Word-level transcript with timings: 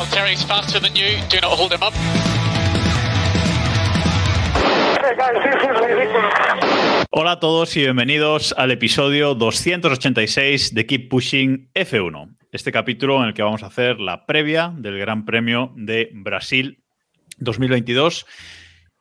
Valtteri's 0.00 0.42
faster 0.42 0.80
than 0.80 0.94
you. 0.94 1.20
Do 1.28 1.38
not 1.42 1.52
hold 1.58 1.74
him 1.74 1.82
up. 1.82 1.92
Hola 7.10 7.32
a 7.32 7.40
todos 7.40 7.76
y 7.76 7.80
bienvenidos 7.82 8.54
al 8.56 8.70
episodio 8.70 9.34
286 9.34 10.74
de 10.74 10.86
Keep 10.86 11.10
Pushing 11.10 11.70
F1. 11.74 12.34
Este 12.50 12.72
capítulo 12.72 13.20
en 13.20 13.28
el 13.28 13.34
que 13.34 13.42
vamos 13.42 13.62
a 13.62 13.66
hacer 13.66 14.00
la 14.00 14.24
previa 14.24 14.72
del 14.74 14.98
Gran 14.98 15.26
Premio 15.26 15.74
de 15.76 16.08
Brasil 16.14 16.82
2022, 17.36 18.24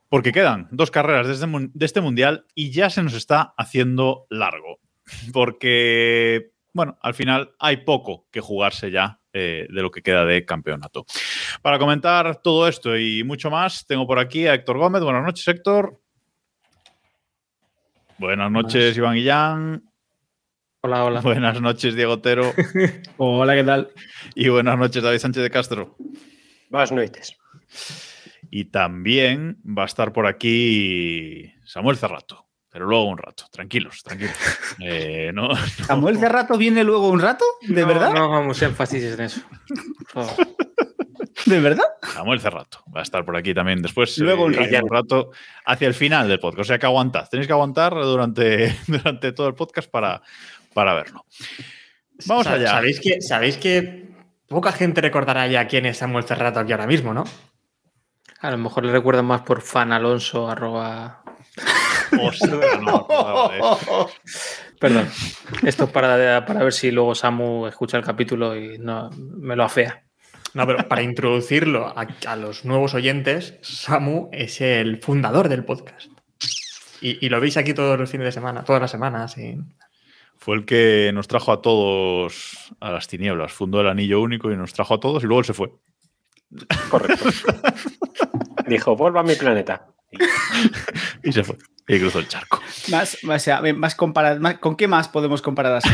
porque 0.10 0.34
quedan 0.34 0.68
dos 0.70 0.92
carreras 0.92 1.30
este, 1.30 1.48
de 1.48 1.86
este 1.86 2.02
mundial 2.02 2.46
y 2.56 2.72
ya 2.72 2.90
se 2.90 3.04
nos 3.04 3.14
está 3.14 3.54
haciendo 3.58 4.26
largo. 4.30 4.80
Porque, 5.32 6.52
bueno, 6.74 6.98
al 7.02 7.14
final 7.14 7.52
hay 7.58 7.78
poco 7.86 8.28
que 8.32 8.42
jugarse 8.42 8.92
ya 8.92 9.19
eh, 9.34 9.68
de 9.70 9.82
lo 9.82 9.92
que 9.92 10.02
queda 10.02 10.26
de 10.26 10.46
campeonato. 10.46 11.06
Para 11.62 11.78
comentar 11.78 12.42
todo 12.42 12.68
esto 12.68 12.98
y 12.98 13.24
mucho 13.24 13.50
más, 13.52 13.86
tengo 13.86 14.08
por 14.08 14.20
aquí 14.20 14.48
a 14.48 14.54
Héctor 14.54 14.78
Gómez. 14.78 15.04
Buenas 15.04 15.24
noches, 15.24 15.48
Héctor. 15.48 16.00
Buenas 18.18 18.52
noches, 18.52 18.98
Iván 18.98 19.16
Guillán. 19.16 19.90
Hola, 20.82 21.06
hola. 21.06 21.22
Buenas 21.22 21.62
noches, 21.62 21.96
Diego 21.96 22.14
Otero. 22.14 22.54
Hola, 23.18 23.54
¿qué 23.54 23.64
tal? 23.64 23.90
y 24.34 24.50
buenas 24.50 24.78
noches, 24.78 25.04
David 25.04 25.20
Sánchez 25.20 25.44
de 25.44 25.50
Castro. 25.50 25.98
Buenas 26.70 26.92
noches. 26.92 27.38
Y 28.50 28.66
también 28.66 29.62
va 29.66 29.84
a 29.84 29.86
estar 29.86 30.12
por 30.12 30.26
aquí 30.26 31.54
Samuel 31.66 31.98
Cerrato. 31.98 32.49
Pero 32.72 32.86
luego 32.86 33.06
un 33.06 33.18
rato. 33.18 33.46
Tranquilos, 33.52 34.04
tranquilos. 34.04 34.36
Eh, 34.82 35.32
no, 35.34 35.50
¿Samuel 35.86 36.18
Cerrato 36.20 36.58
viene 36.58 36.84
luego 36.84 37.10
un 37.10 37.20
rato? 37.20 37.44
¿De 37.68 37.82
No, 37.82 37.88
verdad? 37.88 38.14
No 38.14 38.30
vamos 38.30 38.62
énfasis 38.62 39.04
en 39.04 39.22
eso. 39.22 39.42
¿De 41.46 41.60
verdad? 41.60 41.84
Samuel 42.14 42.40
Cerrato 42.40 42.84
va 42.96 43.00
a 43.00 43.04
estar 43.04 43.26
por 43.26 43.36
aquí 43.36 43.54
también 43.54 43.82
después. 43.82 44.18
Luego 44.20 44.46
un 44.46 44.54
eh, 44.56 44.82
rato 44.90 45.32
hacia 45.66 45.88
el 45.88 45.94
final 45.94 46.28
del 46.28 46.40
podcast. 46.40 46.62
O 46.62 46.64
sea 46.66 46.80
que 46.80 46.86
aguantad. 46.86 47.28
Tenéis 47.30 47.48
que 47.48 47.54
aguantar 47.54 47.94
durante, 47.94 48.76
durante 48.88 49.32
todo 49.32 49.48
el 49.48 49.56
podcast 49.56 49.90
para, 49.90 50.22
para 50.74 50.94
verlo. 50.94 51.26
Vamos 52.26 52.46
Sa- 52.46 52.54
allá. 52.54 52.70
Sabéis 52.72 53.00
que, 53.00 53.22
sabéis 53.22 53.58
que 53.58 54.10
poca 54.48 54.72
gente 54.72 55.02
recordará 55.02 55.48
ya 55.48 55.68
quién 55.68 55.86
es 55.86 55.98
Samuel 55.98 56.26
Cerrato 56.26 56.60
aquí 56.60 56.72
ahora 56.72 56.88
mismo, 56.88 57.14
¿no? 57.14 57.24
A 58.42 58.52
lo 58.52 58.58
mejor 58.58 58.86
le 58.86 58.92
recuerdan 58.92 59.26
más 59.26 59.42
por 59.42 59.62
fan 59.62 59.92
alonso 59.92 60.50
arroba... 60.50 61.24
Ostras, 62.22 62.82
no 62.82 63.52
eso. 63.54 64.10
Perdón. 64.80 65.10
Esto 65.64 65.84
es 65.86 65.90
para, 65.90 66.46
para 66.46 66.64
ver 66.64 66.74
si 66.74 66.92
luego 66.92 67.16
Samu 67.16 67.68
escucha 67.68 67.98
el 67.98 68.04
capítulo 68.04 68.56
y 68.56 68.78
no 68.80 69.10
me 69.12 69.56
lo 69.56 69.64
afea. 69.64 70.04
No, 70.54 70.66
pero 70.66 70.88
para 70.88 71.04
introducirlo 71.04 71.88
a, 71.88 72.08
a 72.26 72.36
los 72.36 72.66
nuevos 72.66 72.94
oyentes, 72.94 73.56
Samu 73.62 74.30
es 74.32 74.62
el 74.62 74.98
fundador 74.98 75.50
del 75.50 75.64
podcast. 75.64 76.10
Y, 77.02 77.24
y 77.26 77.30
lo 77.30 77.40
veis 77.40 77.58
aquí 77.58 77.74
todos 77.74 77.98
los 78.00 78.10
fines 78.10 78.26
de 78.26 78.32
semana, 78.32 78.64
todas 78.64 78.82
las 78.82 78.92
semanas. 78.92 79.38
Y... 79.38 79.58
Fue 80.38 80.56
el 80.56 80.66
que 80.66 81.12
nos 81.14 81.28
trajo 81.28 81.52
a 81.52 81.62
todos 81.62 82.74
a 82.80 82.92
las 82.92 83.08
tinieblas. 83.08 83.52
Fundó 83.52 83.82
el 83.82 83.90
anillo 83.90 84.22
único 84.22 84.52
y 84.52 84.58
nos 84.58 84.74
trajo 84.74 84.96
a 84.96 85.00
todos 85.00 85.24
y 85.24 85.28
luego 85.28 85.40
él 85.40 85.46
se 85.46 85.54
fue. 85.54 85.72
Correcto. 86.90 87.30
Dijo, 88.68 88.96
vuelva 88.96 89.20
a 89.20 89.24
mi 89.24 89.36
planeta. 89.36 89.88
Y 91.24 91.32
se 91.32 91.44
fue. 91.44 91.56
Y 91.88 92.00
cruzó 92.00 92.20
el 92.20 92.28
charco. 92.28 92.62
Más, 92.90 93.18
o 93.28 93.40
sea, 93.40 93.62
más 93.76 93.96
comparar, 93.96 94.40
más- 94.40 94.60
¿Con 94.60 94.76
qué 94.76 94.88
más 94.88 95.08
podemos 95.10 95.42
comparar 95.42 95.78
así? 95.78 95.90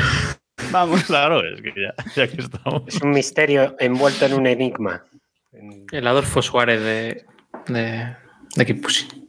Vamos. 0.72 1.03
Claro, 1.08 1.42
es 1.42 1.62
que 1.62 1.70
ya, 1.76 1.94
ya 2.16 2.28
que 2.28 2.42
estamos. 2.42 2.84
Es 2.88 3.02
un 3.02 3.12
misterio 3.12 3.76
envuelto 3.80 4.26
en 4.26 4.34
un 4.34 4.48
enigma. 4.48 5.03
En- 5.53 5.86
El 5.92 6.08
Adolfo 6.08 6.42
Suárez 6.42 6.81
de, 6.81 7.26
de, 7.68 8.16
de 8.56 8.76
Pushing. 8.76 9.26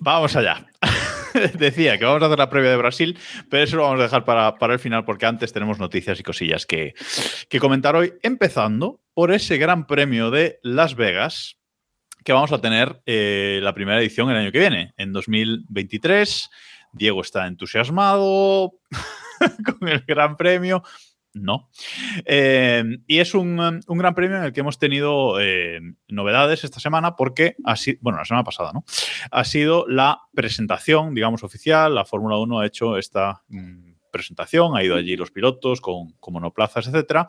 Vamos 0.00 0.36
allá. 0.36 0.66
Decía 1.58 1.98
que 1.98 2.04
vamos 2.04 2.22
a 2.22 2.26
hacer 2.26 2.38
la 2.38 2.50
previa 2.50 2.70
de 2.70 2.76
Brasil, 2.76 3.18
pero 3.50 3.64
eso 3.64 3.76
lo 3.76 3.82
vamos 3.82 3.98
a 4.00 4.04
dejar 4.04 4.24
para, 4.24 4.54
para 4.56 4.74
el 4.74 4.78
final 4.78 5.04
porque 5.04 5.26
antes 5.26 5.52
tenemos 5.52 5.80
noticias 5.80 6.20
y 6.20 6.22
cosillas 6.22 6.66
que, 6.66 6.94
que 7.48 7.58
comentar 7.58 7.96
hoy, 7.96 8.12
empezando 8.22 9.00
por 9.14 9.32
ese 9.32 9.56
gran 9.56 9.86
premio 9.88 10.30
de 10.30 10.60
Las 10.62 10.94
Vegas 10.94 11.56
que 12.24 12.32
vamos 12.32 12.52
a 12.52 12.60
tener 12.60 13.02
eh, 13.06 13.60
la 13.62 13.74
primera 13.74 14.00
edición 14.00 14.30
el 14.30 14.36
año 14.36 14.50
que 14.50 14.58
viene, 14.58 14.94
en 14.96 15.12
2023. 15.12 16.50
Diego 16.92 17.20
está 17.20 17.46
entusiasmado 17.46 18.72
con 19.78 19.88
el 19.88 20.00
gran 20.06 20.36
premio. 20.36 20.82
No. 21.34 21.68
Eh, 22.24 22.84
y 23.08 23.18
es 23.18 23.34
un, 23.34 23.58
un 23.60 23.98
gran 23.98 24.14
premio 24.14 24.38
en 24.38 24.44
el 24.44 24.52
que 24.52 24.60
hemos 24.60 24.78
tenido 24.78 25.40
eh, 25.40 25.80
novedades 26.08 26.62
esta 26.62 26.78
semana 26.78 27.16
porque, 27.16 27.56
así, 27.64 27.98
bueno, 28.00 28.18
la 28.18 28.24
semana 28.24 28.44
pasada, 28.44 28.72
¿no? 28.72 28.84
ha 29.32 29.44
sido 29.44 29.84
la 29.88 30.20
presentación, 30.32 31.12
digamos, 31.12 31.42
oficial. 31.42 31.94
La 31.94 32.04
Fórmula 32.04 32.38
1 32.38 32.60
ha 32.60 32.66
hecho 32.66 32.96
esta 32.96 33.42
mm, 33.48 33.93
presentación, 34.14 34.76
ha 34.76 34.84
ido 34.84 34.94
allí 34.94 35.16
los 35.16 35.32
pilotos 35.32 35.80
con, 35.80 36.12
con 36.20 36.34
monoplazas, 36.34 36.86
etcétera, 36.86 37.26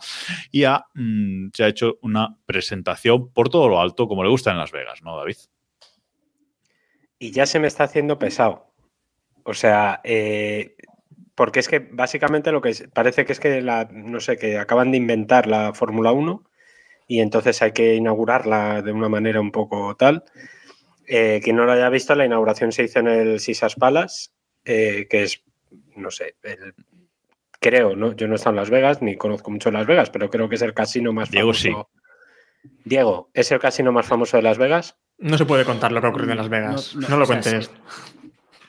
y 0.51 0.65
ha, 0.65 0.85
mm, 0.93 1.47
se 1.51 1.63
ha 1.63 1.67
hecho 1.67 1.97
una 2.03 2.37
presentación 2.45 3.33
por 3.33 3.49
todo 3.49 3.67
lo 3.67 3.81
alto, 3.81 4.07
como 4.07 4.23
le 4.23 4.29
gusta 4.29 4.51
en 4.51 4.59
Las 4.59 4.71
Vegas, 4.71 5.01
¿no, 5.01 5.17
David? 5.17 5.37
Y 7.17 7.31
ya 7.31 7.45
se 7.45 7.59
me 7.59 7.67
está 7.67 7.85
haciendo 7.85 8.19
pesado. 8.19 8.71
O 9.43 9.53
sea, 9.53 10.01
eh, 10.03 10.75
porque 11.35 11.59
es 11.59 11.67
que 11.67 11.79
básicamente 11.79 12.51
lo 12.51 12.61
que 12.61 12.73
parece 12.93 13.25
que 13.25 13.33
es 13.33 13.39
que 13.39 13.61
la, 13.61 13.89
no 13.91 14.19
sé, 14.19 14.37
que 14.37 14.57
acaban 14.57 14.91
de 14.91 14.97
inventar 14.97 15.47
la 15.47 15.73
Fórmula 15.73 16.11
1 16.11 16.43
y 17.07 17.19
entonces 17.19 17.61
hay 17.61 17.71
que 17.71 17.95
inaugurarla 17.95 18.81
de 18.81 18.91
una 18.91 19.09
manera 19.09 19.41
un 19.41 19.51
poco 19.51 19.95
tal. 19.95 20.23
Eh, 21.07 21.41
quien 21.43 21.55
no 21.55 21.65
lo 21.65 21.73
haya 21.73 21.89
visto, 21.89 22.15
la 22.15 22.25
inauguración 22.25 22.71
se 22.71 22.83
hizo 22.83 22.99
en 22.99 23.07
el 23.07 23.39
Sisas 23.39 23.75
Palace, 23.75 24.29
eh, 24.63 25.07
que 25.09 25.23
es, 25.23 25.43
no 25.95 26.11
sé, 26.11 26.35
el- 26.43 26.73
creo, 27.59 27.95
¿no? 27.95 28.13
Yo 28.15 28.27
no 28.27 28.33
he 28.33 28.35
estado 28.35 28.51
en 28.51 28.57
Las 28.57 28.69
Vegas, 28.69 29.01
ni 29.01 29.15
conozco 29.17 29.49
mucho 29.51 29.71
Las 29.71 29.87
Vegas, 29.87 30.09
pero 30.09 30.29
creo 30.29 30.47
que 30.49 30.55
es 30.55 30.61
el 30.61 30.73
casino 30.73 31.13
más 31.13 31.31
Diego 31.31 31.53
famoso. 31.53 31.89
Diego, 32.83 33.29
¿es 33.33 33.51
el 33.51 33.59
casino 33.59 33.91
más 33.91 34.05
famoso 34.05 34.37
de 34.37 34.43
Las 34.43 34.57
Vegas? 34.57 34.97
No 35.17 35.37
se 35.37 35.45
puede 35.45 35.65
contar 35.65 35.91
lo 35.91 36.01
que 36.01 36.07
ha 36.07 36.09
ocurrido 36.09 36.31
en 36.33 36.37
Las 36.37 36.49
Vegas. 36.49 36.95
No, 36.95 37.01
No, 37.01 37.09
no, 37.09 37.17
lo 37.17 37.25
cuentes. 37.25 37.71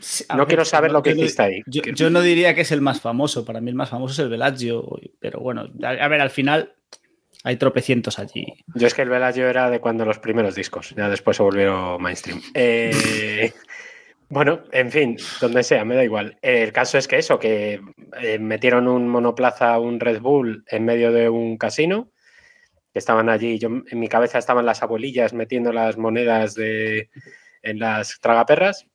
sí. 0.00 0.24
No 0.30 0.38
ver, 0.38 0.46
quiero 0.46 0.64
saber 0.64 0.92
lo 0.92 1.02
que 1.02 1.10
yo 1.16 1.24
hiciste 1.24 1.42
ahí. 1.42 1.62
Yo, 1.66 1.82
yo 1.82 2.10
no 2.10 2.20
diría 2.20 2.54
que 2.54 2.60
es 2.60 2.70
el 2.72 2.80
más 2.80 3.00
famoso. 3.00 3.44
Para 3.44 3.60
mí 3.60 3.68
el 3.70 3.74
más 3.76 3.90
famoso 3.90 4.12
es 4.12 4.18
el 4.20 4.28
Bellagio. 4.28 4.86
Pero 5.18 5.40
bueno, 5.40 5.68
a, 5.82 5.88
a 5.88 6.08
ver, 6.08 6.20
al 6.20 6.30
final 6.30 6.74
hay 7.42 7.56
tropecientos 7.56 8.18
allí. 8.18 8.46
Yo 8.74 8.86
es 8.86 8.94
que 8.94 9.02
el 9.02 9.08
Bellagio 9.08 9.48
era 9.48 9.68
de 9.70 9.80
cuando 9.80 10.04
los 10.04 10.18
primeros 10.20 10.54
discos, 10.54 10.94
ya 10.96 11.08
después 11.08 11.36
se 11.36 11.42
volvieron 11.42 12.00
mainstream. 12.00 12.40
Eh, 12.54 13.52
bueno, 14.28 14.64
en 14.72 14.90
fin, 14.90 15.16
donde 15.40 15.62
sea, 15.62 15.84
me 15.84 15.94
da 15.94 16.04
igual. 16.04 16.36
El 16.42 16.72
caso 16.72 16.98
es 16.98 17.06
que 17.06 17.18
eso, 17.18 17.38
que 17.38 17.80
eh, 18.20 18.38
metieron 18.38 18.88
un 18.88 19.08
monoplaza, 19.08 19.78
un 19.78 20.00
Red 20.00 20.20
Bull 20.20 20.64
en 20.68 20.84
medio 20.84 21.12
de 21.12 21.28
un 21.28 21.56
casino, 21.56 22.10
que 22.92 22.98
estaban 22.98 23.28
allí, 23.28 23.58
yo 23.58 23.68
en 23.68 24.00
mi 24.00 24.08
cabeza 24.08 24.38
estaban 24.38 24.66
las 24.66 24.82
abuelillas 24.82 25.32
metiendo 25.32 25.72
las 25.72 25.96
monedas 25.96 26.54
de, 26.54 27.10
en 27.62 27.78
las 27.78 28.18
tragaperras. 28.20 28.86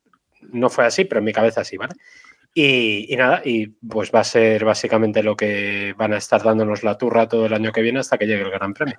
No 0.41 0.69
fue 0.69 0.85
así, 0.85 1.05
pero 1.05 1.19
en 1.19 1.25
mi 1.25 1.33
cabeza 1.33 1.63
sí, 1.63 1.77
¿vale? 1.77 1.93
Y, 2.53 3.13
y 3.13 3.15
nada, 3.15 3.41
y 3.45 3.67
pues 3.67 4.11
va 4.13 4.21
a 4.21 4.25
ser 4.25 4.65
básicamente 4.65 5.23
lo 5.23 5.37
que 5.37 5.93
van 5.97 6.13
a 6.13 6.17
estar 6.17 6.43
dándonos 6.43 6.83
la 6.83 6.97
turra 6.97 7.29
todo 7.29 7.45
el 7.45 7.53
año 7.53 7.71
que 7.71 7.81
viene 7.81 7.99
hasta 7.99 8.17
que 8.17 8.27
llegue 8.27 8.41
el 8.41 8.51
Gran 8.51 8.73
Premio. 8.73 8.97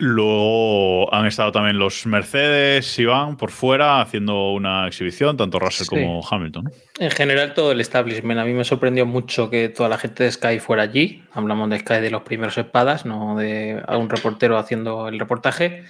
Luego 0.00 1.12
han 1.14 1.26
estado 1.26 1.52
también 1.52 1.78
los 1.78 2.06
Mercedes, 2.06 2.98
Iván, 2.98 3.36
por 3.36 3.50
fuera, 3.50 4.00
haciendo 4.00 4.52
una 4.52 4.86
exhibición, 4.86 5.36
tanto 5.36 5.58
Russell 5.58 5.84
Sí. 5.86 5.90
como 5.90 6.20
Hamilton. 6.28 6.72
En 6.98 7.10
general, 7.10 7.54
todo 7.54 7.72
el 7.72 7.80
establishment. 7.80 8.40
A 8.40 8.44
mí 8.44 8.52
me 8.52 8.64
sorprendió 8.64 9.06
mucho 9.06 9.50
que 9.50 9.68
toda 9.68 9.88
la 9.88 9.98
gente 9.98 10.24
de 10.24 10.32
Sky 10.32 10.58
fuera 10.58 10.82
allí. 10.84 11.22
Hablamos 11.32 11.68
de 11.70 11.78
Sky 11.78 12.00
de 12.00 12.10
los 12.10 12.22
primeros 12.22 12.56
espadas, 12.58 13.04
no 13.06 13.36
de 13.36 13.82
algún 13.86 14.08
reportero 14.10 14.58
haciendo 14.58 15.08
el 15.08 15.18
reportaje. 15.18 15.84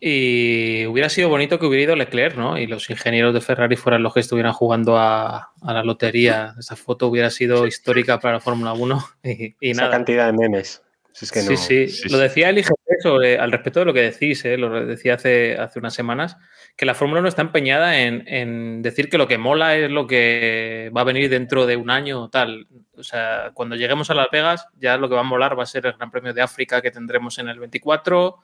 Y 0.00 0.84
hubiera 0.86 1.08
sido 1.08 1.28
bonito 1.28 1.58
que 1.58 1.66
hubiera 1.66 1.84
ido 1.84 1.96
Leclerc, 1.96 2.36
¿no? 2.36 2.58
Y 2.58 2.66
los 2.66 2.90
ingenieros 2.90 3.32
de 3.32 3.40
Ferrari 3.40 3.76
fueran 3.76 4.02
los 4.02 4.12
que 4.12 4.20
estuvieran 4.20 4.52
jugando 4.52 4.98
a, 4.98 5.50
a 5.62 5.72
la 5.72 5.82
lotería. 5.82 6.54
Esa 6.58 6.76
foto 6.76 7.06
hubiera 7.08 7.30
sido 7.30 7.66
histórica 7.66 8.20
para 8.20 8.34
la 8.34 8.40
Fórmula 8.40 8.74
1. 8.74 9.04
Y, 9.24 9.54
y 9.60 9.70
Esa 9.70 9.82
nada. 9.82 9.92
cantidad 9.92 10.26
de 10.26 10.32
memes. 10.34 10.82
Si 11.12 11.24
es 11.24 11.32
que 11.32 11.40
no. 11.42 11.46
Sí, 11.46 11.56
sí, 11.56 11.88
sí, 11.88 12.08
Lo 12.10 12.18
decía 12.18 12.50
el 12.50 12.58
Sobre, 13.02 13.38
al 13.38 13.52
respecto 13.52 13.80
de 13.80 13.86
lo 13.86 13.94
que 13.94 14.02
decís, 14.02 14.44
¿eh? 14.44 14.56
lo 14.56 14.86
decía 14.86 15.14
hace, 15.14 15.56
hace 15.56 15.78
unas 15.78 15.94
semanas, 15.94 16.36
que 16.76 16.86
la 16.86 16.94
Fórmula 16.94 17.20
1 17.20 17.28
está 17.28 17.42
empeñada 17.42 17.98
en, 17.98 18.82
decir 18.82 19.08
que 19.08 19.18
lo 19.18 19.28
que 19.28 19.38
mola 19.38 19.76
es 19.76 19.90
lo 19.90 20.06
que 20.06 20.90
va 20.96 21.02
a 21.02 21.04
venir 21.04 21.30
dentro 21.30 21.66
de 21.66 21.76
un 21.76 21.90
año 21.90 22.22
o 22.22 22.30
tal. 22.30 22.66
O 22.96 23.02
sea, 23.02 23.52
cuando 23.54 23.76
lleguemos 23.76 24.10
a 24.10 24.14
Las 24.14 24.28
Vegas, 24.30 24.66
ya 24.78 24.96
lo 24.96 25.08
que 25.08 25.14
va 25.14 25.20
a 25.20 25.24
molar 25.24 25.58
va 25.58 25.62
a 25.62 25.66
ser 25.66 25.86
el 25.86 25.92
Gran 25.94 26.10
Premio 26.10 26.34
de 26.34 26.42
África 26.42 26.82
que 26.82 26.90
tendremos 26.90 27.38
en 27.38 27.48
el 27.48 27.60
24 27.60 28.38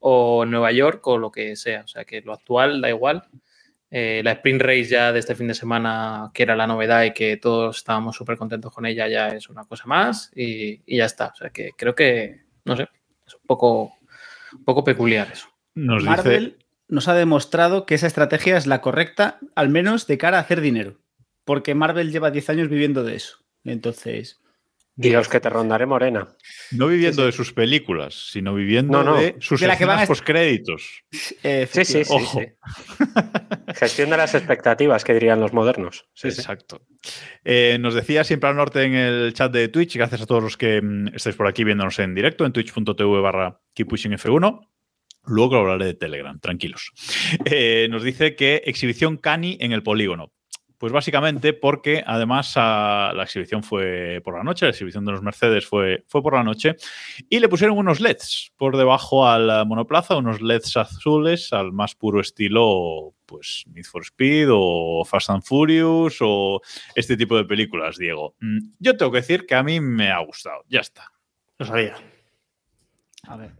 o 0.00 0.44
Nueva 0.44 0.72
York 0.72 1.06
o 1.06 1.18
lo 1.18 1.30
que 1.30 1.56
sea. 1.56 1.82
O 1.82 1.88
sea, 1.88 2.04
que 2.04 2.20
lo 2.20 2.32
actual 2.32 2.80
da 2.80 2.88
igual. 2.88 3.28
Eh, 3.90 4.20
la 4.22 4.32
sprint 4.32 4.60
race 4.60 4.84
ya 4.84 5.12
de 5.12 5.20
este 5.20 5.34
fin 5.34 5.48
de 5.48 5.54
semana, 5.54 6.30
que 6.34 6.42
era 6.42 6.54
la 6.54 6.66
novedad 6.66 7.04
y 7.04 7.12
que 7.12 7.38
todos 7.38 7.78
estábamos 7.78 8.16
súper 8.16 8.36
contentos 8.36 8.72
con 8.72 8.84
ella, 8.84 9.08
ya 9.08 9.28
es 9.28 9.48
una 9.48 9.64
cosa 9.64 9.86
más 9.86 10.30
y, 10.34 10.82
y 10.84 10.98
ya 10.98 11.06
está. 11.06 11.28
O 11.28 11.36
sea 11.36 11.50
que 11.50 11.70
creo 11.76 11.94
que, 11.94 12.42
no 12.64 12.76
sé, 12.76 12.88
es 13.28 13.34
un 13.34 13.46
poco, 13.46 13.92
un 14.52 14.64
poco 14.64 14.84
peculiar 14.84 15.28
eso. 15.32 15.48
Nos 15.74 16.02
dice. 16.02 16.10
Marvel 16.10 16.58
nos 16.88 17.06
ha 17.06 17.14
demostrado 17.14 17.86
que 17.86 17.94
esa 17.94 18.06
estrategia 18.06 18.56
es 18.56 18.66
la 18.66 18.80
correcta, 18.80 19.38
al 19.54 19.68
menos 19.68 20.06
de 20.06 20.18
cara 20.18 20.38
a 20.38 20.40
hacer 20.40 20.60
dinero. 20.60 20.98
Porque 21.44 21.74
Marvel 21.74 22.10
lleva 22.10 22.30
10 22.30 22.50
años 22.50 22.68
viviendo 22.68 23.04
de 23.04 23.16
eso. 23.16 23.38
Entonces, 23.64 24.40
Dios, 25.00 25.28
que 25.28 25.38
te 25.38 25.48
rondaré 25.48 25.86
morena. 25.86 26.26
No 26.72 26.88
viviendo 26.88 27.24
de 27.24 27.30
sus 27.30 27.52
películas, 27.52 28.14
sino 28.32 28.52
viviendo 28.52 28.98
No, 29.04 29.12
no. 29.12 29.16
de 29.16 29.36
sus 29.38 29.60
De 29.60 29.68
la 29.68 29.78
que 29.78 29.84
van 29.84 30.00
a 30.00 30.02
escenas 30.02 30.02
est- 30.02 30.08
postcréditos. 30.08 31.04
eh, 31.44 31.68
Sí, 31.70 31.84
sí, 31.84 32.04
sí. 32.04 32.12
Ojo. 32.12 32.40
sí. 32.40 32.46
Gestión 33.76 34.10
de 34.10 34.16
las 34.16 34.34
expectativas, 34.34 35.04
que 35.04 35.14
dirían 35.14 35.40
los 35.40 35.52
modernos. 35.52 36.06
Sí, 36.14 36.30
sí. 36.32 36.40
Exacto. 36.40 36.82
Eh, 37.44 37.78
nos 37.80 37.94
decía 37.94 38.24
siempre 38.24 38.50
al 38.50 38.56
norte 38.56 38.82
en 38.82 38.94
el 38.94 39.32
chat 39.34 39.52
de 39.52 39.68
Twitch, 39.68 39.96
gracias 39.96 40.22
a 40.22 40.26
todos 40.26 40.42
los 40.42 40.56
que 40.56 40.82
mm, 40.82 41.14
estáis 41.14 41.36
por 41.36 41.46
aquí 41.46 41.62
viéndonos 41.62 41.98
en 42.00 42.14
directo, 42.14 42.44
en 42.44 42.52
twitch.tv 42.52 43.20
barra 43.20 43.60
keeppushingf1. 43.76 44.66
Luego 45.26 45.56
hablaré 45.56 45.84
de 45.84 45.94
Telegram, 45.94 46.40
tranquilos. 46.40 46.90
Eh, 47.44 47.86
nos 47.90 48.02
dice 48.02 48.34
que 48.34 48.62
exhibición 48.64 49.16
Cani 49.16 49.58
en 49.60 49.72
el 49.72 49.82
polígono. 49.82 50.32
Pues 50.78 50.92
básicamente 50.92 51.54
porque 51.54 52.04
además 52.06 52.52
ah, 52.54 53.12
la 53.12 53.24
exhibición 53.24 53.64
fue 53.64 54.20
por 54.24 54.36
la 54.36 54.44
noche, 54.44 54.64
la 54.64 54.70
exhibición 54.70 55.04
de 55.04 55.10
los 55.10 55.22
Mercedes 55.22 55.66
fue, 55.66 56.04
fue 56.06 56.22
por 56.22 56.34
la 56.34 56.44
noche, 56.44 56.76
y 57.28 57.40
le 57.40 57.48
pusieron 57.48 57.76
unos 57.76 57.98
LEDs 57.98 58.52
por 58.56 58.76
debajo 58.76 59.26
al 59.26 59.50
ah, 59.50 59.64
monoplaza, 59.64 60.16
unos 60.16 60.40
LEDs 60.40 60.76
azules 60.76 61.52
al 61.52 61.72
más 61.72 61.96
puro 61.96 62.20
estilo, 62.20 63.12
pues 63.26 63.64
Need 63.66 63.86
for 63.86 64.02
Speed 64.04 64.48
o 64.52 65.04
Fast 65.04 65.30
and 65.30 65.42
Furious 65.42 66.18
o 66.20 66.60
este 66.94 67.16
tipo 67.16 67.36
de 67.36 67.44
películas, 67.44 67.96
Diego. 67.96 68.36
Mm, 68.40 68.58
Yo 68.78 68.96
tengo 68.96 69.10
que 69.10 69.18
decir 69.18 69.46
que 69.46 69.56
a 69.56 69.64
mí 69.64 69.80
me 69.80 70.12
ha 70.12 70.20
gustado, 70.20 70.62
ya 70.68 70.78
está. 70.80 71.10
Lo 71.58 71.66
sabía. 71.66 71.96
a 73.26 73.36
ver. 73.36 73.50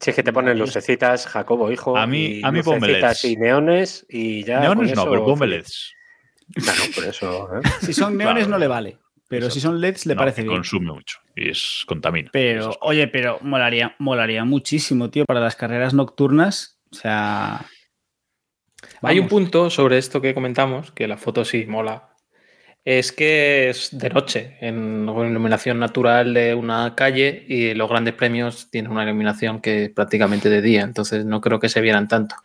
Sí, 0.00 0.10
es 0.10 0.16
que 0.16 0.22
te 0.22 0.32
ponen 0.32 0.58
lucecitas, 0.58 1.26
Jacobo, 1.26 1.70
hijo. 1.72 1.96
A 1.96 2.06
mí- 2.06 2.40
y 2.40 2.44
a 2.44 2.50
mí 2.52 2.62
ponme 2.62 2.86
lucecitas 2.88 3.22
LEDs. 3.24 3.32
y 3.32 3.36
neones 3.36 4.06
y 4.08 4.44
ya. 4.44 4.60
Neones 4.60 4.88
con 4.90 4.94
no, 4.96 5.02
eso- 5.02 5.10
pero 5.10 5.24
ponme 5.24 5.46
LEDs. 5.46 5.94
Claro, 6.54 6.82
por 6.94 7.04
eso. 7.04 7.48
¿eh? 7.56 7.60
Si 7.82 7.92
son 7.92 8.16
neones 8.16 8.44
Claro. 8.44 8.50
no 8.50 8.58
le 8.58 8.66
vale. 8.68 8.98
Pero 9.28 9.46
Exacto. 9.46 9.54
si 9.54 9.60
son 9.60 9.80
LEDs 9.80 10.06
le 10.06 10.14
No, 10.14 10.18
parece 10.20 10.42
bien. 10.42 10.54
consume 10.54 10.90
mucho 10.92 11.18
y 11.36 11.50
es 11.50 11.84
contamina. 11.86 12.30
Pero, 12.32 12.70
oye, 12.80 13.08
pero 13.08 13.38
molaría, 13.42 13.94
molaría 13.98 14.44
muchísimo, 14.46 15.10
tío, 15.10 15.24
para 15.26 15.40
las 15.40 15.54
carreras 15.54 15.92
nocturnas. 15.92 16.80
O 16.90 16.94
sea. 16.94 17.66
Hay 19.02 19.18
un 19.18 19.28
punto 19.28 19.68
sobre 19.70 19.98
esto 19.98 20.20
que 20.22 20.32
comentamos, 20.34 20.92
que 20.92 21.06
la 21.06 21.18
foto 21.18 21.44
sí 21.44 21.66
mola. 21.66 22.08
Es 22.84 23.12
que 23.12 23.68
es 23.68 23.90
de 23.98 24.08
noche, 24.08 24.56
en 24.62 25.04
con 25.06 25.28
iluminación 25.28 25.78
natural 25.78 26.32
de 26.32 26.54
una 26.54 26.94
calle 26.94 27.44
y 27.46 27.74
los 27.74 27.90
grandes 27.90 28.14
premios 28.14 28.70
tienen 28.70 28.90
una 28.90 29.04
iluminación 29.04 29.60
que 29.60 29.84
es 29.84 29.90
prácticamente 29.90 30.48
de 30.48 30.62
día, 30.62 30.82
entonces 30.82 31.26
no 31.26 31.42
creo 31.42 31.60
que 31.60 31.68
se 31.68 31.82
vieran 31.82 32.08
tanto. 32.08 32.36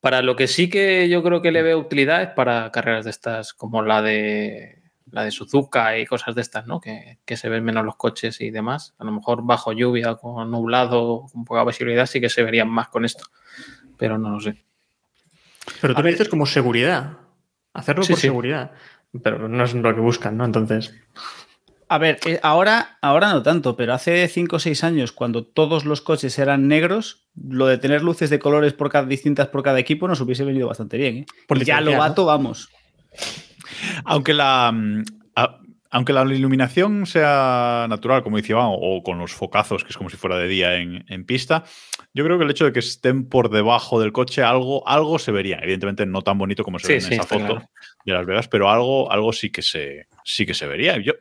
Para 0.00 0.22
lo 0.22 0.34
que 0.36 0.46
sí 0.48 0.70
que 0.70 1.08
yo 1.08 1.22
creo 1.22 1.42
que 1.42 1.52
le 1.52 1.62
veo 1.62 1.78
utilidad 1.78 2.22
es 2.22 2.28
para 2.30 2.70
carreras 2.72 3.04
de 3.04 3.10
estas 3.10 3.52
como 3.52 3.82
la 3.82 4.00
de 4.02 4.80
la 5.10 5.24
de 5.24 5.30
Suzuka 5.32 5.98
y 5.98 6.06
cosas 6.06 6.34
de 6.36 6.40
estas, 6.40 6.66
¿no? 6.66 6.80
Que, 6.80 7.18
que 7.24 7.36
se 7.36 7.48
ven 7.48 7.64
menos 7.64 7.84
los 7.84 7.96
coches 7.96 8.40
y 8.40 8.50
demás. 8.50 8.94
A 8.98 9.04
lo 9.04 9.10
mejor 9.12 9.44
bajo 9.44 9.72
lluvia, 9.72 10.14
con 10.14 10.50
nublado, 10.50 11.26
con 11.32 11.44
poca 11.44 11.64
visibilidad, 11.64 12.06
sí 12.06 12.20
que 12.20 12.28
se 12.28 12.44
verían 12.44 12.68
más 12.68 12.88
con 12.88 13.04
esto. 13.04 13.24
Pero 13.98 14.18
no 14.18 14.30
lo 14.30 14.40
sé. 14.40 14.64
Pero 15.80 15.94
tú 15.94 16.02
lo 16.02 16.08
dices 16.08 16.28
como 16.28 16.46
seguridad. 16.46 17.18
Hacerlo 17.74 18.04
Sí, 18.04 18.12
por 18.12 18.20
sí. 18.20 18.28
seguridad. 18.28 18.70
Pero 19.22 19.48
no 19.48 19.64
es 19.64 19.74
lo 19.74 19.94
que 19.94 20.00
buscan, 20.00 20.36
¿no? 20.36 20.44
Entonces. 20.44 20.94
A 21.88 21.98
ver, 21.98 22.20
eh, 22.24 22.38
ahora, 22.44 22.98
ahora 23.02 23.32
no 23.32 23.42
tanto, 23.42 23.76
pero 23.76 23.92
hace 23.94 24.28
5 24.28 24.56
o 24.56 24.58
6 24.60 24.84
años, 24.84 25.10
cuando 25.10 25.44
todos 25.44 25.84
los 25.84 26.02
coches 26.02 26.38
eran 26.38 26.68
negros, 26.68 27.19
lo 27.34 27.66
de 27.66 27.78
tener 27.78 28.02
luces 28.02 28.30
de 28.30 28.38
colores 28.38 28.72
por 28.72 28.90
cada, 28.90 29.06
distintas 29.06 29.48
por 29.48 29.62
cada 29.62 29.78
equipo 29.78 30.08
nos 30.08 30.20
hubiese 30.20 30.44
venido 30.44 30.68
bastante 30.68 30.96
bien. 30.96 31.16
¿eh? 31.18 31.26
Ya 31.64 31.80
lo 31.80 31.96
vato, 31.96 32.24
vamos. 32.24 32.68
Aunque 34.04 34.34
la, 34.34 34.70
mm, 34.72 35.02
a- 35.36 35.58
aunque 35.92 36.12
la 36.12 36.22
iluminación 36.24 37.04
sea 37.06 37.86
natural, 37.88 38.22
como 38.22 38.36
decía, 38.36 38.54
Iván, 38.56 38.68
o 38.70 39.02
con 39.02 39.18
los 39.18 39.32
focazos, 39.32 39.82
que 39.82 39.90
es 39.90 39.96
como 39.96 40.08
si 40.10 40.16
fuera 40.16 40.36
de 40.38 40.46
día 40.46 40.76
en, 40.76 41.04
en 41.08 41.24
pista, 41.24 41.64
yo 42.14 42.24
creo 42.24 42.38
que 42.38 42.44
el 42.44 42.50
hecho 42.50 42.64
de 42.64 42.72
que 42.72 42.78
estén 42.78 43.28
por 43.28 43.50
debajo 43.50 44.00
del 44.00 44.12
coche, 44.12 44.42
algo, 44.42 44.86
algo 44.88 45.18
se 45.18 45.32
vería. 45.32 45.58
Evidentemente 45.62 46.06
no 46.06 46.22
tan 46.22 46.38
bonito 46.38 46.62
como 46.64 46.78
se 46.78 46.86
Sí, 46.86 46.92
ve 46.92 46.98
en 46.98 47.02
sí, 47.02 47.14
esa 47.14 47.24
foto 47.24 47.44
claro. 47.44 47.70
de 48.04 48.12
Las 48.12 48.26
Vegas, 48.26 48.48
pero 48.48 48.70
algo, 48.70 49.10
algo 49.10 49.32
sí 49.32 49.50
que 49.50 49.62
se, 49.62 50.06
sí 50.24 50.46
que 50.46 50.54
se 50.54 50.66
vería. 50.66 50.96
Yo, 50.98 51.12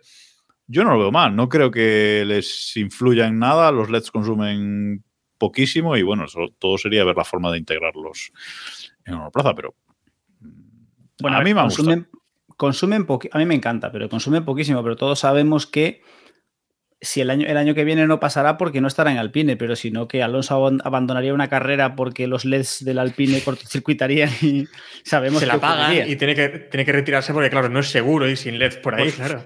yo 0.67 0.83
no 0.83 0.91
lo 0.93 0.99
veo 0.99 1.11
mal, 1.11 1.35
no 1.35 1.49
creo 1.49 1.71
que 1.71 2.23
les 2.27 2.75
influya 2.77 3.25
en 3.25 3.39
nada. 3.39 3.71
Los 3.71 3.89
LEDs 3.89 4.11
consumen 4.11 5.03
poquísimo 5.39 5.97
y 5.97 6.03
bueno, 6.03 6.25
eso- 6.25 6.53
todo 6.59 6.77
sería 6.77 7.03
ver 7.03 7.15
la 7.17 7.23
forma 7.25 7.51
de 7.51 7.57
integrarlos 7.57 8.31
en 9.05 9.15
una 9.15 9.31
plaza, 9.31 9.55
pero 9.55 9.73
Bueno, 11.21 11.37
a 11.37 11.39
ver, 11.39 11.47
mí 11.47 11.53
me 11.55 11.61
consumen, 11.61 12.07
consumen 12.55 13.07
a 13.31 13.37
mí 13.39 13.45
me 13.45 13.55
encanta, 13.55 13.91
pero 13.91 14.07
consumen 14.09 14.45
poquísimo, 14.45 14.83
pero 14.83 14.95
todos 14.95 15.19
sabemos 15.19 15.65
que 15.65 16.01
si 17.01 17.21
el 17.21 17.29
año, 17.29 17.47
el 17.47 17.55
año 17.55 17.73
que 17.75 17.85
viene 17.85 18.05
no 18.07 18.19
pasará 18.19 18.57
porque 18.57 18.81
no 18.81 18.87
estará 18.87 19.11
en 19.11 19.17
Alpine, 19.17 19.55
pero 19.55 19.75
sino 19.75 20.07
que 20.07 20.21
Alonso 20.21 20.69
abandonaría 20.83 21.33
una 21.33 21.47
carrera 21.47 21.95
porque 21.95 22.27
los 22.27 22.43
LEDs 22.43 22.83
del 22.83 22.99
Alpine 22.99 23.41
cortocircuitarían 23.41 24.29
y 24.41 24.67
sabemos 25.03 25.39
Se 25.39 25.45
que 25.45 25.53
la 25.53 25.59
pagan 25.59 26.09
y 26.09 26.15
tiene 26.17 26.35
que, 26.35 26.49
tiene 26.49 26.83
que 26.85 26.91
retirarse 26.91 27.33
porque, 27.33 27.49
claro, 27.49 27.69
no 27.69 27.79
es 27.79 27.89
seguro 27.89 28.27
ir 28.27 28.35
sin 28.35 28.59
LED 28.59 28.81
por 28.81 28.95
ahí, 28.95 29.03
Pues, 29.03 29.15
claro. 29.15 29.45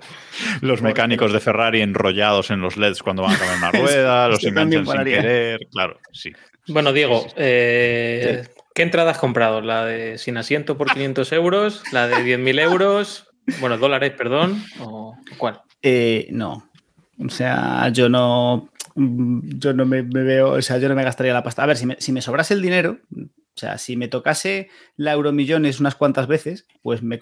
Los 0.61 0.81
mecánicos 0.81 1.31
de 1.31 1.39
Ferrari 1.39 1.81
enrollados 1.81 2.49
en 2.49 2.61
los 2.61 2.75
LEDs 2.75 3.03
cuando 3.03 3.21
van 3.21 3.35
a 3.35 3.37
cambiar 3.37 3.57
una 3.59 3.71
rueda, 3.71 4.27
los 4.29 4.41
también 4.41 4.73
enganchan 4.73 5.05
sin 5.05 5.13
querer. 5.13 5.67
Claro, 5.71 5.99
sí. 6.11 6.31
Bueno, 6.67 6.91
Diego, 6.91 7.27
eh, 7.35 8.47
¿qué 8.73 8.81
entrada 8.81 9.11
has 9.11 9.17
comprado? 9.19 9.61
¿La 9.61 9.85
de 9.85 10.17
sin 10.17 10.37
asiento 10.37 10.75
por 10.77 10.91
500 10.91 11.31
euros? 11.33 11.83
¿La 11.91 12.07
de 12.07 12.15
10.000 12.15 12.59
euros? 12.61 13.27
Bueno, 13.59 13.77
dólares, 13.77 14.13
perdón. 14.17 14.63
¿O 14.79 15.17
cuál? 15.37 15.61
Eh, 15.81 16.27
no. 16.31 16.71
O 17.19 17.29
sea, 17.29 17.89
yo 17.89 18.09
no. 18.09 18.69
Yo 18.95 19.73
no 19.73 19.85
me, 19.85 20.01
veo. 20.03 20.51
O 20.51 20.61
sea, 20.61 20.77
yo 20.77 20.87
no 20.89 20.95
me 20.95 21.03
gastaría 21.03 21.33
la 21.33 21.43
pasta. 21.43 21.63
A 21.63 21.67
ver, 21.67 21.77
si 21.77 21.85
me, 21.85 21.95
si 21.99 22.19
sobrase 22.21 22.53
el 22.53 22.61
dinero, 22.61 22.99
o 23.15 23.27
sea, 23.55 23.77
si 23.77 23.95
me 23.97 24.07
tocase 24.07 24.69
la 24.95 25.13
Euromillones 25.13 25.79
unas 25.79 25.95
cuantas 25.95 26.27
veces, 26.27 26.67
pues 26.81 27.01
me, 27.01 27.19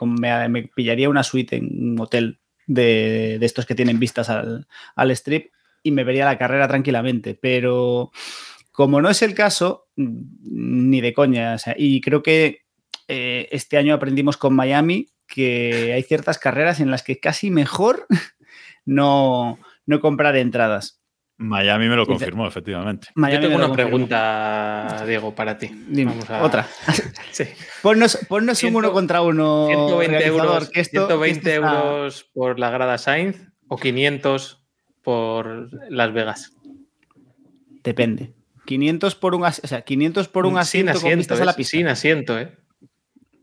me- 0.49 0.63
pillaría 0.75 1.09
una 1.09 1.23
suite 1.23 1.57
en 1.57 1.91
un 1.93 1.99
hotel 1.99 2.39
de, 2.67 3.37
de 3.39 3.45
estos 3.45 3.65
que 3.65 3.75
tienen 3.75 3.99
vistas 3.99 4.29
al, 4.29 4.67
al 4.95 5.11
strip 5.11 5.51
y 5.83 5.91
me 5.91 6.03
vería 6.03 6.25
la 6.25 6.37
carrera 6.37 6.67
tranquilamente. 6.67 7.35
Pero 7.35 8.11
como 8.71 9.01
no 9.01 9.09
es 9.09 9.21
el 9.21 9.33
caso, 9.33 9.87
ni 9.95 11.01
de 11.01 11.13
coña. 11.13 11.53
o 11.55 11.57
sea, 11.57 11.75
y 11.77 12.01
creo 12.01 12.23
que 12.23 12.61
eh, 13.07 13.47
este 13.51 13.77
año 13.77 13.93
aprendimos 13.93 14.37
con 14.37 14.55
Miami 14.55 15.07
que 15.27 15.93
hay 15.93 16.03
ciertas 16.03 16.37
carreras 16.37 16.79
en 16.81 16.91
las 16.91 17.03
que 17.03 17.19
casi 17.19 17.51
mejor 17.51 18.07
no, 18.85 19.57
no 19.91 19.99
comprar 19.99 20.35
entradas. 20.35 20.97
Miami 21.37 21.87
me 21.89 21.95
lo 21.95 22.05
confirmó, 22.05 22.45
efectivamente. 22.47 23.07
Miami 23.15 23.35
Yo 23.43 23.49
tengo 23.49 23.57
una 23.57 23.67
confirmó. 23.69 23.89
pregunta, 23.89 25.03
Diego, 25.07 25.33
para 25.33 25.57
ti. 25.57 25.71
Dime, 25.87 26.11
Vamos 26.11 26.29
a- 26.29 26.43
Otra. 26.43 26.67
Sí. 27.31 27.45
Ponnos, 27.81 28.17
ponnos 28.27 28.51
un 28.51 28.69
Ciento- 28.69 28.77
uno 28.79 28.91
contra 28.91 29.21
uno. 29.21 29.65
120 29.67 30.17
realizador, 30.19 30.45
euros, 30.53 30.69
que 30.69 30.81
esto- 30.81 31.07
120 31.07 31.41
que 31.41 31.55
esto 31.55 31.65
está- 31.65 31.79
euros 31.83 32.29
por 32.33 32.59
la 32.59 32.69
grada 32.69 32.97
Sainz 32.99 33.37
o 33.67 33.77
500 33.77 34.63
por 35.01 35.69
Las 35.91 36.13
Vegas. 36.13 36.51
Depende. 37.83 38.33
500 38.65 39.15
por 39.15 39.33
un, 39.33 39.43
as- 39.45 39.61
o 39.63 39.67
sea, 39.67 39.81
500 39.81 40.27
por 40.27 40.45
un 40.45 40.51
sin 40.53 40.57
asiento, 40.59 40.91
con 40.93 40.97
asiento, 40.99 41.17
vistas 41.17 41.41
a 41.41 41.45
la 41.45 41.53
pista. 41.55 41.71
sin 41.77 41.87
asiento, 41.87 42.39
¿eh? 42.39 42.55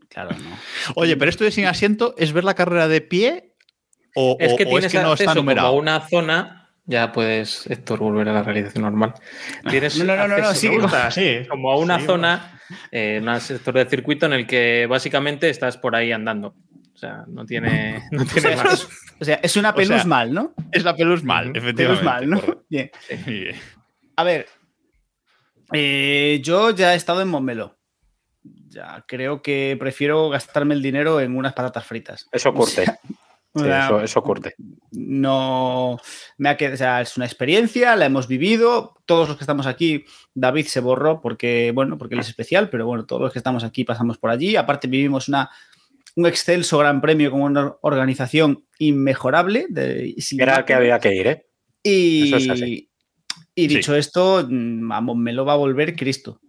Claro, 0.07 0.29
no. 0.31 0.57
Oye, 0.95 1.17
pero 1.17 1.29
esto 1.29 1.43
de 1.43 1.51
sin 1.51 1.65
asiento, 1.65 2.15
¿es 2.17 2.31
ver 2.33 2.43
la 2.45 2.55
carrera 2.55 2.87
de 2.87 3.01
pie 3.01 3.48
o, 4.15 4.37
Es 4.39 4.53
o- 4.53 4.55
que 4.57 4.63
o 4.65 4.67
tienes 4.69 4.93
no 4.93 4.99
está 4.99 5.11
acceso 5.23 5.35
numerado? 5.35 5.67
como 5.69 5.77
a 5.77 5.81
una 5.81 6.07
zona, 6.07 6.69
ya 6.85 7.11
puedes, 7.11 7.67
Héctor, 7.67 7.99
volver 7.99 8.29
a 8.29 8.33
la 8.33 8.43
realización 8.43 8.83
normal. 8.83 9.13
Tienes 9.69 9.97
No, 9.97 10.05
no, 10.05 10.15
no, 10.15 10.27
no, 10.27 10.27
no, 10.29 10.35
acceso 10.47 10.55
sigue 10.59 10.79
como- 10.79 11.11
sí. 11.11 11.37
como 11.49 11.71
a 11.71 11.77
una 11.77 11.99
Sí, 11.99 12.05
zona, 12.05 12.59
eh, 12.91 13.21
un 13.23 13.39
sector 13.41 13.73
de 13.75 13.85
circuito 13.85 14.25
en 14.25 14.33
el 14.33 14.47
que 14.47 14.87
básicamente 14.89 15.49
estás 15.49 15.77
por 15.77 15.95
ahí 15.95 16.11
andando. 16.11 16.55
O 16.93 16.97
sea, 16.97 17.23
no 17.27 17.45
tiene, 17.45 18.03
no 18.11 18.25
tiene 18.25 18.55
más. 18.55 18.87
O 19.19 19.23
sea, 19.25 19.35
es 19.43 19.55
una 19.55 19.73
pelus 19.73 19.97
sea, 20.01 20.05
mal, 20.05 20.33
¿no? 20.33 20.53
Es 20.71 20.83
la 20.83 20.95
pelus 20.95 21.23
mal, 21.23 21.51
efectivamente. 21.55 21.83
Pelus 21.85 22.03
mal, 22.03 22.29
¿no? 22.29 22.41
Bien. 22.69 22.89
Bien. 23.25 23.55
A 24.15 24.23
ver, 24.23 24.47
eh, 25.73 26.39
yo 26.43 26.71
ya 26.71 26.93
he 26.93 26.97
estado 26.97 27.21
en 27.21 27.27
Montmeló. 27.29 27.77
Ya 28.67 29.03
creo 29.07 29.41
que 29.41 29.75
prefiero 29.79 30.29
gastarme 30.29 30.73
el 30.73 30.81
dinero 30.81 31.19
en 31.19 31.35
unas 31.35 31.53
patatas 31.53 31.85
fritas. 31.85 32.27
Eso 32.31 32.53
curte. 32.53 32.83
O 32.83 33.15
Sí, 33.55 33.63
eso, 33.67 33.99
eso 34.01 34.21
curte. 34.21 34.53
no 34.91 35.99
me 36.37 36.49
ha 36.49 36.57
quedado, 36.57 36.75
o 36.75 36.77
sea, 36.77 37.01
es 37.01 37.17
una 37.17 37.25
experiencia, 37.25 37.95
la 37.95 38.05
hemos 38.05 38.27
vivido. 38.27 38.95
Todos 39.05 39.27
los 39.27 39.37
que 39.37 39.43
estamos 39.43 39.65
aquí, 39.65 40.05
David 40.35 40.67
se 40.67 40.81
borró 40.81 41.19
porque, 41.19 41.71
bueno, 41.73 41.97
porque 41.97 42.13
él 42.13 42.21
es 42.21 42.29
especial, 42.29 42.69
pero 42.69 42.85
bueno, 42.85 43.05
todos 43.05 43.23
los 43.23 43.33
que 43.33 43.39
estamos 43.39 43.63
aquí 43.63 43.83
pasamos 43.83 44.19
por 44.19 44.29
allí. 44.29 44.55
Aparte, 44.55 44.87
vivimos 44.87 45.27
una, 45.27 45.49
un 46.15 46.27
excelso 46.27 46.77
gran 46.77 47.01
premio 47.01 47.31
con 47.31 47.41
una 47.41 47.75
organización 47.81 48.65
inmejorable. 48.77 49.65
De, 49.69 50.15
Era 50.37 50.57
el 50.57 50.65
que 50.65 50.73
había 50.75 50.99
que 50.99 51.15
ir, 51.15 51.27
¿eh? 51.27 51.45
y, 51.81 52.27
Eso 52.27 52.37
es 52.37 52.49
así. 52.49 52.89
y 53.55 53.67
dicho 53.67 53.95
esto, 53.95 54.37
a 54.39 54.43
me 54.43 55.33
lo 55.33 55.45
va 55.45 55.53
a 55.53 55.57
volver 55.57 55.95
Cristo. 55.95 56.39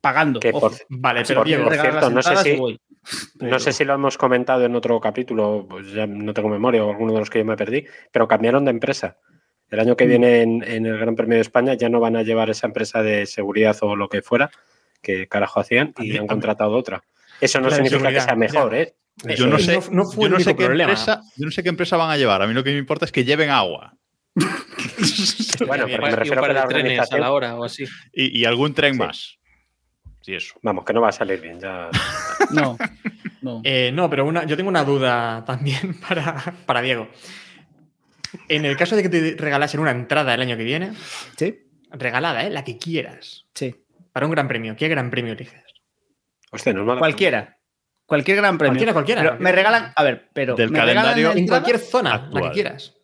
Pagando. 0.00 0.40
Que 0.40 0.50
por, 0.52 0.72
Vale, 0.88 1.20
por 1.20 1.28
pero 1.28 1.44
Diego, 1.44 1.68
Regalar 1.68 1.92
cierto, 1.92 2.10
no 2.10 2.22
sé 2.22 2.36
si, 2.36 2.56
voy. 2.56 2.80
No 3.40 3.58
sé 3.58 3.72
si 3.72 3.84
lo 3.84 3.94
hemos 3.94 4.18
comentado 4.18 4.64
en 4.64 4.74
otro 4.76 5.00
capítulo, 5.00 5.66
pues 5.68 5.92
ya 5.92 6.06
no 6.06 6.32
tengo 6.34 6.48
memoria 6.48 6.84
o 6.84 6.90
alguno 6.90 7.12
de 7.12 7.18
los 7.20 7.30
que 7.30 7.38
yo 7.40 7.44
me 7.44 7.56
perdí, 7.56 7.84
pero 8.12 8.26
cambiaron 8.28 8.64
de 8.64 8.70
empresa. 8.70 9.18
El 9.70 9.80
año 9.80 9.96
que 9.96 10.06
Mm. 10.06 10.08
viene 10.08 10.42
en, 10.42 10.62
en 10.64 10.86
el 10.86 10.98
Gran 10.98 11.14
Premio 11.16 11.34
de 11.36 11.42
España 11.42 11.74
ya 11.74 11.88
no 11.88 12.00
van 12.00 12.16
a 12.16 12.22
llevar 12.22 12.48
esa 12.50 12.66
empresa 12.66 13.02
de 13.02 13.26
seguridad 13.26 13.76
o 13.82 13.96
lo 13.96 14.08
que 14.08 14.22
fuera, 14.22 14.50
que 15.02 15.28
carajo 15.28 15.60
hacían, 15.60 15.92
A 15.96 16.04
y 16.04 16.10
mí- 16.10 16.16
han 16.16 16.24
a 16.24 16.28
contratado 16.28 16.72
otra. 16.72 17.02
Eso 17.40 17.60
no 17.60 17.68
La 17.68 17.76
significa 17.76 18.08
que 18.10 18.20
sea 18.20 18.34
mejor, 18.34 18.72
ya. 18.72 18.78
¿eh? 18.80 18.94
Yo 19.36 19.46
no 19.46 19.58
sé, 19.58 19.74
no- 19.74 20.04
no 20.04 20.04
fue 20.10 20.24
yo 20.24 20.30
no 20.30 20.40
sé 20.40 20.54
qué 20.56 20.64
problema. 20.66 20.90
empresa, 20.92 21.22
yo 21.36 21.44
no 21.44 21.50
sé 21.50 21.62
qué 21.62 21.68
empresa 21.68 21.96
van 21.96 22.10
a 22.10 22.16
llevar. 22.16 22.40
A 22.42 22.46
mí 22.46 22.54
lo 22.54 22.64
que 22.64 22.70
me 22.72 22.78
importa 22.78 23.04
es 23.04 23.12
que 23.12 23.24
lleven 23.24 23.50
agua. 23.50 23.94
Bueno, 25.66 25.88
Y 25.88 25.90
pero 25.92 26.02
me 26.04 26.10
refiero 26.14 26.46
la 26.46 26.62
de 26.62 26.68
trenes 26.68 27.12
a 27.12 27.18
la 27.18 27.32
hora 27.32 27.56
o 27.56 27.64
así. 27.64 27.84
Y, 28.12 28.38
y 28.40 28.44
algún 28.44 28.74
tren 28.74 28.92
Sí. 28.94 28.98
más. 28.98 29.38
Sí, 30.20 30.34
eso. 30.34 30.54
vamos, 30.62 30.84
que 30.84 30.92
no 30.92 31.00
va 31.00 31.08
a 31.08 31.12
salir 31.12 31.40
bien. 31.40 31.58
Ya. 31.60 31.90
No, 32.50 32.76
no. 33.42 33.60
Eh, 33.64 33.90
no, 33.92 34.08
pero 34.10 34.24
una, 34.26 34.44
yo 34.44 34.56
tengo 34.56 34.68
una 34.70 34.84
duda 34.84 35.44
también 35.44 35.98
para, 36.08 36.54
para 36.66 36.80
Diego. 36.82 37.08
En 38.48 38.64
el 38.64 38.76
caso 38.76 38.94
de 38.96 39.02
que 39.02 39.08
te 39.08 39.36
regalasen 39.38 39.80
una 39.80 39.90
entrada 39.90 40.34
el 40.34 40.40
año 40.42 40.56
que 40.56 40.64
viene, 40.64 40.92
Sí, 41.36 41.60
regalada, 41.90 42.44
¿eh? 42.44 42.50
la 42.50 42.62
que 42.64 42.76
quieras, 42.78 43.46
sí. 43.54 43.74
para 44.12 44.26
un 44.26 44.32
gran 44.32 44.48
premio, 44.48 44.76
¿qué 44.76 44.88
gran 44.88 45.10
premio 45.10 45.32
eliges? 45.32 45.62
Hostia, 46.50 46.72
no 46.72 46.80
es 46.80 46.86
mala 46.86 46.98
Cualquiera. 46.98 47.56
Cualquier 48.06 48.38
gran 48.38 48.56
premio. 48.58 48.72
Cualquiera, 48.72 48.92
cualquiera, 48.92 49.20
Pero 49.22 49.30
cualquiera. 49.32 49.50
me 49.50 49.56
regalan, 49.56 49.92
a 49.94 50.02
ver, 50.02 50.28
pero 50.32 50.54
Del 50.56 50.70
me 50.70 50.80
regalan 50.80 51.04
calendario- 51.04 51.32
En 51.36 51.46
cualquier 51.46 51.78
zona, 51.78 52.28
la 52.32 52.40
que 52.42 52.50
quieras. 52.50 52.94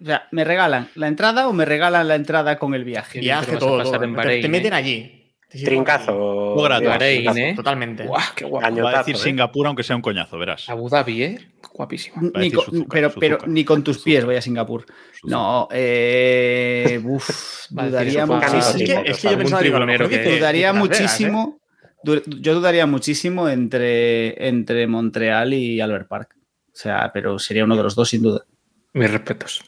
o 0.00 0.04
sea, 0.04 0.28
me 0.30 0.44
regalan 0.44 0.88
la 0.94 1.08
entrada 1.08 1.48
o 1.48 1.52
me 1.52 1.64
regalan 1.64 2.06
la 2.08 2.14
entrada 2.16 2.56
con 2.58 2.74
el 2.74 2.84
viaje. 2.84 3.20
Viaje, 3.20 3.56
todo, 3.56 3.78
pasar 3.78 3.94
todo. 3.94 4.04
en 4.04 4.10
Pero 4.10 4.16
Bahrein, 4.16 4.42
te 4.42 4.48
meten 4.48 4.72
¿eh? 4.72 4.76
allí. 4.76 5.19
Trincazo. 5.50 6.54
Muy 6.56 6.64
grato. 6.64 6.80
Diego, 6.80 6.90
Bahrein, 6.92 7.16
trincazo. 7.22 7.38
¿eh? 7.40 7.52
Totalmente. 7.56 8.04
Guau, 8.04 8.22
qué 8.36 8.44
guapo. 8.44 8.82
Va 8.82 8.90
a 8.90 8.98
decir 8.98 9.16
¿eh? 9.16 9.18
Singapur, 9.18 9.66
aunque 9.66 9.82
sea 9.82 9.96
un 9.96 10.02
coñazo, 10.02 10.38
verás. 10.38 10.68
Abu 10.68 10.88
Dhabi, 10.88 11.22
¿eh? 11.22 11.48
Guapísimo. 11.72 12.16
Ni 12.34 12.50
con- 12.50 12.64
Suzuka, 12.66 12.88
pero, 12.90 13.10
pero 13.18 13.38
ni 13.46 13.64
con 13.64 13.82
tus 13.82 13.98
pies 13.98 14.24
voy 14.24 14.36
a 14.36 14.42
Singapur. 14.42 14.86
No, 15.24 15.68
eh, 15.72 17.00
uf, 17.04 17.66
dudaría 17.70 18.26
muchísimo. 18.26 18.60
Es 19.04 19.18
que, 19.20 19.28
yo 19.30 19.38
pensaba, 19.38 19.62
que- 20.08 20.36
dudaría 20.36 20.70
¿eh? 20.70 20.72
muchísimo. 20.72 21.60
Yo 22.02 22.54
dudaría 22.54 22.86
muchísimo 22.86 23.48
entre, 23.48 24.48
entre 24.48 24.86
Montreal 24.86 25.52
y 25.52 25.80
Albert 25.80 26.08
Park. 26.08 26.36
O 26.68 26.76
sea, 26.82 27.10
pero 27.12 27.38
sería 27.38 27.64
uno 27.64 27.76
de 27.76 27.82
los 27.82 27.94
dos 27.94 28.08
sin 28.08 28.22
duda. 28.22 28.44
Mis 28.94 29.10
respetos. 29.10 29.62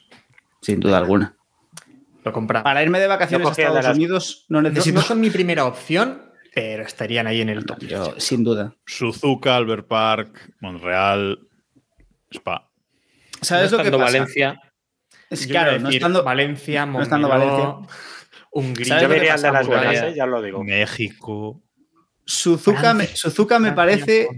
Sin 0.62 0.80
duda 0.80 0.98
alguna. 0.98 1.36
Lo 2.24 2.32
compramos. 2.32 2.64
Para 2.64 2.82
irme 2.82 3.00
de 3.00 3.06
vacaciones 3.06 3.46
a 3.46 3.50
Estados 3.50 3.84
las- 3.84 3.96
Unidos 3.96 4.46
no 4.48 4.62
necesito. 4.62 4.94
no 4.94 5.02
son 5.02 5.20
mi 5.20 5.30
primera 5.30 5.64
opción, 5.64 6.22
pero 6.54 6.84
estarían 6.84 7.26
ahí 7.26 7.40
en 7.40 7.48
el 7.48 7.64
top. 7.66 7.78
Yo, 7.80 8.14
sin 8.18 8.44
duda. 8.44 8.74
Suzuka, 8.86 9.56
Albert 9.56 9.86
Park, 9.88 10.52
Montreal, 10.60 11.40
Spa. 12.30 12.68
¿Sabes 13.40 13.72
No 13.72 13.78
lo 13.78 13.82
que 13.82 13.88
estando 13.88 14.04
pasa? 14.04 14.18
Valencia, 14.18 14.60
Es 15.30 15.46
Yo 15.46 15.50
claro, 15.50 15.78
no 15.80 15.88
estando, 15.88 16.22
Valencia, 16.22 16.86
no 16.86 17.02
estando 17.02 17.28
Montmeló, 17.28 17.86
Hungría. 18.52 18.86
¿Sabes 18.86 19.02
Yo 19.02 19.08
de? 19.08 19.24
Las 19.52 19.68
Vegas. 19.68 20.02
¿eh? 20.02 20.14
ya 20.14 20.26
lo 20.26 20.42
digo. 20.42 20.62
México. 20.62 21.62
Suzuka, 22.24 22.94
me. 22.94 23.06
Suzuka 23.06 23.58
me 23.58 23.72
parece, 23.72 24.28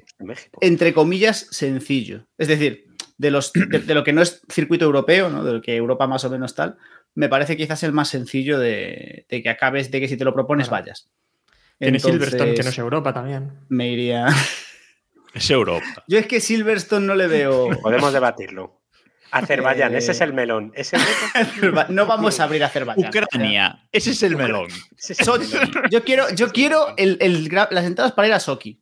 entre 0.61 0.95
comillas, 0.95 1.49
sencillo. 1.51 2.27
Es 2.39 2.49
decir, 2.49 2.87
de, 3.19 3.31
los, 3.31 3.53
de, 3.53 3.81
de 3.81 3.95
lo 3.95 4.03
que 4.05 4.13
no 4.15 4.23
es 4.23 4.41
circuito 4.51 4.85
europeo, 4.87 5.29
¿no? 5.29 5.45
de 5.45 5.53
lo 5.55 5.61
que 5.61 5.77
Europa 5.77 6.07
más 6.07 6.25
o 6.25 6.31
menos 6.31 6.55
tal, 6.55 6.77
me 7.15 7.29
parece 7.29 7.57
quizás 7.57 7.83
el 7.83 7.93
más 7.93 8.09
sencillo 8.09 8.59
de, 8.59 9.27
de 9.29 9.43
que 9.43 9.49
acabes, 9.49 9.91
de 9.91 10.01
que 10.01 10.09
si 10.09 10.17
te 10.17 10.25
lo 10.25 10.35
propones 10.35 10.69
Claro. 10.69 10.83
vayas. 10.85 11.11
Tiene 11.79 11.99
Silverstone, 11.99 12.55
que 12.55 12.63
no 12.63 12.69
es 12.71 12.79
Europa 12.79 13.13
también. 13.13 13.53
Me 13.69 13.89
iría. 13.89 14.27
Es 15.35 15.51
Europa. 15.51 16.05
Yo 16.07 16.19
es 16.21 16.27
que 16.29 16.41
Silverstone 16.41 17.07
no 17.07 17.17
le 17.17 17.27
veo. 17.27 17.69
Podemos 17.83 18.13
debatirlo. 18.13 18.81
Azerbaiyán, 19.33 19.93
Eh, 19.93 19.99
ese 19.99 20.13
es 20.13 20.21
el 20.21 20.33
melón. 20.33 20.71
Ese 20.77 20.97
melón- 21.61 21.87
No 21.89 22.07
vamos 22.07 22.39
a 22.39 22.45
abrir 22.45 22.63
Azerbaiyán. 22.63 23.09
Ucrania. 23.09 23.83
Ese 23.91 24.13
es 24.13 24.23
el 24.23 24.37
melón. 24.37 24.69
es 24.97 25.11
el 25.11 25.17
Sochi. 25.27 25.49
Yo 25.91 26.05
quiero, 26.05 26.31
yo 26.37 26.53
quiero 26.53 26.95
el- 26.97 27.19
el 27.21 27.49
las 27.49 27.85
entradas 27.85 28.13
para 28.13 28.29
ir 28.29 28.35
a 28.35 28.39
Sochi. 28.39 28.81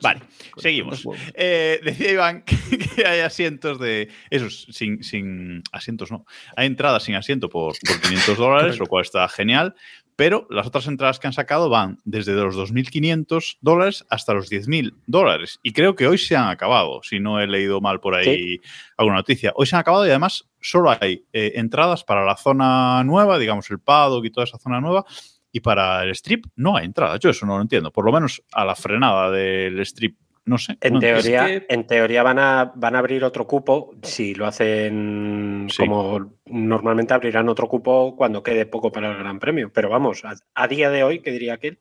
Vale, 0.00 0.20
seguimos. 0.56 1.04
Eh, 1.34 1.80
decía 1.82 2.12
Iván 2.12 2.42
que, 2.96 3.06
hay 3.06 3.20
asientos 3.20 3.78
de. 3.78 4.08
Esos, 4.30 4.66
sin, 4.70 5.02
sin 5.02 5.62
asientos, 5.72 6.10
no. 6.10 6.24
Hay 6.56 6.66
entradas 6.66 7.02
sin 7.04 7.14
asiento 7.14 7.48
por, 7.48 7.74
por 7.86 8.00
500 8.00 8.36
dólares, 8.36 8.78
lo 8.78 8.86
cual 8.86 9.02
está 9.02 9.28
genial. 9.28 9.74
Pero 10.14 10.46
las 10.50 10.66
otras 10.66 10.86
entradas 10.86 11.18
que 11.18 11.26
han 11.26 11.32
sacado 11.32 11.68
van 11.68 11.98
desde 12.04 12.34
los 12.34 12.56
2.500 12.56 13.56
dólares 13.60 14.04
hasta 14.10 14.34
los 14.34 14.50
10.000 14.50 14.94
dólares. 15.06 15.58
Y 15.62 15.72
creo 15.72 15.96
que 15.96 16.06
hoy 16.06 16.18
se 16.18 16.36
han 16.36 16.48
acabado, 16.48 17.00
si 17.02 17.18
no 17.18 17.40
he 17.40 17.46
leído 17.46 17.80
mal 17.80 17.98
por 17.98 18.14
ahí 18.14 18.60
alguna 18.96 19.16
noticia. 19.16 19.52
Hoy 19.56 19.66
se 19.66 19.74
han 19.74 19.80
acabado 19.80 20.06
y 20.06 20.10
además 20.10 20.44
solo 20.60 20.90
hay 21.00 21.24
eh, 21.32 21.52
entradas 21.56 22.04
para 22.04 22.24
la 22.24 22.36
zona 22.36 23.02
nueva, 23.04 23.38
digamos 23.38 23.70
el 23.70 23.80
paddock 23.80 24.24
y 24.26 24.30
toda 24.30 24.44
esa 24.44 24.58
zona 24.58 24.80
nueva. 24.80 25.04
Y 25.52 25.60
para 25.60 26.02
el 26.02 26.10
strip 26.10 26.46
no 26.56 26.76
hay 26.76 26.86
entradas. 26.86 27.20
Yo 27.20 27.30
eso 27.30 27.44
no 27.46 27.56
lo 27.56 27.62
entiendo. 27.62 27.90
Por 27.92 28.04
lo 28.06 28.12
menos 28.12 28.42
a 28.52 28.64
la 28.64 28.74
frenada 28.74 29.30
del 29.30 29.78
strip, 29.80 30.16
no 30.46 30.56
sé. 30.58 30.78
En 30.80 30.94
no 30.94 30.98
teoría, 30.98 31.46
que- 31.46 31.66
en 31.68 31.86
teoría 31.86 32.22
van, 32.22 32.38
a, 32.38 32.72
van 32.74 32.96
a 32.96 32.98
abrir 33.00 33.22
otro 33.22 33.46
cupo. 33.46 33.94
Si 34.02 34.34
lo 34.34 34.46
hacen 34.46 35.66
Sí. 35.70 35.76
como 35.86 36.38
normalmente 36.46 37.14
abrirán 37.14 37.48
otro 37.48 37.68
cupo 37.68 38.16
cuando 38.16 38.42
quede 38.42 38.66
poco 38.66 38.90
para 38.90 39.10
el 39.12 39.18
Gran 39.18 39.38
Premio. 39.38 39.70
Pero 39.72 39.88
vamos, 39.90 40.24
a, 40.24 40.34
a 40.54 40.68
día 40.68 40.90
de 40.90 41.04
hoy, 41.04 41.20
que 41.20 41.30
diría 41.32 41.54
aquel, 41.54 41.78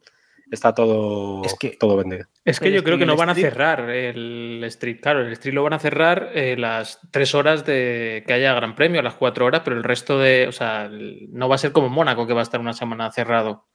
está 0.51 0.74
todo, 0.74 1.41
Es 1.43 1.55
que- 1.58 1.77
todo 1.79 1.98
vendido. 1.98 2.25
Es 2.46 2.60
que 2.60 2.65
Pero 2.65 2.74
yo 2.75 2.79
es 2.79 2.84
creo 2.84 2.98
que 2.98 3.05
no 3.05 3.15
van 3.15 3.29
a 3.29 3.36
cerrar 3.36 3.89
el 3.89 4.62
street. 4.65 5.00
Claro, 5.01 5.22
el 5.22 5.31
street 5.34 5.53
lo 5.55 5.63
van 5.63 5.74
a 5.74 5.79
cerrar 5.79 6.29
eh, 6.34 6.55
las 6.58 7.00
tres 7.12 7.34
horas 7.34 7.65
de 7.65 8.24
que 8.27 8.34
haya 8.34 8.53
Gran 8.53 8.75
Premio, 8.75 9.01
las 9.01 9.15
cuatro 9.15 9.46
horas, 9.46 9.62
pero 9.63 9.75
el 9.77 9.84
resto 9.84 10.20
de. 10.20 10.48
O 10.48 10.51
sea, 10.51 10.89
no 10.91 11.50
va 11.50 11.55
a 11.55 11.58
ser 11.58 11.72
como 11.72 11.89
Mónaco, 11.89 12.27
que 12.27 12.34
va 12.34 12.41
a 12.41 12.43
estar 12.43 12.60
una 12.60 12.74
semana 12.74 13.12
cerrado. 13.12 13.65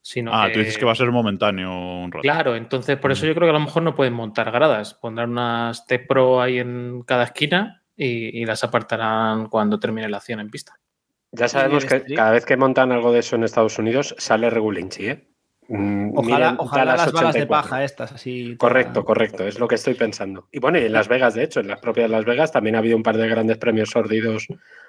Sino 0.00 0.30
Ah, 0.32 0.48
tú 0.52 0.60
dices 0.60 0.78
que 0.78 0.84
va 0.84 0.92
a 0.92 0.94
ser 0.94 1.10
momentáneo 1.10 1.70
un 1.72 2.12
rato. 2.12 2.22
Claro, 2.22 2.54
entonces 2.56 2.96
por 2.98 3.10
eso 3.10 3.24
Mm. 3.26 3.28
yo 3.28 3.34
creo 3.34 3.46
que 3.46 3.50
a 3.50 3.58
lo 3.58 3.64
mejor 3.64 3.82
no 3.82 3.94
pueden 3.96 4.14
montar 4.14 4.50
gradas. 4.52 4.94
Pondrán 4.94 5.30
unas 5.30 5.86
T-Pro 5.86 6.40
ahí 6.40 6.58
en 6.60 7.02
cada 7.04 7.24
esquina 7.24 7.82
y, 7.96 8.40
y 8.40 8.44
las 8.46 8.62
apartarán 8.62 9.48
cuando 9.48 9.78
termine 9.80 10.08
la 10.08 10.18
acción 10.18 10.38
en 10.40 10.50
pista. 10.50 10.78
Ya 11.32 11.48
sabemos 11.48 11.84
que 11.84 12.04
cada 12.14 12.30
vez 12.30 12.46
que 12.46 12.56
montan 12.56 12.90
algo 12.92 13.12
de 13.12 13.18
eso 13.18 13.36
en 13.36 13.42
Estados 13.44 13.78
Unidos 13.78 14.14
sale 14.18 14.48
Regulinchi, 14.48 15.08
¿eh? 15.08 15.28
Mm, 15.70 16.16
Ojalá, 16.16 16.56
las 16.96 17.12
balas 17.12 17.34
de 17.34 17.42
84. 17.42 17.48
paja 17.48 17.84
estas, 17.84 18.12
así. 18.12 18.56
Correcto, 18.56 18.94
toda- 18.94 19.04
correcto, 19.04 19.46
es 19.46 19.58
lo 19.58 19.68
que 19.68 19.74
estoy 19.74 19.94
pensando. 19.94 20.48
Y 20.50 20.60
bueno, 20.60 20.78
y 20.78 20.84
en 20.86 20.92
Las 20.92 21.08
Vegas, 21.08 21.34
de 21.34 21.44
hecho, 21.44 21.60
en 21.60 21.68
las 21.68 21.78
propias 21.78 22.08
Las 22.10 22.24
Vegas 22.24 22.50
también 22.52 22.74
ha 22.74 22.78
habido 22.78 22.96
un 22.96 23.02
par 23.02 23.16
de 23.18 23.28
grandes 23.28 23.58
premios 23.58 23.90
sordidos 23.90 24.46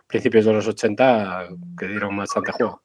principios 0.08 0.46
de 0.46 0.54
los 0.54 0.68
80 0.68 1.50
que 1.78 1.88
dieron 1.88 2.16
bastante 2.16 2.54
juego. 2.54 2.82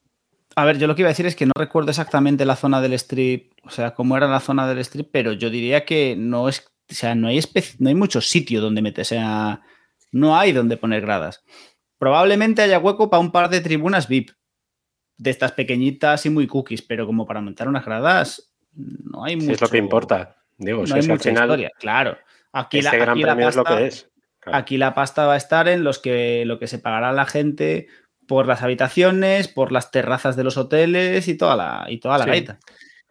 A 0.57 0.65
ver, 0.65 0.79
yo 0.79 0.87
lo 0.87 0.95
que 0.95 1.03
iba 1.03 1.09
a 1.09 1.13
decir 1.13 1.27
es 1.27 1.37
que 1.37 1.47
no 1.47 1.53
recuerdo 1.57 1.91
exactamente 1.91 2.45
la 2.45 2.57
zona 2.57 2.81
del 2.81 2.93
strip, 2.95 3.53
o 3.65 3.71
sea, 3.71 3.93
cómo 3.95 4.17
era 4.17 4.27
la 4.29 4.41
zona 4.41 4.67
del 4.69 4.79
strip, 4.79 5.09
pero 5.13 5.33
yo 5.33 5.49
diría 5.51 5.85
que 5.85 6.17
no 6.19 6.49
es, 6.49 6.61
o 6.91 6.95
sea, 6.95 7.15
no 7.15 7.29
hay, 7.29 7.41
no 7.79 7.89
hay 7.89 7.95
mucho 7.95 8.21
sitio 8.21 8.61
donde 8.61 8.83
meter, 8.83 9.03
o 9.03 9.05
sea, 9.07 9.63
no 10.13 10.37
hay 10.37 10.53
donde 10.53 10.77
poner 10.77 11.01
gradas. 11.01 11.45
Probablemente 11.99 12.63
haya 12.63 12.79
hueco 12.79 13.09
para 13.09 13.21
un 13.21 13.33
par 13.33 13.49
de 13.51 13.61
tribunas 13.61 14.09
VIP, 14.09 14.31
de 15.17 15.31
estas 15.31 15.53
pequeñitas 15.53 16.27
y 16.27 16.31
muy 16.31 16.47
cookies, 16.47 16.83
pero 16.83 17.07
como 17.07 17.27
para 17.27 17.41
montar 17.41 17.69
unas 17.69 17.85
gradas, 17.85 18.53
no 18.75 19.25
hay 19.25 19.37
mucho. 19.37 19.53
es 19.53 19.61
lo 19.61 19.69
que 19.69 19.79
importa. 19.79 20.37
Digo, 20.59 20.81
No 20.81 20.87
si 20.87 20.93
hay 20.95 20.99
es 21.01 21.07
al 21.07 21.13
mucha 21.13 21.31
final 21.31 21.45
historia, 21.45 21.71
claro. 21.79 22.19
Aquí 22.53 22.79
este 22.79 22.97
la, 22.99 23.05
gran 23.05 23.11
aquí 23.17 23.23
la 23.23 23.29
premio 23.35 23.49
es 23.49 23.57
lo 23.57 23.65
pasta- 23.65 23.79
que 23.79 23.87
es. 23.87 24.11
Claro. 24.41 24.59
Aquí 24.59 24.77
la 24.77 24.95
pasta 24.95 25.27
va 25.27 25.35
a 25.35 25.39
estar 25.39 25.69
en 25.69 25.85
los 25.85 25.99
que 25.99 26.45
lo 26.45 26.59
que 26.59 26.67
se 26.67 26.79
pagará 26.79 27.13
la 27.13 27.25
gente 27.27 27.87
por 28.29 28.47
las 28.47 28.63
habitaciones, 28.63 29.49
por 29.49 29.73
las 29.73 29.91
terrazas 29.91 30.37
de 30.37 30.45
los 30.45 30.57
hoteles 30.57 31.29
y 31.29 31.37
toda 31.37 31.57
la, 31.57 31.87
y 31.89 31.99
toda 31.99 32.19
la 32.19 32.25
Sí. 32.25 32.31
gaita. 32.31 32.59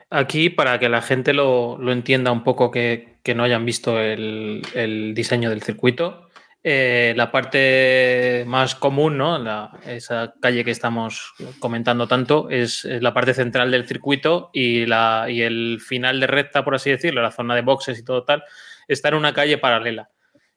Aquí, 0.09 0.49
para 0.51 0.77
que 0.79 0.89
la 0.89 1.01
gente 1.01 1.33
lo, 1.33 1.77
lo 1.79 1.91
entienda 1.91 2.31
un 2.31 2.43
poco, 2.43 2.69
que, 2.69 3.17
que 3.23 3.33
no 3.33 3.43
hayan 3.43 3.65
visto 3.65 3.99
el, 3.99 4.61
el 4.75 5.13
diseño 5.15 5.49
del 5.49 5.63
circuito, 5.63 6.22
Eh, 6.65 7.13
la 7.17 7.29
parte 7.29 8.45
más 8.47 8.73
común, 8.75 9.17
¿no? 9.17 9.37
La- 9.37 9.69
esa 9.85 10.33
calle 10.39 10.63
que 10.63 10.71
estamos 10.71 11.33
comentando 11.59 12.07
tanto, 12.07 12.49
es, 12.49 12.85
es 12.85 13.01
la 13.01 13.13
parte 13.13 13.33
central 13.33 13.69
del 13.69 13.85
circuito 13.85 14.49
y, 14.53 14.85
la, 14.85 15.25
y 15.29 15.41
el 15.41 15.81
final 15.85 16.21
de 16.21 16.27
recta, 16.27 16.63
por 16.63 16.75
así 16.75 16.89
decirlo, 16.89 17.21
la 17.21 17.31
zona 17.31 17.53
de 17.55 17.63
boxes 17.63 17.99
y 17.99 18.05
todo 18.05 18.23
tal, 18.23 18.45
está 18.87 19.09
en 19.09 19.15
una 19.15 19.33
calle 19.33 19.57
paralela, 19.57 20.09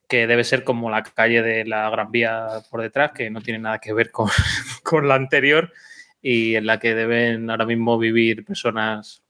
que 0.07 0.27
debe 0.27 0.45
ser 0.45 0.63
como 0.63 0.89
la 0.89 1.03
calle 1.03 1.41
de 1.41 1.65
la 1.65 1.89
Gran 1.89 2.09
Vía 2.09 2.47
por 2.71 2.81
detrás, 2.81 3.11
que 3.11 3.29
no 3.29 3.41
tiene 3.41 3.59
nada 3.59 3.79
que 3.79 3.91
ver 3.91 4.09
con, 4.09 4.29
con 4.83 5.09
la 5.09 5.15
anterior 5.15 5.73
y 6.21 6.55
en 6.55 6.67
la 6.67 6.79
que 6.79 6.95
deben 6.95 7.49
ahora 7.49 7.65
mismo 7.65 7.97
vivir 7.97 8.45
personas, 8.45 9.23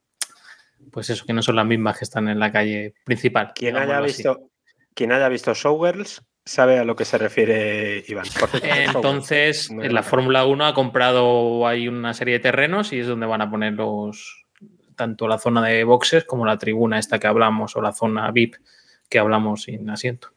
pues 0.91 1.09
eso, 1.09 1.25
que 1.25 1.33
no 1.33 1.41
son 1.41 1.55
las 1.55 1.65
mismas 1.65 1.97
que 1.97 2.05
están 2.05 2.27
en 2.27 2.37
la 2.39 2.51
calle 2.51 2.93
principal. 3.03 3.51
Quien 3.55 3.77
haya, 3.77 3.99
visto, 3.99 4.51
quien 4.93 5.11
haya 5.11 5.27
visto 5.27 5.55
Showgirls 5.55 6.21
sabe 6.47 6.79
a 6.79 6.83
lo 6.85 6.95
que 6.95 7.05
se 7.05 7.17
refiere 7.17 8.03
Iván. 8.07 8.25
Showgirls. 8.25 8.95
Entonces, 8.95 9.69
en 9.69 9.93
la. 9.93 10.03
Fórmula 10.03 10.45
1 10.45 10.65
ha 10.65 10.73
comprado 10.73 11.67
hay 11.67 11.87
una 11.87 12.13
serie 12.13 12.35
de 12.35 12.39
terrenos 12.39 12.93
y 12.93 12.99
es 12.99 13.07
donde 13.07 13.25
van 13.25 13.41
a 13.41 13.49
poner 13.49 13.73
los 13.73 14.45
tanto 14.95 15.27
la 15.27 15.37
zona 15.37 15.63
de 15.63 15.83
boxes 15.83 16.23
como 16.23 16.45
la 16.45 16.57
tribuna 16.57 16.97
esta 16.97 17.19
que 17.19 17.27
hablamos 17.27 17.75
o 17.75 17.81
la 17.81 17.93
zona 17.93 18.31
VIP 18.31 18.55
que 19.09 19.19
hablamos 19.19 19.63
sin 19.63 19.89
asiento. 19.89 20.29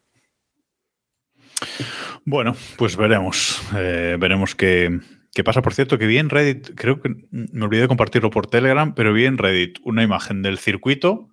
Bueno, 2.25 2.55
pues 2.77 2.95
veremos. 2.95 3.61
eh, 3.75 4.17
veremos 4.19 4.55
qué, 4.55 4.99
qué 5.33 5.43
pasa. 5.43 5.61
Por 5.61 5.73
cierto, 5.73 5.97
que 5.97 6.05
vi 6.05 6.17
en 6.17 6.29
Reddit, 6.29 6.75
creo 6.75 7.01
que 7.01 7.09
me 7.31 7.65
olvidé 7.65 7.83
de 7.83 7.87
compartirlo 7.87 8.29
por 8.29 8.47
Telegram, 8.47 8.93
pero 8.93 9.13
vi 9.13 9.25
en 9.25 9.37
Reddit 9.37 9.79
una 9.83 10.03
imagen 10.03 10.41
del 10.41 10.59
circuito 10.59 11.29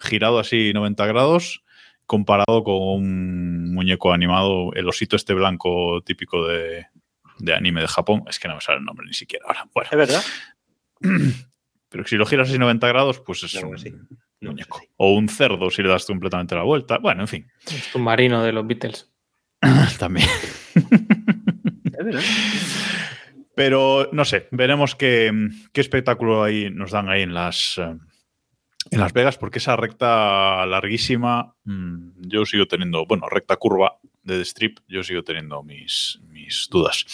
girado 0.00 0.38
así 0.38 0.72
90 0.72 1.06
grados 1.06 1.62
comparado 2.08 2.64
con 2.64 2.74
un 2.80 3.72
muñeco 3.74 4.12
animado, 4.12 4.72
el 4.74 4.88
osito 4.88 5.14
este 5.14 5.34
blanco 5.34 6.00
típico 6.02 6.48
de, 6.48 6.86
de 7.38 7.54
anime 7.54 7.82
de 7.82 7.86
Japón. 7.86 8.24
Es 8.28 8.40
que 8.40 8.48
no 8.48 8.56
me 8.56 8.60
sale 8.60 8.78
el 8.78 8.84
nombre 8.84 9.06
ni 9.06 9.12
siquiera 9.14 9.44
ahora. 9.46 9.68
Bueno, 9.72 9.88
¿Es 9.92 9.96
verdad? 9.98 10.22
pero 11.90 12.04
si 12.06 12.16
lo 12.16 12.26
giras 12.26 12.48
así 12.48 12.58
90 12.58 12.88
grados, 12.88 13.20
pues 13.20 13.44
es 13.44 13.62
No, 13.62 13.68
un 13.68 13.78
sí. 13.78 13.94
No, 14.40 14.50
muñeco. 14.50 14.78
sí. 14.80 14.86
O 14.96 15.12
un 15.14 15.28
cerdo 15.28 15.70
si 15.70 15.82
le 15.82 15.88
das 15.90 16.06
completamente 16.06 16.54
la 16.54 16.62
vuelta. 16.62 16.98
Bueno, 16.98 17.20
en 17.22 17.28
fin, 17.28 17.46
El 17.70 17.76
submarino 17.78 18.42
de 18.42 18.52
los 18.52 18.66
Beatles. 18.66 19.12
también. 19.98 20.28
Es 20.74 22.04
verdad. 22.04 22.22
Pero 23.54 24.08
no 24.12 24.24
sé, 24.24 24.46
veremos 24.52 24.94
qué, 24.94 25.32
qué 25.72 25.80
espectáculo 25.80 26.44
ahí 26.44 26.70
nos 26.70 26.92
dan 26.92 27.08
ahí 27.08 27.22
en 27.22 27.34
las, 27.34 27.76
eh, 27.78 27.96
en 28.90 29.00
Las 29.00 29.12
Vegas, 29.12 29.36
porque 29.38 29.58
esa 29.58 29.76
recta 29.76 30.64
larguísima, 30.66 31.54
mm, 31.64 32.28
yo 32.28 32.44
sigo 32.46 32.66
teniendo, 32.66 33.06
bueno, 33.06 33.28
recta 33.28 33.56
curva 33.56 33.98
de 34.22 34.36
The 34.36 34.42
Strip, 34.44 34.78
yo 34.88 35.02
sigo 35.02 35.22
teniendo 35.24 35.62
mis, 35.62 36.20
mis 36.28 36.68
dudas. 36.70 37.04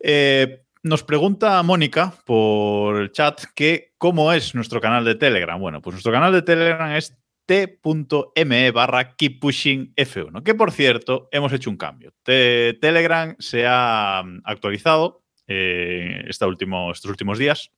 Eh, 0.00 0.62
nos 0.82 1.02
pregunta 1.04 1.62
Mónica 1.62 2.14
por 2.24 2.96
el 3.00 3.12
chat 3.12 3.42
que 3.54 3.92
cómo 3.98 4.32
es 4.32 4.54
nuestro 4.54 4.80
canal 4.80 5.04
de 5.04 5.14
Telegram. 5.14 5.60
Bueno, 5.60 5.82
pues 5.82 5.94
nuestro 5.94 6.12
canal 6.12 6.32
de 6.32 6.42
Telegram 6.42 6.92
es 6.92 7.16
t.me 7.46 8.70
barra 8.70 9.16
keeppushingf1, 9.16 10.42
que 10.42 10.54
por 10.54 10.70
cierto 10.72 11.28
hemos 11.32 11.52
hecho 11.52 11.68
un 11.70 11.76
cambio. 11.76 12.12
Te- 12.22 12.74
Telegram 12.80 13.34
se 13.38 13.64
ha 13.66 14.22
mm, 14.24 14.42
actualizado 14.44 15.22
eh, 15.48 16.24
estos 16.28 16.48
últimos 16.48 17.38
días 17.38 17.72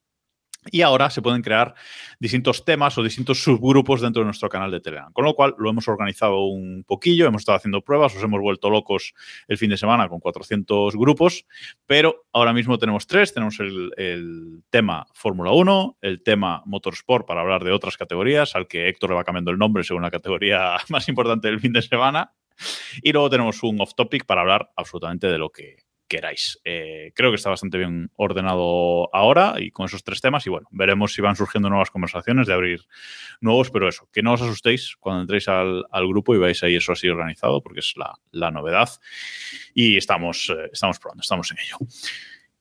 y 0.71 0.83
ahora 0.83 1.11
se 1.11 1.23
pueden 1.23 1.43
crear 1.43 1.75
distintos 2.21 2.65
temas 2.65 2.97
o 2.97 3.03
distintos 3.03 3.43
subgrupos 3.43 4.01
dentro 4.01 4.21
de 4.21 4.27
nuestro 4.27 4.49
canal 4.49 4.71
de 4.71 4.81
Telegram. 4.81 5.13
Con 5.13 5.25
lo 5.25 5.35
cual 5.35 5.55
lo 5.59 5.69
hemos 5.69 5.89
organizado 5.89 6.45
un 6.45 6.85
poquillo, 6.85 7.27
hemos 7.27 7.43
estado 7.43 7.57
haciendo 7.57 7.83
pruebas, 7.83 8.15
os 8.15 8.23
hemos 8.23 8.41
vuelto 8.41 8.71
locos 8.71 9.15
el 9.49 9.59
fin 9.59 9.71
de 9.71 9.77
semana 9.77 10.09
con 10.09 10.21
400 10.21 10.95
grupos, 10.97 11.47
pero 11.87 12.27
ahora 12.33 12.53
mismo 12.53 12.79
tenemos 12.79 13.07
tres. 13.07 13.35
Tenemos 13.35 13.59
el, 13.59 13.91
el 13.97 14.63
tema 14.71 15.07
Fórmula 15.15 15.51
1, 15.53 15.99
el 16.01 16.23
tema 16.23 16.63
Motorsport 16.67 17.27
para 17.27 17.41
hablar 17.41 17.65
de 17.65 17.73
otras 17.73 17.97
categorías, 17.97 18.55
al 18.55 18.69
que 18.69 18.89
Héctor 18.89 19.11
le 19.11 19.17
va 19.17 19.25
cambiando 19.25 19.51
el 19.51 19.59
nombre 19.59 19.83
según 19.83 20.03
la 20.03 20.11
categoría 20.11 20.77
más 20.91 21.09
importante 21.09 21.49
del 21.49 21.61
fin 21.61 21.73
de 21.73 21.83
semana. 21.83 22.35
Y 23.03 23.13
luego 23.13 23.31
tenemos 23.31 23.63
un 23.63 23.81
off 23.81 23.95
topic 23.95 24.27
para 24.27 24.43
hablar 24.43 24.71
absolutamente 24.77 25.27
de 25.27 25.39
lo 25.39 25.51
que 25.51 25.79
queráis. 26.13 26.61
Eh, 26.63 27.11
creo 27.15 27.31
que 27.31 27.37
está 27.37 27.49
bastante 27.49 27.79
bien 27.79 28.11
ordenado 28.17 29.09
ahora 29.15 29.55
y 29.57 29.71
con 29.71 29.87
esos 29.87 30.05
tres 30.05 30.21
temas. 30.21 30.47
Y 30.47 30.51
bueno, 30.51 30.69
veremos 30.71 31.15
si 31.15 31.23
van 31.23 31.37
surgiendo 31.37 31.71
nuevas 31.71 31.91
conversaciones 31.91 32.47
de 32.47 32.53
abrir 32.53 32.83
nuevos, 33.41 33.71
pero 33.71 33.89
eso, 33.89 34.07
que 34.13 34.23
no 34.23 34.35
os 34.35 34.43
asustéis 34.43 34.95
cuando 35.01 35.23
entréis 35.23 35.49
al, 35.49 35.87
grupo 36.07 36.35
y 36.35 36.39
veáis 36.39 36.63
ahí 36.63 36.77
eso 36.77 36.93
así 36.93 37.09
organizado, 37.09 37.63
porque 37.63 37.81
es 37.81 37.95
la, 37.97 38.51
novedad. 38.51 38.91
Y 39.73 39.97
estamos, 39.97 40.51
eh, 40.51 40.69
estamos 40.71 40.99
probando, 40.99 41.23
estamos 41.23 41.51
en 41.51 41.59
ello. 41.61 41.79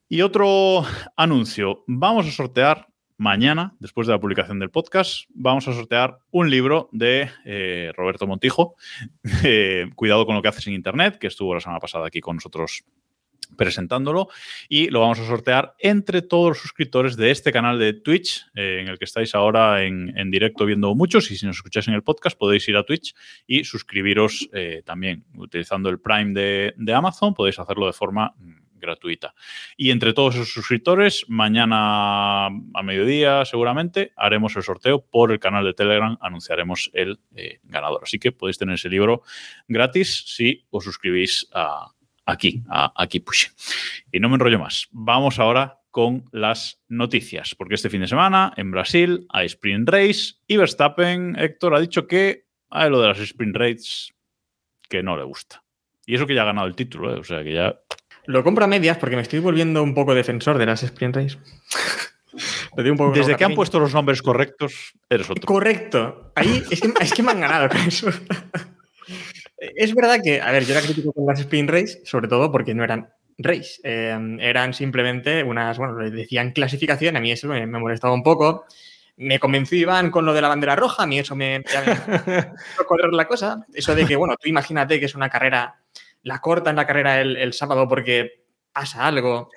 Y 0.07 0.21
otro 0.21 0.85
anuncio, 1.17 1.83
vamos 1.87 2.27
a 2.27 2.31
sortear 2.31 2.87
mañana, 3.17 3.75
después 3.79 4.07
de 4.07 4.13
la 4.13 4.19
publicación 4.19 4.59
del 4.59 4.71
podcast, 4.71 5.25
vamos 5.33 5.67
a 5.67 5.73
sortear 5.73 6.19
un 6.31 6.49
libro 6.49 6.89
de 6.93 7.29
eh, 7.43 7.91
Roberto 7.95 8.25
Montijo, 8.25 8.75
Cuidado 9.95 10.25
con 10.25 10.35
lo 10.35 10.41
que 10.41 10.47
haces 10.47 10.67
en 10.67 10.73
Internet, 10.73 11.17
que 11.19 11.27
estuvo 11.27 11.53
la 11.53 11.59
semana 11.59 11.79
pasada 11.79 12.07
aquí 12.07 12.21
con 12.21 12.37
nosotros 12.37 12.83
presentándolo 13.55 14.29
y 14.69 14.89
lo 14.89 15.01
vamos 15.01 15.19
a 15.19 15.25
sortear 15.25 15.75
entre 15.79 16.21
todos 16.21 16.49
los 16.49 16.57
suscriptores 16.59 17.17
de 17.17 17.31
este 17.31 17.51
canal 17.51 17.79
de 17.79 17.93
Twitch 17.93 18.45
eh, 18.55 18.79
en 18.81 18.87
el 18.87 18.97
que 18.97 19.05
estáis 19.05 19.35
ahora 19.35 19.83
en, 19.83 20.17
en 20.17 20.31
directo 20.31 20.65
viendo 20.65 20.93
muchos 20.95 21.29
y 21.31 21.37
si 21.37 21.45
nos 21.45 21.57
escucháis 21.57 21.87
en 21.87 21.93
el 21.93 22.03
podcast 22.03 22.37
podéis 22.37 22.67
ir 22.69 22.77
a 22.77 22.83
Twitch 22.83 23.13
y 23.47 23.63
suscribiros 23.63 24.49
eh, 24.53 24.81
también 24.85 25.25
utilizando 25.35 25.89
el 25.89 25.99
Prime 25.99 26.33
de, 26.33 26.73
de 26.77 26.93
Amazon 26.93 27.33
podéis 27.33 27.59
hacerlo 27.59 27.85
de 27.85 27.93
forma 27.93 28.33
mm, 28.37 28.61
gratuita. 28.81 29.33
Y 29.77 29.91
entre 29.91 30.11
todos 30.11 30.35
esos 30.35 30.51
suscriptores, 30.51 31.23
mañana 31.29 32.47
a 32.47 32.83
mediodía 32.83 33.45
seguramente 33.45 34.11
haremos 34.17 34.55
el 34.57 34.63
sorteo 34.63 35.05
por 35.05 35.31
el 35.31 35.39
canal 35.39 35.63
de 35.63 35.73
Telegram, 35.73 36.17
anunciaremos 36.19 36.89
el 36.93 37.19
eh, 37.35 37.59
ganador. 37.63 38.01
Así 38.03 38.19
que 38.19 38.33
podéis 38.33 38.57
tener 38.57 38.75
ese 38.75 38.89
libro 38.89 39.21
gratis 39.67 40.23
si 40.25 40.65
os 40.71 40.83
suscribís 40.83 41.47
a, 41.53 41.91
aquí, 42.31 42.63
a, 42.69 42.91
a 42.95 43.07
Keep 43.07 43.25
Pushing. 43.25 43.51
Y 44.11 44.19
no 44.19 44.29
me 44.29 44.35
enrollo 44.35 44.59
más. 44.59 44.87
Vamos 44.91 45.39
ahora 45.39 45.81
con 45.91 46.25
las 46.31 46.81
noticias, 46.87 47.53
porque 47.55 47.75
este 47.75 47.89
fin 47.89 48.01
de 48.01 48.07
semana 48.07 48.53
en 48.55 48.71
Brasil 48.71 49.27
hay 49.29 49.45
Sprint 49.47 49.89
Race 49.89 50.35
y 50.47 50.57
Verstappen, 50.57 51.35
Héctor, 51.37 51.75
ha 51.75 51.79
dicho 51.79 52.07
que 52.07 52.45
a 52.69 52.87
lo 52.87 53.01
de 53.01 53.09
las 53.09 53.19
Sprint 53.19 53.55
Races 53.55 54.13
que 54.89 55.03
no 55.03 55.17
le 55.17 55.23
gusta. 55.23 55.63
Y 56.05 56.15
eso 56.15 56.25
que 56.25 56.33
ya 56.33 56.41
ha 56.41 56.45
ganado 56.45 56.67
el 56.67 56.75
título, 56.75 57.13
¿eh? 57.13 57.19
o 57.19 57.23
sea 57.23 57.43
que 57.43 57.53
ya 57.53 57.79
Lo 58.25 58.43
compro 58.43 58.65
a 58.65 58.67
medias 58.67 58.97
porque 58.97 59.15
me 59.15 59.21
estoy 59.21 59.39
volviendo 59.39 59.83
un 59.83 59.93
poco 59.93 60.15
defensor 60.15 60.57
de 60.57 60.65
las 60.65 60.81
Sprint 60.81 61.15
Race. 61.15 61.37
Un 62.73 62.95
poco 62.95 63.11
Desde 63.11 63.31
de 63.31 63.37
que 63.37 63.43
han 63.43 63.53
puesto 63.53 63.81
los 63.81 63.93
nombres 63.93 64.21
correctos, 64.21 64.93
eres 65.09 65.29
otro. 65.29 65.45
Correcto. 65.45 66.31
Ahí 66.35 66.63
es 66.71 66.79
que, 66.79 66.93
es 67.01 67.13
que 67.13 67.21
me 67.21 67.31
han 67.31 67.41
ganado 67.41 67.67
con 67.67 67.79
eso. 67.79 68.07
Es 69.75 69.93
verdad 69.93 70.19
que, 70.23 70.41
a 70.41 70.51
ver, 70.51 70.65
yo 70.65 70.71
era 70.73 70.81
crítico 70.81 71.13
con 71.13 71.25
las 71.27 71.39
Sprint 71.39 71.69
Race, 71.69 72.01
sobre 72.03 72.27
todo 72.27 72.51
porque 72.51 72.73
no 72.73 72.83
eran 72.83 73.09
race. 73.37 73.79
eh, 73.83 74.17
eran 74.39 74.73
simplemente 74.73 75.43
unas, 75.43 75.77
bueno, 75.77 75.95
decían 75.97 76.51
clasificación, 76.51 77.15
a 77.15 77.19
mí 77.19 77.31
eso 77.31 77.47
me, 77.47 77.65
me 77.67 77.79
molestaba 77.79 78.13
un 78.13 78.23
poco. 78.23 78.65
Me 79.17 79.39
convenció 79.39 79.77
Iván 79.77 80.09
con 80.09 80.25
lo 80.25 80.33
de 80.33 80.41
la 80.41 80.47
bandera 80.47 80.75
roja, 80.75 81.03
a 81.03 81.07
mí 81.07 81.19
eso 81.19 81.35
me, 81.35 81.59
me 81.59 81.65
correr 82.87 83.13
la 83.13 83.27
cosa. 83.27 83.65
Eso 83.73 83.93
de 83.93 84.05
que, 84.07 84.15
bueno, 84.15 84.35
tú 84.41 84.49
imagínate 84.49 84.99
que 84.99 85.05
es 85.05 85.15
una 85.15 85.29
carrera, 85.29 85.75
la 86.23 86.39
cortan 86.39 86.75
la 86.75 86.87
carrera 86.87 87.21
el, 87.21 87.37
el 87.37 87.53
sábado 87.53 87.87
porque 87.87 88.43
pasa 88.73 89.05
algo. 89.05 89.49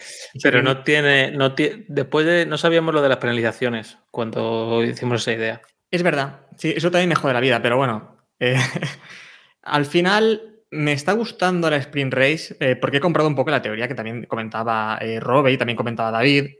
Pero 0.42 0.60
no 0.62 0.82
tiene, 0.82 1.30
no 1.30 1.54
tie- 1.54 1.84
después 1.88 2.26
de, 2.26 2.44
no 2.46 2.58
sabíamos 2.58 2.92
lo 2.94 3.00
de 3.00 3.08
las 3.08 3.18
penalizaciones 3.18 3.96
cuando 4.10 4.84
hicimos 4.84 5.22
esa 5.22 5.32
idea. 5.32 5.62
Es 5.90 6.02
verdad, 6.02 6.40
sí, 6.58 6.74
eso 6.76 6.90
también 6.90 7.08
me 7.08 7.14
jode 7.14 7.32
la 7.32 7.40
vida, 7.40 7.62
pero 7.62 7.76
bueno. 7.78 8.18
eh, 8.40 8.56
al 9.64 9.86
final 9.86 10.60
me 10.70 10.92
está 10.92 11.12
gustando 11.12 11.70
la 11.70 11.76
Sprint 11.76 12.12
Race 12.12 12.56
eh, 12.60 12.76
porque 12.76 12.98
he 12.98 13.00
comprado 13.00 13.28
un 13.28 13.34
poco 13.34 13.50
la 13.50 13.62
teoría 13.62 13.88
que 13.88 13.94
también 13.94 14.24
comentaba 14.26 14.98
eh, 15.00 15.20
Robe 15.20 15.52
y 15.52 15.58
también 15.58 15.76
comentaba 15.76 16.10
David, 16.10 16.50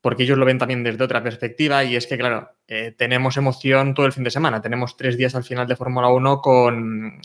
porque 0.00 0.22
ellos 0.22 0.38
lo 0.38 0.46
ven 0.46 0.58
también 0.58 0.82
desde 0.82 1.04
otra 1.04 1.22
perspectiva 1.22 1.84
y 1.84 1.96
es 1.96 2.06
que, 2.06 2.16
claro, 2.16 2.52
eh, 2.66 2.94
tenemos 2.96 3.36
emoción 3.36 3.94
todo 3.94 4.06
el 4.06 4.12
fin 4.12 4.24
de 4.24 4.30
semana, 4.30 4.62
tenemos 4.62 4.96
tres 4.96 5.16
días 5.18 5.34
al 5.34 5.44
final 5.44 5.66
de 5.66 5.76
Fórmula 5.76 6.08
1 6.08 6.40
con, 6.40 7.20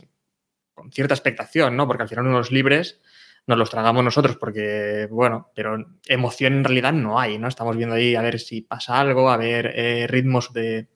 con 0.74 0.92
cierta 0.92 1.14
expectación, 1.14 1.78
¿no? 1.78 1.88
Porque 1.88 2.04
al 2.04 2.10
final 2.10 2.28
unos 2.28 2.52
libres 2.52 3.00
nos 3.48 3.58
los 3.58 3.70
tragamos 3.70 4.04
nosotros 4.04 4.38
porque, 4.38 5.08
bueno, 5.12 5.52
pero 5.54 5.78
emoción 6.08 6.54
en 6.54 6.64
realidad 6.64 6.94
no 6.94 7.20
hay, 7.20 7.38
¿no? 7.38 7.48
Estamos 7.48 7.78
viendo 7.78 7.96
ahí 7.96 8.16
a 8.16 8.22
ver 8.22 8.40
si 8.40 8.62
pasa 8.62 9.00
algo, 9.00 9.30
a 9.30 9.38
ver 9.38 9.72
eh, 9.76 10.08
ritmos 10.08 10.52
de, 10.52 10.88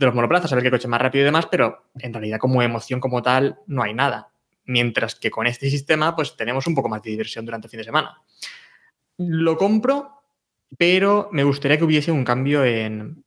de 0.00 0.06
los 0.06 0.14
monoplazas, 0.14 0.50
a 0.50 0.54
ver 0.54 0.64
qué 0.64 0.70
coche 0.70 0.88
más 0.88 1.00
rápido 1.00 1.22
y 1.22 1.24
demás, 1.26 1.46
pero 1.50 1.90
en 1.98 2.14
realidad 2.14 2.38
como 2.38 2.62
emoción 2.62 3.00
como 3.00 3.20
tal 3.20 3.58
no 3.66 3.82
hay 3.82 3.92
nada. 3.92 4.32
Mientras 4.64 5.14
que 5.14 5.30
con 5.30 5.46
este 5.46 5.68
sistema 5.68 6.16
pues 6.16 6.36
tenemos 6.36 6.66
un 6.66 6.74
poco 6.74 6.88
más 6.88 7.02
de 7.02 7.10
diversión 7.10 7.44
durante 7.44 7.66
el 7.66 7.70
fin 7.70 7.78
de 7.78 7.84
semana. 7.84 8.22
Lo 9.18 9.58
compro, 9.58 10.22
pero 10.78 11.28
me 11.32 11.44
gustaría 11.44 11.76
que 11.76 11.84
hubiese 11.84 12.10
un 12.10 12.24
cambio 12.24 12.64
en, 12.64 13.26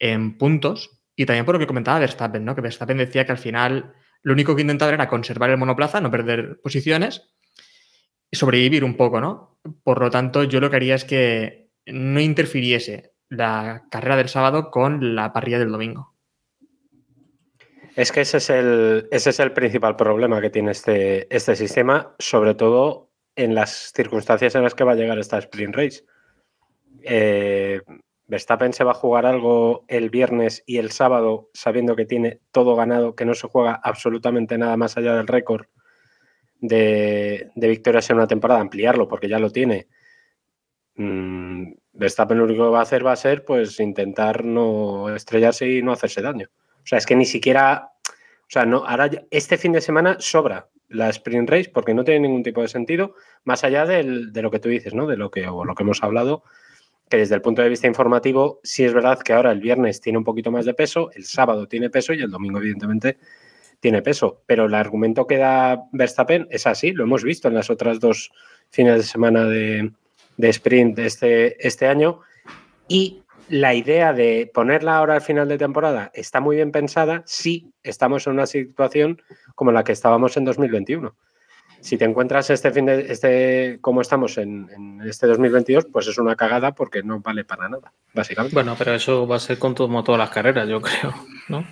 en 0.00 0.36
puntos 0.36 0.90
y 1.14 1.26
también 1.26 1.46
por 1.46 1.54
lo 1.54 1.60
que 1.60 1.68
comentaba 1.68 2.00
Verstappen, 2.00 2.44
¿no? 2.44 2.56
Que 2.56 2.60
Verstappen 2.60 2.98
decía 2.98 3.24
que 3.24 3.32
al 3.32 3.38
final 3.38 3.94
lo 4.22 4.32
único 4.32 4.56
que 4.56 4.62
intentaba 4.62 4.92
era 4.92 5.06
conservar 5.06 5.50
el 5.50 5.58
monoplaza, 5.58 6.00
no 6.00 6.10
perder 6.10 6.60
posiciones 6.60 7.30
y 8.32 8.36
sobrevivir 8.36 8.82
un 8.82 8.96
poco, 8.96 9.20
¿no? 9.20 9.60
Por 9.84 10.00
lo 10.00 10.10
tanto, 10.10 10.42
yo 10.42 10.58
lo 10.58 10.70
que 10.70 10.76
haría 10.76 10.96
es 10.96 11.04
que 11.04 11.70
no 11.86 12.18
interfiriese 12.18 13.12
la 13.30 13.84
carrera 13.90 14.16
del 14.16 14.28
sábado 14.28 14.70
con 14.70 15.14
la 15.14 15.32
parrilla 15.32 15.58
del 15.58 15.72
domingo. 15.72 16.14
Es 17.96 18.12
que 18.12 18.20
ese 18.20 18.36
es 18.36 18.50
el, 18.50 19.08
ese 19.10 19.30
es 19.30 19.40
el 19.40 19.52
principal 19.52 19.96
problema 19.96 20.40
que 20.40 20.50
tiene 20.50 20.72
este, 20.72 21.34
este 21.34 21.56
sistema, 21.56 22.14
sobre 22.18 22.54
todo 22.54 23.10
en 23.36 23.54
las 23.54 23.92
circunstancias 23.94 24.54
en 24.54 24.62
las 24.62 24.74
que 24.74 24.84
va 24.84 24.92
a 24.92 24.96
llegar 24.96 25.18
esta 25.18 25.38
sprint 25.38 25.74
race. 25.74 26.04
Eh, 27.02 27.80
Verstappen 28.26 28.72
se 28.72 28.84
va 28.84 28.92
a 28.92 28.94
jugar 28.94 29.26
algo 29.26 29.84
el 29.88 30.10
viernes 30.10 30.62
y 30.66 30.78
el 30.78 30.92
sábado 30.92 31.50
sabiendo 31.52 31.96
que 31.96 32.06
tiene 32.06 32.40
todo 32.52 32.76
ganado, 32.76 33.14
que 33.14 33.24
no 33.24 33.34
se 33.34 33.48
juega 33.48 33.80
absolutamente 33.82 34.56
nada 34.56 34.76
más 34.76 34.96
allá 34.96 35.16
del 35.16 35.26
récord 35.26 35.66
de, 36.60 37.50
victorias 37.56 38.08
en 38.10 38.16
una 38.16 38.26
temporada, 38.26 38.60
ampliarlo 38.60 39.08
porque 39.08 39.28
ya 39.28 39.38
lo 39.38 39.50
tiene. 39.50 39.88
Mm, 40.94 41.72
Verstappen 41.92 42.38
lo 42.38 42.44
único 42.44 42.64
que 42.64 42.70
va 42.70 42.80
a 42.80 42.82
hacer 42.82 43.04
va 43.04 43.12
a 43.12 43.16
ser 43.16 43.44
pues 43.44 43.78
intentar 43.80 44.44
no 44.44 45.14
estrellarse 45.14 45.68
y 45.68 45.82
no 45.82 45.92
hacerse 45.92 46.22
daño. 46.22 46.48
O 46.82 46.86
sea, 46.86 46.98
es 46.98 47.06
que 47.06 47.16
ni 47.16 47.26
siquiera, 47.26 47.90
o 48.02 48.48
sea, 48.48 48.64
no, 48.64 48.84
ahora 48.86 49.10
este 49.30 49.58
fin 49.58 49.72
de 49.72 49.80
semana 49.80 50.16
sobra 50.18 50.68
la 50.88 51.08
sprint 51.10 51.48
race 51.48 51.70
porque 51.72 51.94
no 51.94 52.04
tiene 52.04 52.20
ningún 52.20 52.42
tipo 52.42 52.62
de 52.62 52.68
sentido, 52.68 53.14
más 53.44 53.64
allá 53.64 53.86
de 53.86 54.02
lo 54.02 54.50
que 54.50 54.58
tú 54.58 54.68
dices, 54.68 54.94
¿no? 54.94 55.06
De 55.06 55.16
lo 55.16 55.30
que, 55.30 55.46
o 55.46 55.64
lo 55.64 55.74
que 55.74 55.82
hemos 55.82 56.02
hablado 56.02 56.42
que 57.10 57.16
desde 57.16 57.34
el 57.34 57.42
punto 57.42 57.60
de 57.60 57.68
vista 57.68 57.88
informativo, 57.88 58.60
sí 58.62 58.84
es 58.84 58.94
verdad 58.94 59.18
que 59.18 59.32
ahora 59.32 59.50
el 59.50 59.60
viernes 59.60 60.00
tiene 60.00 60.16
un 60.16 60.24
poquito 60.24 60.52
más 60.52 60.64
de 60.64 60.74
peso, 60.74 61.10
el 61.12 61.24
sábado 61.24 61.66
tiene 61.66 61.90
peso 61.90 62.12
y 62.12 62.22
el 62.22 62.30
domingo, 62.30 62.58
evidentemente, 62.58 63.18
tiene 63.80 64.00
peso. 64.00 64.42
Pero 64.46 64.66
el 64.66 64.74
argumento 64.74 65.26
que 65.26 65.36
da 65.36 65.82
Verstappen 65.90 66.46
es 66.50 66.68
así, 66.68 66.92
lo 66.92 67.02
hemos 67.02 67.24
visto 67.24 67.48
en 67.48 67.54
las 67.54 67.68
otras 67.68 67.98
dos 67.98 68.30
fines 68.70 68.96
de 68.96 69.02
semana 69.02 69.44
de, 69.44 69.90
sprint 70.38 70.98
este, 70.98 71.66
este 71.66 71.86
año. 71.86 72.20
Y 72.88 73.22
la 73.48 73.74
idea 73.74 74.12
de 74.12 74.50
ponerla 74.52 74.96
ahora 74.96 75.14
al 75.14 75.22
final 75.22 75.48
de 75.48 75.58
temporada 75.58 76.10
está 76.14 76.40
muy 76.40 76.56
bien 76.56 76.70
pensada 76.70 77.22
si 77.26 77.72
estamos 77.82 78.26
en 78.26 78.34
una 78.34 78.46
situación 78.46 79.22
como 79.54 79.72
la 79.72 79.84
que 79.84 79.92
estábamos 79.92 80.36
en 80.36 80.44
2021 80.44 81.14
si 81.80 81.96
te 81.96 82.04
encuentras 82.04 82.50
este 82.50 82.70
fin 82.70 82.86
de 82.86 83.06
este 83.10 83.78
como 83.80 84.00
estamos 84.02 84.38
en, 84.38 85.00
este 85.04 85.26
2022, 85.26 85.86
pues 85.86 86.06
es 86.06 86.18
una 86.18 86.36
cagada 86.36 86.72
porque 86.72 87.02
no 87.02 87.20
vale 87.20 87.44
para 87.44 87.68
nada, 87.68 87.92
básicamente. 88.12 88.54
Bueno, 88.54 88.76
pero 88.78 88.94
eso 88.94 89.26
va 89.26 89.36
a 89.36 89.40
ser 89.40 89.58
con 89.58 89.74
como 89.74 90.04
todas 90.04 90.18
las 90.18 90.30
carreras, 90.30 90.68
yo 90.68 90.80
creo, 90.80 91.14
¿no? 91.48 91.64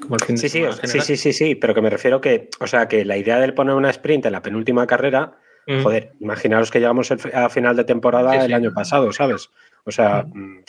Como 0.00 0.14
el 0.14 0.24
fin 0.24 0.38
sí, 0.38 0.48
sí, 0.48 0.64
sí, 0.84 1.00
sí, 1.00 1.16
sí, 1.16 1.32
sí, 1.32 1.54
pero 1.54 1.74
que 1.74 1.82
me 1.82 1.90
refiero 1.90 2.20
que, 2.20 2.48
o 2.60 2.66
sea, 2.66 2.88
que 2.88 3.04
la 3.04 3.16
idea 3.16 3.38
de 3.38 3.52
poner 3.52 3.74
una 3.74 3.90
sprint 3.90 4.26
en 4.26 4.32
la 4.32 4.42
penúltima 4.42 4.86
carrera, 4.86 5.32
mm. 5.78 5.82
joder, 5.82 6.12
imaginaros 6.20 6.70
que 6.70 6.80
llegamos 6.80 7.10
a 7.10 7.48
final 7.48 7.76
de 7.76 7.84
temporada 7.84 8.44
el 8.44 8.52
año 8.52 8.72
pasado, 8.72 9.12
¿sabes? 9.12 9.50
O 9.84 9.90
sea, 9.90 10.24
mm. 10.26 10.60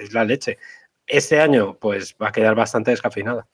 Es 0.00 0.12
la 0.12 0.24
leche. 0.24 0.58
Este 1.06 1.40
año, 1.40 1.78
pues 1.80 2.14
va 2.20 2.28
a 2.28 2.32
quedar 2.32 2.54
bastante 2.54 2.90
descafeinada. 2.90 3.46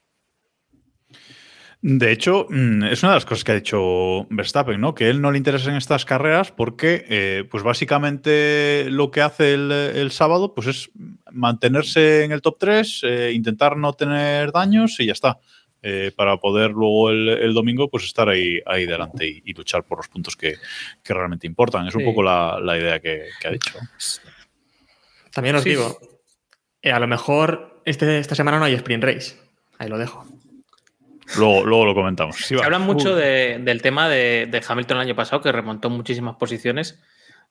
De 1.86 2.12
hecho, 2.12 2.46
mm, 2.48 2.84
es 2.84 3.02
una 3.02 3.12
de 3.12 3.16
las 3.16 3.26
cosas 3.26 3.44
que 3.44 3.52
ha 3.52 3.56
dicho 3.56 4.26
Verstappen, 4.30 4.80
¿no? 4.80 4.94
Que 4.94 5.10
él 5.10 5.20
no 5.20 5.30
le 5.30 5.36
interesa 5.36 5.70
en 5.70 5.76
estas 5.76 6.06
carreras 6.06 6.50
porque, 6.50 7.04
eh, 7.08 7.44
pues 7.50 7.62
básicamente 7.62 8.86
lo 8.88 9.10
que 9.10 9.20
hace 9.20 9.52
el, 9.52 10.10
sábado, 10.10 10.54
pues 10.54 10.66
es 10.66 10.90
mantenerse 11.30 12.24
en 12.24 12.32
el 12.32 12.40
top 12.40 12.56
3, 12.58 13.00
eh, 13.04 13.32
intentar 13.34 13.76
no 13.76 13.92
tener 13.92 14.50
daños 14.50 14.98
y 14.98 15.06
ya 15.06 15.12
está. 15.12 15.38
Eh, 15.86 16.12
para 16.16 16.38
poder 16.38 16.70
luego 16.70 17.10
el, 17.10 17.52
domingo, 17.52 17.90
pues 17.90 18.04
estar 18.04 18.26
ahí, 18.30 18.58
ahí 18.64 18.86
delante 18.86 19.26
y, 19.26 19.52
luchar 19.52 19.84
por 19.84 19.98
los 19.98 20.08
puntos 20.08 20.34
que, 20.34 20.56
realmente 21.04 21.46
importan. 21.46 21.86
Es 21.86 21.94
un 21.94 22.06
poco 22.06 22.22
la, 22.22 22.58
idea 22.74 23.00
que, 23.00 23.28
ha 23.44 23.50
dicho. 23.50 23.78
También 25.30 25.56
os 25.56 25.64
digo, 25.64 25.98
a 26.82 26.98
lo 26.98 27.06
mejor 27.06 27.82
este, 27.84 28.18
esta 28.18 28.34
semana 28.34 28.58
no 28.58 28.64
hay 28.64 28.72
sprint 28.72 29.04
race. 29.04 29.36
Ahí 29.78 29.90
lo 29.90 29.98
dejo. 29.98 30.24
Luego, 31.36 31.84
lo 31.84 31.94
comentamos. 31.94 32.36
Se 32.36 32.56
habla 32.62 32.78
mucho 32.78 33.14
del 33.14 33.82
tema 33.82 34.08
de, 34.08 34.62
Hamilton 34.66 34.96
el 34.96 35.02
año 35.02 35.14
pasado, 35.14 35.42
que 35.42 35.52
remontó 35.52 35.90
muchísimas 35.90 36.36
posiciones. 36.36 36.98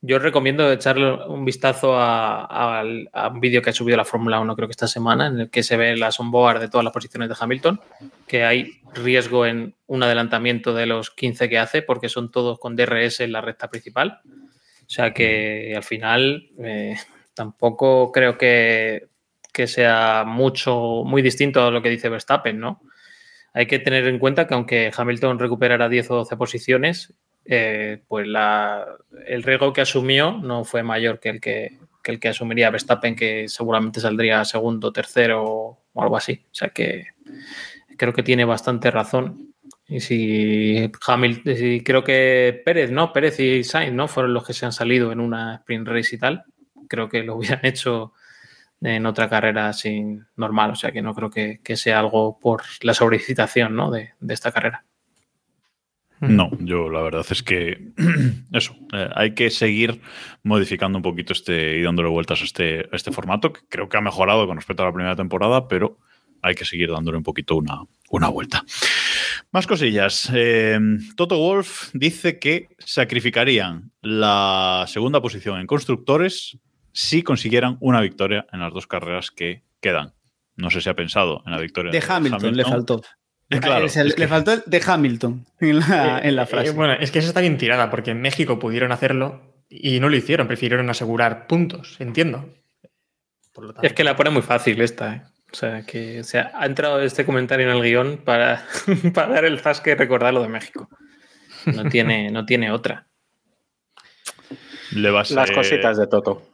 Yo 0.06 0.20
recomiendo 0.20 0.70
echarle 0.70 1.14
un 1.28 1.46
vistazo 1.46 1.94
a, 1.96 2.84
un 2.84 3.40
vídeo 3.40 3.62
que 3.62 3.70
ha 3.70 3.74
subido 3.74 3.96
la 3.96 4.04
Fórmula 4.04 4.42
1, 4.42 4.54
creo 4.54 4.68
que 4.68 4.74
esta 4.74 4.86
semana, 4.86 5.28
en 5.28 5.40
el 5.40 5.50
que 5.50 5.64
se 5.64 5.78
ve 5.78 5.96
las 5.96 6.20
onboard 6.20 6.60
de 6.60 6.68
todas 6.68 6.84
las 6.84 6.92
posiciones 6.92 7.30
de 7.30 7.36
Hamilton, 7.40 7.80
que 8.28 8.44
hay 8.44 8.82
riesgo 8.94 9.46
en 9.46 9.76
un 9.88 10.04
adelantamiento 10.04 10.74
de 10.74 10.88
los 10.88 11.10
15 11.10 11.48
que 11.48 11.58
hace, 11.58 11.84
porque 11.84 12.10
son 12.10 12.32
todos 12.32 12.60
con 12.60 12.76
DRS 12.76 13.22
en 13.22 13.32
la 13.32 13.40
recta 13.40 13.70
principal. 13.70 14.20
O 14.26 14.90
sea 14.90 15.14
que 15.14 15.72
al 15.74 15.84
final 15.84 16.50
eh, 16.60 16.98
tampoco 17.34 18.12
creo 18.12 18.38
que, 18.38 19.08
que 19.54 19.68
sea 19.68 20.26
mucho, 20.28 21.04
muy 21.06 21.22
distinto 21.22 21.64
a 21.66 21.72
lo 21.72 21.82
que 21.82 21.90
dice 21.90 22.10
Verstappen, 22.10 22.60
¿no? 22.60 22.82
Hay 23.54 23.68
que 23.68 23.80
tener 23.80 24.06
en 24.08 24.20
cuenta 24.20 24.48
que 24.48 24.54
aunque 24.54 24.92
Hamilton 24.94 25.40
recuperara 25.40 25.88
10 25.88 26.12
o 26.12 26.16
12 26.16 26.36
posiciones, 26.36 27.14
eh, 27.46 28.04
pues 28.08 28.28
el 29.28 29.44
riesgo 29.44 29.74
que 29.74 29.82
asumió 29.82 30.32
no 30.32 30.64
fue 30.64 30.84
mayor 30.84 31.20
que 31.20 31.30
el 31.30 31.42
que, 31.42 31.80
el 32.06 32.20
que 32.20 32.30
asumiría 32.30 32.70
Verstappen, 32.70 33.16
que 33.16 33.48
seguramente 33.48 34.00
saldría 34.00 34.46
segundo, 34.46 34.92
tercero 34.92 35.44
o 35.94 36.02
algo 36.02 36.18
así. 36.18 36.46
O 36.46 36.56
sea 36.56 36.70
que 36.70 37.08
creo 37.98 38.14
que 38.14 38.24
tiene 38.24 38.46
bastante 38.46 38.92
razón. 38.92 39.54
Y 39.88 40.00
si 40.00 40.92
Hamilton, 41.06 41.54
creo 41.84 42.04
que 42.04 42.62
Pérez, 42.66 42.92
¿no? 42.92 43.12
Pérez 43.14 43.40
y 43.40 43.64
Sainz, 43.64 43.94
¿no? 43.94 44.08
Fueron 44.08 44.34
los 44.34 44.46
que 44.46 44.54
se 44.54 44.66
han 44.66 44.72
salido 44.72 45.12
en 45.12 45.20
una 45.20 45.56
sprint 45.56 45.88
race 45.88 46.16
y 46.16 46.20
tal. 46.20 46.44
Creo 46.88 47.10
que 47.10 47.24
lo 47.24 47.36
hubieran 47.36 47.60
hecho 47.64 48.14
en 48.82 49.06
otra 49.06 49.30
carrera 49.30 49.74
sin 49.74 50.26
normal. 50.36 50.72
O 50.72 50.76
sea 50.76 50.92
que 50.92 51.02
no 51.02 51.14
creo 51.14 51.30
que, 51.30 51.60
sea 51.76 52.00
algo 52.00 52.40
por 52.40 52.64
la 52.82 52.94
sobrecitación 52.94 53.76
¿no? 53.76 53.92
de, 53.92 54.14
esta 54.30 54.52
carrera. 54.52 54.86
No, 56.28 56.50
yo 56.60 56.90
la 56.90 57.02
verdad 57.02 57.26
es 57.30 57.44
que 57.44 57.92
eso, 58.54 58.76
eh, 58.94 59.10
hay 59.14 59.34
que 59.34 59.50
seguir 59.50 60.02
modificando 60.44 60.98
un 60.98 61.02
poquito 61.02 61.34
este 61.34 61.78
y 61.78 61.82
dándole 61.82 62.10
vueltas 62.10 62.42
a 62.42 62.46
este, 62.46 62.96
este 62.96 63.12
formato, 63.12 63.52
que 63.52 63.62
creo 63.68 63.90
que 63.90 63.98
ha 63.98 64.02
mejorado 64.02 64.48
con 64.48 64.56
respecto 64.56 64.84
a 64.84 64.88
la 64.88 64.94
primera 64.94 65.16
temporada, 65.16 65.68
pero 65.68 65.98
hay 66.42 66.56
que 66.56 66.66
seguir 66.66 66.92
dándole 66.92 67.18
un 67.18 67.24
poquito 67.24 67.56
una, 67.56 67.82
una 68.10 68.30
vuelta. 68.30 68.64
Más 69.52 69.68
cosillas. 69.68 70.30
Eh, 70.34 70.80
Toto 71.16 71.38
Wolf 71.38 71.90
dice 71.94 72.40
que 72.40 72.70
sacrificarían 72.80 73.92
la 74.02 74.86
segunda 74.88 75.22
posición 75.22 75.60
en 75.60 75.68
constructores 75.68 76.58
si 76.92 77.24
consiguieran 77.24 77.78
una 77.80 78.02
victoria 78.02 78.46
en 78.52 78.60
las 78.60 78.74
dos 78.74 78.88
carreras 78.88 79.32
que 79.32 79.64
quedan. 79.82 80.14
No 80.56 80.70
sé 80.70 80.82
si 80.82 80.90
ha 80.90 80.96
pensado 80.96 81.44
en 81.46 81.52
la 81.52 81.60
victoria 81.60 81.92
de, 81.92 82.04
Hamilton, 82.08 82.56
le 82.56 82.64
faltó. 82.64 83.02
Eh, 83.54 84.14
le 84.18 84.28
faltó 84.28 84.54
el 84.54 84.64
de 84.66 84.82
Hamilton 84.86 85.46
en 85.60 85.80
la, 85.80 86.20
eh, 86.20 86.30
eh, 86.30 86.46
frase. 86.46 86.72
bueno, 86.72 86.94
es 86.94 87.12
que 87.12 87.20
esa 87.20 87.28
está 87.30 87.42
bien 87.42 87.58
tirada, 87.58 87.90
porque 87.90 88.12
en 88.12 88.22
México 88.22 88.60
pudieron 88.60 88.92
hacerlo 88.92 89.42
y 89.70 90.00
no 90.00 90.10
lo 90.10 90.16
hicieron, 90.16 90.48
prefirieron 90.48 90.90
asegurar 90.90 91.48
puntos, 91.48 91.98
entiendo. 92.00 92.50
Es 93.82 93.94
que 93.94 94.04
la 94.04 94.16
pone 94.16 94.32
muy 94.32 94.42
fácil 94.42 94.82
esta, 94.82 95.32
O 95.52 95.56
sea, 95.56 95.86
que 95.86 96.22
ha 96.54 96.66
entrado 96.66 97.02
este 97.02 97.26
comentario 97.26 97.70
en 97.70 97.76
el 97.76 97.84
guion 97.84 98.18
para, 98.18 98.66
para 99.14 99.34
dar 99.34 99.46
el 99.46 99.60
zasque 99.60 99.92
y 99.92 99.96
recordar 99.96 100.34
lo 100.34 100.42
de 100.42 100.50
México. 100.50 100.90
No 101.66 101.86
tiene, 101.90 102.32
no 102.32 102.46
tiene 102.46 102.72
otra. 102.72 103.08
Las 104.92 105.52
cositas 105.52 105.98
de 105.98 106.08
Toto. 106.08 106.53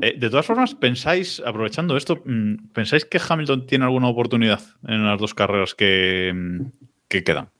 Eh, 0.00 0.18
de 0.18 0.30
todas 0.30 0.46
formas, 0.46 0.74
pensáis, 0.74 1.42
aprovechando 1.44 1.96
esto, 1.96 2.22
mm, 2.24 2.70
¿pensáis 2.72 3.04
que 3.04 3.20
Hamilton 3.26 3.66
tiene 3.66 3.84
alguna 3.84 4.08
oportunidad 4.08 4.60
en 4.86 5.04
las 5.04 5.18
dos 5.18 5.34
carreras 5.34 5.74
que, 5.74 6.32
mm, 6.34 6.60
quedan? 7.08 7.50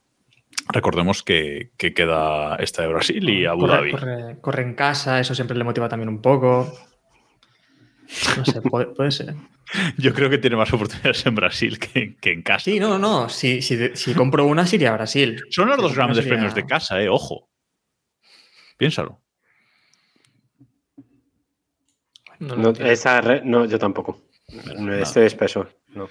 Recordemos 0.70 1.22
que, 1.22 1.72
queda 1.76 2.56
esta 2.56 2.82
de 2.82 2.88
Brasil 2.88 3.28
y 3.28 3.46
Abu 3.46 3.66
Dhabi. 3.66 3.92
Corre, 4.40 4.62
en 4.62 4.74
casa, 4.74 5.18
eso 5.18 5.34
siempre 5.34 5.56
le 5.56 5.64
motiva 5.64 5.88
también 5.88 6.08
un 6.08 6.20
poco. 6.20 6.72
No 8.36 8.44
sé, 8.44 8.60
puede, 8.62 9.10
ser. 9.10 9.34
Yo 9.98 10.14
creo 10.14 10.30
que 10.30 10.38
tiene 10.38 10.56
más 10.56 10.72
oportunidades 10.72 11.24
en 11.26 11.34
Brasil 11.34 11.78
que, 11.78 12.16
en 12.22 12.42
casa. 12.42 12.64
Sí, 12.64 12.80
no, 12.80 12.98
no. 12.98 13.28
Si, 13.28 13.60
compro 14.16 14.46
una, 14.46 14.66
sería 14.66 14.92
Brasil. 14.92 15.42
Son 15.50 15.68
los 15.68 15.78
dos 15.78 15.94
grandes 15.94 16.26
premios 16.26 16.54
de 16.54 16.66
casa, 16.66 17.00
eh, 17.02 17.08
ojo. 17.08 17.48
Piénsalo. 18.76 19.20
No, 22.40 22.70
esa 22.70 23.20
no, 23.44 23.64
yo 23.64 23.78
tampoco. 23.78 24.20
No, 24.76 24.94
este 24.94 25.26
espeso. 25.26 25.68
No. 25.94 26.08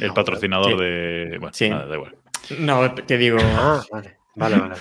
El 0.00 0.12
patrocinador 0.12 0.78
de. 0.78 1.36
Bueno, 1.38 1.52
sí. 1.52 1.68
nada, 1.68 1.86
da 1.86 1.94
igual. 1.96 2.16
No, 2.58 2.94
te 2.94 3.18
digo. 3.18 3.38
Ah, 3.40 3.82
vale, 3.90 4.18
vale, 4.34 4.58
vale. 4.58 4.74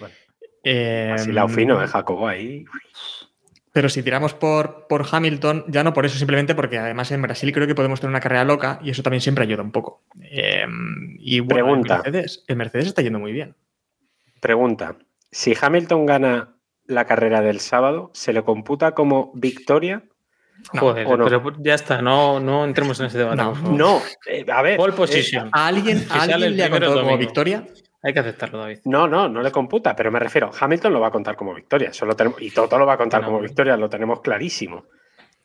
vale. 0.00 0.14
Eh, 0.62 1.12
Así 1.14 1.32
la 1.32 1.48
fino, 1.48 1.82
¿eh, 1.82 1.86
Jacobo? 1.86 2.26
Ahí. 2.26 2.64
Pero 3.72 3.88
si 3.88 4.02
tiramos 4.04 4.34
por, 4.34 4.86
por 4.86 5.04
Hamilton, 5.10 5.64
ya 5.66 5.82
no 5.82 5.92
por 5.92 6.06
eso, 6.06 6.16
simplemente 6.16 6.54
porque 6.54 6.78
además 6.78 7.10
en 7.10 7.22
Brasil 7.22 7.52
creo 7.52 7.66
que 7.66 7.74
podemos 7.74 8.00
tener 8.00 8.10
una 8.10 8.20
carrera 8.20 8.44
loca 8.44 8.78
y 8.82 8.90
eso 8.90 9.02
también 9.02 9.20
siempre 9.20 9.44
ayuda 9.44 9.62
un 9.62 9.72
poco. 9.72 10.04
Eh, 10.22 10.64
y 11.18 11.40
bueno, 11.40 11.64
Pregunta. 11.64 11.96
El, 12.04 12.12
Mercedes, 12.12 12.44
el 12.46 12.56
Mercedes 12.56 12.86
está 12.86 13.02
yendo 13.02 13.18
muy 13.18 13.32
bien. 13.32 13.56
Pregunta: 14.40 14.96
si 15.30 15.56
Hamilton 15.60 16.06
gana 16.06 16.56
la 16.86 17.04
carrera 17.06 17.40
del 17.40 17.60
sábado, 17.60 18.10
¿se 18.14 18.32
le 18.32 18.44
computa 18.44 18.92
como 18.92 19.32
victoria? 19.34 20.04
Joder, 20.78 21.06
pero 21.06 21.52
ya 21.60 21.74
está, 21.74 22.00
no, 22.02 22.40
no 22.40 22.64
entremos 22.64 22.98
en 23.00 23.06
ese 23.06 23.18
debate. 23.18 23.42
No. 23.70 24.00
eh, 24.26 24.44
a 24.52 24.62
ver. 24.62 24.76
Pole 24.76 24.92
eh, 24.92 24.96
position. 24.96 25.50
¿A 25.52 25.66
alguien, 25.66 26.06
a 26.10 26.22
alguien 26.22 26.56
le 26.56 26.64
ha 26.64 26.70
contado 26.70 27.02
como 27.02 27.16
victoria? 27.18 27.64
Hay 28.02 28.12
que 28.12 28.20
aceptarlo, 28.20 28.58
David. 28.58 28.78
No, 28.84 29.06
no, 29.08 29.28
no 29.28 29.40
le 29.40 29.50
computa, 29.50 29.94
pero 29.96 30.10
me 30.10 30.18
refiero, 30.18 30.50
Hamilton 30.58 30.92
lo 30.92 31.00
va 31.00 31.08
a 31.08 31.10
contar 31.10 31.36
como 31.36 31.54
victoria. 31.54 31.88
Eso 31.90 32.04
lo 32.06 32.14
tenemos, 32.14 32.40
y 32.42 32.50
Toto 32.50 32.78
lo 32.78 32.84
va 32.86 32.94
a 32.94 32.98
contar 32.98 33.20
No, 33.22 33.28
como 33.28 33.40
victoria, 33.40 33.76
lo 33.76 33.88
tenemos 33.88 34.20
clarísimo. 34.20 34.84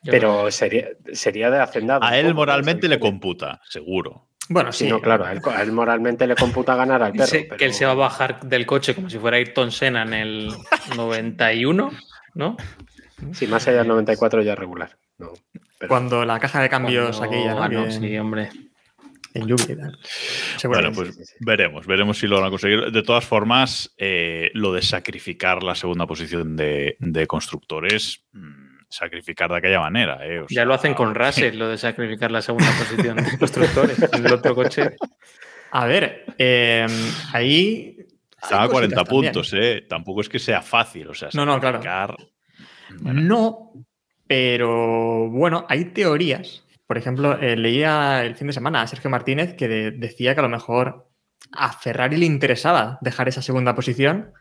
Pero 0.02 0.50
sería, 0.50 0.88
sería 1.12 1.50
de 1.50 1.58
hacendado. 1.60 2.02
A 2.04 2.16
él 2.18 2.26
poco, 2.28 2.36
moralmente 2.36 2.88
le 2.88 2.98
computa, 2.98 3.60
seguro. 3.68 4.28
Bueno, 4.48 4.72
Sí, 4.72 4.84
sí. 4.86 4.90
no, 4.90 5.00
claro, 5.00 5.24
a 5.26 5.32
él, 5.32 5.40
a 5.54 5.62
él 5.62 5.72
moralmente 5.72 6.26
le 6.26 6.34
computa 6.34 6.74
ganar 6.74 7.02
al 7.02 7.12
perro. 7.12 7.24
Dice 7.24 7.44
pero- 7.48 7.56
que 7.58 7.64
él 7.66 7.72
se 7.74 7.84
va 7.86 7.92
a 7.92 7.94
bajar 7.96 8.40
del 8.40 8.66
coche 8.66 8.94
como 8.94 9.08
si 9.10 9.18
fuera 9.18 9.36
Ayrton 9.36 9.70
Senna 9.70 10.02
en 10.02 10.14
el 10.14 10.52
91, 10.96 11.90
¿no? 12.34 12.56
Sí, 13.32 13.46
más 13.46 13.66
allá 13.68 13.78
del 13.78 13.88
94 13.88 14.42
ya 14.42 14.52
es 14.54 14.58
regular. 14.58 14.96
No, 15.18 15.32
pero- 15.78 15.88
Cuando 15.88 16.24
la 16.24 16.38
caja 16.38 16.60
de 16.62 16.68
cambios 16.68 17.16
Cuando 17.18 17.36
aquella, 17.36 17.68
¿no? 17.68 17.84
Que- 17.86 17.90
sí, 17.92 18.18
hombre. 18.18 18.50
en 19.34 19.46
lluvia 19.46 19.66
y 19.70 19.76
tal. 19.76 19.98
Bueno, 20.64 20.90
pues 20.92 21.08
sí, 21.08 21.14
sí, 21.14 21.24
sí. 21.24 21.34
veremos, 21.40 21.86
veremos 21.86 22.18
si 22.18 22.26
lo 22.26 22.36
van 22.38 22.46
a 22.46 22.50
conseguir. 22.50 22.90
De 22.90 23.02
todas 23.02 23.24
formas, 23.24 23.94
eh, 23.96 24.50
lo 24.54 24.72
de 24.72 24.82
sacrificar 24.82 25.62
la 25.62 25.74
segunda 25.76 26.06
posición 26.06 26.56
de, 26.56 26.96
de 26.98 27.26
constructores, 27.28 28.24
mm, 28.32 28.78
sacrificar 28.88 29.48
de 29.50 29.58
aquella 29.58 29.78
manera. 29.80 30.18
eh, 30.26 30.40
o 30.40 30.46
Ya 30.48 30.54
sea, 30.56 30.64
lo 30.64 30.74
hacen 30.74 30.94
con 30.94 31.14
Russell, 31.14 31.56
lo 31.56 31.68
de 31.68 31.78
sacrificar 31.78 32.30
la 32.32 32.42
segunda 32.42 32.70
posición 32.76 33.16
de 33.18 33.22
constructores. 33.38 34.02
En 34.12 34.26
el 34.26 34.32
otro 34.32 34.54
coche. 34.54 34.96
A 35.70 35.86
ver, 35.86 36.24
eh, 36.38 36.86
ahí. 37.32 37.96
Estaba 38.42 38.62
a 38.62 38.64
hay 38.64 38.70
40 38.70 38.96
cositas 38.96 39.04
también. 39.14 39.32
puntos, 39.32 39.52
¿eh? 39.54 39.86
Tampoco 39.88 40.22
es 40.22 40.28
que 40.28 40.38
sea 40.40 40.60
fácil. 40.62 41.06
O 41.08 41.14
sea, 41.14 41.28
No, 41.34 41.44
no, 41.46 41.60
claro. 41.60 42.16
Bueno, 43.00 43.20
No, 43.22 43.72
pero 44.26 45.28
bueno, 45.30 45.64
hay 45.68 45.86
teorías. 45.86 46.64
Por 46.86 46.98
ejemplo, 46.98 47.38
eh, 47.40 47.56
leía 47.56 48.24
el 48.24 48.34
fin 48.36 48.48
de 48.48 48.52
semana 48.52 48.82
a 48.82 48.86
Sergio 48.86 49.10
Martínez 49.10 49.54
que 49.54 49.68
de- 49.68 49.90
decía 49.92 50.34
que 50.34 50.40
a 50.40 50.42
lo 50.42 50.48
mejor 50.48 51.08
a 51.52 51.72
Ferrari 51.72 52.16
le 52.16 52.26
interesaba 52.26 52.98
dejar 53.00 53.28
esa 53.28 53.42
segunda 53.42 53.74
posición, 53.74 54.32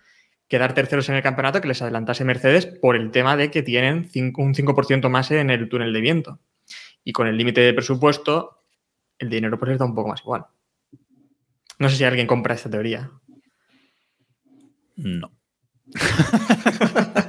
quedar 0.47 0.73
terceros 0.73 1.07
en 1.09 1.15
el 1.15 1.21
campeonato, 1.23 1.61
que 1.61 1.67
les 1.67 1.81
adelantase 1.81 2.25
Mercedes 2.25 2.65
por 2.65 2.95
el 2.95 3.11
tema 3.11 3.35
de 3.37 3.51
que 3.51 3.61
tienen 3.63 4.05
cinco- 4.09 4.41
un 4.41 4.55
5% 4.55 5.09
más 5.09 5.29
en 5.31 5.49
el 5.51 5.69
túnel 5.69 5.93
de 5.93 6.01
viento. 6.01 6.39
Y 7.03 7.11
con 7.13 7.27
el 7.27 7.37
límite 7.37 7.61
de 7.61 7.73
presupuesto, 7.73 8.63
el 9.19 9.29
dinero 9.29 9.57
pues 9.59 9.69
les 9.69 9.79
da 9.79 9.85
un 9.85 9.95
poco 9.95 10.09
más 10.09 10.21
igual. 10.21 10.45
No 11.77 11.87
sé 11.89 11.95
si 11.97 12.03
alguien 12.03 12.27
compra 12.27 12.55
esta 12.55 12.69
teoría. 12.69 13.11
no. 14.97 15.31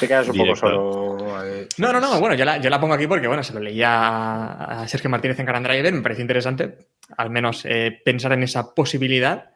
Te 0.00 0.08
quedas 0.08 0.26
un 0.28 0.32
Directo. 0.32 0.60
poco 0.60 1.18
solo. 1.18 1.44
eh, 1.44 1.68
No, 1.78 1.92
no, 1.92 2.00
no, 2.00 2.18
bueno, 2.20 2.34
yo 2.34 2.44
la, 2.44 2.58
yo 2.58 2.70
la 2.70 2.80
pongo 2.80 2.94
aquí 2.94 3.06
porque, 3.06 3.26
bueno, 3.28 3.42
se 3.42 3.52
lo 3.54 3.60
leía 3.60 4.46
a 4.82 4.88
Sergio 4.88 5.10
Martínez 5.10 5.38
en 5.38 5.46
Grand 5.46 5.66
Driver, 5.66 5.92
me 5.92 6.02
parece 6.02 6.22
interesante, 6.22 6.78
al 7.16 7.30
menos 7.30 7.64
eh, 7.64 8.00
pensar 8.04 8.32
en 8.32 8.42
esa 8.42 8.74
posibilidad. 8.74 9.50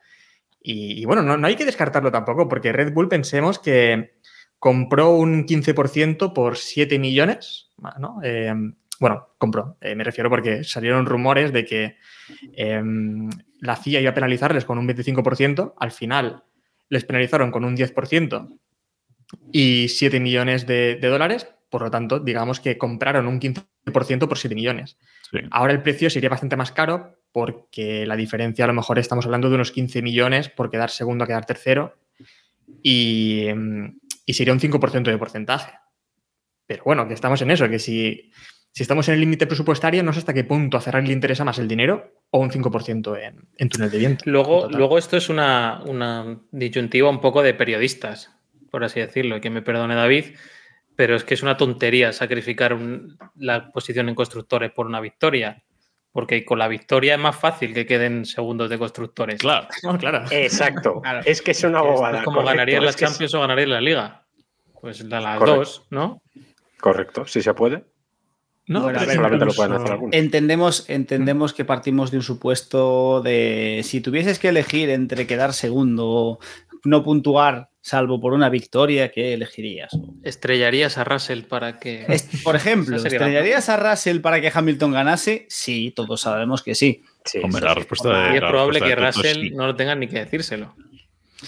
Y, 0.62 1.00
y 1.00 1.04
bueno, 1.04 1.22
no, 1.22 1.36
no 1.36 1.46
hay 1.46 1.56
que 1.56 1.64
descartarlo 1.64 2.12
tampoco, 2.12 2.48
porque 2.48 2.72
Red 2.72 2.92
Bull 2.92 3.08
pensemos 3.08 3.58
que 3.58 4.14
compró 4.58 5.10
un 5.10 5.44
15% 5.44 6.32
por 6.32 6.56
7 6.56 6.98
millones, 6.98 7.70
¿no? 7.98 8.20
Eh, 8.22 8.54
bueno, 9.00 9.30
compró, 9.36 9.76
eh, 9.80 9.96
me 9.96 10.04
refiero 10.04 10.30
porque 10.30 10.62
salieron 10.62 11.06
rumores 11.06 11.52
de 11.52 11.64
que 11.64 11.96
eh, 12.56 12.80
la 13.58 13.74
FIA 13.74 14.00
iba 14.00 14.12
a 14.12 14.14
penalizarles 14.14 14.64
con 14.64 14.78
un 14.78 14.86
25%, 14.86 15.74
al 15.76 15.90
final 15.90 16.44
les 16.88 17.04
penalizaron 17.04 17.50
con 17.50 17.64
un 17.64 17.76
10% 17.76 18.56
y 19.50 19.88
7 19.88 20.20
millones 20.20 20.66
de, 20.66 20.96
de 20.96 21.08
dólares. 21.08 21.48
Por 21.70 21.82
lo 21.82 21.90
tanto, 21.90 22.20
digamos 22.20 22.60
que 22.60 22.76
compraron 22.76 23.26
un 23.26 23.40
15% 23.40 24.28
por 24.28 24.38
7 24.38 24.54
millones. 24.54 24.98
Sí. 25.30 25.38
Ahora 25.50 25.72
el 25.72 25.82
precio 25.82 26.10
sería 26.10 26.28
bastante 26.28 26.56
más 26.56 26.72
caro 26.72 27.18
porque 27.32 28.06
la 28.06 28.16
diferencia 28.16 28.64
a 28.64 28.68
lo 28.68 28.74
mejor 28.74 28.98
estamos 28.98 29.24
hablando 29.24 29.48
de 29.48 29.54
unos 29.54 29.72
15 29.72 30.02
millones 30.02 30.50
por 30.50 30.70
quedar 30.70 30.90
segundo 30.90 31.24
a 31.24 31.26
quedar 31.26 31.46
tercero 31.46 31.96
y, 32.82 33.46
mm, 33.54 34.00
y 34.26 34.34
sería 34.34 34.52
un 34.52 34.60
5% 34.60 35.10
de 35.10 35.18
porcentaje. 35.18 35.72
Pero 36.66 36.84
bueno, 36.84 37.08
que 37.08 37.14
estamos 37.14 37.40
en 37.42 37.50
eso, 37.50 37.68
que 37.68 37.78
si, 37.78 38.30
si 38.70 38.82
estamos 38.82 39.08
en 39.08 39.14
el 39.14 39.20
límite 39.20 39.46
presupuestario, 39.46 40.02
no 40.02 40.12
sé 40.12 40.20
hasta 40.20 40.34
qué 40.34 40.44
punto 40.44 40.76
a 40.76 40.80
Ferrari 40.80 41.06
le 41.06 41.12
interesa 41.12 41.44
más 41.44 41.58
el 41.58 41.68
dinero 41.68 42.22
o 42.30 42.38
un 42.38 42.50
5% 42.50 43.18
en, 43.20 43.48
en 43.56 43.68
túnel 43.68 43.90
de 43.90 43.98
viento. 43.98 44.24
Luego, 44.26 44.68
luego 44.70 44.98
esto 44.98 45.16
es 45.16 45.28
una, 45.28 45.82
una 45.84 46.40
disyuntiva 46.50 47.10
un 47.10 47.20
poco 47.20 47.42
de 47.42 47.54
periodistas, 47.54 48.30
por 48.72 48.82
así 48.82 48.98
decirlo, 48.98 49.36
y 49.36 49.40
que 49.40 49.50
me 49.50 49.62
perdone 49.62 49.94
David, 49.94 50.34
pero 50.96 51.14
es 51.14 51.22
que 51.22 51.34
es 51.34 51.42
una 51.44 51.56
tontería 51.56 52.12
sacrificar 52.12 52.72
un- 52.74 53.16
la 53.36 53.70
posición 53.70 54.08
en 54.08 54.14
constructores 54.16 54.72
por 54.72 54.86
una 54.86 55.00
victoria, 55.00 55.62
porque 56.10 56.44
con 56.44 56.58
la 56.58 56.66
victoria 56.68 57.14
es 57.14 57.20
más 57.20 57.36
fácil 57.36 57.72
que 57.72 57.86
queden 57.86 58.24
segundos 58.26 58.68
de 58.68 58.78
constructores. 58.78 59.38
Claro. 59.40 59.68
No, 59.84 59.96
claro. 59.98 60.24
Exacto. 60.30 61.00
Claro. 61.00 61.20
Es 61.24 61.40
que 61.42 61.52
es 61.52 61.62
una 61.62 61.82
bobada. 61.82 62.18
es 62.18 62.24
como 62.24 62.38
correcto, 62.38 62.50
ganarías 62.56 62.82
la 62.82 62.90
es 62.90 62.96
que 62.96 63.04
es- 63.04 63.10
Champions 63.12 63.34
o 63.34 63.40
ganarías 63.40 63.68
la 63.68 63.80
Liga. 63.80 64.24
Pues 64.80 65.00
la- 65.04 65.20
las 65.20 65.38
Correcto. 65.38 65.58
dos, 65.60 65.86
¿no? 65.90 66.22
Correcto, 66.80 67.26
si 67.26 67.40
se 67.42 67.54
puede. 67.54 67.84
No, 68.66 68.82
Bueno, 68.82 69.00
pero 69.00 69.12
Solamente 69.12 69.44
lo 69.44 69.52
pueden 69.54 69.72
hacer 69.72 69.90
algunos. 69.92 70.14
Entendemos, 70.16 70.88
entendemos 70.88 71.52
que 71.52 71.64
partimos 71.64 72.10
de 72.12 72.18
un 72.18 72.22
supuesto 72.22 73.20
de 73.20 73.80
si 73.82 74.00
tuvieses 74.00 74.38
que 74.38 74.48
elegir 74.48 74.88
entre 74.90 75.26
quedar 75.26 75.52
segundo 75.52 76.06
o 76.08 76.38
no 76.84 77.02
puntuar, 77.02 77.70
salvo 77.80 78.20
por 78.20 78.32
una 78.32 78.48
victoria, 78.48 79.10
¿qué 79.10 79.34
elegirías? 79.34 79.96
Estrellarías 80.22 80.98
a 80.98 81.04
Russell 81.04 81.42
para 81.42 81.78
que... 81.78 82.06
Por 82.44 82.56
ejemplo, 82.56 82.96
¿estrellarías 82.96 83.68
a 83.68 83.76
Russell 83.76 84.20
para 84.20 84.40
que 84.40 84.50
Hamilton 84.52 84.92
ganase? 84.92 85.46
Sí, 85.48 85.92
todos 85.94 86.20
sabemos 86.20 86.62
que 86.62 86.74
sí. 86.74 87.02
Sí, 87.24 87.38
Hombre, 87.42 87.58
eso 87.58 87.66
la 87.66 87.72
sí. 87.74 87.78
respuesta 87.78 88.32
Y 88.32 88.36
es 88.36 88.42
la 88.42 88.48
probable 88.48 88.80
respuesta 88.80 88.96
que 88.96 89.06
Russell 89.06 89.42
sí. 89.42 89.50
no 89.50 89.66
lo 89.66 89.76
tengan 89.76 90.00
ni 90.00 90.08
que 90.08 90.18
decírselo. 90.18 90.74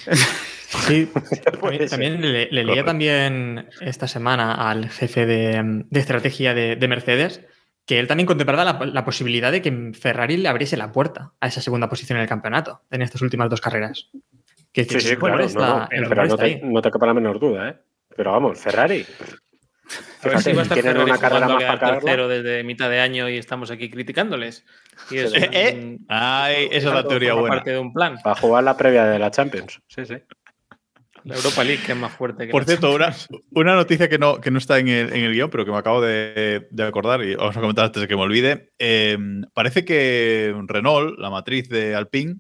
Sí, 0.87 1.09
Puede 1.61 1.89
también, 1.89 2.21
le, 2.21 2.47
le 2.47 2.51
leía 2.51 2.65
Correcto. 2.67 2.87
también 2.87 3.69
esta 3.81 4.09
semana 4.09 4.55
al 4.55 4.91
jefe 4.91 5.25
de, 5.25 5.85
de 5.89 6.01
estrategia 6.01 6.53
de, 6.53 6.77
de 6.77 6.89
Mercedes 6.89 7.43
que 7.87 7.99
él 7.99 8.07
también 8.07 8.27
contemplaba 8.27 8.65
la, 8.65 8.87
la 8.87 9.05
posibilidad 9.05 9.53
de 9.53 9.63
que 9.63 9.93
Ferrari 9.93 10.37
le 10.37 10.49
abriese 10.49 10.77
la 10.77 10.91
puerta 10.91 11.33
a 11.41 11.47
esa 11.49 11.61
segunda 11.61 11.89
posición 11.89 12.17
en 12.17 12.23
el 12.23 12.29
campeonato 12.29 12.83
en 12.91 13.03
estas 13.03 13.23
últimas 13.23 13.51
dos 13.51 13.61
carreras. 13.61 14.11
Que 14.75 14.85
Sí, 14.85 15.01
sí, 15.01 15.17
claro. 15.17 15.43
está- 15.45 15.59
no, 15.61 15.79
no, 15.79 15.83
el 15.85 15.89
pero 15.89 16.05
rumor 16.09 16.17
no 16.17 16.25
está 16.35 16.45
te, 16.45 16.61
no 16.67 16.83
te 16.83 16.91
quepa 16.91 17.07
la 17.07 17.15
menor 17.15 17.39
duda, 17.41 17.69
¿eh? 17.71 17.77
Pero 18.17 18.33
vamos, 18.33 18.59
Ferrari. 18.61 19.07
A 20.23 20.29
ver 20.29 20.39
si 20.39 20.51
Fíjate, 20.51 20.53
va 20.55 20.61
a 20.61 20.63
estar 20.65 20.75
tienen 20.77 20.93
Ferrari 20.93 21.11
una 21.11 21.19
carrera 21.21 21.47
a 21.47 21.49
más 21.49 21.65
para 21.65 21.93
tercero 22.01 22.29
desde 22.29 22.65
mitad 22.65 22.91
de 22.91 23.01
año 23.01 23.29
y 23.29 23.37
estamos 23.39 23.71
aquí 23.71 23.89
criticándoles. 23.91 24.65
Y 25.11 25.19
eso 25.19 25.37
Eh, 25.37 25.49
eh. 25.53 25.81
un- 25.81 26.05
Ay, 26.09 26.69
esa 26.73 26.89
es 26.89 26.95
la 26.95 27.07
teoría 27.07 27.35
buena. 27.35 27.55
parte 27.57 27.71
de 27.71 27.79
un 27.79 27.93
plan. 27.93 28.17
Para 28.23 28.35
jugar 28.41 28.65
la 28.65 28.77
previa 28.77 29.05
de 29.05 29.19
la 29.19 29.31
Champions. 29.31 29.81
Sí, 29.87 30.05
sí. 30.07 30.17
La 31.25 31.37
Europa 31.37 31.65
League, 31.65 31.83
que 31.87 31.93
es 31.93 31.99
más 31.99 32.13
fuerte 32.13 32.47
que 32.47 32.51
Por 32.51 32.63
la 32.63 32.67
cierto, 32.67 32.95
una, 32.95 33.13
Champions. 33.13 33.43
una 33.53 33.75
noticia 33.77 34.09
que 34.09 34.19
no, 34.19 34.41
que 34.41 34.51
no 34.51 34.59
está 34.59 34.79
en 34.79 34.89
el, 34.89 35.13
en 35.13 35.25
el 35.25 35.33
guion, 35.33 35.51
pero 35.51 35.65
que 35.65 35.71
me 35.71 35.79
acabo 35.79 36.01
de, 36.03 36.67
de 36.71 36.83
acordar 36.83 37.23
y 37.23 37.35
vamos 37.37 37.57
a 37.57 37.61
comentar 37.61 37.85
antes 37.87 38.03
de 38.03 38.09
que 38.09 38.17
me 38.17 38.23
olvide. 38.23 38.73
Eh, 38.79 39.17
parece 39.55 39.85
que 39.85 40.55
Renault, 40.67 41.19
la 41.19 41.31
matriz 41.31 41.69
de 41.69 41.95
Alpine, 41.95 42.37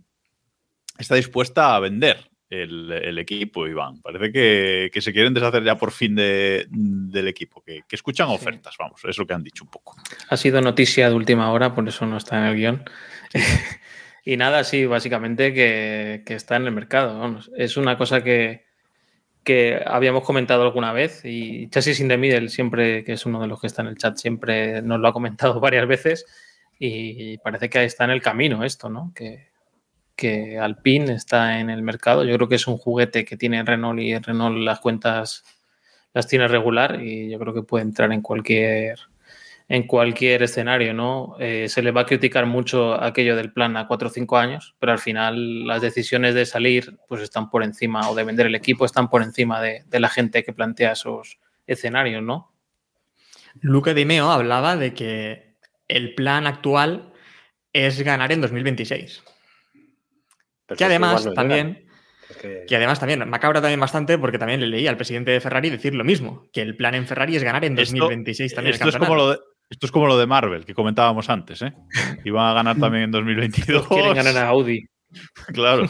está 0.98 1.14
dispuesta 1.14 1.74
a 1.74 1.80
vender 1.80 2.18
el, 2.50 2.92
el 2.92 3.18
equipo, 3.18 3.66
Iván. 3.66 4.00
Parece 4.00 4.30
que, 4.30 4.90
que 4.92 5.00
se 5.00 5.12
quieren 5.12 5.34
deshacer 5.34 5.64
ya 5.64 5.76
por 5.76 5.90
fin 5.90 6.14
de- 6.14 6.66
del 6.70 7.26
equipo, 7.28 7.62
que, 7.62 7.82
que 7.88 7.96
escuchan 7.96 8.28
ofertas, 8.28 8.76
vamos, 8.78 9.00
es 9.04 9.18
lo 9.18 9.26
que 9.26 9.34
han 9.34 9.42
dicho 9.42 9.64
un 9.64 9.70
poco. 9.70 9.96
Ha 10.28 10.36
sido 10.36 10.60
noticia 10.60 11.08
de 11.08 11.14
última 11.16 11.50
hora, 11.50 11.74
por 11.74 11.88
eso 11.88 12.06
no 12.06 12.16
está 12.16 12.38
en 12.38 12.44
el 12.44 12.56
guion. 12.56 12.84
y 14.24 14.36
nada, 14.36 14.62
sí, 14.64 14.86
básicamente 14.86 15.52
que, 15.52 16.22
que 16.24 16.34
está 16.34 16.56
en 16.56 16.66
el 16.66 16.72
mercado. 16.72 17.18
vamos. 17.18 17.50
Es 17.56 17.76
una 17.76 17.98
cosa 17.98 18.22
que, 18.22 18.64
que 19.42 19.80
habíamos 19.84 20.22
comentado 20.22 20.62
alguna 20.62 20.92
vez 20.92 21.22
y 21.24 21.68
Chassis 21.70 21.98
in 22.00 22.08
the 22.08 22.16
Middle, 22.18 22.48
siempre, 22.50 23.02
que 23.04 23.14
es 23.14 23.26
uno 23.26 23.40
de 23.40 23.48
los 23.48 23.60
que 23.60 23.66
está 23.66 23.82
en 23.82 23.88
el 23.88 23.98
chat, 23.98 24.16
siempre 24.16 24.80
nos 24.80 25.00
lo 25.00 25.08
ha 25.08 25.12
comentado 25.12 25.58
varias 25.60 25.88
veces 25.88 26.24
y 26.78 27.38
parece 27.38 27.68
que 27.68 27.84
está 27.84 28.04
en 28.04 28.10
el 28.10 28.22
camino 28.22 28.62
esto, 28.64 28.88
¿no? 28.88 29.12
Que, 29.14 29.53
que 30.16 30.58
Alpine 30.58 31.12
está 31.12 31.60
en 31.60 31.70
el 31.70 31.82
mercado. 31.82 32.24
Yo 32.24 32.34
creo 32.36 32.48
que 32.48 32.54
es 32.56 32.66
un 32.66 32.78
juguete 32.78 33.24
que 33.24 33.36
tiene 33.36 33.64
Renault 33.64 34.00
y 34.00 34.16
Renault 34.18 34.58
las 34.58 34.80
cuentas 34.80 35.44
las 36.12 36.28
tiene 36.28 36.46
regular 36.48 37.02
y 37.02 37.30
yo 37.30 37.38
creo 37.38 37.52
que 37.54 37.62
puede 37.62 37.84
entrar 37.84 38.12
en 38.12 38.22
cualquier 38.22 38.98
en 39.68 39.86
cualquier 39.86 40.42
escenario, 40.42 40.92
¿no? 40.92 41.36
Eh, 41.40 41.68
se 41.68 41.82
le 41.82 41.90
va 41.90 42.02
a 42.02 42.06
criticar 42.06 42.44
mucho 42.46 43.02
aquello 43.02 43.34
del 43.34 43.52
plan 43.52 43.76
a 43.76 43.86
cuatro 43.86 44.08
o 44.08 44.10
cinco 44.10 44.36
años, 44.36 44.74
pero 44.78 44.92
al 44.92 44.98
final 44.98 45.66
las 45.66 45.80
decisiones 45.80 46.34
de 46.34 46.44
salir 46.44 46.98
pues 47.08 47.22
están 47.22 47.48
por 47.48 47.64
encima 47.64 48.10
o 48.10 48.14
de 48.14 48.24
vender 48.24 48.46
el 48.46 48.54
equipo 48.54 48.84
están 48.84 49.08
por 49.08 49.22
encima 49.22 49.62
de, 49.62 49.84
la 49.90 50.10
gente 50.10 50.44
que 50.44 50.52
plantea 50.52 50.92
esos, 50.92 51.38
escenarios, 51.66 52.22
¿no? 52.22 52.52
Luque 53.60 53.94
Di 53.94 54.04
Meo 54.04 54.30
hablaba 54.30 54.76
de 54.76 54.92
que 54.92 55.56
el 55.88 56.14
plan 56.14 56.46
actual 56.46 57.12
es 57.72 58.02
ganar 58.02 58.32
en 58.32 58.42
2026. 58.42 59.22
Pero 60.66 60.78
Que 60.78 60.84
además 60.84 61.26
no 61.26 61.32
también. 61.34 61.86
Es 62.30 62.36
que- 62.38 62.64
que 62.66 62.76
además 62.76 62.98
también, 62.98 63.28
me 63.28 63.38
cabra 63.38 63.60
también 63.60 63.80
bastante 63.80 64.16
porque 64.18 64.38
también 64.38 64.60
le 64.60 64.66
leí 64.66 64.86
al 64.86 64.96
presidente 64.96 65.30
de 65.30 65.40
Ferrari 65.40 65.68
decir 65.70 65.94
lo 65.94 66.04
mismo, 66.04 66.48
que 66.52 66.62
el 66.62 66.74
plan 66.76 66.94
en 66.94 67.06
Ferrari 67.06 67.36
es 67.36 67.42
ganar 67.44 67.64
en 67.64 67.78
Esto- 67.78 67.96
2026 67.96 68.54
también. 68.54 68.70
el 68.70 68.74
Esto 68.74 68.88
es, 68.88 68.96
como 68.96 69.14
lo 69.14 69.30
de, 69.32 69.38
esto 69.68 69.86
es 69.86 69.92
como 69.92 70.06
lo 70.06 70.16
de 70.18 70.26
Marvel, 70.26 70.64
que 70.64 70.72
comentábamos 70.74 71.28
antes, 71.28 71.60
¿eh? 71.62 71.74
Iban 72.24 72.46
a 72.46 72.54
ganar 72.54 72.78
también 72.78 73.04
en 73.04 73.10
2022. 73.10 73.86
Quieren 73.88 74.14
ganar 74.14 74.36
a 74.38 74.48
Audi. 74.48 74.80
Claro. 75.52 75.86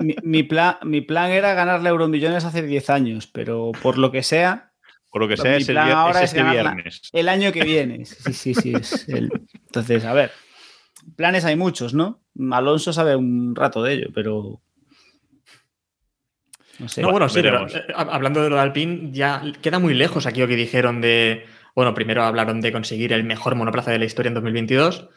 Mi, 0.00 0.16
mi 0.22 0.42
plan, 0.42 0.76
mi 0.82 1.00
plan 1.00 1.30
era 1.30 1.54
ganarle 1.54 1.88
Euromillones 1.88 2.44
hace 2.44 2.62
10 2.62 2.90
años, 2.90 3.26
pero 3.26 3.72
por 3.80 3.96
lo 3.96 4.10
que 4.12 4.22
sea, 4.22 4.72
Por 5.08 5.22
lo 5.22 5.28
que 5.28 5.34
Mi 5.36 5.40
sea, 5.40 5.56
es, 5.56 5.68
el 5.68 5.78
ahora 5.78 6.18
es 6.22 6.32
es 6.32 6.36
este 6.38 6.50
viernes. 6.50 7.08
el 7.12 7.28
año 7.30 7.52
que 7.52 7.64
viene. 7.64 8.04
Sí, 8.04 8.32
sí, 8.34 8.52
sí. 8.54 8.74
es 8.74 9.08
el- 9.08 9.30
Entonces, 9.66 10.04
a 10.04 10.12
ver, 10.12 10.30
planes 11.16 11.44
hay 11.44 11.56
muchos, 11.56 11.94
¿no? 11.94 12.20
Alonso 12.52 12.92
sabe 12.92 13.16
un 13.16 13.54
rato 13.54 13.82
de 13.82 13.92
ello, 13.94 14.08
pero... 14.14 14.60
No 16.78 16.88
sé. 16.88 17.02
No, 17.02 17.10
bueno, 17.12 17.28
sí, 17.28 17.40
pero 17.40 17.66
eh, 17.68 17.86
hab- 17.94 18.08
hablando 18.10 18.42
de 18.42 18.50
lo 18.50 18.56
de 18.56 18.62
Alpine, 18.62 19.10
ya 19.12 19.42
queda 19.62 19.78
muy 19.78 19.94
lejos 19.94 20.26
aquí 20.26 20.40
lo 20.40 20.48
que 20.48 20.56
dijeron 20.56 21.00
de. 21.00 21.44
Bueno, 21.76 21.94
primero 21.94 22.24
hablaron 22.24 22.60
de 22.60 22.72
conseguir 22.72 23.12
el 23.12 23.22
mejor 23.24 23.54
monoplaza 23.54 23.90
de 23.92 23.98
la 24.00 24.04
historia 24.06 24.28
en 24.28 24.34
2022. 24.34 25.08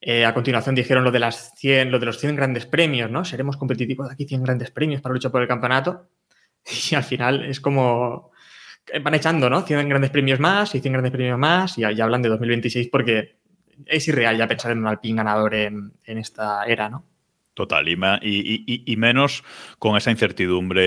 Eh, 0.00 0.24
a 0.24 0.34
continuación 0.34 0.74
dijeron 0.74 1.04
lo 1.04 1.10
de 1.10 1.18
las 1.18 1.52
100, 1.56 1.90
lo 1.90 1.98
de 1.98 2.06
los 2.06 2.18
100 2.18 2.34
grandes 2.36 2.66
premios, 2.66 3.10
¿no? 3.10 3.24
Seremos 3.24 3.56
competitivos 3.58 4.08
de 4.08 4.14
aquí 4.14 4.24
100 4.26 4.42
grandes 4.42 4.70
premios 4.70 5.00
para 5.02 5.12
luchar 5.12 5.30
por 5.30 5.42
el 5.42 5.48
campeonato. 5.48 6.08
Y 6.90 6.94
al 6.94 7.04
final 7.04 7.44
es 7.44 7.60
como 7.60 8.30
que 8.84 8.98
van 9.00 9.14
echando, 9.14 9.50
¿no? 9.50 9.62
100 9.62 9.88
grandes 9.88 10.10
premios 10.10 10.40
más 10.40 10.74
y 10.74 10.80
100 10.80 10.92
grandes 10.92 11.12
premios 11.12 11.38
más 11.38 11.76
y 11.76 11.82
ya 11.82 12.04
hablan 12.04 12.22
de 12.22 12.28
2026 12.30 12.88
porque 12.90 13.36
es 13.86 14.08
irreal 14.08 14.36
ya 14.36 14.46
pensar 14.48 14.72
en 14.72 14.78
un 14.78 14.86
Alpine 14.86 15.16
ganador 15.18 15.54
en, 15.54 15.92
en 16.04 16.18
esta 16.18 16.64
era, 16.64 16.88
¿no? 16.88 17.04
Total, 17.54 17.86
y, 17.86 17.92
y- 18.22 18.82
y- 18.86 18.96
menos 18.96 19.44
con 19.78 19.96
esa 19.98 20.10
incertidumbre 20.10 20.80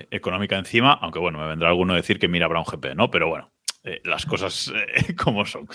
eh, 0.00 0.06
económica 0.12 0.56
encima, 0.56 0.92
aunque 0.92 1.18
bueno, 1.18 1.40
me 1.40 1.48
vendrá 1.48 1.68
alguno 1.70 1.92
a 1.92 1.96
decir 1.96 2.20
que 2.20 2.28
mira 2.28 2.46
habrá 2.46 2.60
un 2.60 2.64
GP, 2.66 2.94
¿no? 2.94 3.10
Pero 3.10 3.28
bueno, 3.28 3.50
eh, 3.82 4.00
las 4.04 4.24
cosas 4.24 4.72
eh, 4.72 5.14
como 5.16 5.44
son. 5.44 5.66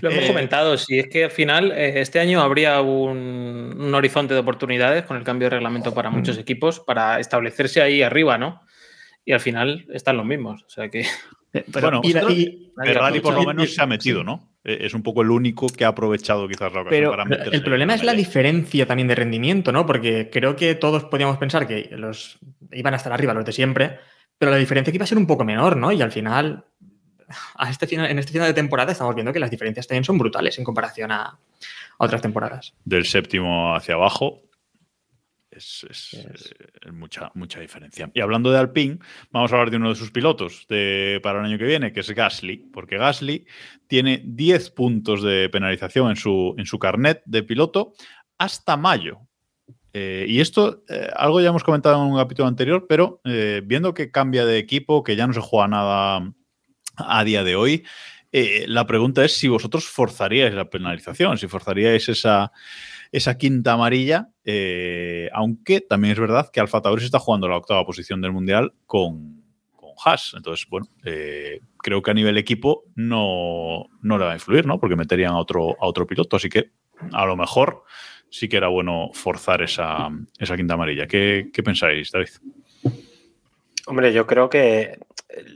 Lo 0.00 0.10
hemos 0.10 0.24
Eh, 0.24 0.28
comentado, 0.28 0.78
si 0.78 0.98
es 0.98 1.08
que 1.08 1.24
al 1.24 1.30
final 1.30 1.70
eh, 1.72 2.00
este 2.00 2.18
año 2.18 2.40
habría 2.40 2.80
un, 2.80 3.76
un 3.78 3.94
horizonte 3.94 4.32
de 4.32 4.40
oportunidades 4.40 5.04
con 5.04 5.18
el 5.18 5.22
cambio 5.22 5.46
de 5.46 5.56
reglamento 5.56 5.92
para 5.92 6.08
muchos 6.08 6.38
equipos 6.38 6.80
para 6.80 7.20
establecerse 7.20 7.82
ahí 7.82 8.02
arriba, 8.02 8.38
¿no? 8.38 8.62
Y 9.24 9.32
al 9.32 9.40
final 9.40 9.86
están 9.92 10.16
los 10.16 10.26
mismos. 10.26 10.62
O 10.64 10.70
sea 10.70 10.88
que 10.88 11.00
Eh, 11.52 11.64
pero 11.72 11.86
bueno, 11.90 12.00
Y 12.02 12.10
y- 12.10 12.14
nadie 12.14 12.58
Ferrari 12.84 13.20
por 13.20 13.34
lo 13.34 13.44
menos 13.44 13.74
se 13.74 13.82
ha 13.82 13.86
metido, 13.86 14.24
¿no? 14.24 14.48
Eh, 14.64 14.78
Es 14.82 14.94
un 14.94 15.02
poco 15.02 15.22
el 15.22 15.30
único 15.30 15.66
que 15.68 15.84
ha 15.84 15.88
aprovechado 15.88 16.48
quizás 16.48 16.72
la 16.72 16.80
ocasión 16.80 16.88
Pero 16.90 17.10
para 17.10 17.24
meterse. 17.24 17.54
El 17.56 17.62
problema 17.62 17.94
es 17.94 18.02
la 18.04 18.14
diferencia 18.14 18.86
también 18.86 19.08
de 19.08 19.14
rendimiento, 19.14 19.70
¿no? 19.72 19.84
Porque 19.86 20.30
creo 20.30 20.56
que 20.56 20.74
todos 20.74 21.04
podíamos 21.04 21.36
pensar 21.38 21.66
que 21.66 21.88
los 21.92 22.38
iban 22.72 22.94
a 22.94 22.96
estar 22.96 23.12
arriba 23.12 23.34
los 23.34 23.44
de 23.44 23.52
siempre, 23.52 23.98
pero 24.38 24.50
la 24.50 24.56
diferencia 24.58 24.90
que 24.92 24.96
iba 24.96 25.04
a 25.04 25.06
ser 25.08 25.18
un 25.18 25.26
poco 25.26 25.44
menor, 25.44 25.76
¿no? 25.76 25.92
Y 25.92 26.00
al 26.00 26.10
final, 26.10 26.64
a 27.56 27.70
este 27.70 27.86
final, 27.86 28.10
en 28.10 28.18
este 28.18 28.32
final 28.32 28.48
de 28.48 28.54
temporada 28.54 28.92
estamos 28.92 29.14
viendo 29.14 29.32
que 29.32 29.40
las 29.40 29.50
diferencias 29.50 29.86
también 29.86 30.04
son 30.04 30.16
brutales 30.18 30.58
en 30.58 30.64
comparación 30.64 31.12
a, 31.12 31.22
a 31.26 31.38
otras 31.98 32.22
temporadas. 32.22 32.74
Del 32.84 33.04
séptimo 33.04 33.74
hacia 33.76 33.94
abajo. 33.94 34.40
Es, 35.62 35.86
es, 36.14 36.54
eh, 36.58 36.90
mucha, 36.90 37.30
mucha 37.34 37.60
diferencia. 37.60 38.10
Y 38.14 38.20
hablando 38.20 38.50
de 38.50 38.58
Alpine, 38.58 38.98
vamos 39.30 39.52
a 39.52 39.54
hablar 39.54 39.70
de 39.70 39.76
uno 39.76 39.90
de 39.90 39.94
sus 39.94 40.10
pilotos 40.10 40.66
de, 40.68 41.20
para 41.22 41.38
el 41.38 41.46
año 41.46 41.58
que 41.58 41.64
viene, 41.64 41.92
que 41.92 42.00
es 42.00 42.10
Gasly, 42.10 42.56
porque 42.72 42.98
Gasly 42.98 43.46
tiene 43.86 44.22
10 44.24 44.70
puntos 44.70 45.22
de 45.22 45.48
penalización 45.50 46.10
en 46.10 46.16
su, 46.16 46.54
en 46.58 46.66
su 46.66 46.78
carnet 46.78 47.22
de 47.26 47.42
piloto 47.42 47.92
hasta 48.38 48.76
mayo. 48.76 49.20
Eh, 49.92 50.26
y 50.28 50.40
esto, 50.40 50.82
eh, 50.88 51.08
algo 51.14 51.40
ya 51.40 51.50
hemos 51.50 51.64
comentado 51.64 52.02
en 52.02 52.12
un 52.12 52.18
capítulo 52.18 52.48
anterior, 52.48 52.86
pero 52.88 53.20
eh, 53.24 53.62
viendo 53.64 53.94
que 53.94 54.10
cambia 54.10 54.44
de 54.46 54.58
equipo, 54.58 55.04
que 55.04 55.16
ya 55.16 55.26
no 55.26 55.32
se 55.32 55.40
juega 55.40 55.68
nada 55.68 56.32
a 56.96 57.24
día 57.24 57.44
de 57.44 57.56
hoy, 57.56 57.84
eh, 58.32 58.64
la 58.66 58.86
pregunta 58.86 59.22
es 59.24 59.36
si 59.36 59.48
vosotros 59.48 59.84
forzaríais 59.84 60.54
la 60.54 60.70
penalización, 60.70 61.36
si 61.36 61.48
forzaríais 61.48 62.08
esa, 62.08 62.50
quinta 63.38 63.74
amarilla, 63.74 64.30
eh, 64.42 65.28
aunque 65.34 65.82
también 65.82 66.12
es 66.12 66.18
verdad 66.18 66.50
que 66.50 66.60
Alfa 66.60 66.80
Tauri 66.80 67.04
está 67.04 67.18
jugando 67.18 67.46
la 67.46 67.58
octava 67.58 67.84
posición 67.84 68.22
del 68.22 68.32
Mundial 68.32 68.72
con, 68.86 69.42
Haas. 70.02 70.32
Entonces, 70.34 70.66
bueno, 70.70 70.86
eh, 71.04 71.60
creo 71.76 72.00
que 72.00 72.10
a 72.10 72.14
nivel 72.14 72.38
equipo 72.38 72.84
no, 72.94 73.84
no 74.00 74.16
le 74.16 74.24
va 74.24 74.32
a 74.32 74.34
influir, 74.34 74.66
¿no? 74.66 74.80
Porque 74.80 74.96
meterían 74.96 75.32
a 75.32 75.38
otro, 75.38 75.76
a 75.78 75.86
otro 75.86 76.06
piloto, 76.06 76.36
así 76.36 76.48
que 76.48 76.70
a 77.12 77.26
lo 77.26 77.36
mejor 77.36 77.84
sí 78.30 78.48
que 78.48 78.56
era 78.56 78.68
bueno 78.68 79.10
forzar 79.12 79.60
esa, 79.60 80.08
esa 80.38 80.56
quinta 80.56 80.74
amarilla. 80.74 81.06
¿Qué, 81.06 81.50
qué 81.52 81.62
pensáis, 81.62 82.10
David? 82.10 82.30
Hombre, 83.86 84.14
yo 84.14 84.26
creo 84.26 84.48
que 84.48 84.98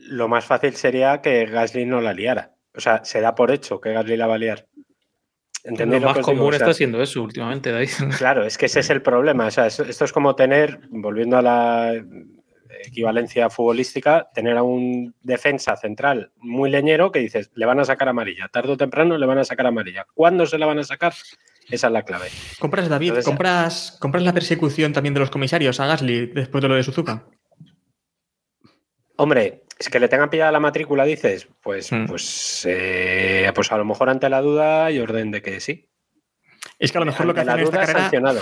lo 0.09 0.29
más 0.29 0.45
fácil 0.45 0.75
sería 0.75 1.23
que 1.23 1.47
Gasly 1.47 1.87
no 1.87 2.03
la 2.03 2.12
liara. 2.12 2.56
O 2.77 2.81
sea, 2.81 3.05
se 3.05 3.21
da 3.21 3.35
por 3.35 3.51
hecho 3.51 3.81
que 3.81 3.93
Gasly 3.93 4.17
la 4.17 4.27
va 4.27 4.35
a 4.35 4.39
liar. 4.39 4.67
¿Entendéis 5.65 6.03
lo 6.03 6.09
lo 6.09 6.15
que 6.15 6.21
más 6.21 6.27
digo? 6.29 6.39
común 6.39 6.55
O 6.55 6.57
sea, 6.59 6.67
está 6.67 6.75
siendo 6.75 7.03
eso 7.03 7.23
últimamente, 7.23 7.73
David. 7.73 7.89
Claro, 8.19 8.45
es 8.45 8.57
que 8.59 8.67
ese 8.67 8.81
es 8.81 8.91
el 8.91 9.03
problema. 9.03 9.47
O 9.47 9.51
sea, 9.51 9.67
es- 9.67 9.81
esto 9.81 10.05
es 10.05 10.12
como 10.12 10.37
tener, 10.37 10.81
volviendo 10.91 11.37
a 11.39 11.43
la 11.43 11.95
equivalencia 12.85 13.49
futbolística, 13.51 14.29
tener 14.35 14.57
a 14.59 14.62
un 14.62 15.15
defensa 15.23 15.77
central 15.77 16.31
muy 16.37 16.71
leñero 16.71 17.11
que 17.11 17.19
dices, 17.21 17.51
le 17.55 17.67
van 17.67 17.81
a 17.81 17.85
sacar 17.85 18.09
amarilla. 18.09 18.49
Tarde 18.49 18.73
o 18.73 18.77
temprano 18.77 19.17
le 19.19 19.27
van 19.27 19.39
a 19.39 19.45
sacar 19.45 19.67
amarilla. 19.67 20.07
¿Cuándo 20.15 20.47
se 20.47 20.59
la 20.59 20.67
van 20.67 20.79
a 20.79 20.85
sacar? 20.85 21.15
Esa 21.69 21.87
es 21.89 21.93
la 21.93 22.03
clave. 22.03 22.29
¿Compras, 22.61 22.89
David, 22.89 23.09
Entonces- 23.09 23.25
compras, 23.27 23.97
compras 24.01 24.23
la 24.23 24.33
persecución 24.35 24.93
también 24.93 25.15
de 25.15 25.21
los 25.21 25.31
comisarios 25.31 25.81
a 25.81 25.87
Gasly 25.87 26.27
después 26.27 26.62
de 26.62 26.69
lo 26.69 26.75
de 26.77 26.83
Suzuka? 26.85 27.25
Hombre, 29.17 29.62
es 29.79 29.89
que 29.91 30.01
le 30.01 30.09
tengan 30.09 30.31
pillada 30.31 30.53
la 30.53 30.61
matrícula, 30.61 31.05
dices, 31.05 31.49
pues, 31.62 31.93
Mm. 31.93 32.07
pues, 32.07 32.67
eh, 32.69 33.51
pues 33.55 33.71
a 33.73 33.77
lo 33.77 33.85
mejor 33.85 34.09
ante 34.09 34.29
la 34.29 34.41
duda 34.41 34.91
y 34.91 34.99
orden 34.99 35.31
de 35.31 35.43
que 35.43 35.61
sí. 35.61 35.89
Es 36.79 36.93
que 36.93 36.99
a 36.99 37.01
lo 37.01 37.07
mejor 37.07 37.27
lo 37.27 37.35
que 37.35 37.41
hacen 37.41 37.53
en 37.55 37.61
esta 37.61 37.71
duda, 37.77 37.81
carrera, 37.87 38.01
sancionado. 38.01 38.41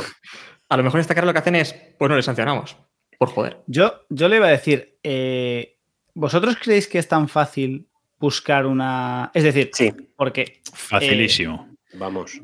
a 0.68 0.77
lo 0.77 0.83
mejor 0.83 0.99
en 0.99 1.03
esta 1.03 1.14
carrera 1.14 1.27
lo 1.29 1.33
que 1.35 1.38
hacen 1.40 1.57
es, 1.57 1.75
pues 1.99 2.09
no 2.09 2.16
le 2.16 2.23
sancionamos, 2.23 2.77
por 3.18 3.29
joder. 3.31 3.59
Yo, 3.66 4.03
yo 4.09 4.29
le 4.29 4.37
iba 4.37 4.47
a 4.47 4.51
decir, 4.51 4.99
eh, 5.03 5.77
¿vosotros 6.14 6.57
creéis 6.61 6.88
que 6.88 6.99
es 6.99 7.09
tan 7.09 7.29
fácil 7.29 7.88
buscar 8.18 8.64
una... 8.66 9.31
Es 9.35 9.44
decir, 9.44 9.70
Sí, 9.75 9.92
porque 10.16 10.62
Facilísimo. 10.73 11.68
vamos. 11.94 12.40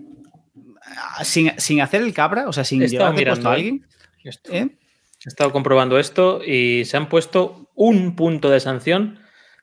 ah, 0.96 1.24
sin, 1.24 1.59
sin 1.59 1.81
hacer 1.81 2.03
el 2.03 2.12
cabra, 2.12 2.48
o 2.48 2.53
sea, 2.53 2.64
sin 2.64 2.81
mirando, 2.81 3.48
a 3.48 3.53
¿eh? 3.53 3.57
alguien, 3.57 3.87
Esto. 4.24 4.53
¿eh? 4.53 4.76
He 5.24 5.29
estado 5.29 5.53
comprobando 5.53 5.98
esto 5.98 6.42
y 6.44 6.85
se 6.87 6.96
han 6.96 7.09
puesto 7.09 7.69
un 7.82 8.14
punto 8.14 8.50
de 8.50 8.60
sanción 8.60 9.20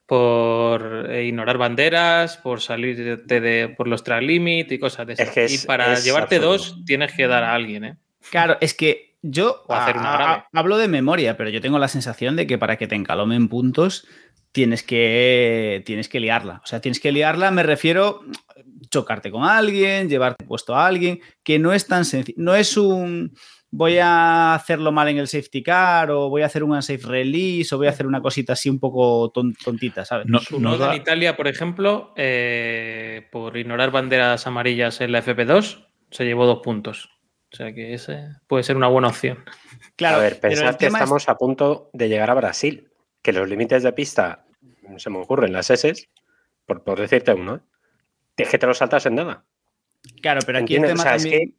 por 0.08 1.08
eh, 1.12 1.26
ignorar 1.26 1.58
banderas, 1.58 2.38
por 2.38 2.62
salir 2.62 3.20
de, 3.26 3.40
de- 3.42 3.70
por 3.70 3.88
los 3.88 4.04
track 4.04 4.24
limit 4.24 4.72
y 4.72 4.80
cosas 4.80 5.06
de 5.06 5.14
Es 5.14 5.20
esas. 5.20 5.34
que 5.34 5.44
es- 5.46 5.64
y 5.64 5.68
para 5.68 5.94
es 5.94 6.04
llevarte 6.04 6.38
absurdo. 6.38 6.52
dos 6.54 6.84
tienes 6.86 7.14
que 7.14 7.28
dar 7.28 7.44
a 7.44 7.54
alguien, 7.54 7.84
¿eh? 7.84 7.98
Claro, 8.32 8.58
es 8.62 8.74
que 8.74 9.16
yo 9.22 9.64
O 9.68 9.74
hacer 9.74 9.98
una 9.98 10.10
a- 10.12 10.16
a- 10.16 10.18
grave. 10.18 10.44
hablo 10.54 10.78
de 10.78 10.88
memoria, 10.88 11.38
pero 11.38 11.50
yo 11.50 11.62
tengo 11.62 11.78
la 11.80 11.88
sensación 11.90 12.36
de 12.36 12.48
que 12.48 12.58
para 12.58 12.78
que 12.78 12.88
te 12.88 12.96
encalomen 12.96 13.50
puntos 13.50 14.08
tienes 14.54 14.82
que, 14.82 15.84
tienes 15.86 16.10
que 16.10 16.20
liarla. 16.20 16.62
O 16.64 16.66
sea, 16.68 16.80
tienes 16.82 17.00
que 17.00 17.12
liarla, 17.12 17.52
me 17.52 17.62
refiero 17.64 18.22
chocarte 18.90 19.30
con 19.30 19.44
alguien, 19.44 20.10
llevarte 20.10 20.46
puesto 20.46 20.76
a 20.76 20.88
alguien, 20.88 21.20
que 21.44 21.60
no 21.60 21.74
es 21.74 21.86
tan 21.86 22.06
sencillo. 22.06 22.38
No 22.42 22.56
es 22.56 22.78
un 22.78 23.34
voy 23.70 23.98
a 24.00 24.54
hacerlo 24.56 24.92
mal 24.92 25.08
en 25.10 25.18
el 25.18 25.28
safety 25.28 25.62
car 25.62 26.10
o 26.12 26.30
voy 26.30 26.42
a 26.42 26.46
hacer 26.46 26.64
un 26.64 26.72
unsafe 26.72 27.06
release 27.06 27.74
o 27.74 27.78
voy 27.78 27.88
a 27.88 27.92
hacer 27.92 28.08
una 28.08 28.22
cosita 28.22 28.54
así 28.54 28.70
un 28.70 28.80
poco 28.80 29.30
ton- 29.32 29.54
tontita, 29.64 30.06
¿sabes? 30.06 30.26
No, 30.28 30.78
da- 30.78 30.94
en 30.96 31.02
Italia, 31.02 31.36
por 31.36 31.48
ejemplo, 31.48 32.14
eh, 32.16 33.28
por 33.32 33.58
ignorar 33.58 33.92
banderas 33.92 34.48
amarillas 34.48 35.02
en 35.02 35.12
la 35.12 35.20
FP2, 35.22 35.86
se 36.12 36.26
llevó 36.26 36.46
dos 36.46 36.60
puntos. 36.64 37.10
O 37.52 37.56
sea 37.56 37.74
que 37.74 37.94
ese 37.94 38.28
puede 38.48 38.64
ser 38.64 38.76
una 38.78 38.88
buena 38.88 39.08
opción. 39.10 39.44
Claro, 39.96 40.18
a 40.18 40.20
ver, 40.22 40.40
pensad 40.40 40.76
que 40.78 40.88
es- 40.88 40.94
estamos 40.94 41.30
a 41.30 41.38
punto 41.38 41.90
de 41.94 42.10
llegar 42.10 42.30
a 42.30 42.34
Brasil, 42.36 42.90
que 43.22 43.32
los 43.34 43.48
límites 43.50 43.84
de 43.84 43.94
pista, 43.94 44.46
no 44.88 45.00
se 45.00 45.10
me 45.10 45.18
ocurren, 45.20 45.54
las 45.54 45.70
S, 45.70 46.10
por, 46.66 46.84
por 46.84 47.00
decirte 47.00 47.34
uno, 47.34 47.56
¿eh? 47.56 47.60
es 48.38 48.50
que 48.50 48.58
te 48.58 48.68
los 48.68 48.78
saltas 48.78 49.06
en 49.06 49.16
nada. 49.16 49.46
Claro, 50.22 50.42
pero 50.46 50.60
aquí 50.60 50.76
el 50.76 50.84
tema 50.84 51.02
O 51.02 51.04
sea, 51.04 51.16
es 51.16 51.26
que, 51.26 51.52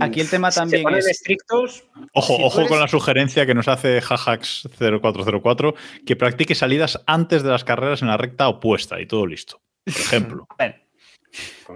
aquí 0.00 0.20
el 0.20 0.28
tema 0.30 0.50
si 0.50 0.60
también 0.60 0.80
se 0.80 0.82
ponen 0.82 0.98
es- 1.00 1.06
estrictos, 1.08 1.84
Ojo, 2.14 2.36
Si 2.36 2.42
ojo 2.42 2.58
eres- 2.60 2.68
con 2.70 2.80
la 2.80 2.88
sugerencia 2.88 3.46
que 3.46 3.54
nos 3.54 3.68
hace 3.68 4.00
Jajax0404, 4.00 5.74
que 6.06 6.16
practique 6.16 6.54
salidas 6.54 7.00
antes 7.06 7.42
de 7.42 7.50
las 7.50 7.64
carreras 7.64 8.02
en 8.02 8.08
la 8.08 8.16
recta 8.16 8.48
opuesta 8.48 9.00
y 9.00 9.06
todo 9.06 9.26
listo. 9.26 9.60
Por 9.84 9.94
ejemplo. 10.00 10.48
Bueno, 10.58 10.74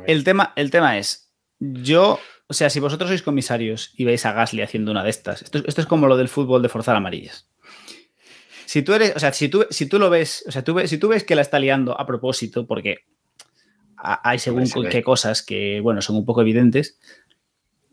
El 0.07 0.25
tema, 0.25 0.53
el 0.57 0.71
tema 0.71 0.99
es, 0.99 1.33
yo, 1.59 2.21
o 2.49 2.53
sea, 2.55 2.71
si 2.71 2.81
vosotros 2.81 3.09
sois 3.09 3.23
comisarios 3.23 3.93
y 3.97 4.05
veis 4.05 4.27
a 4.27 4.33
Gasly 4.33 4.63
haciendo 4.63 4.91
una 4.91 5.03
de 5.03 5.11
estas, 5.11 5.43
esto, 5.43 5.63
esto 5.67 5.81
es 5.81 5.87
como 5.87 6.07
lo 6.07 6.17
del 6.17 6.29
fútbol 6.29 6.63
de 6.63 6.69
forzar 6.69 6.97
amarillas. 6.97 7.49
si 8.67 8.83
tú 8.83 8.93
eres, 8.95 9.15
o 9.17 9.19
sea, 9.21 9.33
si 9.33 9.49
tú, 9.49 9.65
si 9.71 9.87
tú 9.87 9.99
lo 9.99 10.11
ves, 10.11 10.45
o 10.47 10.51
sea, 10.53 10.63
tú 10.63 10.75
ves, 10.75 10.91
si 10.91 10.99
tú 10.99 11.09
ves 11.09 11.25
que 11.25 11.35
la 11.35 11.43
está 11.43 11.59
liando 11.59 11.99
a 11.99 12.05
propósito, 12.07 12.67
porque 12.67 12.99
hay 13.97 14.39
según 14.39 14.65
qué 14.91 15.03
cosas 15.03 15.43
que, 15.43 15.81
bueno, 15.81 16.03
son 16.03 16.17
un 16.17 16.27
poco 16.27 16.43
evidentes, 16.43 16.99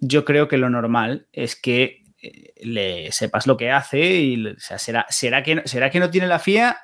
yo 0.05 0.25
creo 0.25 0.47
que 0.47 0.57
lo 0.57 0.69
normal 0.69 1.27
es 1.31 1.55
que 1.55 2.03
eh, 2.21 2.53
le 2.63 3.11
sepas 3.11 3.47
lo 3.47 3.57
que 3.57 3.71
hace 3.71 3.99
y, 3.99 4.35
le- 4.37 4.51
o 4.51 4.59
sea, 4.59 4.77
será, 4.79 5.05
será, 5.09 5.43
que, 5.43 5.55
no- 5.55 5.61
será 5.65 5.89
que 5.89 5.99
no 5.99 6.09
tiene 6.09 6.27
la 6.27 6.39
FIA 6.39 6.77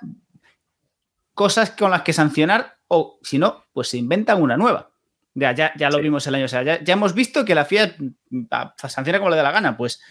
cosas 1.33 1.71
con 1.71 1.91
las 1.91 2.01
que 2.01 2.13
sancionar 2.13 2.77
o 2.87 3.19
si 3.23 3.37
no, 3.37 3.65
pues 3.73 3.87
se 3.89 3.97
inventan 3.97 4.41
una 4.41 4.57
nueva. 4.57 4.89
Ya, 5.35 5.53
ya, 5.53 5.71
ya 5.77 5.89
lo 5.89 5.97
Sí. 5.97 6.03
vimos 6.03 6.25
el 6.27 6.35
año, 6.35 6.45
o 6.45 6.49
sea, 6.49 6.63
ya, 6.63 6.83
ya 6.83 6.93
hemos 6.93 7.13
visto 7.13 7.45
que 7.45 7.55
la 7.55 7.63
FIA 7.65 7.95
mm, 7.97 8.41
sanciona 8.87 9.19
como 9.19 9.29
le 9.31 9.37
da 9.37 9.43
la 9.43 9.51
gana, 9.51 9.77
pues 9.77 10.01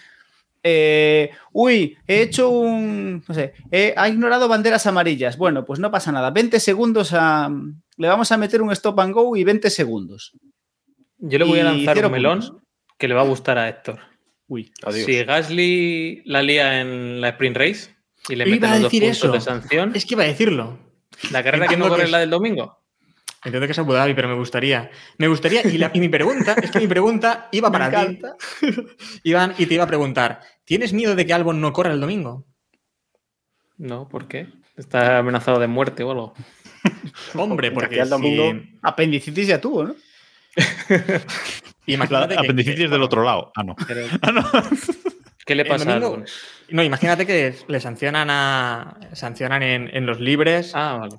eh, 0.62 1.30
uy, 1.52 1.96
he 2.06 2.22
hecho 2.22 2.50
un. 2.50 3.22
No 3.28 3.34
sé, 3.34 3.52
he- 3.70 3.94
ha 3.96 4.08
ignorado 4.08 4.48
banderas 4.48 4.86
amarillas. 4.88 5.36
Bueno, 5.36 5.64
pues 5.64 5.78
no 5.78 5.90
pasa 5.90 6.10
nada. 6.10 6.30
20 6.32 6.58
segundos 6.58 7.12
a. 7.12 7.48
Le 7.96 8.08
vamos 8.08 8.32
a 8.32 8.36
meter 8.38 8.60
un 8.62 8.72
stop 8.72 8.98
and 9.00 9.14
go 9.14 9.36
y 9.36 9.44
20 9.44 9.70
segundos. 9.70 10.32
Yo 11.18 11.38
le 11.38 11.44
voy 11.44 11.60
a 11.60 11.64
lanzar 11.64 12.04
un 12.04 12.10
melón 12.12 12.40
puntos. 12.40 12.62
Que 12.98 13.08
le 13.08 13.14
va 13.14 13.22
a 13.22 13.24
gustar 13.24 13.56
a 13.58 13.68
Héctor. 13.68 14.00
Uy. 14.48 14.72
Adiós. 14.82 15.06
Si 15.06 15.24
Gasly 15.24 16.22
la 16.24 16.42
lía 16.42 16.80
en 16.80 17.20
la 17.20 17.28
sprint 17.30 17.56
race 17.56 17.94
y 18.28 18.36
le 18.36 18.46
meten 18.46 18.70
los 18.70 18.82
dos 18.82 18.90
puntos 18.92 19.08
eso. 19.16 19.32
de 19.32 19.40
sanción, 19.40 19.92
Es 19.94 20.04
que 20.04 20.14
iba 20.14 20.24
a 20.24 20.26
decirlo. 20.26 20.78
la 21.30 21.42
carrera 21.42 21.66
que 21.68 21.76
no 21.76 21.88
corre 21.88 22.04
es 22.04 22.10
la 22.10 22.18
del 22.18 22.30
domingo. 22.30 22.78
Entiendo 23.44 23.66
que 23.68 23.72
es 23.72 23.78
Abu 23.78 23.92
Dhabi, 23.92 24.14
pero 24.14 24.28
me 24.28 24.34
gustaría. 24.34 24.90
Me 25.16 25.28
gustaría, 25.28 25.62
y, 25.64 25.78
la- 25.78 25.92
y 25.94 26.00
mi 26.00 26.08
pregunta, 26.08 26.56
es 26.60 26.70
que 26.72 26.80
mi 26.80 26.88
pregunta 26.88 27.48
iba 27.52 27.70
para 27.72 27.88
ti. 28.08 28.18
Iván, 29.22 29.54
y 29.58 29.66
te 29.66 29.74
iba 29.74 29.84
a 29.84 29.86
preguntar: 29.86 30.40
¿tienes 30.64 30.92
miedo 30.92 31.14
de 31.14 31.24
que 31.24 31.32
Albon 31.32 31.60
no 31.60 31.72
corra 31.72 31.92
el 31.92 32.00
domingo? 32.00 32.46
No, 33.76 34.08
¿por 34.08 34.26
qué? 34.26 34.48
Está 34.76 35.18
amenazado 35.18 35.60
de 35.60 35.68
muerte 35.68 36.02
o 36.02 36.10
algo. 36.10 36.34
Hombre, 37.34 37.70
porque 37.70 38.00
al 38.00 38.10
domingo- 38.10 38.50
si- 38.52 38.78
Apendicitis 38.82 39.46
ya 39.46 39.60
tuvo, 39.60 39.84
¿no? 39.84 39.94
imagínate 41.94 42.34
que- 42.34 42.40
Apendicitis 42.40 42.90
del 42.90 43.02
otro 43.02 43.22
lado. 43.24 43.52
Ah, 43.56 43.62
no. 43.64 43.76
Pero, 43.86 44.06
Ah, 44.22 44.32
no. 44.32 44.42
¿Qué 45.44 45.54
le 45.54 45.64
pasa 45.64 45.98
domingo-? 45.98 46.24
No, 46.70 46.82
imagínate 46.82 47.26
que 47.26 47.54
le 47.68 47.80
sancionan 47.80 48.28
a 48.30 48.98
sancionan 49.14 49.62
en, 49.62 49.90
en 49.96 50.04
los 50.06 50.20
libres 50.20 50.72
Ah, 50.74 50.98
vale. 51.00 51.16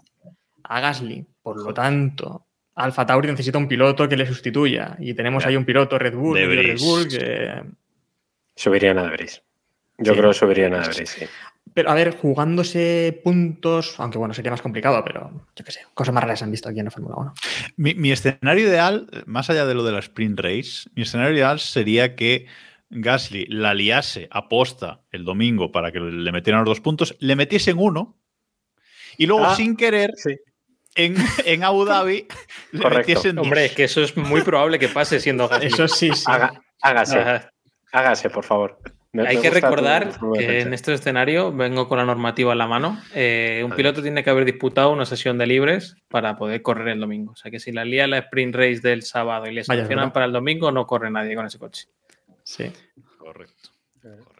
a 0.63 0.79
Gasly. 0.79 1.25
Por 1.41 1.57
lo 1.63 1.73
tanto, 1.73 2.45
Alfa 2.75 3.05
Tauri 3.05 3.29
necesita 3.29 3.57
un 3.57 3.67
piloto 3.67 4.07
que 4.07 4.15
le 4.17 4.27
sustituya. 4.27 4.95
Y 4.99 5.13
tenemos 5.15 5.45
ahí 5.45 5.55
un 5.55 5.65
piloto 5.65 5.97
Red 5.97 6.13
Bull, 6.15 6.37
Red. 6.37 6.77
Bull, 6.79 7.07
que- 7.07 7.63
Subirían 8.55 8.99
a 8.99 9.03
Debris. 9.03 9.41
Yo 9.97 10.13
Sí. 10.13 10.19
creo 10.19 10.31
que 10.31 10.37
subirían 10.37 10.73
a 10.75 10.79
Debris, 10.81 11.09
sí. 11.09 11.25
Pero 11.79 11.91
a 11.91 11.93
ver, 11.93 12.13
jugándose 12.17 13.21
puntos, 13.23 13.95
aunque 13.99 14.17
bueno, 14.17 14.33
sería 14.33 14.51
más 14.51 14.61
complicado, 14.61 15.01
pero 15.05 15.31
yo 15.55 15.63
qué 15.63 15.71
sé, 15.71 15.79
cosas 15.93 16.13
más 16.13 16.21
raras 16.25 16.43
han 16.43 16.51
visto 16.51 16.67
aquí 16.67 16.79
en 16.79 16.85
la 16.85 16.91
Fórmula 16.91 17.15
1. 17.15 17.33
Mi, 17.77 17.93
mi 17.95 18.11
escenario 18.11 18.67
ideal, 18.67 19.07
más 19.25 19.49
allá 19.49 19.65
de 19.65 19.75
lo 19.75 19.83
de 19.85 19.93
la 19.93 19.99
sprint 19.99 20.37
race, 20.41 20.89
mi 20.93 21.03
escenario 21.03 21.33
ideal 21.33 21.61
sería 21.61 22.17
que 22.17 22.47
Gasly 22.89 23.45
la 23.45 23.73
liase 23.73 24.27
a 24.29 24.49
posta 24.49 24.99
el 25.11 25.23
domingo 25.23 25.71
para 25.71 25.93
que 25.93 26.01
le 26.01 26.33
metieran 26.33 26.65
los 26.65 26.67
dos 26.69 26.81
puntos, 26.81 27.15
le 27.19 27.37
metiesen 27.37 27.77
uno 27.79 28.19
y 29.15 29.25
luego 29.25 29.45
Ah, 29.45 29.55
sin 29.55 29.77
querer 29.77 30.11
sí. 30.17 30.35
en, 30.95 31.15
en 31.45 31.63
Abu 31.63 31.85
Dhabi 31.85 32.27
le 32.73 32.81
Correcto. 32.81 32.97
metiesen 33.07 33.35
dos. 33.37 33.43
Hombre, 33.45 33.67
es 33.67 33.71
que 33.71 33.85
eso 33.85 34.01
es 34.03 34.17
muy 34.17 34.41
probable 34.41 34.79
que 34.79 34.89
pase 34.89 35.21
siendo 35.21 35.47
Gasly. 35.47 35.67
Eso 35.67 35.87
sí, 35.87 36.11
sí. 36.13 36.25
Haga- 36.27 36.61
hágase, 36.81 37.19
Ajá. 37.19 37.49
hágase, 37.93 38.29
por 38.29 38.43
favor. 38.43 38.81
Me- 39.11 39.27
Hay 39.27 39.37
me 39.37 39.41
que 39.41 39.49
recordar 39.49 40.11
que 40.37 40.61
en 40.61 40.71
este 40.73 40.93
escenario, 40.93 41.51
vengo 41.51 41.87
con 41.87 41.97
la 41.97 42.05
normativa 42.05 42.51
en 42.51 42.59
la 42.59 42.67
mano, 42.67 43.01
eh, 43.15 43.63
un 43.65 43.71
piloto 43.71 44.03
tiene 44.03 44.23
que 44.23 44.29
haber 44.29 44.45
disputado 44.45 44.91
una 44.91 45.05
sesión 45.05 45.39
de 45.39 45.47
libres 45.47 45.95
para 46.09 46.37
poder 46.37 46.61
correr 46.61 46.89
el 46.89 46.99
domingo. 46.99 47.31
O 47.31 47.35
sea 47.35 47.49
que 47.49 47.59
si 47.59 47.71
la 47.71 47.85
lía 47.85 48.05
la 48.07 48.19
sprint 48.19 48.53
race 48.55 48.81
del 48.81 49.01
sábado 49.01 49.47
y 49.47 49.53
le 49.53 49.63
Vaya, 49.67 49.81
sancionan 49.81 50.13
para 50.13 50.25
el 50.27 50.31
domingo, 50.31 50.71
no 50.71 50.85
corre 50.85 51.09
nadie 51.09 51.35
con 51.35 51.45
ese 51.47 51.57
coche. 51.57 51.87
Sí. 52.43 52.71
Correcto. 53.17 53.69
correcto. 53.99 54.31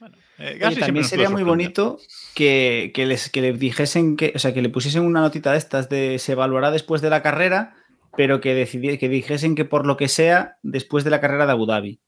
Bueno, 0.00 0.16
eh, 0.38 0.58
Oye, 0.66 0.76
también 0.80 1.04
sería 1.04 1.30
muy 1.30 1.44
bonito 1.44 1.98
que, 2.34 2.90
que 2.92 3.06
les, 3.06 3.30
que 3.30 3.40
le 3.40 3.52
dijesen 3.52 4.16
que, 4.16 4.32
o 4.34 4.38
sea, 4.40 4.52
que 4.52 4.62
le 4.62 4.68
pusiesen 4.68 5.04
una 5.06 5.20
notita 5.20 5.52
de 5.52 5.58
estas 5.58 5.88
de 5.88 6.18
se 6.18 6.32
evaluará 6.32 6.72
después 6.72 7.02
de 7.02 7.10
la 7.10 7.22
carrera, 7.22 7.76
pero 8.16 8.40
que, 8.40 8.52
decidi- 8.66 8.98
que 8.98 9.08
dijesen 9.08 9.54
que 9.54 9.64
por 9.64 9.86
lo 9.86 9.96
que 9.96 10.08
sea, 10.08 10.56
después 10.64 11.04
de 11.04 11.10
la 11.10 11.20
carrera 11.20 11.46
de 11.46 11.52
Abu 11.52 11.66
Dhabi. 11.66 12.00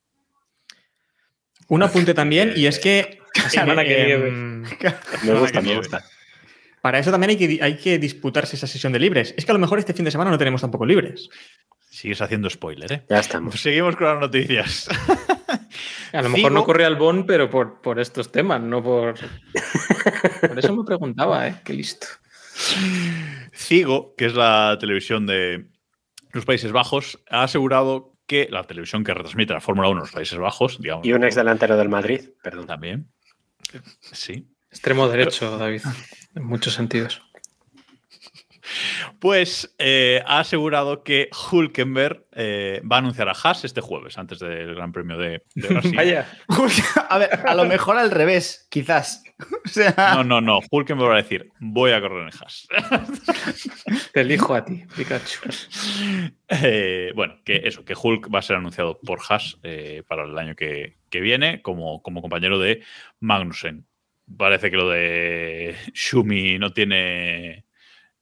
Un 1.68 1.82
apunte 1.82 2.14
también, 2.14 2.52
y 2.56 2.66
es 2.66 2.78
que 2.78 3.18
Semana 3.48 3.84
que 3.84 4.12
em, 4.14 4.62
Me 5.24 5.34
gusta, 5.38 5.60
me 5.60 5.76
gusta. 5.76 6.04
para 6.82 6.98
eso 6.98 7.10
también 7.10 7.30
hay 7.30 7.36
que, 7.36 7.58
hay 7.62 7.76
que 7.76 7.98
disputarse 7.98 8.56
esa 8.56 8.66
sesión 8.66 8.92
de 8.92 8.98
libres. 9.00 9.34
Es 9.36 9.44
que 9.44 9.50
a 9.52 9.54
lo 9.54 9.58
mejor 9.60 9.78
este 9.78 9.92
fin 9.94 10.04
de 10.04 10.10
semana 10.10 10.30
no 10.30 10.38
tenemos 10.38 10.60
tampoco 10.60 10.84
libres. 10.86 11.28
Sigues 11.90 12.20
haciendo 12.20 12.50
spoiler, 12.50 12.92
¿eh? 12.92 13.04
Ya 13.08 13.20
estamos. 13.20 13.60
Seguimos 13.60 13.94
con 13.96 14.06
las 14.08 14.18
noticias. 14.20 14.88
A 16.12 16.22
lo 16.22 16.28
mejor 16.28 16.50
Figo- 16.50 16.54
no 16.54 16.64
corre 16.64 16.84
al 16.84 16.96
Bon, 16.96 17.24
pero 17.24 17.48
por, 17.48 17.80
por 17.80 17.98
estos 18.00 18.30
temas, 18.32 18.60
no 18.60 18.82
por. 18.82 19.14
Por 20.48 20.58
eso 20.58 20.76
me 20.76 20.84
preguntaba, 20.84 21.48
¿eh? 21.48 21.54
Qué 21.64 21.72
listo. 21.72 22.06
Cigo, 23.52 24.14
que 24.16 24.26
es 24.26 24.34
la 24.34 24.76
televisión 24.80 25.26
de 25.26 25.66
los 26.32 26.44
Países 26.44 26.72
Bajos, 26.72 27.20
ha 27.30 27.44
asegurado 27.44 28.13
que 28.26 28.48
la 28.50 28.64
televisión 28.64 29.04
que 29.04 29.14
retransmite 29.14 29.52
la 29.52 29.60
Fórmula 29.60 29.88
1 29.88 29.98
en 29.98 30.02
los 30.02 30.12
Países 30.12 30.38
Bajos, 30.38 30.80
digamos. 30.80 31.06
Y 31.06 31.12
un 31.12 31.24
ex 31.24 31.34
delantero 31.34 31.76
del 31.76 31.88
Madrid, 31.88 32.30
perdón. 32.42 32.66
También. 32.66 33.08
Sí. 34.00 34.48
Extremo 34.70 35.08
derecho, 35.08 35.56
David, 35.56 35.82
en 36.34 36.44
muchos 36.44 36.74
sentidos. 36.74 37.22
Pues 39.18 39.74
eh, 39.78 40.22
ha 40.26 40.40
asegurado 40.40 41.02
que 41.02 41.28
Hulkenberg 41.50 42.24
eh, 42.32 42.82
va 42.90 42.96
a 42.96 42.98
anunciar 43.00 43.28
a 43.28 43.32
Haas 43.32 43.64
este 43.64 43.80
jueves, 43.80 44.18
antes 44.18 44.38
del 44.38 44.74
Gran 44.74 44.92
Premio 44.92 45.16
de, 45.18 45.42
de 45.54 45.68
Brasil. 45.70 45.96
Vaya, 45.96 46.28
a 47.08 47.18
ver, 47.18 47.30
a 47.46 47.54
lo 47.54 47.64
mejor 47.64 47.96
al 47.96 48.10
revés, 48.10 48.66
quizás. 48.70 49.22
O 49.64 49.68
sea, 49.68 49.94
No, 50.14 50.22
no, 50.22 50.40
no. 50.40 50.60
Hulkenberg 50.70 51.10
va 51.10 51.14
a 51.14 51.22
decir, 51.22 51.50
voy 51.58 51.90
a 51.90 52.00
correr 52.00 52.22
en 52.22 52.30
Haas. 52.40 52.68
te 54.12 54.20
elijo 54.20 54.54
a 54.54 54.64
ti, 54.64 54.84
Pikachu. 54.96 55.40
Eh, 56.48 57.12
bueno, 57.16 57.38
que 57.44 57.62
eso, 57.64 57.84
que 57.84 57.96
Hulk 58.00 58.32
va 58.32 58.38
a 58.38 58.42
ser 58.42 58.56
anunciado 58.56 59.00
por 59.00 59.20
Haas 59.28 59.58
para 60.06 60.24
el 60.24 60.38
año 60.38 60.54
que, 60.54 60.98
que 61.10 61.20
viene 61.20 61.62
como, 61.62 62.00
como 62.02 62.22
compañero 62.22 62.60
de 62.60 62.84
Magnussen. 63.18 63.86
Parece 64.38 64.70
que 64.70 64.76
lo 64.76 64.88
de 64.88 65.76
Shumi 65.92 66.58
no 66.58 66.72
tiene 66.72 67.64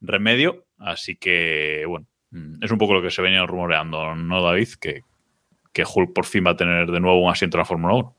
remedio, 0.03 0.65
así 0.77 1.15
que, 1.15 1.85
bueno, 1.87 2.05
mm, 2.31 2.63
es 2.63 2.71
un 2.71 2.77
poco 2.77 2.93
lo 2.93 3.01
que 3.01 3.09
se 3.09 3.21
venía 3.21 3.45
rumoreando, 3.45 4.13
¿no, 4.15 4.43
David? 4.43 4.69
Que, 4.79 5.01
que 5.71 5.83
Hulk 5.83 6.13
por 6.13 6.25
fin 6.25 6.45
va 6.45 6.51
a 6.51 6.57
tener 6.57 6.91
de 6.91 6.99
nuevo 6.99 7.23
un 7.23 7.31
asiento 7.31 7.57
en 7.57 7.59
la 7.59 7.65
Fórmula 7.65 7.95
1. 7.95 8.15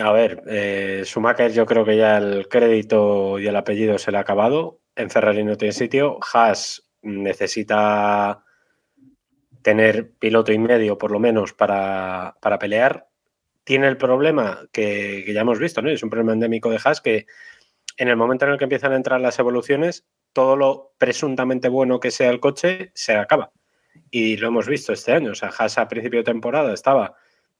A 0.00 0.12
ver, 0.12 0.42
eh, 0.46 1.02
Schumacher 1.04 1.52
yo 1.52 1.64
creo 1.64 1.84
que 1.84 1.96
ya 1.96 2.18
el 2.18 2.46
crédito 2.48 3.38
y 3.38 3.46
el 3.46 3.56
apellido 3.56 3.98
se 3.98 4.12
le 4.12 4.18
ha 4.18 4.20
acabado. 4.20 4.80
En 4.94 5.08
Ferrari 5.08 5.42
no 5.44 5.56
tiene 5.56 5.72
sitio. 5.72 6.18
Haas 6.32 6.90
necesita 7.00 8.44
tener 9.62 10.12
piloto 10.18 10.52
y 10.52 10.58
medio 10.58 10.98
por 10.98 11.10
lo 11.10 11.18
menos 11.18 11.54
para, 11.54 12.36
para 12.42 12.58
pelear. 12.58 13.08
Tiene 13.64 13.88
el 13.88 13.96
problema 13.96 14.68
que, 14.72 15.22
que 15.24 15.32
ya 15.32 15.40
hemos 15.40 15.58
visto, 15.58 15.80
¿no? 15.80 15.88
Es 15.88 16.02
un 16.02 16.10
problema 16.10 16.34
endémico 16.34 16.70
de 16.70 16.80
Haas 16.84 17.00
que 17.00 17.26
en 17.96 18.08
el 18.08 18.16
momento 18.16 18.44
en 18.44 18.52
el 18.52 18.58
que 18.58 18.64
empiezan 18.64 18.92
a 18.92 18.96
entrar 18.96 19.20
las 19.20 19.38
evoluciones, 19.38 20.06
todo 20.38 20.54
lo 20.54 20.94
presuntamente 20.98 21.68
bueno 21.68 21.98
que 21.98 22.12
sea 22.12 22.30
el 22.30 22.38
coche 22.38 22.92
se 22.94 23.16
acaba. 23.16 23.50
Y 24.08 24.36
lo 24.36 24.46
hemos 24.46 24.68
visto 24.68 24.92
este 24.92 25.10
año. 25.10 25.32
O 25.32 25.34
sea, 25.34 25.48
Haas 25.48 25.78
a 25.78 25.88
principio 25.88 26.20
de 26.20 26.24
temporada 26.32 26.72
estaba 26.72 27.16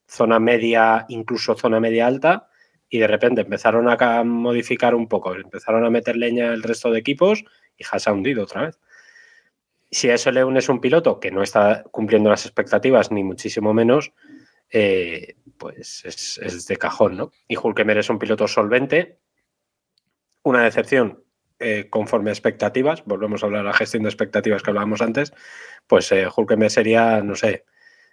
zona 0.06 0.38
media, 0.38 1.04
incluso 1.08 1.56
zona 1.56 1.80
media 1.80 2.06
alta, 2.06 2.48
y 2.88 3.00
de 3.00 3.08
repente 3.08 3.40
empezaron 3.40 3.88
a 3.88 3.96
ca- 3.96 4.22
modificar 4.22 4.94
un 4.94 5.08
poco, 5.08 5.34
empezaron 5.34 5.84
a 5.84 5.90
meter 5.90 6.16
leña 6.16 6.54
el 6.54 6.62
resto 6.62 6.92
de 6.92 7.00
equipos 7.00 7.44
y 7.76 7.82
Haas 7.82 8.06
ha 8.06 8.12
hundido 8.12 8.44
otra 8.44 8.66
vez. 8.66 8.78
Si 9.90 10.08
a 10.08 10.14
eso 10.14 10.30
le 10.30 10.44
un 10.44 10.80
piloto 10.80 11.18
que 11.18 11.32
no 11.32 11.42
está 11.42 11.82
cumpliendo 11.90 12.30
las 12.30 12.46
expectativas, 12.46 13.10
ni 13.10 13.24
muchísimo 13.24 13.74
menos, 13.74 14.12
eh, 14.70 15.34
pues 15.56 16.04
es, 16.04 16.38
es 16.40 16.64
de 16.68 16.76
cajón, 16.76 17.16
¿no? 17.16 17.32
Y 17.48 17.56
Hulkemer 17.56 17.98
es 17.98 18.08
un 18.08 18.20
piloto 18.20 18.46
solvente, 18.46 19.18
una 20.44 20.62
decepción 20.62 21.24
eh, 21.58 21.86
conforme 21.90 22.30
a 22.30 22.32
expectativas, 22.32 23.02
volvemos 23.04 23.42
a 23.42 23.46
hablar 23.46 23.62
de 23.62 23.68
la 23.68 23.74
gestión 23.74 24.02
de 24.04 24.08
expectativas 24.08 24.62
que 24.62 24.70
hablábamos 24.70 25.00
antes, 25.02 25.32
pues 25.86 26.10
eh, 26.12 26.26
Hulkenberg 26.34 26.70
sería, 26.70 27.22
no 27.22 27.34
sé, 27.34 27.64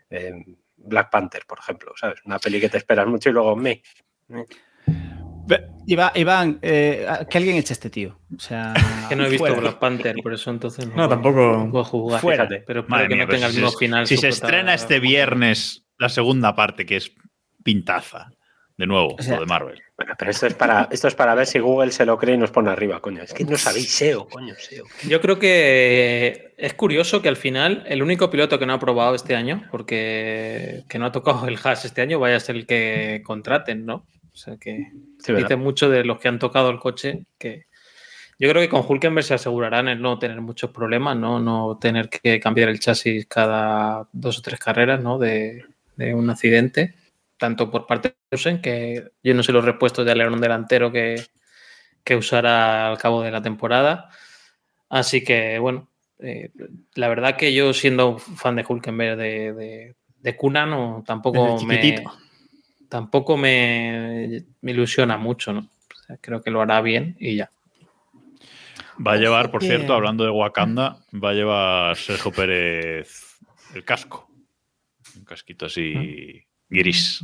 eh, 0.10 0.34
Black 0.78 1.10
Panther, 1.10 1.44
por 1.48 1.60
ejemplo, 1.60 1.94
¿sabes? 1.96 2.20
Una 2.26 2.40
peli 2.40 2.60
que 2.60 2.70
te 2.70 2.78
esperas 2.78 3.08
mucho 3.08 3.30
y 3.30 3.34
luego 3.34 3.56
me. 3.56 3.82
Iba- 5.88 6.12
Iván, 6.16 6.58
eh, 6.64 7.08
que 7.30 7.38
alguien 7.38 7.58
eche 7.58 7.74
a 7.74 7.76
este 7.76 7.92
tío. 7.92 8.20
O 8.36 8.40
sea, 8.40 8.74
Que 9.10 9.16
no 9.16 9.26
he 9.26 9.30
visto. 9.30 9.56
Black 9.56 9.78
Panther, 9.78 10.16
por 10.24 10.34
eso 10.34 10.50
entonces 10.50 10.88
no, 10.88 10.96
No, 10.96 11.10
tampoco. 11.10 11.84
jugar. 11.84 12.20
Fuera. 12.22 12.48
Fíjate, 12.48 12.64
pero 12.66 12.80
espero 12.80 12.90
Madre 12.90 13.08
que 13.10 13.16
mía, 13.16 13.26
no 13.26 13.30
tenga 13.32 13.48
el 13.48 13.54
mismo 13.54 13.72
final. 13.72 14.08
Si 14.08 14.18
se 14.18 14.30
estrena 14.30 14.74
este 14.74 15.00
viernes 15.00 15.86
la 16.00 16.10
segunda 16.10 16.56
parte, 16.56 16.86
que 16.88 16.96
es 16.98 17.12
pintaza, 17.64 18.32
De 18.78 18.86
nuevo, 18.88 19.16
O 19.18 19.22
sea- 19.22 19.36
lo 19.36 19.42
de 19.42 19.46
Marvel. 19.48 19.82
Bueno, 19.98 20.14
pero 20.20 20.32
esto 20.32 20.48
es, 20.48 20.54
para, 20.54 20.90
esto 20.92 21.08
es 21.08 21.16
para 21.16 21.34
ver 21.36 21.46
si 21.48 21.60
Google 21.60 21.92
se 21.92 22.06
lo 22.06 22.18
cree 22.18 22.36
y 22.36 22.38
nos 22.38 22.52
pone 22.52 22.70
arriba, 22.70 23.00
coño. 23.00 23.24
Es 23.24 23.34
que 23.34 23.46
no 23.46 23.58
sabéis 23.58 23.90
SEO, 23.96 24.28
coño, 24.28 24.54
SEO. 24.58 24.84
Yo 25.08 25.22
creo 25.22 25.40
que 25.40 26.54
es 26.58 26.74
curioso 26.74 27.22
que 27.22 27.30
al 27.30 27.38
final 27.38 27.84
el 27.88 28.04
único 28.04 28.30
piloto 28.30 28.60
que 28.60 28.66
no 28.66 28.74
ha 28.74 28.80
probado 28.80 29.16
este 29.16 29.36
año, 29.36 29.64
porque 29.72 30.84
que 30.90 31.00
no 31.00 31.06
ha 31.06 31.12
tocado 31.14 31.48
el 31.48 31.58
hash 31.64 31.86
este 31.86 32.02
año, 32.02 32.20
vaya 32.20 32.36
a 32.36 32.40
ser 32.42 32.58
el 32.58 32.66
que 32.66 33.22
contraten, 33.26 33.86
¿no? 33.86 34.06
O 34.34 34.36
sea 34.38 34.58
que 34.58 34.88
Sí, 35.20 35.32
¿verdad? 35.32 35.48
dice 35.48 35.56
mucho 35.56 35.90
de 35.90 36.04
los 36.04 36.20
que 36.20 36.28
han 36.28 36.40
tocado 36.40 36.70
el 36.70 36.80
coche 36.80 37.26
que 37.38 37.68
yo 38.38 38.50
creo 38.50 38.62
que 38.62 38.68
con 38.68 38.84
Hulkenberg 38.86 39.24
se 39.26 39.34
asegurarán 39.36 39.88
el 39.88 40.02
no 40.02 40.20
tener 40.20 40.42
muchos 40.42 40.72
problemas, 40.72 41.16
¿no? 41.16 41.40
No 41.40 41.78
tener 41.80 42.10
que 42.10 42.42
cambiar 42.42 42.68
el 42.68 42.82
chasis 42.82 43.26
cada 43.28 44.10
dos 44.12 44.40
o 44.40 44.42
tres 44.42 44.60
carreras, 44.60 45.02
¿no? 45.02 45.18
De, 45.18 45.64
de 45.96 46.14
un 46.14 46.30
accidente, 46.30 46.96
tanto 47.38 47.70
por 47.70 47.86
parte 47.86 48.10
de 48.10 48.16
Rosen, 48.32 48.62
que 48.62 49.12
yo 49.24 49.34
no 49.34 49.44
sé 49.44 49.52
los 49.52 49.66
repuestos 49.66 50.06
de 50.06 50.12
alerón 50.12 50.42
delantero 50.42 50.92
que, 50.92 51.22
que 52.04 52.16
usará 52.16 52.90
al 52.90 52.98
cabo 52.98 53.22
de 53.22 53.32
la 53.32 53.42
temporada. 53.42 54.10
Así 54.90 55.24
que, 55.24 55.60
bueno, 55.60 55.90
eh, 56.20 56.52
la 56.96 57.08
verdad 57.08 57.36
que 57.36 57.54
yo 57.54 57.74
siendo 57.74 58.18
fan 58.18 58.56
de 58.56 58.66
Hulkenberg 58.68 59.18
de, 59.18 59.54
de, 59.54 59.96
de 60.20 60.36
cuna, 60.36 60.66
no, 60.66 61.04
tampoco 61.06 61.62
me, 61.66 62.04
tampoco 62.88 63.36
me, 63.36 64.46
me 64.62 64.72
ilusiona 64.72 65.18
mucho, 65.18 65.52
¿no? 65.54 65.60
O 65.60 66.04
sea, 66.08 66.18
creo 66.22 66.42
que 66.42 66.52
lo 66.52 66.62
hará 66.62 66.82
bien 66.82 67.18
y 67.20 67.36
ya. 67.36 67.50
Va 69.06 69.14
a 69.14 69.18
llevar, 69.18 69.52
por 69.52 69.62
cierto, 69.62 69.94
hablando 69.94 70.24
de 70.24 70.30
Wakanda, 70.30 71.04
va 71.14 71.32
a 71.32 71.34
llevar 71.34 71.98
Sergio 71.98 72.32
Pérez 72.32 73.40
el 73.74 73.84
casco. 73.84 74.30
Un 75.18 75.26
casquito 75.26 75.66
así 75.66 76.45
gris. 76.70 77.22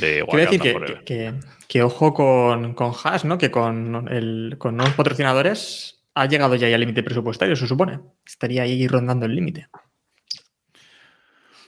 De 0.00 0.24
Quiero 0.28 0.50
decir 0.50 1.02
que- 1.04 1.34
que 1.66 1.82
ojo 1.82 2.12
con, 2.14 2.74
con 2.74 2.92
Haas, 3.04 3.24
¿no? 3.24 3.36
Que 3.38 3.50
con, 3.50 4.08
el, 4.08 4.56
con 4.58 4.76
nuevos 4.76 4.94
patrocinadores 4.94 6.02
ha 6.14 6.26
llegado 6.26 6.54
ya 6.56 6.66
al 6.66 6.80
límite 6.80 7.02
presupuestario, 7.02 7.56
se 7.56 7.66
supone. 7.66 8.00
Estaría 8.26 8.62
ahí 8.62 8.86
rondando 8.88 9.26
el 9.26 9.34
límite. 9.34 9.68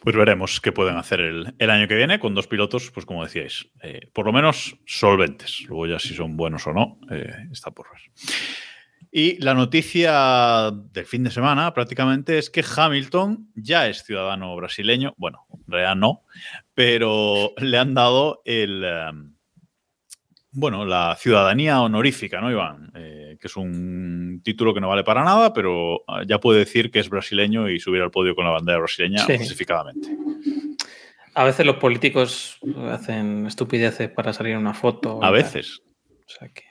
Pues 0.02 0.16
veremos 0.16 0.60
qué 0.62 0.72
pueden 0.72 0.96
hacer 0.96 1.20
el, 1.20 1.54
el 1.58 1.70
año 1.70 1.86
que 1.86 1.94
viene 1.94 2.18
con 2.18 2.34
dos 2.34 2.46
pilotos, 2.46 2.90
pues 2.90 3.04
como 3.04 3.22
decíais, 3.22 3.68
eh, 3.82 4.08
por 4.14 4.24
lo 4.24 4.32
menos 4.32 4.76
solventes. 4.86 5.60
Luego 5.68 5.86
ya 5.86 5.98
si 5.98 6.14
son 6.14 6.36
buenos 6.38 6.66
o 6.66 6.72
no, 6.72 6.98
eh, 7.10 7.48
está 7.52 7.70
por 7.70 7.86
ver. 7.90 8.00
Y 9.12 9.42
la 9.42 9.54
noticia 9.54 10.70
del 10.92 11.04
fin 11.04 11.24
de 11.24 11.30
semana 11.32 11.74
prácticamente 11.74 12.38
es 12.38 12.48
que 12.48 12.64
Hamilton 12.76 13.50
ya 13.56 13.88
es 13.88 14.04
ciudadano 14.04 14.54
brasileño. 14.54 15.14
Bueno, 15.16 15.46
en 15.52 15.72
realidad 15.72 15.96
no, 15.96 16.22
pero 16.74 17.52
le 17.58 17.76
han 17.78 17.94
dado 17.94 18.40
el, 18.44 18.84
eh, 18.84 19.11
bueno, 20.52 20.84
la 20.84 21.16
ciudadanía 21.18 21.80
honorífica, 21.80 22.40
¿no, 22.40 22.50
Iván? 22.50 22.92
Eh, 22.94 23.36
que 23.40 23.48
es 23.48 23.56
un 23.56 24.40
título 24.44 24.72
que 24.74 24.80
no 24.80 24.88
vale 24.88 25.02
para 25.02 25.24
nada, 25.24 25.52
pero 25.52 26.02
ah, 26.06 26.22
ya 26.26 26.38
puede 26.38 26.61
decir 26.61 26.90
que 26.90 27.00
es 27.00 27.08
brasileño 27.08 27.68
y 27.68 27.80
subir 27.80 28.02
al 28.02 28.11
podio 28.12 28.34
con 28.36 28.44
la 28.44 28.50
bandera 28.52 28.78
brasileña 28.78 29.24
Sí. 29.26 29.38
justificadamente. 29.38 30.08
A 31.34 31.44
veces 31.44 31.64
los 31.64 31.76
políticos 31.76 32.58
hacen 32.90 33.46
estupideces 33.46 34.08
para 34.11 34.32
salir 34.32 34.52
en 34.52 34.58
una 34.58 34.74
foto. 34.74 35.22
A 35.22 35.30
veces. 35.30 35.80
O 36.08 36.28
sea 36.28 36.48
que. 36.48 36.64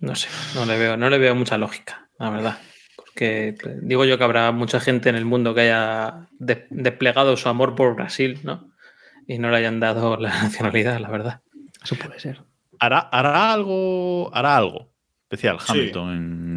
No 0.00 0.14
sé, 0.14 0.28
no 0.54 0.64
le 0.64 0.78
veo, 0.78 0.96
no 0.96 1.10
le 1.10 1.18
veo 1.18 1.34
mucha 1.34 1.58
lógica, 1.58 2.08
la 2.18 2.30
verdad. 2.30 2.58
Porque 2.96 3.54
pues, 3.60 3.76
digo 3.82 4.04
yo 4.04 4.16
que 4.18 4.24
habrá 4.24 4.52
mucha 4.52 4.78
gente 4.80 5.08
en 5.08 5.16
el 5.16 5.24
mundo 5.24 5.54
que 5.54 5.62
haya 5.62 6.26
de- 6.38 6.66
desplegado 6.70 7.36
su 7.36 7.48
amor 7.48 7.74
por 7.74 7.94
Brasil, 7.96 8.38
¿no? 8.44 8.70
Y 9.26 9.38
no 9.38 9.50
le 9.50 9.56
hayan 9.56 9.80
dado 9.80 10.16
la 10.20 10.28
nacionalidad, 10.30 10.98
la 11.00 11.08
verdad. 11.10 11.40
Eso 11.82 11.96
puede 11.96 12.18
ser. 12.20 12.42
¿Hará, 12.78 13.00
hará 13.00 13.52
algo, 13.52 14.30
hará 14.34 14.56
algo 14.56 14.88
especial 15.22 15.58
Sí. 15.60 15.66
Hamilton 15.72 16.12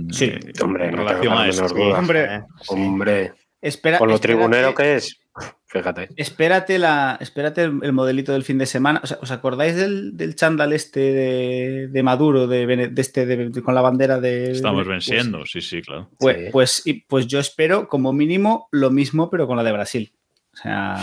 en, 0.08 0.14
Sí. 0.14 0.26
eh, 0.26 0.40
Hombre, 0.64 0.86
en 0.86 0.92
no 0.96 0.98
relación 1.04 1.34
a. 1.34 1.98
Hombre, 2.00 2.36
Eh, 2.36 2.42
Hombre, 2.68 3.34
espera. 3.62 3.98
con 4.00 4.10
lo 4.10 4.16
espérate- 4.16 4.22
tribunero 4.38 4.74
que 4.76 4.96
es, 4.96 5.20
fíjate. 5.68 6.10
Espérate, 6.16 6.78
la, 6.80 7.18
espérate 7.22 7.64
el, 7.64 7.80
el 7.84 7.94
modelito 7.94 8.32
del 8.34 8.44
fin 8.44 8.58
de 8.58 8.66
semana. 8.66 9.00
O 9.04 9.08
sea, 9.08 9.18
¿Os 9.22 9.32
acordáis 9.32 9.76
del, 9.76 10.18
del 10.18 10.36
chándal 10.36 10.74
este 10.74 11.00
de, 11.00 11.88
de 11.90 12.04
Maduro, 12.04 12.48
de, 12.48 12.92
este 12.98 13.26
de- 13.26 13.50
de- 13.50 13.62
con 13.64 13.76
la 13.76 13.82
bandera 13.82 14.20
de. 14.20 14.52
Estamos 14.52 14.88
venciendo, 14.88 15.46
sí, 15.46 15.62
sí, 15.62 15.82
claro. 15.82 16.10
Pues, 16.20 16.38
Sí. 16.38 16.44
pues, 16.52 16.82
y- 16.86 16.94
pues 17.02 17.28
yo 17.28 17.40
espero, 17.40 17.88
como 17.88 18.12
mínimo, 18.14 18.68
lo 18.72 18.90
mismo, 18.92 19.30
pero 19.30 19.48
con 19.48 19.58
la 19.58 19.64
de 19.64 19.72
Brasil. 19.72 20.14
O 20.54 20.58
sea, 20.58 20.98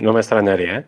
No 0.00 0.12
me 0.12 0.20
extrañaría, 0.20 0.78
¿eh? 0.78 0.86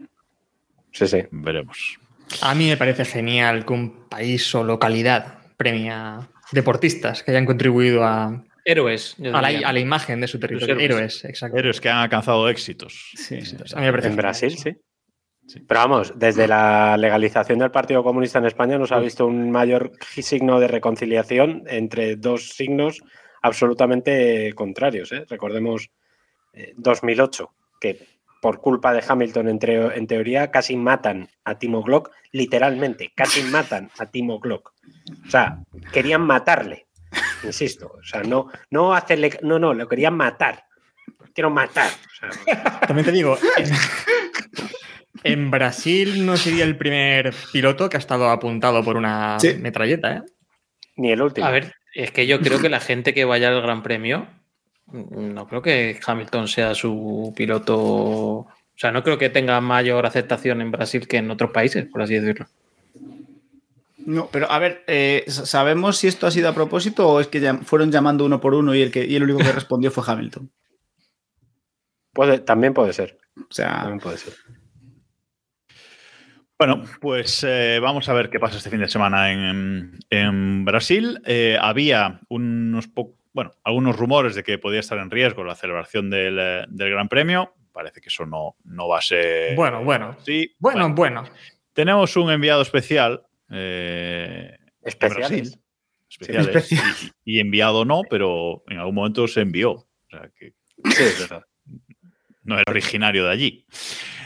Sí, 0.92 1.07
sí. 1.09 1.22
Veremos. 1.30 1.99
A 2.40 2.55
mí 2.55 2.68
me 2.68 2.76
parece 2.76 3.05
genial 3.05 3.64
que 3.66 3.72
un 3.72 4.09
país 4.09 4.55
o 4.55 4.64
localidad 4.64 5.38
premia 5.57 6.20
deportistas 6.53 7.22
que 7.22 7.30
hayan 7.32 7.45
contribuido 7.47 8.05
a, 8.05 8.45
Héroes. 8.64 9.16
a, 9.32 9.42
la, 9.42 9.48
diría. 9.48 9.68
a 9.68 9.72
la 9.72 9.80
imagen 9.80 10.20
de 10.20 10.28
su 10.28 10.38
territorio. 10.40 10.74
héroes. 10.76 10.90
Héroes, 10.90 11.24
exacto. 11.24 11.56
Héroes 11.58 11.80
que 11.80 11.88
han 11.90 11.98
alcanzado 11.98 12.48
éxitos. 12.48 13.10
sí. 13.14 13.38
A 13.74 13.80
mí 13.80 13.86
me 13.86 13.90
parece 13.92 14.08
En 14.08 14.16
Brasil, 14.16 14.56
sí. 14.56 14.76
Sí. 15.46 15.60
Pero 15.60 15.80
vamos, 15.80 16.14
desde 16.16 16.48
la 16.48 16.96
legalización 16.96 17.58
del 17.58 17.70
Partido 17.70 18.02
Comunista 18.02 18.38
en 18.38 18.46
España 18.46 18.78
nos 18.78 18.92
ha 18.92 18.98
visto 18.98 19.26
un 19.26 19.50
mayor 19.50 19.92
signo 20.16 20.58
de 20.58 20.68
reconciliación 20.68 21.64
entre 21.66 22.16
dos 22.16 22.48
signos 22.48 23.02
absolutamente 23.42 24.52
contrarios. 24.54 25.12
¿eh? 25.12 25.24
Recordemos 25.28 25.90
eh, 26.54 26.72
2008, 26.78 27.50
que 27.78 28.06
por 28.40 28.60
culpa 28.60 28.92
de 28.94 29.02
Hamilton, 29.06 29.48
en, 29.48 29.58
teo- 29.58 29.92
en 29.94 30.06
teoría, 30.06 30.50
casi 30.50 30.76
matan 30.76 31.28
a 31.44 31.58
Timo 31.58 31.82
Glock, 31.82 32.10
literalmente, 32.32 33.12
casi 33.14 33.42
matan 33.42 33.90
a 33.98 34.10
Timo 34.10 34.38
Glock. 34.40 34.72
O 35.26 35.30
sea, 35.30 35.58
querían 35.92 36.22
matarle, 36.22 36.84
insisto. 37.45 37.92
O 37.99 38.03
sea, 38.03 38.22
no, 38.22 38.49
no 38.70 38.95
hacerle, 38.95 39.38
no, 39.42 39.59
no, 39.59 39.74
lo 39.74 39.88
querían 39.88 40.16
matar. 40.16 40.64
Quiero 41.34 41.51
matar. 41.51 41.90
O 41.90 42.32
sea, 42.45 42.80
También 42.80 43.05
te 43.07 43.12
digo, 43.12 43.36
en, 43.57 43.70
en 45.24 45.51
Brasil 45.51 46.24
no 46.24 46.36
sería 46.36 46.64
el 46.64 46.76
primer 46.76 47.34
piloto 47.53 47.88
que 47.88 47.97
ha 47.97 48.01
estado 48.01 48.30
apuntado 48.30 48.82
por 48.84 48.97
una 48.97 49.38
Sí. 49.40 49.55
metralleta, 49.55 50.16
¿eh? 50.16 50.22
ni 50.97 51.11
el 51.12 51.22
último. 51.22 51.47
A 51.47 51.51
ver, 51.51 51.74
es 51.95 52.11
que 52.12 52.26
yo 52.26 52.40
creo 52.40 52.61
que 52.61 52.68
la 52.68 52.80
gente 52.80 53.14
que 53.14 53.24
vaya 53.24 53.49
al 53.49 53.61
Gran 53.62 53.82
Premio, 53.82 54.28
no 54.92 55.49
creo 55.49 55.62
que 55.62 55.99
Hamilton 56.07 56.47
sea 56.49 56.74
su 56.74 57.32
piloto. 57.36 57.76
O 57.76 58.49
sea, 58.76 58.92
no 58.92 59.03
creo 59.03 59.18
que 59.18 59.30
tenga 59.30 59.61
mayor 59.61 60.05
aceptación 60.07 60.61
en 60.61 60.70
Brasil 60.70 61.07
que 61.09 61.16
en 61.18 61.30
otros 61.30 61.51
países, 61.51 61.86
por 61.86 62.03
así 62.03 62.14
decirlo. 62.14 62.47
No, 64.07 64.28
pero 64.30 64.50
a 64.50 64.59
ver, 64.59 64.84
eh, 64.86 65.24
¿sabemos 65.28 65.96
si 65.96 66.09
esto 66.09 66.26
ha 66.26 66.30
sido 66.30 66.48
a 66.48 66.55
propósito 66.55 67.09
o 67.09 67.20
es 67.20 67.28
que 67.28 67.40
llam- 67.40 67.62
fueron 67.64 67.90
llamando 67.90 68.24
uno 68.24 68.40
por 68.40 68.55
uno 68.55 68.74
y 68.74 68.82
el, 68.82 68.90
que, 68.90 69.05
y 69.05 69.16
el 69.16 69.22
único 69.22 69.38
que 69.38 69.52
respondió 69.52 69.90
fue 69.90 70.05
Hamilton? 70.07 70.50
Puede, 72.12 72.38
también 72.40 72.74
puede 72.74 72.92
ser. 72.92 73.18
O 73.36 73.52
sea, 73.52 73.80
También 73.80 74.00
puede 74.00 74.18
ser. 74.18 74.34
Bueno, 76.59 76.84
pues 77.00 77.44
eh, 77.46 77.78
vamos 77.82 78.09
a 78.09 78.12
ver 78.14 78.30
qué 78.30 78.38
pasa 78.38 78.59
este 78.59 78.70
fin 78.70 78.78
de 78.80 78.88
semana 78.88 79.32
en, 79.32 79.98
en 80.11 80.64
Brasil. 80.64 81.20
Eh, 81.26 81.59
había 81.61 82.20
unos 82.28 82.86
po- 82.86 83.16
bueno, 83.32 83.50
algunos 83.64 83.96
rumores 83.96 84.36
de 84.36 84.44
que 84.44 84.59
podía 84.59 84.78
estar 84.80 84.98
en 84.98 85.11
riesgo 85.11 85.42
la 85.42 85.57
celebración 85.57 86.11
del, 86.11 86.36
del 86.68 86.90
Gran 86.90 87.09
Premio. 87.09 87.55
Parece 87.72 88.00
que 88.00 88.09
eso 88.09 88.24
no, 88.24 88.55
no 88.64 88.86
va 88.86 88.98
a 88.98 89.02
ser. 89.02 89.57
Bueno, 89.57 89.82
bueno. 89.82 90.16
Sí, 90.24 90.55
Bueno, 90.61 90.94
bueno. 90.94 91.24
Tenemos 91.72 92.16
un 92.16 92.30
enviado 92.30 92.62
especial. 92.62 93.22
Eh, 93.55 94.57
Especiales. 94.82 95.28
Brasil. 95.30 95.61
Especiales. 96.11 96.48
especial. 96.57 97.12
Y, 97.24 97.36
y 97.36 97.40
enviado 97.40 97.84
no, 97.84 98.02
pero 98.09 98.62
en 98.68 98.78
algún 98.78 98.94
momento 98.96 99.26
se 99.28 99.40
envió. 99.40 99.72
O 99.72 99.86
sea 100.11 100.30
que 100.38 100.52
Sí, 100.84 101.02
es 101.02 101.20
verdad. 101.20 101.44
no 102.42 102.57
era 102.57 102.64
originario 102.68 103.24
de 103.24 103.30
allí. 103.30 103.66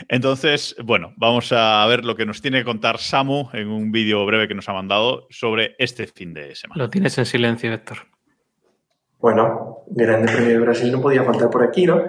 Entonces, 0.09 0.75
bueno, 0.83 1.13
vamos 1.15 1.51
a 1.53 1.85
ver 1.87 2.03
lo 2.03 2.15
que 2.15 2.25
nos 2.25 2.41
tiene 2.41 2.59
que 2.59 2.65
contar 2.65 2.97
Samu 2.97 3.49
en 3.53 3.69
un 3.69 3.91
vídeo 3.91 4.25
breve 4.25 4.47
que 4.47 4.55
nos 4.55 4.67
ha 4.67 4.73
mandado 4.73 5.27
sobre 5.29 5.75
este 5.79 6.07
fin 6.07 6.33
de 6.33 6.55
semana. 6.55 6.83
Lo 6.83 6.89
tienes 6.89 7.17
en 7.17 7.25
silencio, 7.25 7.71
Héctor. 7.71 7.99
Bueno, 9.19 9.83
Grande 9.87 10.31
Premio 10.31 10.49
de 10.49 10.59
Brasil 10.59 10.91
no 10.91 11.01
podía 11.01 11.23
faltar 11.23 11.49
por 11.49 11.63
aquí, 11.63 11.85
¿no? 11.85 12.03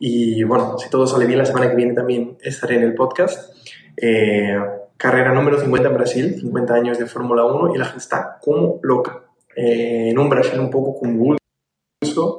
Y 0.00 0.42
bueno, 0.44 0.76
si 0.78 0.88
todo 0.90 1.06
sale 1.06 1.26
bien, 1.26 1.38
la 1.38 1.44
semana 1.46 1.70
que 1.70 1.76
viene 1.76 1.94
también 1.94 2.36
estaré 2.40 2.76
en 2.76 2.82
el 2.82 2.94
podcast. 2.94 3.52
Eh, 3.96 4.56
carrera 4.98 5.32
número 5.32 5.58
50 5.58 5.88
en 5.88 5.94
Brasil, 5.94 6.36
50 6.40 6.74
años 6.74 6.98
de 6.98 7.06
Fórmula 7.06 7.46
1 7.46 7.74
y 7.74 7.78
la 7.78 7.84
gente 7.86 8.00
está 8.00 8.38
como 8.42 8.80
loca. 8.82 9.22
Eh, 9.56 10.10
en 10.10 10.18
un 10.18 10.28
Brasil 10.28 10.60
un 10.60 10.70
poco 10.70 10.98
convulso 10.98 11.38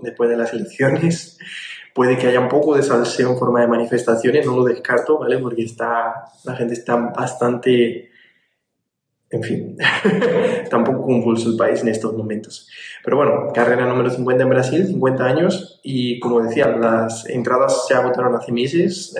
después 0.03 0.29
de 0.29 0.37
las 0.37 0.53
elecciones. 0.53 1.39
Puede 1.95 2.17
que 2.17 2.27
haya 2.27 2.39
un 2.39 2.49
poco 2.49 2.75
de 2.75 2.83
salseo 2.83 3.31
en 3.31 3.37
forma 3.37 3.61
de 3.61 3.67
manifestaciones, 3.67 4.45
no 4.45 4.55
lo 4.55 4.63
descarto, 4.63 5.17
¿vale? 5.17 5.39
Porque 5.39 5.63
está, 5.63 6.25
la 6.43 6.55
gente 6.55 6.73
está 6.73 6.95
bastante, 6.95 8.11
en 9.31 9.43
fin, 9.43 9.77
está 10.63 10.77
un 10.77 10.83
poco 10.83 11.01
convulso 11.01 11.49
el 11.49 11.57
país 11.57 11.81
en 11.81 11.89
estos 11.89 12.13
momentos. 12.13 12.69
Pero 13.03 13.17
bueno, 13.17 13.51
carrera 13.53 13.85
número 13.85 14.09
50 14.11 14.43
en 14.43 14.49
Brasil, 14.49 14.87
50 14.87 15.25
años, 15.25 15.81
y 15.83 16.19
como 16.19 16.41
decía, 16.41 16.67
las 16.67 17.27
entradas 17.27 17.87
se 17.87 17.95
agotaron 17.95 18.35
hace 18.35 18.51
meses. 18.51 19.19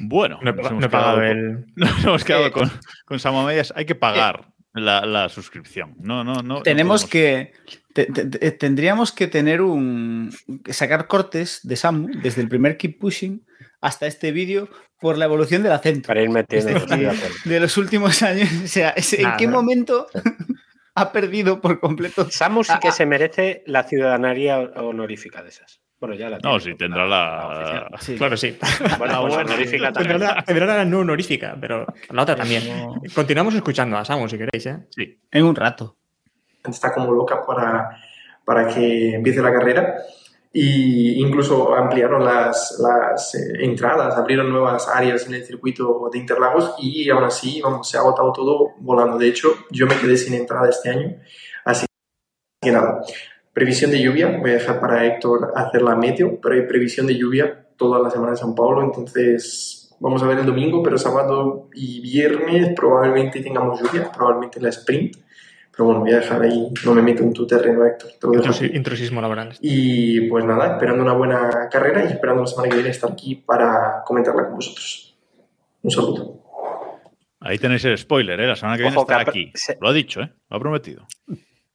Bueno, 0.00 0.38
No 0.42 0.52
nos 0.52 0.66
hemos 0.66 0.80
no 0.80 0.86
he 0.86 0.90
pagado 0.90 1.18
quedado 1.20 1.34
con- 1.34 1.38
el. 1.38 1.66
Nos 1.76 2.04
hemos 2.04 2.24
quedado 2.24 2.46
Eh, 2.46 2.50
con, 2.52 2.70
con 3.04 3.18
Samo 3.20 3.44
Medias. 3.44 3.72
Hay 3.76 3.84
que 3.84 3.94
pagar 3.94 4.52
la, 4.72 5.04
la 5.06 5.28
suscripción. 5.28 5.94
No, 6.00 6.24
no, 6.24 6.42
no. 6.42 6.62
Tenemos 6.62 7.04
que. 7.06 7.52
te- 7.92 8.06
te- 8.06 8.24
te- 8.26 8.50
tendríamos 8.52 9.12
que 9.12 9.26
tener 9.26 9.60
un. 9.62 10.32
sacar 10.70 11.06
cortes 11.06 11.60
de 11.62 11.76
Samu 11.76 12.08
desde 12.22 12.40
el 12.42 12.48
primer 12.48 12.76
Keep 12.76 12.98
Pushing 12.98 13.44
hasta 13.80 14.06
este 14.06 14.30
vídeo 14.32 14.68
por 15.00 15.16
la 15.18 15.24
evolución 15.26 15.62
del 15.62 15.72
acento. 15.72 16.06
Para 16.08 16.22
ir 16.22 16.30
metiendo. 16.30 16.68
Es 16.70 16.86
decir, 16.88 17.10
de 17.44 17.60
los 17.60 17.76
últimos 17.76 18.22
años. 18.22 18.48
O 18.64 18.66
sea, 18.68 18.94
¿en 18.96 19.22
Nada, 19.22 19.36
qué 19.36 19.48
momento 19.48 20.06
ha 20.94 21.12
perdido 21.12 21.60
por 21.60 21.80
completo? 21.80 22.30
Samu 22.30 22.64
sí 22.64 22.72
que 22.80 22.88
Ah, 22.88 22.90
ah. 22.90 22.94
se 22.96 23.06
merece 23.06 23.62
la 23.66 23.84
ciudadanía 23.84 24.58
honorífica 24.58 25.42
de 25.42 25.48
esas. 25.50 25.80
Bueno, 26.00 26.14
ya 26.14 26.30
la 26.30 26.38
No, 26.42 26.58
sí, 26.58 26.74
tendrá 26.76 27.06
la 27.06 27.88
la. 27.90 27.98
Sí. 27.98 28.16
Claro, 28.16 28.34
sí. 28.36 28.56
Bueno, 28.98 29.20
pues 29.20 29.34
honorífica 29.36 29.92
Tendrá 29.92 29.92
también. 29.92 30.20
la, 30.20 30.42
tendrá 30.44 30.66
la 30.66 30.84
no 30.86 31.00
honorífica, 31.00 31.56
pero 31.60 31.86
la 32.10 32.22
otra 32.22 32.36
también. 32.36 32.66
No. 32.68 32.94
Continuamos 33.14 33.54
escuchando 33.54 33.98
a 33.98 34.04
Samu 34.04 34.26
si 34.26 34.38
queréis, 34.38 34.64
¿eh? 34.66 34.86
Sí. 34.90 35.20
En 35.30 35.44
un 35.44 35.54
rato. 35.54 35.96
está 36.66 36.92
como 36.94 37.12
loca 37.12 37.44
para, 37.46 37.98
para 38.46 38.66
que 38.68 39.14
empiece 39.14 39.42
la 39.42 39.52
carrera. 39.52 39.94
Y 40.52 41.22
incluso 41.22 41.76
ampliaron 41.76 42.24
las, 42.24 42.76
las 42.80 43.34
eh, 43.36 43.64
entradas, 43.64 44.16
abrieron 44.16 44.50
nuevas 44.50 44.88
áreas 44.88 45.24
en 45.28 45.34
el 45.34 45.44
circuito 45.44 46.08
de 46.12 46.18
Interlagos 46.18 46.74
y 46.78 47.08
aún 47.08 47.22
así, 47.22 47.60
vamos, 47.62 47.88
se 47.88 47.98
ha 47.98 48.00
agotado 48.00 48.32
todo 48.32 48.70
volando. 48.78 49.16
De 49.16 49.28
hecho, 49.28 49.50
yo 49.70 49.86
me 49.86 49.96
quedé 49.96 50.16
sin 50.16 50.34
entrada 50.34 50.68
este 50.68 50.90
año, 50.90 51.16
así 51.64 51.86
que 52.60 52.72
nada. 52.72 53.00
Previsión 53.52 53.90
de 53.90 54.00
lluvia, 54.00 54.38
voy 54.40 54.50
a 54.50 54.54
dejar 54.54 54.80
para 54.80 55.04
Héctor 55.06 55.52
hacer 55.56 55.82
la 55.82 55.96
meteo, 55.96 56.38
pero 56.40 56.54
hay 56.54 56.62
previsión 56.62 57.06
de 57.06 57.16
lluvia 57.16 57.66
toda 57.76 57.98
la 58.00 58.08
semana 58.10 58.32
en 58.32 58.36
San 58.36 58.54
Paulo, 58.54 58.82
entonces 58.82 59.94
vamos 59.98 60.22
a 60.22 60.26
ver 60.26 60.38
el 60.38 60.46
domingo, 60.46 60.82
pero 60.82 60.96
sábado 60.98 61.68
y 61.74 62.00
viernes 62.00 62.72
probablemente 62.76 63.40
tengamos 63.40 63.80
lluvia, 63.80 64.10
probablemente 64.12 64.60
la 64.60 64.68
sprint. 64.68 65.16
Pero 65.72 65.84
bueno, 65.84 66.00
voy 66.00 66.12
a 66.12 66.16
dejar 66.16 66.42
ahí, 66.42 66.68
no 66.84 66.94
me 66.94 67.00
meto 67.00 67.22
en 67.22 67.32
tu 67.32 67.46
terreno, 67.46 67.86
Héctor. 67.86 68.10
te. 68.20 68.76
Intrusismo 68.76 69.20
laboral. 69.20 69.56
Y 69.60 70.28
pues 70.28 70.44
nada, 70.44 70.72
esperando 70.72 71.02
una 71.02 71.12
buena 71.14 71.68
carrera 71.70 72.04
y 72.04 72.08
esperando 72.08 72.42
la 72.42 72.46
semana 72.48 72.68
que 72.68 72.74
viene 72.74 72.90
estar 72.90 73.10
aquí 73.10 73.34
para 73.36 74.02
comentarla 74.04 74.44
con 74.46 74.56
vosotros. 74.56 75.16
Un 75.82 75.90
saludo. 75.90 76.40
Ahí 77.40 77.56
tenéis 77.58 77.84
el 77.86 77.96
spoiler, 77.96 78.38
¿eh? 78.40 78.46
La 78.48 78.56
semana 78.56 78.76
que 78.76 78.82
viene 78.82 78.96
Ojo, 78.96 79.06
que 79.06 79.12
estará 79.14 79.28
ha- 79.28 79.30
aquí. 79.30 79.50
se- 79.54 79.78
Lo 79.80 79.88
ha 79.88 79.92
dicho, 79.94 80.20
¿eh? 80.20 80.30
Lo 80.50 80.56
ha 80.56 80.60
prometido. 80.60 81.06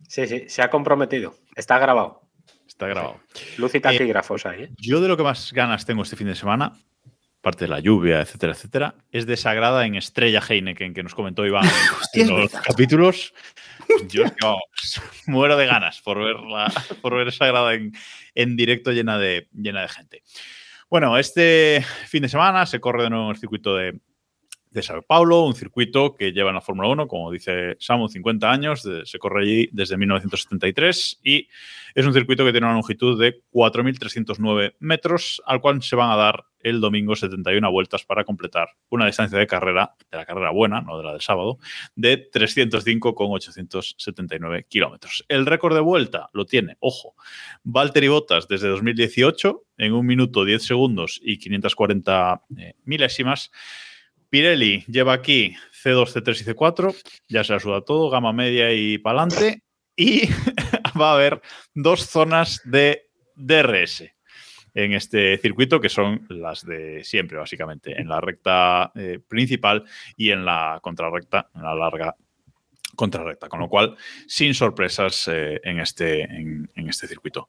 Sí, 0.08 0.28
sí, 0.28 0.46
se 0.48 0.62
ha 0.62 0.70
comprometido. 0.70 1.36
Está 1.56 1.80
grabado. 1.80 2.22
Está 2.68 2.88
grabado. 2.88 3.20
Luz 3.58 3.76
y 3.76 3.80
taquígrafos 3.80 4.46
ahí. 4.46 4.64
¿eh? 4.64 4.70
Yo 4.78 5.02
de 5.02 5.08
lo 5.08 5.18
que 5.18 5.24
más 5.24 5.54
ganas 5.54 5.86
tengo 5.86 6.04
este 6.04 6.16
fin 6.16 6.28
de 6.28 6.36
semana, 6.36 6.74
aparte 7.40 7.66
de 7.66 7.70
la 7.70 7.80
lluvia, 7.80 8.22
etcétera, 8.22 8.54
etcétera, 8.54 8.96
es 9.12 9.26
de 9.26 9.36
esa 9.36 9.54
grada 9.54 9.86
en 9.86 9.96
Estrella 9.96 10.42
Heineken 10.48 10.94
que 10.94 11.04
nos 11.04 11.16
comentó 11.16 11.46
Iván 11.46 11.66
en 12.14 12.30
los 12.30 12.52
capítulos. 12.52 13.34
Yo 14.10 14.24
muero 15.28 15.56
de 15.56 15.68
ganas 15.68 16.02
por 16.02 16.18
verla, 16.18 16.72
por 17.02 17.16
ver 17.16 17.28
esa 17.28 17.46
grada 17.46 17.76
en, 17.76 17.94
en 18.34 18.56
directo 18.56 18.92
llena 18.92 19.18
de, 19.18 19.48
llena 19.54 19.84
de 19.84 19.90
gente. 19.90 20.24
Bueno, 20.90 21.18
este 21.18 21.86
fin 22.08 22.24
de 22.24 22.30
semana 22.30 22.66
se 22.66 22.80
corre 22.80 23.04
de 23.04 23.10
nuevo 23.10 23.26
en 23.26 23.32
el 23.32 23.38
circuito 23.38 23.76
de, 23.76 24.00
de 24.76 24.84
Sao 24.84 25.02
Paulo, 25.02 25.46
un 25.46 25.56
circuito 25.56 26.16
que 26.16 26.34
lleva 26.34 26.50
en 26.50 26.56
la 26.56 26.62
Fórmula 26.62 26.90
1, 26.90 27.08
como 27.08 27.32
dice 27.32 27.78
Samu, 27.80 28.10
50 28.10 28.52
años, 28.52 28.86
se 29.06 29.20
corre 29.20 29.44
allí 29.44 29.70
desde 29.72 29.96
1973 29.96 31.22
y 31.24 31.48
es 31.96 32.06
un 32.06 32.14
circuito 32.14 32.44
que 32.44 32.52
tiene 32.52 32.68
una 32.68 32.76
longitud 32.76 33.18
de 33.18 33.42
4.309 33.54 34.76
metros, 34.80 35.42
al 35.46 35.62
cual 35.62 35.82
se 35.82 35.96
van 35.96 36.12
a 36.12 36.18
dar 36.18 36.44
el 36.60 36.82
domingo 36.82 37.16
71 37.16 37.72
vueltas 37.72 38.04
para 38.04 38.26
completar 38.26 38.68
una 38.90 39.06
distancia 39.06 39.40
de 39.40 39.48
carrera, 39.48 39.96
de 40.12 40.18
la 40.18 40.26
carrera 40.26 40.52
buena, 40.52 40.82
no 40.82 40.98
de 40.98 41.06
la 41.06 41.14
del 41.14 41.22
sábado, 41.22 41.58
de 41.96 42.18
305,879 42.18 44.66
kilómetros. 44.68 45.24
El 45.30 45.46
récord 45.46 45.74
de 45.74 45.80
vuelta 45.80 46.30
lo 46.34 46.46
tiene, 46.46 46.76
ojo, 46.80 47.16
Valtteri 47.64 48.10
Bottas 48.10 48.50
desde 48.50 48.68
2018 48.68 49.64
en 49.78 49.94
un 49.94 50.06
minuto 50.06 50.44
10 50.44 50.64
segundos 50.64 51.22
y 51.24 51.38
540 51.38 52.42
eh, 52.58 52.74
milésimas. 52.84 53.52
Pirelli 54.30 54.84
lleva 54.88 55.14
aquí 55.14 55.56
C2, 55.84 56.14
C3 56.14 56.42
y 56.42 56.54
C4, 56.54 56.96
ya 57.28 57.44
se 57.44 57.54
la 57.54 57.60
suda 57.60 57.82
todo, 57.82 58.10
gama 58.10 58.34
media 58.34 58.74
y 58.74 58.98
pa'lante. 58.98 59.62
Y 59.96 60.28
va 61.00 61.12
a 61.12 61.14
haber 61.14 61.42
dos 61.74 62.06
zonas 62.08 62.62
de 62.66 63.10
DRS 63.36 64.04
en 64.74 64.94
este 64.94 65.38
circuito, 65.38 65.80
que 65.80 65.90
son 65.90 66.26
las 66.30 66.66
de 66.66 67.04
siempre, 67.04 67.38
básicamente, 67.38 68.00
en 68.00 68.10
la 68.10 68.20
recta 68.20 68.92
eh, 68.96 69.20
principal 69.26 69.86
y 70.18 70.32
en 70.32 70.44
la 70.44 70.80
contrarrecta, 70.82 71.50
en 71.56 71.64
la 71.64 71.76
larga 71.76 72.16
contrarrecta, 72.96 73.48
con 73.48 73.62
lo 73.62 73.70
cual, 73.70 73.96
sin 74.28 74.54
sorpresas 74.54 75.30
eh, 75.30 75.62
en, 75.64 75.80
este, 75.80 76.24
en, 76.24 76.70
en 76.76 76.90
este 76.90 77.08
circuito. 77.08 77.48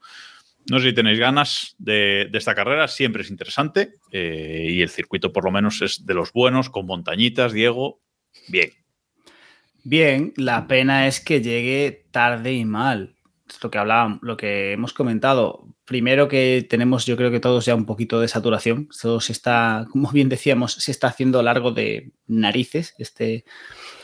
No 0.68 0.80
sé 0.80 0.88
si 0.88 0.94
tenéis 0.94 1.18
ganas 1.18 1.76
de, 1.78 2.28
esta 2.32 2.54
carrera, 2.54 2.88
siempre 2.88 3.22
es 3.22 3.30
interesante 3.30 3.94
eh, 4.10 4.66
y 4.70 4.82
el 4.82 4.88
circuito 4.88 5.32
por 5.32 5.44
lo 5.44 5.52
menos 5.52 5.80
es 5.80 6.04
de 6.04 6.14
los 6.14 6.32
buenos, 6.32 6.70
con 6.70 6.86
montañitas, 6.86 7.52
Diego, 7.52 8.00
bien. 8.48 8.70
Bien, 9.84 10.32
la 10.36 10.66
pena 10.66 11.06
es 11.06 11.20
que 11.20 11.40
llegue 11.40 12.06
tarde 12.10 12.52
y 12.52 12.64
mal. 12.64 13.14
Es 13.48 13.62
lo 13.62 13.70
que 13.70 13.78
hablábamos, 13.78 14.18
lo 14.22 14.36
que 14.36 14.72
hemos 14.72 14.92
comentado. 14.92 15.68
Primero 15.84 16.26
que 16.26 16.66
tenemos, 16.68 17.06
yo 17.06 17.16
creo 17.16 17.30
que 17.30 17.38
todos 17.38 17.64
ya 17.64 17.76
un 17.76 17.86
poquito 17.86 18.20
de 18.20 18.26
saturación. 18.26 18.88
Todo 19.00 19.20
se 19.20 19.30
está, 19.30 19.86
como 19.92 20.10
bien 20.10 20.28
decíamos, 20.28 20.72
se 20.72 20.90
está 20.90 21.06
haciendo 21.06 21.40
largo 21.44 21.70
de 21.70 22.10
narices 22.26 22.96
este, 22.98 23.44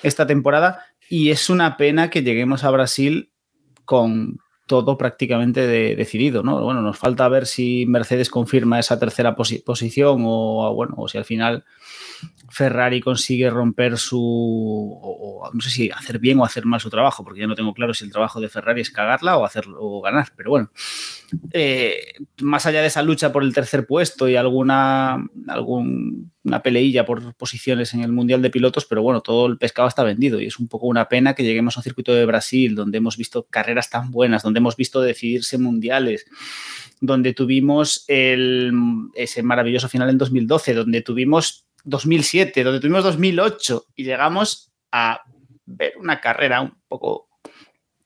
esta 0.05 0.25
temporada. 0.25 0.87
Y 1.09 1.31
es 1.31 1.51
una 1.51 1.77
pena 1.77 2.11
que 2.11 2.23
lleguemos 2.23 2.63
a 2.63 2.71
Brasil 2.71 3.33
con 3.85 4.39
todo 4.67 4.97
prácticamente 4.97 5.67
de- 5.67 5.97
decidido, 5.97 6.43
¿no? 6.43 6.63
Bueno, 6.63 6.81
nos 6.83 6.99
falta 6.99 7.29
ver 7.29 7.47
si 7.47 7.85
Mercedes 7.87 8.31
confirma 8.31 8.79
esa 8.79 8.99
tercera 8.99 9.37
posi- 9.37 9.63
posición 9.65 10.23
o, 10.27 10.73
bueno, 10.75 10.95
o 10.97 11.09
si 11.09 11.19
al 11.19 11.25
final 11.25 11.65
Ferrari 12.53 13.01
consigue 13.01 13.49
romper 13.49 13.97
su. 13.97 14.21
O, 14.21 15.51
no 15.55 15.61
sé 15.63 15.71
si 15.71 15.91
hacer 15.91 16.19
bien 16.19 16.39
o 16.39 16.45
hacer 16.45 16.67
mal 16.67 16.81
su 16.81 16.91
trabajo, 16.91 17.25
porque 17.25 17.41
ya 17.41 17.47
no 17.47 17.55
tengo 17.55 17.73
claro 17.73 17.95
si 17.95 18.05
el 18.05 18.13
trabajo 18.13 18.43
de 18.43 18.51
Ferrari 18.51 18.83
es 18.83 18.91
cagarla 18.91 19.39
o, 19.39 19.47
hacer, 19.47 19.65
o 19.75 20.03
ganar. 20.03 20.29
Pero 20.37 20.51
bueno, 20.51 20.71
eh, 21.53 22.13
más 22.43 22.67
allá 22.67 22.83
de 22.83 22.89
esa 22.89 23.03
lucha 23.03 23.33
por 23.33 23.43
el 23.43 23.55
tercer 23.55 23.87
puesto 23.87 24.29
y 24.29 24.37
alguna, 24.37 25.25
alguna 25.49 26.63
peleilla 26.63 27.07
por 27.07 27.35
posiciones 27.37 27.95
en 27.95 28.03
el 28.03 28.13
Mundial 28.13 28.43
de 28.43 28.51
Pilotos, 28.51 28.85
pero 28.85 29.03
bueno, 29.03 29.23
todo 29.23 29.47
el 29.47 29.57
pescado 29.57 29.89
está 29.89 30.05
vendido 30.05 30.39
y 30.39 30.47
es 30.47 30.59
un 30.59 30.69
poco 30.69 30.89
una 30.89 31.09
pena 31.09 31.35
que 31.35 31.45
lleguemos 31.45 31.79
a 31.79 31.81
un 31.81 31.85
circuito 31.85 32.13
de 32.13 32.27
Brasil 32.27 32.75
donde 32.75 32.99
hemos 32.99 33.17
visto 33.17 33.47
carreras 33.49 33.89
tan 33.89 34.11
buenas, 34.11 34.43
donde 34.43 34.59
hemos 34.59 34.77
visto 34.77 35.01
decidirse 35.01 35.57
mundiales 35.57 36.27
donde 37.03 37.35
tuvimos 37.35 38.05
ese 38.07 39.43
maravilloso 39.43 39.89
final 39.89 40.09
en 40.09 40.19
2012, 40.19 40.73
donde 40.73 41.03
tuvimos 41.03 41.67
2007, 41.85 42.65
donde 42.65 42.81
tuvimos 42.81 43.05
2008 43.05 43.87
y 43.97 44.05
llegamos 44.05 44.73
a 44.91 45.23
ver 45.65 45.95
una 45.99 46.21
carrera 46.21 46.61
un 46.61 46.75
poco 46.89 47.29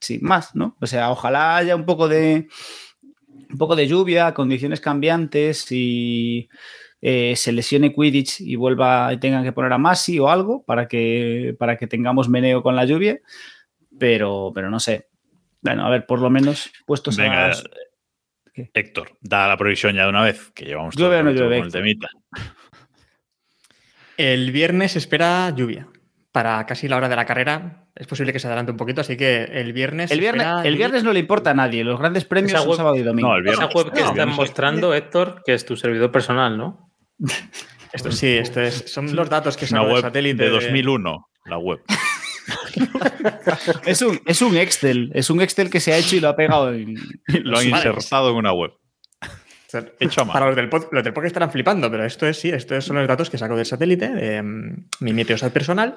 sin 0.01 0.23
más, 0.23 0.55
¿no? 0.55 0.77
O 0.81 0.87
sea, 0.87 1.11
ojalá 1.11 1.57
haya 1.57 1.75
un 1.75 1.85
poco 1.85 2.09
de 2.09 2.49
un 3.51 3.59
poco 3.59 3.77
de 3.77 3.87
lluvia, 3.87 4.35
condiciones 4.35 4.81
cambiantes 4.81 5.71
y 5.71 6.49
eh, 7.01 7.35
se 7.37 7.53
lesione 7.53 7.93
Quidditch 7.93 8.41
y 8.41 8.57
vuelva 8.57 9.13
y 9.13 9.19
tengan 9.19 9.45
que 9.45 9.53
poner 9.53 9.73
a 9.73 9.79
Masi 9.79 10.19
o 10.19 10.29
algo 10.29 10.65
para 10.65 10.89
que, 10.89 11.55
para 11.59 11.77
que 11.77 11.87
tengamos 11.87 12.29
meneo 12.29 12.63
con 12.63 12.75
la 12.75 12.85
lluvia, 12.85 13.21
pero, 13.99 14.53
pero 14.55 14.71
no 14.71 14.81
sé. 14.81 15.09
Bueno, 15.61 15.87
a 15.87 15.91
ver, 15.91 16.07
por 16.07 16.21
lo 16.21 16.31
menos 16.31 16.71
puestos 16.87 17.17
Venga, 17.17 17.51
a... 17.51 17.55
Héctor, 18.73 19.19
da 19.21 19.47
la 19.47 19.57
previsión 19.57 19.95
ya 19.95 20.05
de 20.05 20.09
una 20.09 20.23
vez, 20.23 20.51
que 20.55 20.65
llevamos 20.65 20.97
Llueve 20.97 21.23
no 21.23 21.31
llueve, 21.31 21.59
con 21.59 21.67
el 21.67 21.73
temita. 21.73 22.09
El 24.17 24.53
viernes 24.53 24.93
se 24.93 24.99
espera 24.99 25.51
lluvia. 25.51 25.89
Para 26.33 26.65
casi 26.67 26.87
la 26.89 26.97
hora 26.97 27.09
de 27.09 27.17
la 27.17 27.25
carrera 27.25 27.87
es 27.95 28.07
posible 28.07 28.33
que 28.33 28.39
se 28.39 28.47
adelante 28.47 28.71
un 28.71 28.77
poquito, 28.77 29.01
así 29.01 29.17
que 29.17 29.45
el 29.45 29.73
viernes. 29.73 30.11
El 30.11 30.21
viernes, 30.21 30.43
espera 30.47 30.63
el 30.69 30.77
viernes 30.77 31.03
no 31.05 31.13
le 31.15 31.21
importa 31.21 31.51
a 31.51 31.55
nadie. 31.55 31.83
Los 31.83 31.99
grandes 31.99 32.25
premios 32.27 32.53
Esa 32.53 32.61
son 32.61 32.69
web- 32.69 32.77
sábado 32.77 32.97
y 32.97 33.03
domingo. 33.03 33.29
No, 33.31 33.37
el 33.37 33.43
viernes. 33.43 33.65
Esa 33.67 33.75
web 33.75 33.87
que 33.93 34.01
No, 34.01 34.07
están 34.09 34.15
viernes- 34.15 34.37
mostrando, 34.37 34.95
Héctor, 34.95 35.43
que 35.47 35.55
es 35.55 35.65
tu 35.65 35.77
servidor 35.77 36.11
personal, 36.13 36.59
¿no? 36.59 36.91
Esto 37.93 38.13
sí, 38.13 38.27
esto 38.37 38.61
es, 38.61 38.93
son 38.93 39.17
los 39.17 39.31
datos 39.31 39.57
que 39.57 39.67
son 39.67 39.81
del 39.81 39.93
web 39.93 40.03
satélite. 40.03 40.45
de 40.45 40.51
2001, 40.51 41.27
la 41.47 41.59
web. 41.59 41.81
Es 43.87 44.03
un, 44.03 44.21
es 44.27 44.43
un 44.43 44.57
Excel. 44.57 45.11
Es 45.15 45.31
un 45.31 45.41
Excel 45.41 45.71
que 45.71 45.81
se 45.81 45.93
ha 45.93 45.99
hecho 45.99 46.17
y 46.17 46.21
lo 46.21 46.29
ha 46.29 46.37
pegado 46.37 46.73
en. 46.73 46.95
Lo 47.43 47.53
madres. 47.53 47.67
insertado 47.67 48.31
en 48.31 48.37
una 48.37 48.53
web. 48.53 48.73
O 49.67 49.71
sea, 49.71 49.85
Hecho. 49.99 50.27
Para 50.27 50.47
los 50.47 50.57
del, 50.57 50.71
pod- 50.71 50.89
los 50.93 51.03
del 51.03 51.13
podcast 51.13 51.29
estarán 51.29 51.51
flipando, 51.51 51.91
pero 51.91 52.05
esto 52.05 52.27
es 52.27 52.39
sí, 52.39 52.51
estos 52.51 52.85
son 52.85 52.97
los 52.97 53.09
datos 53.09 53.29
que 53.31 53.39
saco 53.39 53.57
del 53.57 53.67
satélite, 53.67 54.09
de 54.11 54.43
mm, 54.43 54.89
mi 55.01 55.13
Meteosat 55.13 55.53
personal. 55.53 55.97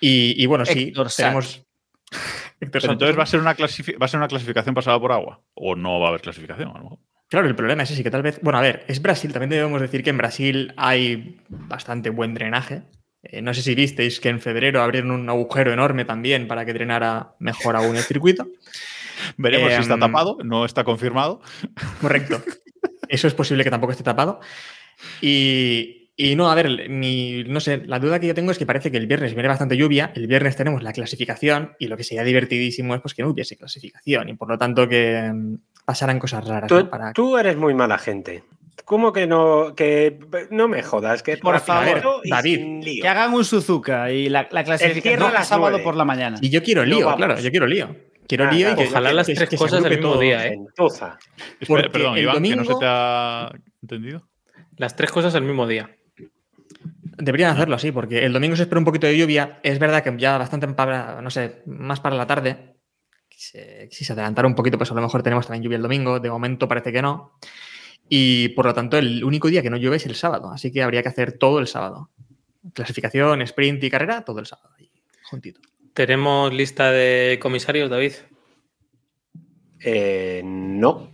Y, 0.00 0.34
y 0.36 0.46
bueno, 0.46 0.66
sí, 0.66 0.92
tenemos. 1.16 1.64
Pero 2.70 2.92
entonces 2.92 3.18
va 3.18 3.22
a 3.24 3.26
ser 3.26 3.40
una 3.40 3.54
va 3.54 4.04
a 4.04 4.08
ser 4.08 4.18
una 4.18 4.28
clasificación 4.28 4.74
pasada 4.74 5.00
por 5.00 5.10
agua. 5.10 5.40
O 5.54 5.74
no 5.74 5.98
va 5.98 6.06
a 6.06 6.08
haber 6.10 6.20
clasificación, 6.20 6.68
a 6.68 6.78
lo 6.78 6.82
mejor. 6.84 6.98
Claro, 7.28 7.48
el 7.48 7.56
problema 7.56 7.82
es 7.82 7.90
ese, 7.90 8.02
que 8.04 8.10
tal 8.10 8.22
vez. 8.22 8.38
Bueno, 8.42 8.58
a 8.58 8.62
ver, 8.62 8.84
es 8.86 9.00
Brasil, 9.02 9.32
también 9.32 9.50
debemos 9.50 9.80
decir 9.80 10.04
que 10.04 10.10
en 10.10 10.18
Brasil 10.18 10.72
hay 10.76 11.40
bastante 11.48 12.10
buen 12.10 12.34
drenaje. 12.34 12.82
Eh, 13.22 13.42
no 13.42 13.54
sé 13.54 13.62
si 13.62 13.74
visteis 13.74 14.20
que 14.20 14.28
en 14.28 14.40
febrero 14.40 14.82
abrieron 14.82 15.12
un 15.12 15.28
agujero 15.28 15.72
enorme 15.72 16.04
también 16.04 16.46
para 16.46 16.64
que 16.64 16.72
drenara 16.72 17.34
mejor 17.38 17.74
aún 17.74 17.96
el 17.96 18.02
circuito. 18.02 18.46
Veremos 19.36 19.72
si 19.72 19.80
está 19.80 19.94
Em, 19.94 20.00
tapado, 20.00 20.38
no 20.44 20.64
está 20.64 20.84
confirmado. 20.84 21.40
Correcto. 22.00 22.42
Eso 23.08 23.26
es 23.28 23.34
posible 23.34 23.64
que 23.64 23.70
tampoco 23.70 23.92
esté 23.92 24.04
tapado. 24.04 24.40
Y, 25.20 26.10
y 26.16 26.36
no, 26.36 26.50
a 26.50 26.54
ver, 26.54 26.88
mi, 26.88 27.44
no 27.44 27.60
sé, 27.60 27.82
la 27.86 27.98
duda 27.98 28.20
que 28.20 28.26
yo 28.26 28.34
tengo 28.34 28.50
es 28.52 28.58
que 28.58 28.66
parece 28.66 28.90
que 28.90 28.98
el 28.98 29.06
viernes 29.06 29.34
viene 29.34 29.48
bastante 29.48 29.76
lluvia, 29.76 30.12
el 30.14 30.26
viernes 30.26 30.56
tenemos 30.56 30.82
la 30.82 30.92
clasificación 30.92 31.72
y 31.78 31.88
lo 31.88 31.96
que 31.96 32.04
sería 32.04 32.24
divertidísimo 32.24 32.94
es 32.94 33.00
pues, 33.00 33.14
que 33.14 33.22
no 33.22 33.30
hubiese 33.30 33.56
clasificación 33.56 34.28
y 34.28 34.34
por 34.34 34.48
lo 34.48 34.58
tanto 34.58 34.88
que 34.88 35.30
mm, 35.32 35.54
pasaran 35.84 36.18
cosas 36.18 36.46
raras. 36.46 36.68
Tú, 36.68 36.76
¿no? 36.76 36.90
Para... 36.90 37.12
tú 37.12 37.36
eres 37.38 37.56
muy 37.56 37.74
mala 37.74 37.98
gente. 37.98 38.44
¿Cómo 38.84 39.12
que 39.12 39.26
no? 39.26 39.74
Que 39.76 40.18
no 40.50 40.66
me 40.66 40.82
jodas, 40.82 41.22
que 41.22 41.36
Por 41.36 41.60
favor, 41.60 42.02
y 42.24 42.30
David. 42.30 42.84
Que 43.00 43.08
hagan 43.08 43.32
un 43.32 43.44
Suzuka 43.44 44.10
y 44.10 44.28
la, 44.28 44.48
la 44.50 44.64
clasificación 44.64 45.32
las 45.32 45.46
sábado 45.48 45.82
por 45.82 45.94
la 45.94 46.04
mañana. 46.04 46.38
Y 46.40 46.48
yo 46.48 46.62
quiero 46.62 46.82
No, 46.82 46.88
lío, 46.96 47.06
vamos. 47.06 47.16
claro, 47.18 47.38
yo 47.40 47.50
quiero 47.50 47.66
lío. 47.66 47.94
Quiero 48.28 48.44
Ah, 48.48 48.52
lío 48.52 48.72
y 48.72 48.76
que 48.76 48.86
ojalá 48.88 49.08
que- 49.10 49.14
las 49.14 49.26
que- 49.26 49.34
tres 49.34 49.48
que 49.50 49.56
cosas 49.56 49.78
el 49.80 49.84
agrupe 49.86 49.96
mismo 49.96 50.12
todo. 50.12 50.20
día, 50.20 50.46
¿eh? 50.46 50.58
Espera, 51.60 51.90
perdón, 51.90 52.18
Iván, 52.18 52.42
que 52.42 52.56
no 52.56 52.64
se 52.64 52.74
te 52.74 52.84
ha 52.86 53.52
entendido. 53.82 54.28
Las 54.76 54.96
tres 54.96 55.10
cosas 55.10 55.34
el 55.34 55.42
mismo 55.42 55.66
día. 55.66 55.96
Deberían 57.18 57.50
hacerlo 57.52 57.74
así, 57.76 57.92
porque 57.92 58.24
el 58.24 58.32
domingo 58.32 58.56
se 58.56 58.62
espera 58.62 58.78
un 58.78 58.84
poquito 58.84 59.06
de 59.06 59.16
lluvia. 59.18 59.60
Es 59.62 59.78
verdad 59.78 60.02
que 60.02 60.14
ya 60.16 60.38
bastante 60.38 60.66
para, 60.68 61.20
no 61.20 61.30
sé, 61.30 61.62
más 61.66 62.00
para 62.00 62.16
la 62.16 62.26
tarde. 62.26 62.76
Si 63.28 63.50
se, 63.58 63.88
si 63.90 64.04
se 64.04 64.12
adelantara 64.14 64.48
un 64.48 64.54
poquito, 64.54 64.78
pues 64.78 64.90
a 64.90 64.94
lo 64.94 65.02
mejor 65.02 65.22
tenemos 65.22 65.46
también 65.46 65.62
lluvia 65.62 65.76
el 65.76 65.82
domingo. 65.82 66.20
De 66.20 66.30
momento 66.30 66.66
parece 66.68 66.90
que 66.92 67.02
no. 67.02 67.38
Y 68.08 68.48
por 68.50 68.64
lo 68.66 68.74
tanto, 68.74 68.96
el 68.98 69.22
único 69.24 69.48
día 69.48 69.62
que 69.62 69.70
no 69.70 69.76
llueve 69.76 69.96
es 69.96 70.06
el 70.06 70.14
sábado. 70.14 70.50
Así 70.50 70.72
que 70.72 70.82
habría 70.82 71.02
que 71.02 71.08
hacer 71.10 71.38
todo 71.38 71.58
el 71.58 71.66
sábado. 71.66 72.10
Clasificación, 72.72 73.42
sprint 73.42 73.82
y 73.84 73.90
carrera, 73.90 74.22
todo 74.24 74.38
el 74.40 74.46
sábado. 74.46 74.70
ahí, 74.78 74.90
juntito. 75.24 75.60
¿Tenemos 75.94 76.52
lista 76.52 76.90
de 76.90 77.38
comisarios, 77.40 77.90
David? 77.90 78.12
Eh, 79.80 80.42
no. 80.44 81.10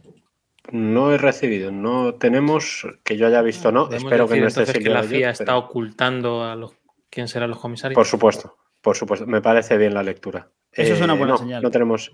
No 0.71 1.13
he 1.13 1.19
recibido. 1.19 1.73
No 1.73 2.15
tenemos 2.15 2.87
que 3.03 3.17
yo 3.17 3.27
haya 3.27 3.43
visto, 3.43 3.73
no. 3.73 3.87
¿Podemos 3.87 4.05
Espero 4.05 4.29
que 4.29 4.41
no 4.41 4.47
esté 4.47 4.61
entonces 4.61 4.85
que 4.85 4.91
la 4.91 5.03
FIA 5.03 5.31
está 5.31 5.45
pero- 5.47 5.59
ocultando 5.59 6.45
a 6.45 6.55
los 6.55 6.75
quién 7.11 7.29
serán 7.29 7.51
los 7.51 7.59
comisarios. 7.59 7.95
Por 7.95 8.07
supuesto, 8.07 8.57
por 8.83 8.97
supuesto. 8.97 9.27
Me 9.27 9.41
parece 9.41 9.79
bien 9.79 9.95
la 9.95 10.03
lectura. 10.03 10.51
Eh, 10.73 10.83
Eso 10.83 10.95
es 10.95 11.01
una 11.01 11.15
buena 11.15 11.33
no, 11.33 11.39
señal. 11.39 11.63
No 11.63 11.71
tenemos. 11.71 12.13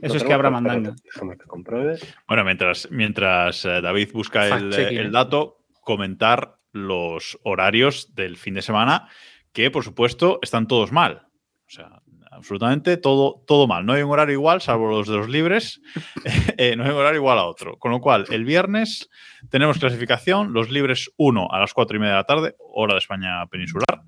Eso 0.00 0.14
no 0.14 0.16
es 0.18 0.24
que 0.24 0.32
habrá 0.32 0.50
mandanga. 0.50 0.94
Déjame 1.04 1.36
que 1.36 1.44
compruebe. 1.44 1.98
Bueno, 2.26 2.44
mientras, 2.44 2.88
mientras 2.90 3.64
eh, 3.66 3.80
David 3.82 4.08
busca 4.14 4.48
el, 4.48 4.72
¿eh? 4.74 5.10
dato, 5.10 5.58
comentar 5.82 6.56
los 6.72 7.38
horarios 7.42 8.14
del 8.14 8.38
fin 8.38 8.54
de 8.54 8.62
semana, 8.62 9.08
que 9.52 9.70
por 9.70 9.84
supuesto 9.84 10.38
están 10.40 10.66
todos 10.66 10.92
mal. 10.92 11.26
Sea, 11.72 12.02
absolutamente 12.30 12.98
todo, 12.98 13.42
todo 13.46 13.66
mal. 13.66 13.86
No 13.86 13.94
hay 13.94 14.02
un 14.02 14.10
horario 14.10 14.34
igual, 14.34 14.60
salvo 14.60 14.90
los 14.90 15.08
de 15.08 15.16
los 15.16 15.30
libres, 15.30 15.80
eh, 16.58 16.76
no 16.76 16.84
hay 16.84 16.90
un 16.90 16.96
horario 16.96 17.20
igual 17.20 17.38
a 17.38 17.44
otro. 17.44 17.78
Con 17.78 17.92
lo 17.92 18.00
cual, 18.02 18.26
el 18.28 18.44
viernes 18.44 19.08
tenemos 19.48 19.78
clasificación, 19.78 20.52
los 20.52 20.70
libres 20.70 21.10
1 21.16 21.48
a 21.50 21.58
las 21.58 21.72
4 21.72 21.96
y 21.96 22.00
media 22.00 22.12
de 22.12 22.18
la 22.18 22.24
tarde, 22.24 22.56
hora 22.58 22.92
de 22.92 22.98
España 22.98 23.46
peninsular. 23.46 24.02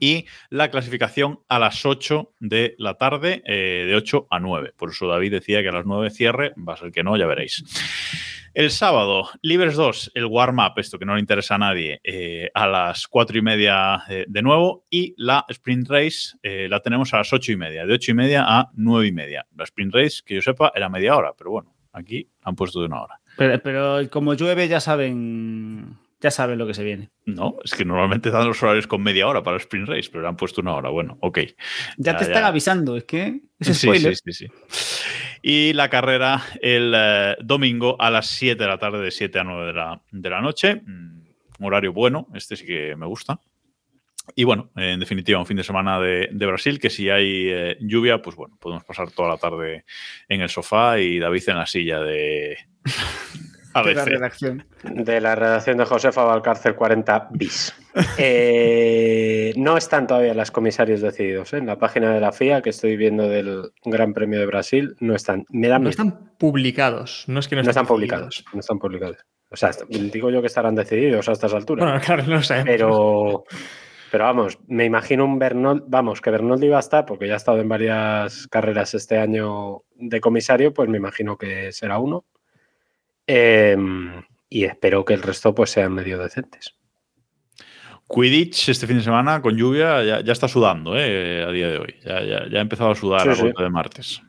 Y 0.00 0.26
la 0.50 0.72
clasificación 0.72 1.38
a 1.48 1.60
las 1.60 1.86
8 1.86 2.32
de 2.40 2.74
la 2.78 2.94
tarde, 2.94 3.44
eh, 3.46 3.84
de 3.86 3.94
8 3.94 4.26
a 4.28 4.40
9. 4.40 4.72
Por 4.76 4.90
eso 4.90 5.06
David 5.06 5.30
decía 5.30 5.62
que 5.62 5.68
a 5.68 5.72
las 5.72 5.86
9 5.86 6.10
cierre, 6.10 6.54
va 6.56 6.74
a 6.74 6.76
ser 6.76 6.90
que 6.90 7.04
no, 7.04 7.16
ya 7.16 7.26
veréis. 7.26 7.62
El 8.54 8.70
sábado, 8.70 9.30
Libres 9.42 9.74
2, 9.74 10.12
el 10.14 10.26
warm-up, 10.26 10.74
esto 10.76 10.96
que 10.96 11.04
no 11.04 11.14
le 11.14 11.20
interesa 11.20 11.56
a 11.56 11.58
nadie, 11.58 12.00
eh, 12.04 12.52
a 12.54 12.68
las 12.68 13.08
4 13.08 13.36
y 13.36 13.42
media 13.42 14.04
eh, 14.08 14.26
de 14.28 14.42
nuevo. 14.42 14.86
Y 14.88 15.12
la 15.18 15.44
sprint 15.48 15.88
race 15.88 16.38
eh, 16.40 16.68
la 16.70 16.78
tenemos 16.78 17.12
a 17.12 17.16
las 17.16 17.32
8 17.32 17.50
y 17.50 17.56
media, 17.56 17.84
de 17.84 17.92
8 17.92 18.12
y 18.12 18.14
media 18.14 18.44
a 18.46 18.70
9 18.74 19.08
y 19.08 19.12
media. 19.12 19.44
La 19.56 19.64
sprint 19.64 19.92
race, 19.92 20.22
que 20.24 20.36
yo 20.36 20.40
sepa, 20.40 20.70
era 20.72 20.88
media 20.88 21.16
hora, 21.16 21.32
pero 21.36 21.50
bueno, 21.50 21.74
aquí 21.92 22.30
han 22.42 22.54
puesto 22.54 22.78
de 22.78 22.86
una 22.86 23.02
hora. 23.02 23.20
Pero, 23.36 23.60
pero 23.60 24.08
como 24.08 24.34
llueve, 24.34 24.68
ya 24.68 24.78
saben, 24.78 25.98
ya 26.24 26.30
saben 26.30 26.58
lo 26.58 26.66
que 26.66 26.72
se 26.72 26.82
viene. 26.82 27.10
No, 27.26 27.58
es 27.62 27.74
que 27.74 27.84
normalmente 27.84 28.30
dan 28.30 28.48
los 28.48 28.62
horarios 28.62 28.86
con 28.86 29.02
media 29.02 29.28
hora 29.28 29.42
para 29.42 29.56
el 29.56 29.60
sprint 29.60 29.86
race, 29.88 30.08
pero 30.10 30.22
le 30.22 30.28
han 30.28 30.36
puesto 30.38 30.62
una 30.62 30.72
hora. 30.74 30.88
Bueno, 30.88 31.18
ok. 31.20 31.38
Ya, 31.98 32.12
Ya, 32.12 32.16
te 32.16 32.24
están 32.24 32.44
avisando, 32.44 32.96
es 32.96 33.04
que 33.04 33.42
es 33.60 33.66
Sí, 33.68 33.74
spoiler. 33.88 34.16
sí, 34.16 34.32
sí, 34.32 34.46
sí. 34.48 34.52
Y 35.42 35.74
la 35.74 35.90
carrera 35.90 36.42
el 36.62 36.94
eh, 36.96 37.36
domingo 37.42 38.00
a 38.00 38.10
las 38.10 38.28
7 38.28 38.62
de 38.62 38.68
la 38.68 38.78
tarde, 38.78 39.00
de 39.04 39.10
7 39.10 39.38
a 39.38 39.44
9 39.44 39.66
de 39.66 39.72
la, 39.74 40.02
de 40.10 40.30
la 40.30 40.40
noche. 40.40 40.76
Mm, 40.76 41.24
Un 41.58 41.66
horario 41.66 41.92
bueno, 41.92 42.26
este 42.34 42.56
sí 42.56 42.64
que 42.64 42.96
me 42.96 43.04
gusta. 43.06 43.38
Y 44.34 44.44
bueno, 44.44 44.70
en 44.76 44.98
definitiva, 45.00 45.38
un 45.38 45.44
fin 45.44 45.58
de 45.58 45.62
semana 45.64 46.00
de, 46.00 46.30
de 46.32 46.46
Brasil, 46.46 46.78
que 46.80 46.88
si 46.88 47.10
hay 47.10 47.44
eh, 47.50 47.76
lluvia, 47.82 48.22
pues 48.22 48.34
bueno, 48.34 48.56
podemos 48.58 48.82
pasar 48.82 49.10
toda 49.10 49.28
la 49.28 49.36
tarde 49.36 49.84
en 50.30 50.40
el 50.40 50.48
sofá 50.48 50.98
y 50.98 51.18
David 51.18 51.42
en 51.48 51.58
la 51.58 51.66
silla 51.66 52.00
de 52.00 52.56
De 53.82 53.94
la 53.94 54.04
redacción. 54.04 54.64
De 54.84 55.20
la 55.20 55.34
redacción 55.34 55.78
de 55.78 55.84
Josefa 55.84 56.22
Valcárcel 56.24 56.74
40 56.74 57.28
bis. 57.32 57.74
Eh, 58.18 59.52
no 59.56 59.76
están 59.76 60.06
todavía 60.06 60.34
las 60.34 60.50
comisarios 60.50 61.00
decididos. 61.00 61.52
¿eh? 61.52 61.58
En 61.58 61.66
la 61.66 61.78
página 61.78 62.12
de 62.12 62.20
la 62.20 62.32
FIA 62.32 62.62
que 62.62 62.70
estoy 62.70 62.96
viendo 62.96 63.28
del 63.28 63.72
Gran 63.84 64.12
Premio 64.12 64.38
de 64.40 64.46
Brasil, 64.46 64.96
no 65.00 65.14
están. 65.14 65.44
Me 65.50 65.68
da 65.68 65.74
No 65.74 65.80
miedo. 65.80 65.90
están 65.90 66.30
publicados. 66.38 67.24
No 67.26 67.40
es 67.40 67.48
que 67.48 67.56
no, 67.56 67.62
No 67.62 67.70
están 67.70 67.86
publicados. 67.86 68.44
No 68.52 68.60
están 68.60 68.78
publicados. 68.78 69.16
O 69.50 69.56
sea, 69.56 69.70
digo 69.88 70.30
yo 70.30 70.40
que 70.40 70.48
estarán 70.48 70.74
decididos 70.74 71.28
a 71.28 71.32
estas 71.32 71.54
alturas. 71.54 71.84
Bueno, 71.84 72.00
claro, 72.04 72.24
no 72.26 72.42
sé. 72.42 72.62
pero, 72.64 73.44
pero 74.10 74.24
vamos, 74.24 74.58
me 74.66 74.84
imagino 74.84 75.24
un 75.24 75.38
Bernold, 75.38 75.84
vamos, 75.86 76.20
que 76.20 76.30
Bernold 76.30 76.64
iba 76.64 76.76
a 76.76 76.80
estar, 76.80 77.06
porque 77.06 77.28
ya 77.28 77.34
ha 77.34 77.36
estado 77.36 77.60
en 77.60 77.68
varias 77.68 78.48
carreras 78.48 78.94
este 78.94 79.18
año 79.18 79.82
de 79.96 80.20
comisario, 80.20 80.72
pues 80.74 80.88
me 80.88 80.98
imagino 80.98 81.36
que 81.36 81.70
será 81.72 81.98
uno. 81.98 82.24
Eh, 83.26 83.76
y 84.48 84.64
espero 84.64 85.04
que 85.04 85.14
el 85.14 85.22
resto 85.22 85.54
pues 85.54 85.70
sean 85.70 85.92
medio 85.92 86.18
decentes. 86.18 86.74
Quidditch 88.08 88.68
este 88.68 88.86
fin 88.86 88.98
de 88.98 89.02
semana 89.02 89.40
con 89.40 89.56
lluvia 89.56 90.02
ya, 90.04 90.20
ya 90.20 90.32
está 90.32 90.46
sudando 90.46 90.94
eh, 90.96 91.42
a 91.42 91.50
día 91.50 91.68
de 91.68 91.78
hoy. 91.78 91.94
Ya, 92.04 92.22
ya- 92.22 92.46
ya 92.50 92.58
ha 92.58 92.62
empezado 92.62 92.90
a 92.90 92.94
sudar 92.94 93.22
Sí, 93.22 93.28
a 93.28 93.34
sí. 93.34 93.52
de 93.56 93.70
martes. 93.70 94.22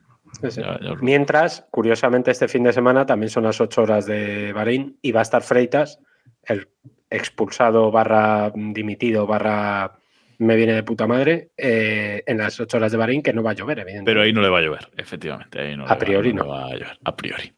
Sí, 0.50 0.62
Mientras, 1.02 1.66
curiosamente, 1.72 2.30
este 2.32 2.48
fin 2.50 2.64
de 2.64 2.74
semana 2.74 3.06
también 3.06 3.30
son 3.30 3.44
las 3.46 3.60
ocho 3.62 3.84
horas 3.84 4.06
de 4.06 4.52
Bahrein 4.54 4.98
y 5.02 5.12
va 5.14 5.22
a 5.22 5.24
estar 5.24 5.42
Freitas, 5.44 6.00
el 6.44 6.68
expulsado 7.10 7.90
barra 7.92 8.52
dimitido 8.54 9.26
barra 9.28 9.98
me 10.40 10.56
viene 10.56 10.74
de 10.74 10.84
puta 10.84 11.08
madre, 11.08 11.52
eh, 11.58 12.24
en 12.26 12.38
las 12.38 12.60
ocho 12.60 12.78
horas 12.78 12.92
de 12.92 12.98
Bahrein, 12.98 13.22
que 13.24 13.34
no 13.34 13.44
va 13.44 13.52
a 13.52 13.54
llover, 13.54 13.80
evidentemente. 13.80 14.12
Pero 14.12 14.22
ahí 14.22 14.34
no 14.34 14.42
le 14.42 14.50
va 14.50 14.60
a 14.60 14.62
llover, 14.62 14.90
efectivamente. 14.98 15.60
ahí 15.60 15.76
no 15.78 15.84
A 15.86 15.90
va- 15.90 15.98
priori 15.98 16.30
le 16.30 16.36
no. 16.36 16.48
va 16.48 16.66
a 16.68 16.74
llover, 16.74 17.00
a 17.04 17.16
priori. 17.16 17.52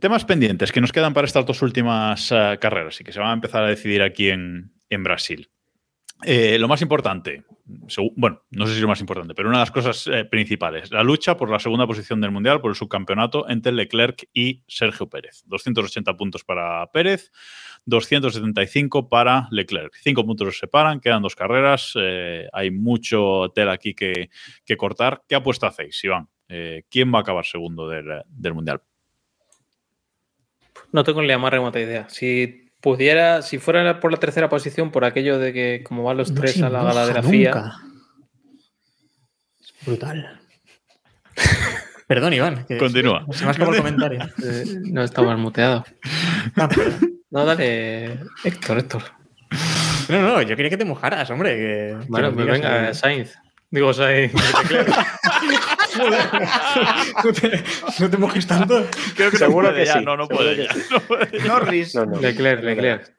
Temas 0.00 0.24
pendientes 0.24 0.72
que 0.72 0.80
nos 0.80 0.92
quedan 0.92 1.12
para 1.14 1.26
estas 1.26 1.44
dos 1.46 1.62
últimas 1.62 2.30
eh, 2.32 2.58
carreras 2.60 3.00
y 3.00 3.04
que 3.04 3.12
se 3.12 3.20
van 3.20 3.30
a 3.30 3.34
empezar 3.34 3.64
a 3.64 3.68
decidir 3.68 4.02
aquí 4.02 4.30
en, 4.30 4.72
en 4.88 5.02
Brasil. 5.02 5.48
Eh, 6.22 6.58
lo 6.58 6.68
más 6.68 6.82
importante, 6.82 7.44
bueno, 8.14 8.42
no 8.50 8.66
sé 8.66 8.74
si 8.74 8.80
lo 8.82 8.88
más 8.88 9.00
importante, 9.00 9.32
pero 9.34 9.48
una 9.48 9.56
de 9.56 9.62
las 9.62 9.70
cosas 9.70 10.06
eh, 10.06 10.26
principales, 10.26 10.90
la 10.90 11.02
lucha 11.02 11.34
por 11.38 11.48
la 11.48 11.58
segunda 11.58 11.86
posición 11.86 12.20
del 12.20 12.30
Mundial, 12.30 12.60
por 12.60 12.70
el 12.70 12.74
subcampeonato 12.74 13.48
entre 13.48 13.72
Leclerc 13.72 14.28
y 14.34 14.62
Sergio 14.68 15.08
Pérez. 15.08 15.42
280 15.46 16.14
puntos 16.18 16.44
para 16.44 16.86
Pérez, 16.92 17.30
275 17.86 19.08
para 19.08 19.48
Leclerc. 19.50 19.94
Cinco 20.02 20.24
puntos 20.24 20.46
los 20.46 20.58
separan, 20.58 21.00
quedan 21.00 21.22
dos 21.22 21.34
carreras, 21.34 21.92
eh, 21.96 22.46
hay 22.52 22.70
mucho 22.70 23.50
tela 23.54 23.72
aquí 23.72 23.94
que, 23.94 24.30
que 24.64 24.76
cortar. 24.76 25.22
¿Qué 25.28 25.34
apuesta 25.34 25.68
hacéis, 25.68 26.02
Iván? 26.04 26.28
Eh, 26.48 26.84
¿Quién 26.90 27.12
va 27.12 27.18
a 27.18 27.22
acabar 27.22 27.44
segundo 27.44 27.88
del, 27.88 28.22
del 28.28 28.54
Mundial? 28.54 28.82
No 30.92 31.04
tengo 31.04 31.22
ni 31.22 31.28
la 31.28 31.38
más 31.38 31.52
remota 31.52 31.78
idea. 31.78 32.08
Si 32.08 32.70
pudiera, 32.80 33.42
si 33.42 33.58
fuera 33.58 34.00
por 34.00 34.10
la 34.10 34.18
tercera 34.18 34.48
posición, 34.48 34.90
por 34.90 35.04
aquello 35.04 35.38
de 35.38 35.52
que 35.52 35.84
como 35.84 36.02
van 36.02 36.16
los 36.16 36.32
No 36.32 36.40
tres 36.40 36.60
a 36.62 36.68
la 36.68 36.82
gala 36.82 37.06
de 37.06 37.14
la 37.14 37.22
moja 37.22 37.30
FIA, 37.30 37.54
nunca. 37.54 37.76
Es 39.60 39.86
brutal. 39.86 40.40
Perdón, 42.08 42.32
Iván. 42.32 42.66
Continúa. 42.78 43.24
Se 43.30 43.42
me 43.44 43.48
ha 43.48 43.52
escapado 43.52 43.76
el 43.76 43.82
comentario. 43.82 44.20
eh, 44.42 44.64
no 44.90 45.04
estaba 45.04 45.36
muteado. 45.36 45.84
Ah. 46.56 46.68
No, 47.30 47.44
dale, 47.44 48.18
Héctor, 48.44 48.78
Héctor. 48.78 49.02
No, 50.08 50.20
no, 50.22 50.42
yo 50.42 50.56
quería 50.56 50.70
que 50.70 50.76
te 50.76 50.84
mojaras, 50.84 51.30
hombre. 51.30 51.56
Que, 51.56 51.96
Bueno, 52.08 52.32
pues 52.32 52.44
digas 52.46 52.60
venga. 52.60 52.94
Sainz. 52.94 53.34
Digo, 53.70 53.92
Sainz. 53.92 54.32
no, 57.24 57.32
te, 57.32 57.62
no 58.00 58.10
te 58.10 58.16
mojes 58.16 58.46
tanto. 58.46 58.86
Creo 59.14 59.30
que 59.30 59.36
Seguro 59.36 59.68
no 59.68 59.72
puede 59.74 59.84
que 59.84 59.86
ya, 59.86 59.92
sí, 59.98 60.04
no, 60.04 60.16
no 60.16 60.28
puede 60.28 60.56
ya. 60.64 60.72
sí. 60.72 60.80
no 60.90 61.00
puede 61.00 61.38
ya. 61.38 61.44
Norris. 61.46 61.94
No, 61.94 62.06
no. 62.06 62.20
Leclerc, 62.20 62.62
Leclerc. 62.64 63.12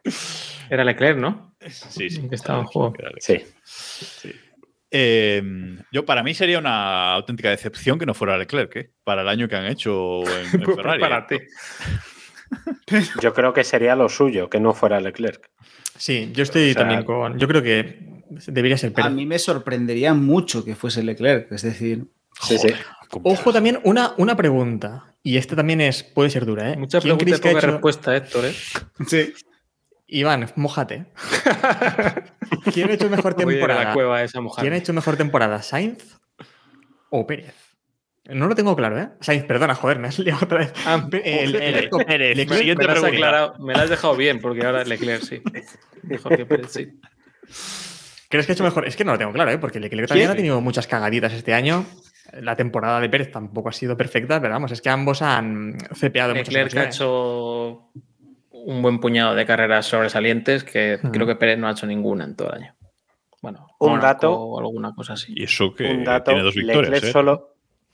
Era 0.69 0.83
Leclerc, 0.83 1.17
¿no? 1.17 1.55
Sí, 1.69 2.09
sí. 2.09 2.27
Que 2.27 2.35
estaba 2.35 2.59
en 2.59 2.65
juego. 2.65 2.93
Sí. 3.19 3.43
Eh, 4.93 5.41
yo, 5.91 6.05
para 6.05 6.21
mí 6.23 6.33
sería 6.33 6.59
una 6.59 7.13
auténtica 7.13 7.49
decepción 7.49 7.97
que 7.97 8.05
no 8.05 8.13
fuera 8.13 8.37
Leclerc, 8.37 8.75
¿eh? 8.75 8.91
para 9.05 9.21
el 9.21 9.29
año 9.29 9.47
que 9.47 9.55
han 9.55 9.65
hecho 9.67 10.21
en, 10.23 10.47
en 10.53 10.61
Pues 10.63 10.75
Ferrari. 10.75 10.99
prepárate. 10.99 11.47
Yo 13.21 13.33
creo 13.33 13.53
que 13.53 13.63
sería 13.63 13.95
lo 13.95 14.09
suyo 14.09 14.49
que 14.49 14.59
no 14.59 14.73
fuera 14.73 14.99
Leclerc. 14.99 15.49
Sí, 15.97 16.31
yo 16.33 16.43
estoy 16.43 16.71
O 16.71 16.73
sea, 16.73 16.81
también 16.81 17.03
con. 17.03 17.37
Yo 17.39 17.47
creo 17.47 17.61
que 17.61 17.99
debería 18.47 18.77
ser 18.77 18.91
A 18.91 18.93
Pérez. 18.95 19.11
mí 19.11 19.25
me 19.25 19.39
sorprendería 19.39 20.13
mucho 20.13 20.63
que 20.65 20.75
fuese 20.75 21.03
Leclerc. 21.03 21.51
Es 21.51 21.61
decir, 21.61 22.05
Sí, 22.41 22.57
sí. 22.57 22.69
Ojo 23.23 23.51
también, 23.53 23.79
una, 23.83 24.13
una 24.17 24.35
pregunta. 24.35 25.13
Y 25.21 25.37
esta 25.37 25.55
también 25.55 25.81
es, 25.81 26.01
puede 26.01 26.29
ser 26.29 26.45
dura, 26.45 26.71
¿eh? 26.71 26.77
Mucha 26.77 26.99
¿Quién 26.99 27.17
pregunta 27.17 27.23
y 27.23 27.25
creéis 27.25 27.41
que 27.41 27.49
ha 27.49 27.51
poca 27.51 27.59
hecho- 27.59 27.71
respuesta, 27.73 28.15
Héctor, 28.15 28.45
¿eh? 28.45 28.53
sí. 29.07 29.33
Iván, 30.07 30.49
mojate. 30.55 31.05
¿Quién 32.73 32.89
ha 32.89 32.93
hecho 32.93 33.09
mejor 33.09 33.35
Voy 33.35 33.55
a 33.55 33.57
ir 33.57 33.63
a 33.63 33.67
la 33.67 33.73
temporada? 33.75 33.93
cueva 33.93 34.23
esa. 34.23 34.39
¿Quién 34.59 34.73
ha 34.73 34.77
hecho 34.77 34.93
mejor 34.93 35.17
temporada, 35.17 35.61
Sainz 35.61 36.19
o 37.09 37.25
Pérez? 37.27 37.53
No 38.25 38.47
lo 38.47 38.55
tengo 38.55 38.75
claro, 38.75 38.99
¿eh? 38.99 39.09
Sainz, 39.19 39.45
perdona, 39.45 39.73
joder, 39.75 39.97
me 39.99 40.07
has 40.07 40.19
liado 40.19 40.39
otra 40.45 40.59
vez. 40.59 40.73
Ah, 40.85 41.07
El- 41.23 41.55
el- 41.55 41.89
Pérez, 42.05 42.37
Leclerc- 42.37 42.77
Me, 42.77 42.91
has 42.93 43.03
aclarado, 43.03 43.55
me 43.59 43.73
la 43.73 43.83
has 43.83 43.89
dejado 43.89 44.15
bien, 44.15 44.39
porque 44.39 44.65
ahora 44.65 44.83
Leclerc 44.83 45.23
sí. 45.23 45.41
Mejor 46.03 46.37
que 46.37 46.45
Pérez, 46.45 46.71
sí. 46.71 46.87
¿Crees 48.29 48.45
que 48.45 48.51
ha 48.51 48.55
hecho 48.55 48.63
mejor? 48.63 48.87
Es 48.87 48.95
que 48.95 49.03
no 49.03 49.11
lo 49.13 49.17
tengo 49.17 49.33
claro, 49.33 49.51
¿eh? 49.51 49.57
Porque 49.57 49.79
Leclerc 49.79 50.07
también 50.07 50.29
ha 50.29 50.35
tenido 50.35 50.61
muchas 50.61 50.87
cagaditas 50.87 51.33
este 51.33 51.53
año. 51.53 51.85
La 52.39 52.55
temporada 52.55 52.99
de 53.01 53.09
Pérez 53.09 53.31
tampoco 53.31 53.69
ha 53.69 53.73
sido 53.73 53.97
perfecta, 53.97 54.39
pero 54.39 54.53
vamos, 54.53 54.71
es 54.71 54.81
que 54.81 54.89
ambos 54.89 55.21
han 55.21 55.75
cepeado 55.95 56.33
muchas 56.33 56.47
Leclerc 56.53 56.77
ha 56.77 56.81
ocasiones. 56.83 56.95
hecho 56.95 57.91
un 58.51 58.81
buen 58.81 58.99
puñado 58.99 59.33
de 59.35 59.45
carreras 59.45 59.87
sobresalientes 59.87 60.63
que 60.63 60.99
Ujú. 61.01 61.11
creo 61.11 61.27
que 61.27 61.35
Pérez 61.35 61.57
no 61.57 61.67
ha 61.67 61.71
hecho 61.71 61.87
ninguna 61.87 62.23
en 62.23 62.35
todo 62.35 62.49
el 62.53 62.61
año. 62.63 62.75
Bueno, 63.41 63.67
Un 63.79 63.99
dato- 63.99 64.31
o 64.31 64.59
alguna 64.59 64.93
cosa 64.93 65.13
así. 65.13 65.33
Y 65.35 65.43
eso 65.43 65.73
que 65.73 65.85
Un 65.85 66.03
dato, 66.03 66.25
tiene 66.31 66.43
dos 66.43 66.53
victorias. 66.55 66.83
Leclerc, 66.89 67.03
¿eh? 67.05 67.11
solo, 67.11 67.50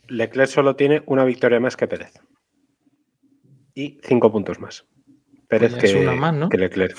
Leclerc 0.10 0.50
solo 0.50 0.76
tiene 0.76 1.04
una 1.06 1.24
victoria 1.26 1.60
más 1.60 1.76
que 1.78 1.88
Pérez. 1.88 2.14
Y 3.74 4.00
cinco 4.04 4.32
puntos 4.32 4.60
más. 4.60 4.86
Pérez 5.48 5.76
Pues 5.80 5.94
que, 5.94 6.00
una 6.00 6.14
más, 6.14 6.34
¿no? 6.34 6.50
que 6.50 6.58
Leclerc. 6.58 6.98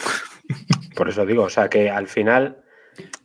Por 0.95 1.09
eso 1.09 1.27
digo, 1.27 1.45
o 1.45 1.51
sea 1.51 1.69
que 1.69 1.91
al 1.91 2.09
final 2.09 2.63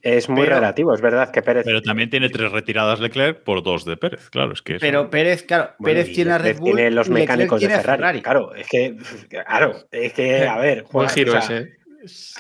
es 0.02 0.28
muy 0.30 0.44
Pero- 0.44 0.56
relativo. 0.56 0.94
Es 0.94 1.02
verdad 1.02 1.32
que 1.32 1.42
Pérez. 1.42 1.64
Pero 1.66 1.82
también 1.82 2.10
tiene 2.10 2.30
tres 2.30 2.52
retiradas 2.52 3.00
Leclerc 3.00 3.44
por 3.44 3.64
dos 3.64 3.86
de 3.86 3.98
Pérez. 3.98 4.30
Claro, 4.30 4.54
es 4.54 4.62
que. 4.62 4.74
eso- 4.76 4.82
Pero 4.82 5.10
Pérez, 5.10 5.44
claro, 5.44 5.72
Bueno, 5.80 6.00
Pérez 6.00 6.14
tiene 6.14 6.32
a 6.32 6.38
Red 6.38 6.58
Bull. 6.60 6.76
tiene 6.76 6.92
los 6.92 7.08
Leclerc 7.08 7.30
mecánicos 7.32 7.62
de 7.62 7.70
Ferrari. 7.70 8.22
Claro, 8.22 8.54
es 8.56 8.68
que. 8.68 8.98
Claro, 9.30 9.76
es 9.92 10.14
que, 10.14 10.48
a 10.48 10.58
ver. 10.58 10.84
Buen 10.92 11.08
joder, 11.08 11.10
giro 11.12 11.38
o 11.38 11.42
sea, 11.42 11.58
ese. 11.58 11.78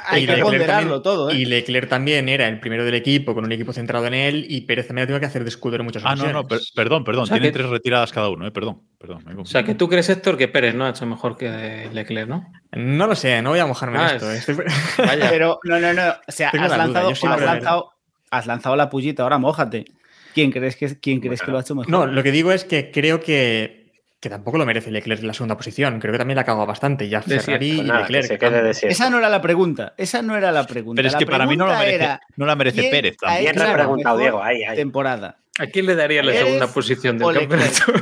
Hay 0.07 0.23
Y 0.23 0.25
que 0.25 0.31
Leclerc 0.33 0.43
ponderarlo 0.49 1.01
también- 1.01 1.03
todo, 1.03 1.29
¿eh? 1.29 1.35
Y 1.35 1.45
Leclerc 1.45 1.87
también 1.89 2.27
era 2.29 2.47
el 2.47 2.59
primero 2.59 2.83
del 2.83 2.95
equipo, 2.95 3.33
con 3.33 3.45
un 3.45 3.51
equipo 3.51 3.71
centrado 3.73 4.05
en 4.07 4.13
él, 4.13 4.45
y 4.49 4.61
Pérez 4.61 4.87
también 4.87 5.03
ha 5.03 5.07
tenido 5.07 5.19
que 5.19 5.25
hacer 5.25 5.43
de 5.43 5.49
escudero 5.49 5.81
en 5.81 5.85
muchas 5.85 6.03
Ah, 6.03 6.09
no, 6.15 6.23
ocasiones. 6.23 6.33
no, 6.35 6.47
per- 6.47 6.59
perdón, 6.75 7.03
perdón. 7.03 7.23
O 7.23 7.25
sea 7.27 7.35
Tienen 7.35 7.51
que- 7.51 7.59
tres 7.59 7.69
retiradas 7.69 8.11
cada 8.11 8.29
uno, 8.29 8.45
¿eh? 8.47 8.51
Perdón, 8.51 8.81
perdón. 8.99 9.23
O 9.39 9.45
sea, 9.45 9.63
que 9.63 9.75
tú 9.75 9.87
crees, 9.89 10.09
Héctor, 10.09 10.37
que 10.37 10.47
Pérez 10.47 10.75
no 10.75 10.85
ha 10.85 10.89
hecho 10.89 11.05
mejor 11.05 11.37
que 11.37 11.89
Leclerc, 11.93 12.27
¿no? 12.27 12.51
No 12.73 13.07
lo 13.07 13.15
sé, 13.15 13.41
no 13.41 13.51
voy 13.51 13.59
a 13.59 13.65
mojarme 13.65 13.97
Ah, 13.99 14.09
en 14.09 14.15
esto. 14.15 14.31
es- 14.31 14.49
Estoy- 14.49 14.65
Vaya. 14.97 15.29
Pero 15.29 15.59
no, 15.63 15.79
no, 15.79 15.93
no. 15.93 16.09
O 16.27 16.31
sea, 16.31 16.51
Tengo 16.51 16.65
has 16.65 16.77
lanzado, 16.77 17.91
has 18.31 18.45
lanzado 18.47 18.75
la 18.75 18.89
pullita, 18.89 19.23
ahora 19.23 19.37
mójate. 19.37 19.85
¿Quién 20.33 20.51
crees 20.51 20.75
que, 20.75 20.99
quién 20.99 21.19
crees 21.19 21.41
que 21.41 21.51
lo 21.51 21.57
ha 21.57 21.61
hecho 21.61 21.75
mejor? 21.75 21.91
No, 21.91 22.05
lo 22.07 22.23
que 22.23 22.31
digo 22.31 22.51
es 22.51 22.65
que 22.65 22.89
creo 22.89 23.19
que, 23.21 23.82
que 24.23 24.29
tampoco 24.29 24.57
lo 24.57 24.65
merece 24.65 24.89
Leclerc 24.89 25.19
en 25.19 25.27
la 25.27 25.33
segunda 25.33 25.57
posición. 25.57 25.99
Creo 25.99 26.13
que 26.13 26.17
también 26.17 26.37
la 26.37 26.43
ha 26.43 26.45
cagado 26.45 26.65
bastante. 26.65 27.09
Ya 27.09 27.21
Ferrari 27.21 27.73
pues 27.75 27.85
y 27.85 27.89
nada, 27.89 28.07
que 28.07 28.13
Leclerc. 28.13 28.73
se. 28.73 28.87
Esa 28.87 29.09
no 29.09 29.17
era 29.17 29.27
la 29.27 29.41
pregunta. 29.41 29.93
Esa 29.97 30.21
no 30.21 30.37
era 30.37 30.49
la 30.53 30.65
pregunta. 30.65 30.97
Pero 30.97 31.07
es 31.07 31.13
La 31.13 31.19
que 31.19 31.25
para 31.25 31.45
mí 31.45 31.57
no 31.57 31.67
la 31.67 31.73
pregunta 31.73 31.85
merece, 31.91 32.03
era, 32.05 32.21
no 32.37 32.45
la 32.45 32.55
merece 32.55 32.79
¿quién 32.79 32.91
Pérez 32.91 33.17
hecho 33.51 33.63
has 33.63 33.67
la 33.69 33.73
preguntado, 33.73 34.15
mejor 34.17 34.21
Diego. 34.31 34.41
Ahí, 34.43 34.63
ahí. 34.63 34.77
Temporada. 34.77 35.39
¿A 35.59 35.67
quién 35.67 35.85
le 35.87 35.95
darías 35.95 36.25
la 36.25 36.31
¿Pérez 36.31 36.45
segunda 36.45 36.67
posición 36.67 37.17
del 37.17 37.33
campeonato? 37.37 37.93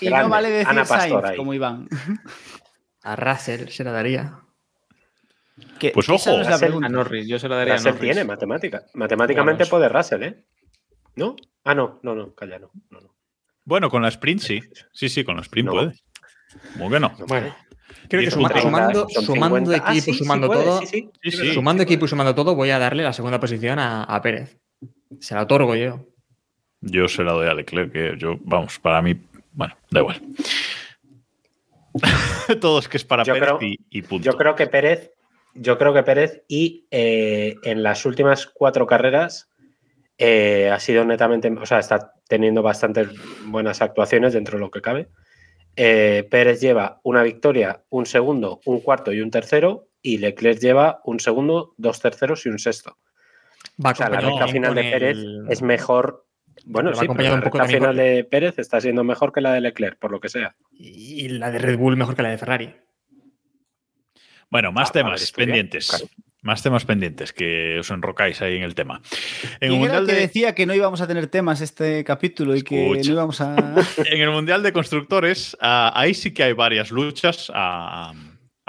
Y 0.00 0.06
Grande. 0.06 0.24
no 0.24 0.28
vale 0.30 0.50
decir 0.50 0.68
Ana 0.68 0.84
Pastor 0.84 1.08
Sainz 1.20 1.24
ahí. 1.30 1.36
como 1.36 1.54
Iván. 1.54 1.88
A 3.04 3.14
Russell 3.14 3.68
se 3.68 3.84
la 3.84 3.92
daría. 3.92 4.40
Pues 5.94 6.08
ojo, 6.08 6.30
no 6.32 6.40
es 6.42 6.46
la 6.48 6.54
Russell- 6.56 6.58
pregunta. 6.58 6.86
A 6.86 6.90
Norris, 6.90 7.28
yo 7.28 7.38
se 7.38 7.48
la 7.48 7.56
daría 7.56 7.74
a 7.74 7.76
Russell 7.76 7.92
Norris. 7.94 8.10
tiene 8.12 8.24
matemática. 8.24 8.82
Matemáticamente 8.94 9.66
puede 9.66 9.88
Russell, 9.88 10.22
¿eh? 10.24 10.44
¿No? 11.14 11.36
Ah, 11.64 11.74
no, 11.76 12.00
no, 12.02 12.14
no, 12.16 12.34
calla, 12.34 12.58
no. 12.58 12.70
no, 12.90 13.00
no. 13.00 13.14
Bueno, 13.64 13.90
con 13.90 14.02
la 14.02 14.08
sprint 14.08 14.40
sí. 14.40 14.60
Sí, 14.92 15.08
sí, 15.08 15.24
con 15.24 15.36
la 15.36 15.42
sprint 15.42 15.66
No. 15.66 15.72
puede. 15.72 15.92
¿Cómo 16.74 16.90
que 16.90 17.00
no? 17.00 17.10
Bueno, 17.28 17.54
Creo 18.08 18.20
que 18.20 18.26
Diez 18.26 18.34
suma- 18.34 18.48
puntos. 18.48 18.62
sumando, 18.62 19.08
sumando 19.08 19.56
50. 19.72 19.84
Ah, 19.88 19.92
equipo, 19.96 20.04
sí, 20.12 20.18
sumando 20.18 20.46
puede, 20.48 20.64
todo, 20.64 20.80
sí, 20.80 20.86
sí. 20.86 21.10
Sí, 21.22 21.30
sí. 21.30 21.52
sumando 21.54 21.82
equipo 21.82 22.04
y 22.06 22.08
sumando 22.08 22.34
todo, 22.34 22.54
voy 22.56 22.70
a 22.70 22.78
darle 22.78 23.02
la 23.04 23.12
segunda 23.12 23.38
posición 23.38 23.78
a, 23.78 24.02
a 24.04 24.20
Pérez. 24.22 24.58
Se 25.20 25.34
la 25.34 25.42
otorgo 25.42 25.74
yo. 25.76 26.06
Yo 26.80 27.06
se 27.08 27.22
la 27.22 27.32
doy 27.32 27.46
a 27.48 27.54
Leclerc, 27.54 27.92
que 27.92 28.14
yo, 28.18 28.36
vamos, 28.42 28.78
para 28.80 29.02
mí, 29.02 29.14
bueno, 29.52 29.76
da 29.90 30.00
igual. 30.00 30.20
Todos 32.60 32.88
que 32.88 32.96
es 32.96 33.04
para 33.04 33.22
Yo 33.24 33.34
Pérez 33.34 33.48
creo- 33.58 33.62
y, 33.62 33.78
y 33.90 34.02
punto. 34.02 34.24
Yo 34.24 34.36
creo 34.36 34.54
que 34.54 34.66
Pérez, 34.66 35.12
yo 35.54 35.78
creo 35.78 35.92
que 35.92 36.02
Pérez 36.02 36.42
y 36.48 36.86
eh, 36.90 37.56
en 37.64 37.82
las 37.82 38.06
últimas 38.06 38.46
cuatro 38.46 38.86
carreras 38.86 39.49
eh, 40.22 40.68
ha 40.70 40.78
sido 40.78 41.02
netamente, 41.06 41.48
o 41.50 41.64
sea, 41.64 41.78
está 41.78 42.12
teniendo 42.28 42.62
bastantes 42.62 43.08
buenas 43.46 43.80
actuaciones 43.80 44.34
dentro 44.34 44.58
de 44.58 44.60
lo 44.60 44.70
que 44.70 44.82
cabe. 44.82 45.08
Eh, 45.76 46.28
Pérez 46.30 46.60
lleva 46.60 47.00
una 47.04 47.22
victoria, 47.22 47.82
un 47.88 48.04
segundo, 48.04 48.60
un 48.66 48.80
cuarto 48.80 49.12
y 49.12 49.22
un 49.22 49.30
tercero, 49.30 49.88
y 50.02 50.18
Leclerc 50.18 50.60
lleva 50.60 51.00
un 51.04 51.20
segundo, 51.20 51.74
dos 51.78 52.00
terceros 52.00 52.44
y 52.44 52.50
un 52.50 52.58
sexto. 52.58 52.98
Va 53.84 53.92
O 53.92 53.94
sea, 53.94 54.10
la 54.10 54.20
recta 54.20 54.46
final 54.48 54.74
de 54.74 54.82
Pérez 54.82 55.16
el- 55.16 55.46
es 55.48 55.62
mejor. 55.62 56.26
Bueno, 56.66 56.92
sí, 56.94 57.06
pero 57.16 57.36
la 57.36 57.40
recta 57.40 57.64
final 57.64 57.96
de 57.96 58.24
Pérez 58.24 58.58
está 58.58 58.78
siendo 58.80 59.02
mejor 59.04 59.32
que 59.32 59.40
la 59.40 59.54
de 59.54 59.62
Leclerc, 59.62 59.98
por 59.98 60.10
lo 60.10 60.20
que 60.20 60.28
sea. 60.28 60.54
Y 60.72 61.28
la 61.28 61.50
de 61.50 61.58
Red 61.58 61.78
Bull 61.78 61.96
mejor 61.96 62.14
que 62.14 62.22
la 62.22 62.28
de 62.30 62.36
Ferrari. 62.36 62.74
Bueno, 64.50 64.70
más 64.72 64.90
Ah, 64.90 64.92
temas 64.92 65.32
pendientes. 65.32 65.88
claro. 65.88 66.06
Más 66.42 66.62
temas 66.62 66.86
pendientes 66.86 67.32
que 67.32 67.78
os 67.80 67.90
enrocáis 67.90 68.40
ahí 68.40 68.56
en 68.56 68.62
el 68.62 68.74
tema. 68.74 69.02
En 69.60 69.72
el, 69.72 69.78
¿Quién 69.78 69.82
era 69.82 69.98
el 69.98 70.00
mundial 70.00 70.06
que 70.06 70.12
de, 70.12 70.20
decía 70.20 70.54
que 70.54 70.64
no 70.64 70.74
íbamos 70.74 71.00
a 71.02 71.06
tener 71.06 71.26
temas 71.26 71.60
este 71.60 72.02
capítulo 72.04 72.56
y 72.56 72.62
que 72.62 72.82
Escucha. 72.82 73.08
no 73.08 73.14
íbamos 73.14 73.40
a. 73.40 73.56
en 74.06 74.20
el 74.20 74.30
Mundial 74.30 74.62
de 74.62 74.72
Constructores, 74.72 75.56
ah, 75.60 75.92
ahí 75.94 76.14
sí 76.14 76.32
que 76.32 76.42
hay 76.42 76.54
varias 76.54 76.90
luchas 76.90 77.50
a, 77.54 78.14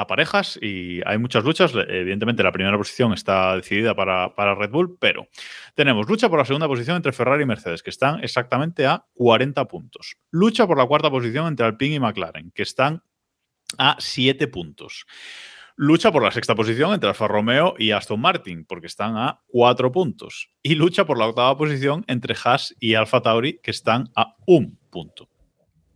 a 0.02 0.08
parejas 0.08 0.60
y 0.62 1.02
hay 1.06 1.18
muchas 1.18 1.44
luchas. 1.44 1.72
Evidentemente, 1.74 2.44
la 2.44 2.52
primera 2.52 2.78
posición 2.78 3.14
está 3.14 3.56
decidida 3.56 3.96
para, 3.96 4.36
para 4.36 4.56
Red 4.56 4.72
Bull, 4.72 4.98
pero 5.00 5.28
tenemos 5.76 6.10
lucha 6.10 6.30
por 6.30 6.40
la 6.40 6.46
segunda 6.46 6.68
posición 6.68 6.98
entre 6.98 7.12
Ferrari 7.12 7.44
y 7.44 7.46
Mercedes, 7.48 7.84
que 7.84 7.90
están 7.90 8.24
exactamente 8.24 8.86
a 8.86 9.06
40 9.14 9.66
puntos. 9.66 10.16
Lucha 10.32 10.68
por 10.68 10.78
la 10.78 10.86
cuarta 10.86 11.10
posición 11.10 11.48
entre 11.48 11.66
Alpine 11.66 11.96
y 11.96 12.00
McLaren, 12.00 12.52
que 12.52 12.64
están 12.64 13.04
a 13.78 13.96
7 14.00 14.48
puntos. 14.48 15.06
Lucha 15.76 16.12
por 16.12 16.24
la 16.24 16.32
sexta 16.32 16.56
posición 16.56 16.94
entre 16.94 17.10
Alfa 17.10 17.28
Romeo 17.28 17.76
y 17.78 17.92
Aston 17.92 18.20
Martin, 18.20 18.66
porque 18.66 18.88
están 18.88 19.18
a 19.18 19.42
4 19.48 19.92
puntos. 19.92 20.50
Y 20.62 20.76
lucha 20.76 21.06
por 21.06 21.18
la 21.18 21.28
octava 21.28 21.58
posición 21.58 22.04
entre 22.08 22.36
Haas 22.44 22.76
y 22.80 22.94
Alfa 22.96 23.22
Tauri, 23.22 23.60
que 23.64 23.72
están 23.72 24.10
a 24.16 24.36
un 24.46 24.78
punto. 24.90 25.30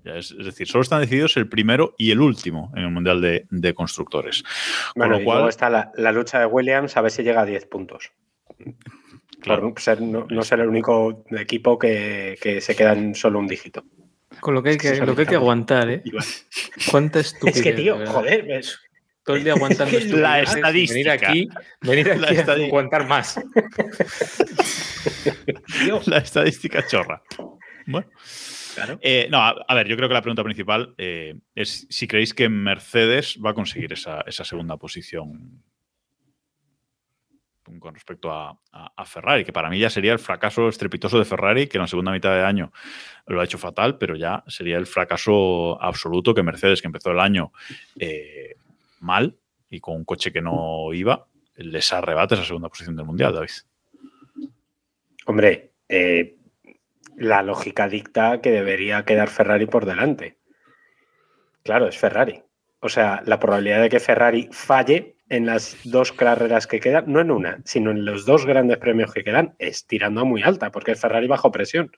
Ya 0.04 0.16
es, 0.16 0.32
es 0.32 0.46
decir, 0.46 0.68
solo 0.68 0.84
están 0.84 1.02
decididos 1.02 1.36
el 1.38 1.50
primero 1.50 1.96
y 1.98 2.12
el 2.12 2.22
último 2.22 2.72
en 2.76 2.84
el 2.84 2.92
Mundial 2.92 3.22
de, 3.22 3.48
de 3.50 3.74
Constructores. 3.74 4.44
Con 4.44 4.52
Bueno, 4.96 5.16
lo 5.16 5.22
y 5.22 5.24
cual, 5.26 5.38
luego 5.38 5.50
está 5.50 5.70
la, 5.70 5.92
la 5.96 6.12
lucha 6.12 6.40
de 6.40 6.46
Williams, 6.46 6.96
a 6.96 7.02
ver 7.02 7.12
si 7.12 7.24
llega 7.24 7.42
a 7.42 7.46
10 7.46 7.66
puntos. 7.66 8.12
Claro. 9.42 9.74
Por 9.74 9.82
ser, 9.82 10.02
no, 10.02 10.26
no 10.30 10.42
ser 10.44 10.60
el 10.60 10.70
único 10.70 11.24
equipo 11.32 11.78
que, 11.78 12.38
que 12.42 12.62
se 12.62 12.76
queda 12.76 12.94
en 12.94 13.16
solo 13.16 13.40
un 13.40 13.48
dígito. 13.48 13.84
con 14.40 14.54
lo 14.54 14.64
que 14.64 14.70
hay 14.72 14.78
que, 14.78 14.96
lo 15.02 15.16
que, 15.16 15.22
hay 15.22 15.28
que 15.28 15.36
aguantar, 15.36 15.90
¿eh? 15.90 16.04
Cuánta 16.92 17.20
estupidez. 17.20 17.58
Es 17.58 17.64
que, 17.64 17.74
tío, 17.74 17.98
joder, 18.08 18.44
ves, 18.44 18.80
Todo 19.26 19.38
el 19.38 19.44
día 19.44 19.54
aguantando 19.54 19.98
La 20.18 20.42
estadística. 20.42 20.94
Venir 20.94 21.10
aquí, 21.10 21.50
venir 21.82 22.12
aquí 22.12 22.20
La 22.22 22.28
a 22.28 22.32
estadística. 22.32 22.68
aguantar 22.68 23.08
más. 23.08 23.40
la 26.06 26.18
estadística 26.18 26.86
chorra. 26.88 27.22
Bueno. 27.88 28.08
Claro. 28.76 29.00
Eh, 29.02 29.28
no, 29.32 29.38
a, 29.40 29.56
a 29.68 29.74
ver, 29.74 29.88
yo 29.88 29.96
creo 29.96 30.10
que 30.10 30.14
la 30.14 30.22
pregunta 30.22 30.44
principal 30.44 30.94
eh, 30.98 31.36
es 31.56 31.88
si 31.90 32.08
creéis 32.08 32.34
que 32.34 32.50
Mercedes 32.50 33.40
va 33.44 33.52
a 33.52 33.54
conseguir 33.54 33.94
esa, 33.94 34.22
esa 34.28 34.44
segunda 34.44 34.76
posición 34.78 35.64
con 37.80 37.96
respecto 37.96 38.32
a, 38.32 38.52
a- 38.74 38.94
a 38.96 39.06
Ferrari, 39.06 39.44
que 39.44 39.52
para 39.54 39.70
mí 39.72 39.80
ya 39.80 39.90
sería 39.90 40.14
el 40.14 40.20
fracaso 40.20 40.68
estrepitoso 40.70 41.18
de 41.18 41.26
Ferrari, 41.26 41.66
que 41.68 41.78
en 41.78 41.82
la 41.82 41.88
segunda 41.88 42.12
mitad 42.12 42.36
de 42.36 42.44
año 42.44 42.72
lo 43.26 43.42
ha 43.42 43.46
hecho 43.46 43.58
fatal, 43.58 43.98
pero 43.98 44.16
ya 44.16 44.44
sería 44.48 44.78
el 44.78 44.86
fracaso 44.86 45.82
absoluto 45.82 46.34
que 46.36 46.44
Mercedes, 46.44 46.82
que 46.82 46.88
empezó 46.88 47.10
el 47.12 47.20
año 47.20 47.52
eh, 47.98 48.58
mal 49.00 49.38
y 49.70 49.80
con 49.80 49.96
un 49.96 50.06
coche 50.06 50.32
que 50.32 50.42
no 50.42 50.94
iba, 50.94 51.28
les 51.56 51.92
arrebata 51.94 52.36
esa 52.36 52.46
segunda 52.46 52.70
posición 52.70 52.96
del 52.96 53.06
Mundial, 53.06 53.34
David. 53.34 53.50
Hombre, 55.26 55.72
eh, 55.90 56.38
la 57.18 57.42
lógica 57.42 57.88
dicta 57.88 58.42
que 58.42 58.52
debería 58.52 59.06
quedar 59.06 59.30
Ferrari 59.30 59.66
por 59.66 59.86
delante. 59.86 60.38
Claro, 61.64 61.88
es 61.88 61.98
Ferrari. 61.98 62.44
O 62.80 62.90
sea, 62.90 63.24
la 63.26 63.40
probabilidad 63.40 63.82
de 63.82 63.90
que 63.90 64.00
Ferrari 64.00 64.50
falle 64.52 65.16
en 65.30 65.46
las 65.48 65.78
dos 65.84 66.12
carreras 66.12 66.68
que 66.68 66.80
quedan, 66.80 67.06
no 67.08 67.20
en 67.20 67.32
una, 67.32 67.60
sino 67.66 67.92
en 67.92 68.06
los 68.06 68.26
dos 68.26 68.46
grandes 68.46 68.78
premios 68.78 69.12
que 69.12 69.24
quedan, 69.24 69.56
es 69.58 69.88
tirando 69.88 70.22
a 70.22 70.26
muy 70.26 70.44
alta, 70.44 70.72
porque 70.72 70.92
es 70.92 71.02
Ferrari 71.02 71.28
bajo 71.28 71.52
presión. 71.52 71.92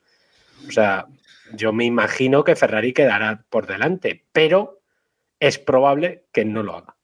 O 0.66 0.70
sea, 0.70 1.06
yo 1.52 1.72
me 1.72 1.84
imagino 1.84 2.44
que 2.44 2.56
Ferrari 2.56 2.92
quedará 2.92 3.44
por 3.50 3.66
delante, 3.66 4.24
pero 4.32 4.77
es 5.40 5.58
probable 5.58 6.26
que 6.32 6.44
no 6.44 6.62
lo 6.62 6.76
haga. 6.76 6.94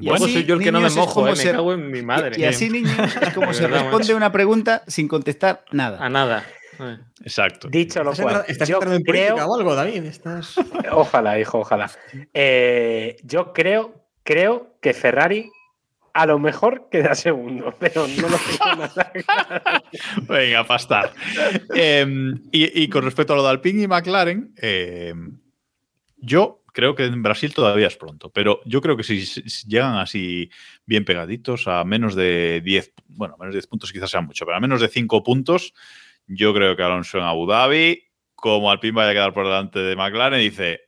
Y 0.00 0.06
Luego 0.06 0.24
así, 0.26 0.34
soy 0.34 0.44
yo 0.44 0.54
el 0.54 0.60
que 0.62 0.70
no 0.70 0.80
me 0.80 0.88
niños, 0.88 0.92
es 0.92 0.98
mojo, 0.98 1.14
como 1.14 1.28
eh, 1.28 1.30
me 1.30 1.36
se- 1.36 1.50
cago 1.50 1.72
en 1.72 1.90
mi 1.90 2.02
madre. 2.02 2.36
Y, 2.38 2.42
y 2.42 2.44
así, 2.44 2.70
niños, 2.70 2.92
es 3.22 3.34
como 3.34 3.52
se 3.52 3.66
responde 3.66 4.14
una 4.14 4.30
pregunta 4.30 4.82
sin 4.86 5.08
contestar 5.08 5.64
nada. 5.72 6.04
A 6.04 6.08
nada. 6.08 6.44
Eh. 6.78 6.98
Exacto. 7.22 7.68
Dicho 7.68 8.04
lo 8.04 8.12
¿Estás, 8.12 8.24
cual, 8.24 8.44
estás 8.46 8.68
yo 8.68 8.76
entrando 8.76 8.96
en 8.96 9.02
creo, 9.02 9.26
política 9.34 9.46
o 9.46 9.54
algo, 9.58 9.74
David? 9.74 10.04
Estás... 10.04 10.54
ojalá, 10.92 11.40
hijo, 11.40 11.58
ojalá. 11.60 11.90
Eh, 12.32 13.16
yo 13.24 13.52
creo, 13.52 14.04
creo 14.22 14.76
que 14.80 14.92
Ferrari 14.94 15.50
a 16.12 16.26
lo 16.26 16.38
mejor 16.38 16.88
queda 16.90 17.14
segundo, 17.16 17.74
pero 17.80 18.06
no 18.06 18.28
lo 18.28 18.36
tengo 18.36 18.76
nada 18.76 19.10
claro. 19.12 19.82
Venga, 20.28 20.64
pastar. 20.64 21.12
Em, 21.74 22.40
y, 22.52 22.82
y 22.84 22.88
con 22.88 23.04
respecto 23.04 23.32
a 23.32 23.36
lo 23.36 23.42
de 23.42 23.48
Alpine 23.50 23.82
y 23.82 23.88
McLaren, 23.88 24.52
em, 24.58 25.40
yo 26.18 26.62
creo 26.72 26.94
que 26.94 27.04
en 27.04 27.22
Brasil 27.22 27.52
todavía 27.54 27.86
es 27.86 27.96
pronto, 27.96 28.30
pero 28.30 28.60
yo 28.64 28.80
creo 28.80 28.96
que 28.96 29.02
si, 29.02 29.24
si 29.26 29.66
llegan 29.66 29.96
así 29.96 30.50
bien 30.86 31.04
pegaditos 31.04 31.66
a 31.66 31.84
menos 31.84 32.14
de 32.14 32.60
10, 32.64 32.92
bueno, 33.08 33.36
menos 33.38 33.54
de 33.54 33.58
10 33.58 33.66
puntos 33.66 33.92
quizás 33.92 34.10
sea 34.10 34.20
mucho, 34.20 34.44
pero 34.44 34.56
a 34.56 34.60
menos 34.60 34.80
de 34.80 34.88
5 34.88 35.22
puntos, 35.22 35.74
yo 36.26 36.54
creo 36.54 36.76
que 36.76 36.82
Alonso 36.82 37.18
en 37.18 37.24
Abu 37.24 37.46
Dhabi, 37.46 38.04
como 38.34 38.70
Alpine 38.70 38.92
vaya 38.92 39.10
a 39.10 39.14
quedar 39.14 39.34
por 39.34 39.46
delante 39.46 39.80
de 39.80 39.96
McLaren, 39.96 40.40
dice, 40.40 40.80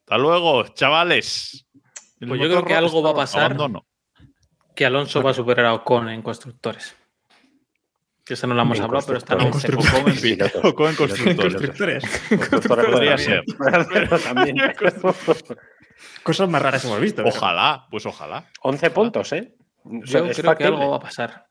hasta 0.00 0.16
luego, 0.16 0.66
chavales. 0.68 1.66
Pues 2.18 2.40
yo 2.40 2.48
creo 2.48 2.64
que 2.64 2.74
algo 2.74 3.02
va 3.02 3.10
a 3.10 3.14
pasar. 3.14 3.44
abandono. 3.44 3.86
Que 4.74 4.86
Alonso 4.86 5.22
va 5.22 5.32
a 5.32 5.34
superar 5.34 5.66
a 5.66 5.74
Ocon 5.74 6.08
en 6.08 6.22
constructores. 6.22 6.96
Que 8.28 8.34
eso 8.34 8.46
no 8.46 8.54
lo 8.54 8.62
hemos 8.62 8.78
En 8.78 8.84
hablado, 8.84 9.06
pero 9.06 9.18
está 9.18 9.34
en 9.34 9.50
constructores. 9.50 10.20
Pilotos. 10.20 10.64
Ocon 10.64 10.90
en 10.90 10.96
constructores. 10.96 11.54
Constructores. 11.54 12.04
Constructores 12.50 12.86
Podría 12.92 13.18
ser. 13.18 13.42
Cosas 16.22 16.48
más 16.48 16.62
raras 16.62 16.84
hemos 16.84 17.00
visto. 17.00 17.22
pero- 17.24 17.34
Ojalá, 17.34 17.86
pues 17.90 18.06
ojalá. 18.06 18.46
11 18.62 18.90
puntos, 18.90 19.32
¿eh? 19.32 19.54
Yo 19.84 20.22
creo 20.22 20.34
que 20.34 20.42
factible. 20.42 20.74
algo 20.76 20.90
va 20.90 20.96
a 20.96 21.00
pasar. 21.00 21.46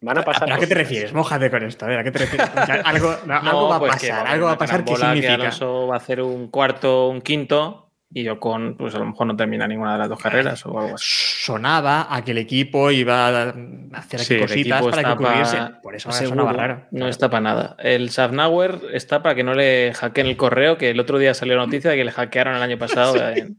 Van 0.00 0.16
a 0.16 0.22
pasar. 0.22 0.50
¿A 0.50 0.58
qué 0.58 0.66
te 0.66 0.74
refieres? 0.74 1.12
Mójate 1.12 1.50
con 1.50 1.62
esto. 1.62 1.84
A 1.84 1.88
ver, 1.88 1.98
¿a 1.98 2.04
qué 2.04 2.10
te 2.10 2.20
refieres? 2.20 2.48
Algo, 2.84 3.16
no, 3.26 3.34
algo 3.34 3.68
va 3.68 3.76
a 3.76 3.78
pues 3.80 3.96
que 3.96 4.08
pasar. 4.08 4.26
Algo 4.26 4.46
va 4.46 4.52
a 4.52 4.58
pasar. 4.58 4.84
¿Qué 4.84 4.96
significa? 4.96 5.26
Que 5.36 5.42
Alonso 5.42 5.86
va 5.86 5.94
a 5.96 5.98
hacer 5.98 6.22
un 6.22 6.48
cuarto, 6.48 7.08
un 7.08 7.20
quinto 7.20 7.89
y 8.12 8.26
Ocon, 8.28 8.76
pues 8.76 8.94
a 8.94 8.98
lo 8.98 9.06
mejor 9.06 9.26
no 9.28 9.36
termina 9.36 9.68
ninguna 9.68 9.92
de 9.92 9.98
las 10.00 10.08
dos 10.08 10.18
carreras 10.20 10.66
o 10.66 10.78
algo 10.80 10.94
así. 10.96 11.04
Sonaba 11.44 12.08
a 12.14 12.24
que 12.24 12.32
el 12.32 12.38
equipo 12.38 12.90
iba 12.90 13.28
a 13.28 13.54
hacer 13.94 14.20
aquí 14.20 14.34
Sí, 14.34 14.38
cositas 14.40 14.82
para 14.84 15.04
que 15.04 15.10
ocurriese. 15.12 15.56
pa- 15.56 15.80
Por 15.80 15.94
eso 15.94 16.10
Seguro, 16.12 16.42
sonaba 16.42 16.52
raro. 16.52 16.82
No 16.90 17.06
está 17.08 17.30
para 17.30 17.40
nada. 17.40 17.76
El 17.78 18.10
Safnauer 18.10 18.80
está 18.92 19.22
para 19.22 19.34
que 19.36 19.44
no 19.44 19.54
le 19.54 19.92
hackeen 19.94 20.26
el 20.26 20.36
correo, 20.36 20.76
que 20.76 20.90
el 20.90 20.98
otro 21.00 21.18
día 21.18 21.34
salió 21.34 21.56
la 21.56 21.64
noticia 21.64 21.90
de 21.92 21.96
que 21.96 22.04
le 22.04 22.10
hackearon 22.12 22.56
el 22.56 22.62
año 22.62 22.78
pasado 22.78 23.14
en, 23.36 23.58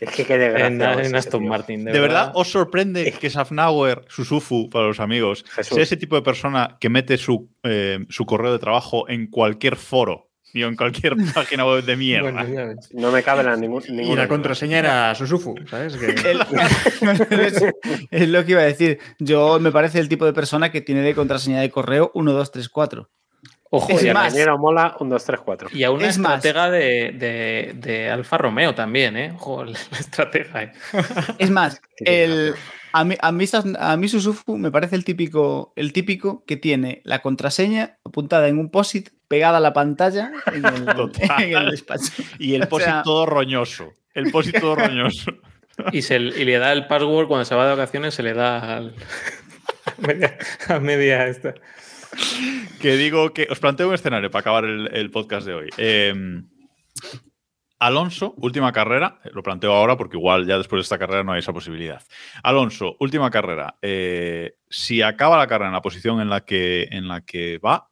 Es 0.00 0.10
que 0.10 0.24
qué 0.24 0.34
en- 0.34 0.80
en 0.80 1.16
Aston. 1.16 1.46
Martin. 1.48 1.84
De, 1.84 1.92
¿De 1.92 2.00
verdad 2.00 2.30
os 2.34 2.48
sorprende 2.48 3.12
que 3.20 3.28
Safnauer, 3.28 4.04
Susufu, 4.08 4.70
para 4.70 4.86
los 4.86 5.00
amigos, 5.00 5.44
Jesús. 5.52 5.74
sea 5.74 5.82
ese 5.82 5.96
tipo 5.96 6.14
de 6.16 6.22
persona 6.22 6.76
que 6.80 6.88
mete 6.88 7.18
su, 7.18 7.50
eh, 7.64 7.98
su 8.08 8.24
correo 8.24 8.52
de 8.52 8.58
trabajo 8.60 9.08
en 9.08 9.26
cualquier 9.26 9.74
foro 9.76 10.29
y 10.52 10.62
en 10.62 10.76
cualquier 10.76 11.14
página 11.34 11.64
web 11.66 11.84
de 11.84 11.96
mierda? 11.96 12.30
Bueno. 12.44 12.80
No 12.92 13.10
me 13.12 13.22
cabe 13.22 13.42
la 13.44 13.56
ningún, 13.56 13.82
Y 13.86 13.92
ninguna. 13.92 14.08
la 14.16 14.22
duda. 14.22 14.28
contraseña 14.28 14.78
era 14.78 15.14
Susufu, 15.14 15.54
¿sabes? 15.68 15.96
Que- 15.96 16.14
es, 17.46 17.62
es 18.10 18.28
lo 18.28 18.44
que 18.44 18.52
iba 18.52 18.60
a 18.60 18.64
decir. 18.64 18.98
Yo 19.18 19.58
me 19.60 19.72
parece 19.72 19.98
el 20.00 20.08
tipo 20.08 20.24
de 20.26 20.32
persona 20.32 20.70
que 20.72 20.80
tiene 20.80 21.02
de 21.02 21.14
contraseña 21.14 21.60
de 21.60 21.70
correo 21.70 22.10
1, 22.14 22.32
2, 22.32 22.52
3, 22.52 22.68
4. 22.68 23.10
Ojo, 23.72 23.92
Es 23.92 24.02
y, 24.02 24.08
a- 24.08 24.14
más, 24.14 24.26
Ingeniero 24.26 24.58
Mola, 24.58 24.96
1, 24.98 25.10
2, 25.10 25.24
3, 25.24 25.40
4. 25.44 25.68
y 25.72 25.84
a 25.84 25.92
una 25.92 26.08
es 26.08 26.18
más. 26.18 26.36
estratega 26.44 26.70
de, 26.70 27.12
de, 27.12 27.72
de 27.76 28.10
Alfa 28.10 28.36
Romeo 28.36 28.74
también, 28.74 29.16
¿eh? 29.16 29.32
Ojo, 29.36 29.64
la 29.64 29.78
estratega. 29.98 30.64
¿eh? 30.64 30.72
Es 31.38 31.50
más, 31.50 31.80
el, 31.98 32.54
a, 32.92 33.04
mí, 33.04 33.14
a, 33.20 33.30
mí, 33.30 33.44
a 33.78 33.96
mí 33.96 34.08
Susufu 34.08 34.56
me 34.58 34.72
parece 34.72 34.96
el 34.96 35.04
típico, 35.04 35.72
el 35.76 35.92
típico 35.92 36.44
que 36.46 36.56
tiene 36.56 37.00
la 37.04 37.20
contraseña 37.20 37.98
apuntada 38.04 38.48
en 38.48 38.58
un 38.58 38.70
POSIT 38.72 39.10
pegada 39.30 39.58
a 39.58 39.60
la 39.60 39.72
pantalla 39.72 40.32
en 40.52 40.64
el, 40.66 40.84
Total. 40.96 41.42
en 41.44 41.56
el 41.56 41.70
despacho. 41.70 42.12
Y 42.40 42.54
el 42.56 42.64
O 42.64 42.68
posit 42.68 42.86
sea- 42.88 43.02
todo 43.04 43.26
roñoso. 43.26 43.92
El 44.12 44.32
posit 44.32 44.58
todo 44.60 44.74
roñoso. 44.74 45.30
Y, 45.92 46.02
se, 46.02 46.16
y 46.16 46.44
le 46.44 46.58
da 46.58 46.72
el 46.72 46.86
password 46.86 47.26
cuando 47.26 47.46
se 47.46 47.54
va 47.54 47.64
de 47.66 47.74
vacaciones, 47.74 48.12
se 48.12 48.22
le 48.22 48.34
da 48.34 48.76
al, 48.76 48.94
a, 49.86 49.94
media, 50.06 50.36
a 50.68 50.78
media 50.78 51.26
esta. 51.26 51.54
que 52.82 52.96
digo 52.96 53.32
que 53.32 53.46
os 53.50 53.58
planteo 53.60 53.88
un 53.88 53.94
escenario 53.94 54.30
para 54.30 54.40
acabar 54.40 54.64
el, 54.66 54.90
el 54.92 55.10
podcast 55.10 55.46
de 55.46 55.54
hoy. 55.54 55.70
Eh, 55.78 56.12
Alonso, 57.78 58.34
última 58.36 58.72
carrera, 58.72 59.20
eh, 59.24 59.30
lo 59.32 59.42
planteo 59.42 59.72
ahora 59.72 59.96
porque 59.96 60.18
igual 60.18 60.46
ya 60.46 60.58
después 60.58 60.80
de 60.80 60.82
esta 60.82 60.98
carrera 60.98 61.24
no 61.24 61.32
hay 61.32 61.38
esa 61.38 61.54
posibilidad. 61.54 62.02
Alonso, 62.42 62.96
última 63.00 63.30
carrera. 63.30 63.76
eh, 63.80 64.56
si 64.68 65.00
acaba 65.00 65.38
la 65.38 65.46
carrera 65.46 65.68
en 65.68 65.74
la 65.74 65.80
posición 65.82 66.20
en 66.20 66.28
la 66.28 66.42
que, 66.44 66.88
en 66.90 67.08
la 67.08 67.22
que 67.22 67.56
va, 67.58 67.88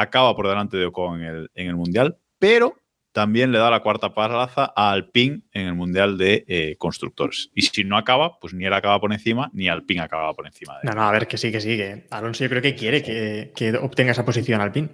acaba 0.00 0.34
por 0.36 0.48
delante 0.48 0.76
de 0.76 0.86
Ocon 0.86 1.20
en 1.22 1.26
el, 1.26 1.50
en 1.54 1.66
el 1.68 1.76
Mundial, 1.76 2.16
pero 2.38 2.74
también 3.12 3.50
le 3.50 3.58
da 3.58 3.70
la 3.70 3.80
cuarta 3.80 4.14
plaza 4.14 4.72
a 4.76 4.92
Alpine 4.92 5.40
en 5.52 5.66
el 5.66 5.74
Mundial 5.74 6.16
de 6.18 6.44
eh, 6.46 6.76
Constructores. 6.78 7.50
Y 7.54 7.62
si 7.62 7.82
no 7.82 7.96
acaba, 7.96 8.38
pues 8.38 8.54
ni 8.54 8.64
él 8.64 8.72
acaba 8.72 9.00
por 9.00 9.12
encima, 9.12 9.50
ni 9.52 9.68
Alpine 9.68 10.02
acaba 10.02 10.32
por 10.34 10.46
encima 10.46 10.74
de 10.74 10.80
él. 10.84 10.88
No, 10.90 10.94
no, 10.94 11.08
a 11.08 11.10
ver, 11.10 11.26
que 11.26 11.36
sí, 11.36 11.50
que 11.50 11.60
sí. 11.60 11.76
Que 11.76 12.06
Alonso 12.10 12.44
yo 12.44 12.50
creo 12.50 12.62
que 12.62 12.74
quiere 12.76 13.02
que, 13.02 13.52
que 13.56 13.76
obtenga 13.76 14.12
esa 14.12 14.24
posición 14.24 14.60
al 14.60 14.70
pin. 14.70 14.90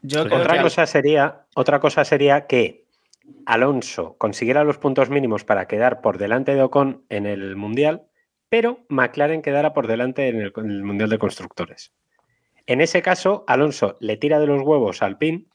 Yo 0.00 0.24
creo 0.24 0.38
Otra 0.40 0.56
que- 0.56 0.62
cosa 0.62 0.86
sería, 0.86 1.46
otra 1.54 1.80
cosa 1.80 2.04
sería 2.04 2.46
que 2.46 2.86
Alonso 3.46 4.16
consiguiera 4.18 4.64
los 4.64 4.78
puntos 4.78 5.10
mínimos 5.10 5.44
para 5.44 5.66
quedar 5.66 6.00
por 6.00 6.18
delante 6.18 6.54
de 6.54 6.62
Ocon 6.62 7.04
en 7.10 7.26
el 7.26 7.56
Mundial, 7.56 8.02
pero 8.48 8.84
McLaren 8.88 9.42
quedara 9.42 9.72
por 9.74 9.86
delante 9.86 10.28
en 10.28 10.40
el, 10.40 10.52
en 10.56 10.70
el 10.70 10.82
Mundial 10.82 11.10
de 11.10 11.18
Constructores. 11.18 11.92
En 12.66 12.80
ese 12.80 13.02
caso, 13.02 13.44
Alonso 13.46 13.96
le 14.00 14.16
tira 14.16 14.38
de 14.40 14.46
los 14.46 14.62
huevos 14.62 15.02
al 15.02 15.18
PIN 15.18 15.48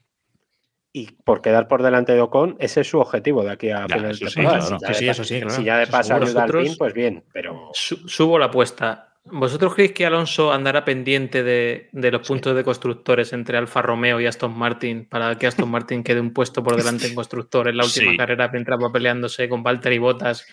y 0.94 1.12
por 1.24 1.42
quedar 1.42 1.68
por 1.68 1.84
delante 1.84 2.14
de 2.14 2.22
Ocon, 2.22 2.56
ese 2.60 2.82
es 2.82 2.90
su 2.90 3.00
objetivo 3.00 3.44
de 3.44 3.52
aquí 3.52 3.70
a 3.70 3.86
final 3.88 4.02
de 4.04 4.12
eso 4.12 4.28
sí, 4.30 4.36
temporada. 4.36 4.60
claro. 4.60 4.80
Si 4.80 4.86
ya 4.86 4.88
Sí, 4.88 4.94
de 4.94 5.00
sí, 5.00 5.06
pa- 5.06 5.12
eso 5.12 5.24
sí, 5.24 5.40
claro. 5.40 5.56
Si 5.56 5.64
ya 5.64 5.78
de 5.78 5.84
Eso 5.84 5.92
paso 5.92 6.14
ayuda 6.16 6.44
al 6.44 6.52
PIN, 6.52 6.76
pues 6.78 6.94
bien, 6.94 7.24
pero 7.34 7.70
Su- 7.74 8.08
subo 8.08 8.38
la 8.40 8.46
apuesta. 8.46 9.09
¿Vosotros 9.32 9.74
creéis 9.76 9.92
que 9.94 10.06
Alonso 10.06 10.52
andará 10.54 10.84
pendiente 10.86 11.44
de, 11.44 11.90
de 11.92 12.12
los 12.12 12.28
puntos 12.28 12.56
de 12.56 12.64
constructores 12.64 13.34
entre 13.34 13.58
Alfa 13.58 13.82
Romeo 13.82 14.20
y 14.20 14.26
Aston 14.26 14.58
Martin 14.58 15.06
para 15.06 15.38
que 15.38 15.48
Aston 15.48 15.70
Martin 15.70 16.04
quede 16.04 16.20
un 16.20 16.32
puesto 16.34 16.64
por 16.64 16.76
delante 16.76 17.08
en 17.08 17.16
constructor 17.16 17.68
en 17.68 17.78
la 17.78 17.86
última 17.86 18.12
Sí. 18.12 18.18
carrera 18.18 18.50
mientras 18.52 18.80
va 18.82 18.92
peleándose 18.92 19.48
con 19.50 19.64
Valtteri 19.64 19.98
Bottas? 19.98 20.46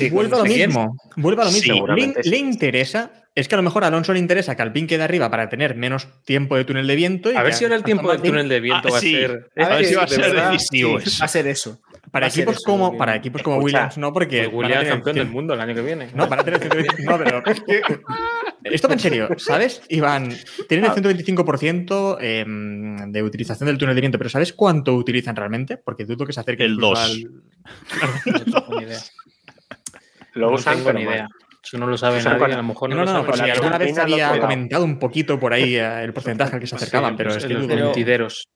y 0.00 0.08
con 0.10 0.16
Vuelve 0.16 0.34
a 0.34 0.38
lo 0.38 0.44
mismo. 0.44 0.96
Vuelve 1.16 1.42
a 1.42 1.44
lo 1.46 1.50
Sí, 1.50 1.60
mismo. 1.60 1.72
Le, 1.74 1.78
seguramente 1.78 2.22
sí. 2.22 2.30
le 2.30 2.36
interesa. 2.38 3.10
Es 3.36 3.48
que 3.48 3.56
a 3.56 3.58
lo 3.58 3.62
mejor 3.64 3.82
a 3.82 3.88
Alonso 3.88 4.12
le 4.12 4.20
interesa 4.20 4.54
que 4.54 4.62
Alpine 4.62 4.86
quede 4.86 5.02
arriba 5.02 5.28
para 5.28 5.48
tener 5.48 5.74
menos 5.74 6.06
tiempo 6.24 6.56
de 6.56 6.64
túnel 6.64 6.86
de 6.86 6.94
viento. 6.94 7.32
y 7.32 7.36
A 7.36 7.42
ver 7.42 7.52
si 7.52 7.64
ahora 7.64 7.74
el 7.76 7.82
tiempo 7.82 8.04
Martin- 8.06 8.30
túnel 8.30 8.48
de 8.48 8.60
viento 8.60 8.88
Ah, 8.88 8.92
va 8.92 8.98
a 8.98 9.00
ser. 9.00 9.50
A 9.56 9.68
ver 9.70 9.80
Es 9.82 9.88
si 9.88 9.94
que, 9.94 9.96
va 9.98 10.02
a 10.04 10.06
de 10.06 10.14
ser 10.14 10.20
verdad, 10.24 10.52
decisivo 10.52 11.00
sí, 11.00 11.08
eso. 11.08 11.18
va 11.20 11.24
a 11.24 11.28
ser 11.28 11.46
eso. 11.48 11.80
Para 12.14 12.28
equipos, 12.28 12.54
eso, 12.56 12.64
como, 12.64 12.90
bien. 12.90 12.98
para 12.98 13.16
equipos 13.16 13.42
como 13.42 13.56
Escucha, 13.56 13.76
Williams, 13.78 13.98
no, 13.98 14.12
porque. 14.12 14.44
pues 14.44 14.54
Williams 14.54 14.78
tener 14.78 14.92
campeón 14.94 15.16
del 15.16 15.28
mundo 15.28 15.54
el 15.54 15.60
año 15.60 15.74
que 15.74 15.82
viene. 15.82 16.08
No, 16.14 16.28
para 16.28 16.44
tener 16.44 16.60
125. 16.60 17.10
No, 17.10 17.18
pero. 17.18 17.42
Esto 18.64 18.90
en 18.92 18.98
serio, 19.00 19.28
¿sabes? 19.36 19.82
Iván, 19.88 20.30
tienen 20.68 20.86
el 20.86 20.92
125% 20.92 22.16
em, 22.20 23.12
de 23.12 23.22
utilización 23.22 23.66
del 23.66 23.76
túnel 23.76 23.94
de 23.96 24.00
viento, 24.00 24.16
pero 24.16 24.30
¿sabes 24.30 24.52
cuánto 24.52 24.94
utilizan 24.94 25.36
realmente? 25.36 25.76
Porque 25.76 26.04
dudo 26.06 26.24
que 26.24 26.32
se 26.32 26.40
acerque 26.40 26.64
El 26.64 26.72
incluso 26.74 26.90
dos. 26.90 26.98
al- 27.04 27.22
No 28.32 28.40
tengo 28.44 28.78
ni 28.80 28.84
idea. 28.86 28.98
lo 30.34 30.48
No 30.50 30.54
usan, 30.54 30.76
tengo 30.76 30.92
ni 30.92 31.02
idea. 31.02 31.28
Eso 31.62 31.78
no 31.78 31.86
lo 31.86 31.96
sabe 31.98 32.22
nadie, 32.22 32.38
con- 32.38 32.52
a 32.52 32.56
lo 32.56 32.62
mejor 32.62 32.90
No, 32.90 32.96
no, 32.96 33.04
no, 33.04 33.22
lo 33.24 33.34
sabe 33.34 33.50
si 33.50 33.58
alguna 33.58 33.78
vez 33.78 33.98
había 33.98 34.38
comentado 34.38 34.84
un 34.84 34.98
poquito 34.98 35.38
por 35.40 35.52
ahí 35.52 35.76
eh, 35.76 36.02
el 36.04 36.12
porcentaje 36.12 36.54
al 36.54 36.60
que 36.60 36.66
se 36.66 36.76
acercaban, 36.76 37.16
pero 37.16 37.30
Sí, 37.32 37.38
es 37.38 37.44
que 37.46 37.54
los 37.54 37.66
mentideros. 37.66 38.48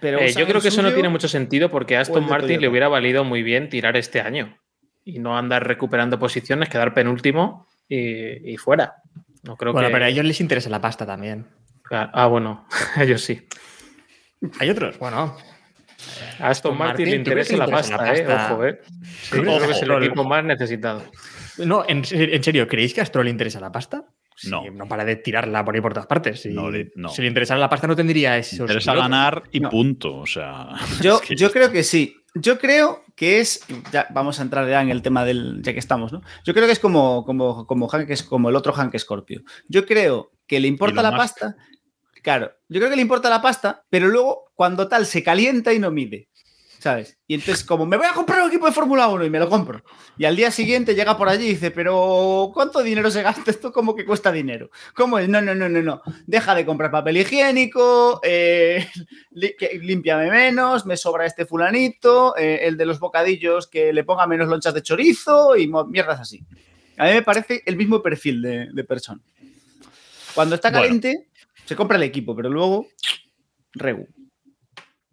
Pero 0.00 0.18
Eh, 0.20 0.32
yo 0.36 0.46
creo 0.46 0.60
que 0.60 0.68
eso 0.68 0.82
no 0.82 0.92
tiene 0.92 1.08
mucho 1.08 1.28
sentido 1.28 1.70
porque 1.70 1.96
a 1.96 2.00
Aston 2.00 2.26
Martin 2.28 2.60
le 2.60 2.68
hubiera 2.68 2.88
valido 2.88 3.24
muy 3.24 3.42
bien 3.42 3.68
tirar 3.68 3.96
este 3.96 4.20
año 4.20 4.56
y 5.04 5.18
no 5.18 5.36
andar 5.36 5.66
recuperando 5.66 6.18
posiciones, 6.18 6.68
quedar 6.68 6.94
penúltimo 6.94 7.66
y, 7.88 8.52
y 8.52 8.56
fuera. 8.56 8.94
No 9.42 9.56
creo 9.56 9.72
Bueno, 9.72 9.88
que. 9.88 9.92
pero 9.94 10.04
a 10.04 10.08
ellos 10.08 10.24
les 10.24 10.40
interesa 10.40 10.68
la 10.70 10.80
pasta 10.80 11.06
también. 11.06 11.46
Claro. 11.82 12.10
Ah, 12.14 12.26
bueno, 12.26 12.66
a 12.96 13.02
ellos 13.02 13.22
sí. 13.22 13.46
Hay 14.58 14.70
otros, 14.70 14.98
bueno. 14.98 15.36
A 16.38 16.48
Aston 16.48 16.78
Martin, 16.78 17.04
le 17.06 17.10
Martin, 17.18 17.24
¿tú 17.24 17.30
crees 17.32 17.50
interesa 17.50 17.56
la 17.56 17.64
interesa 17.64 17.96
pasta, 17.98 18.34
la 18.34 18.48
eh. 18.48 18.52
Ojo, 18.54 18.64
eh. 18.66 18.80
Sí, 19.12 19.30
¿Tú 19.30 19.36
yo 19.36 19.42
creo 19.42 19.58
que 19.66 19.72
es 19.72 19.82
el 19.82 19.90
equipo 20.02 20.24
más 20.24 20.44
necesitado. 20.44 21.02
No, 21.58 21.84
en, 21.86 22.02
en 22.10 22.42
serio, 22.42 22.66
¿creéis 22.68 22.94
que 22.94 23.00
a 23.02 23.04
Stroll 23.04 23.24
le 23.26 23.30
interesa 23.32 23.60
la 23.60 23.70
pasta? 23.72 24.04
No. 24.48 24.62
no 24.70 24.86
para 24.88 25.04
de 25.04 25.16
tirarla 25.16 25.64
por 25.64 25.74
ahí 25.74 25.80
por 25.80 25.92
todas 25.92 26.06
partes. 26.06 26.40
Si, 26.42 26.48
No 26.50 26.70
le- 26.70 26.92
no. 26.94 27.08
si 27.08 27.22
le 27.22 27.28
interesara 27.28 27.58
la 27.60 27.68
pasta, 27.68 27.86
no 27.86 27.96
tendría 27.96 28.38
esos. 28.38 28.60
Interesa 28.60 28.92
pilotos. 28.92 29.10
ganar 29.10 29.42
y 29.52 29.60
No. 29.60 29.70
punto. 29.70 30.16
O 30.18 30.26
sea, 30.26 30.68
Yo, 31.02 31.16
es 31.16 31.20
que- 31.22 31.36
yo 31.36 31.50
creo 31.52 31.70
que 31.70 31.82
sí. 31.82 32.16
Yo 32.34 32.58
creo 32.58 33.02
que 33.16 33.40
es. 33.40 33.64
Ya 33.92 34.06
vamos 34.10 34.38
a 34.38 34.42
entrar 34.42 34.68
ya 34.68 34.80
en 34.80 34.88
el 34.90 35.02
tema 35.02 35.24
del. 35.24 35.60
Ya 35.62 35.72
que 35.72 35.80
estamos, 35.80 36.12
¿no? 36.12 36.22
Yo 36.44 36.54
creo 36.54 36.66
que 36.66 36.72
es 36.72 36.78
como, 36.78 37.24
como, 37.24 37.66
como, 37.66 37.88
Hank, 37.88 38.08
es 38.10 38.22
como 38.22 38.48
el 38.50 38.56
otro 38.56 38.72
Hank 38.72 38.96
Scorpio. 38.96 39.42
Yo 39.68 39.84
creo 39.84 40.30
que 40.46 40.60
le 40.60 40.68
importa 40.68 41.02
la 41.02 41.10
pasta. 41.16 41.56
Claro, 42.22 42.52
yo 42.68 42.80
creo 42.80 42.90
que 42.90 42.96
le 42.96 43.02
importa 43.02 43.30
la 43.30 43.40
pasta, 43.42 43.82
pero 43.90 44.06
luego, 44.08 44.52
cuando 44.54 44.88
tal, 44.88 45.06
se 45.06 45.22
calienta 45.22 45.72
y 45.72 45.78
no 45.78 45.90
mide. 45.90 46.28
¿Sabes? 46.80 47.18
Y 47.28 47.34
entonces, 47.34 47.62
como 47.62 47.84
me 47.86 47.96
voy 47.96 48.06
a 48.06 48.12
comprar 48.14 48.40
un 48.42 48.48
equipo 48.48 48.66
de 48.66 48.72
Fórmula 48.72 49.06
1 49.08 49.24
y 49.26 49.30
me 49.30 49.38
lo 49.38 49.48
compro. 49.48 49.84
Y 50.18 50.24
al 50.24 50.34
día 50.34 50.50
siguiente 50.50 50.94
llega 50.94 51.16
por 51.16 51.28
allí 51.28 51.44
y 51.46 51.50
dice, 51.50 51.70
pero 51.70 52.50
¿cuánto 52.54 52.82
dinero 52.82 53.10
se 53.10 53.22
gasta 53.22 53.50
esto? 53.50 53.70
¿Cómo 53.72 53.94
que 53.94 54.04
cuesta 54.06 54.32
dinero? 54.32 54.70
¿Cómo 54.94 55.18
es? 55.18 55.28
No, 55.28 55.40
no, 55.42 55.54
no, 55.54 55.68
no, 55.68 55.82
no. 55.82 56.02
Deja 56.26 56.54
de 56.54 56.64
comprar 56.66 56.90
papel 56.90 57.18
higiénico, 57.18 58.20
eh, 58.24 58.88
li- 59.32 59.54
límpiame 59.82 60.30
menos, 60.30 60.86
me 60.86 60.96
sobra 60.96 61.26
este 61.26 61.44
fulanito, 61.46 62.34
eh, 62.36 62.60
el 62.62 62.76
de 62.76 62.86
los 62.86 62.98
bocadillos 62.98 63.68
que 63.68 63.92
le 63.92 64.02
ponga 64.04 64.26
menos 64.26 64.48
lonchas 64.48 64.74
de 64.74 64.82
chorizo 64.82 65.56
y 65.56 65.70
mierdas 65.88 66.18
así. 66.20 66.42
A 66.96 67.04
mí 67.04 67.12
me 67.12 67.22
parece 67.22 67.62
el 67.66 67.76
mismo 67.76 68.02
perfil 68.02 68.42
de, 68.42 68.68
de 68.72 68.84
persona. 68.84 69.20
Cuando 70.34 70.54
está 70.54 70.70
Bueno. 70.70 70.82
caliente, 70.84 71.28
se 71.64 71.76
compra 71.76 71.96
el 71.96 72.02
equipo, 72.04 72.34
pero 72.34 72.48
luego, 72.50 72.86
regu. 73.74 74.06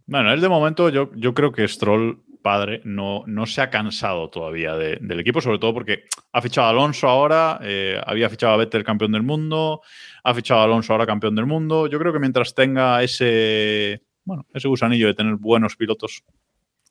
Bueno, 0.08 0.32
él 0.34 0.42
de 0.42 0.50
momento 0.50 0.90
yo, 0.90 1.12
yo 1.16 1.34
creo 1.34 1.52
que 1.52 1.68
Stroll, 1.68 2.22
padre, 2.42 2.80
no, 2.86 3.24
no 3.28 3.46
se 3.46 3.62
ha 3.62 3.70
cansado 3.70 4.30
todavía 4.30 4.76
de- 4.76 4.98
del 5.02 5.20
equipo, 5.20 5.42
sobre 5.42 5.60
todo 5.60 5.74
porque 5.74 6.06
ha 6.32 6.42
fichado 6.42 6.68
a 6.68 6.70
Alonso 6.70 7.10
ahora, 7.10 7.60
eh, 7.62 8.02
había 8.06 8.30
fichado 8.30 8.54
a 8.54 8.58
Vettel 8.58 8.86
campeón 8.86 9.12
del 9.12 9.24
mundo, 9.24 9.82
ha 10.24 10.34
fichado 10.34 10.62
a 10.62 10.64
Alonso 10.64 10.94
ahora 10.94 11.06
campeón 11.06 11.36
del 11.36 11.46
mundo. 11.46 11.88
Yo 11.88 12.00
creo 12.00 12.14
que 12.14 12.20
mientras 12.20 12.56
tenga 12.56 13.04
ese, 13.04 14.02
bueno, 14.24 14.46
ese 14.54 14.70
gusanillo 14.70 15.08
de 15.08 15.14
tener 15.14 15.36
buenos 15.36 15.76
pilotos 15.76 16.24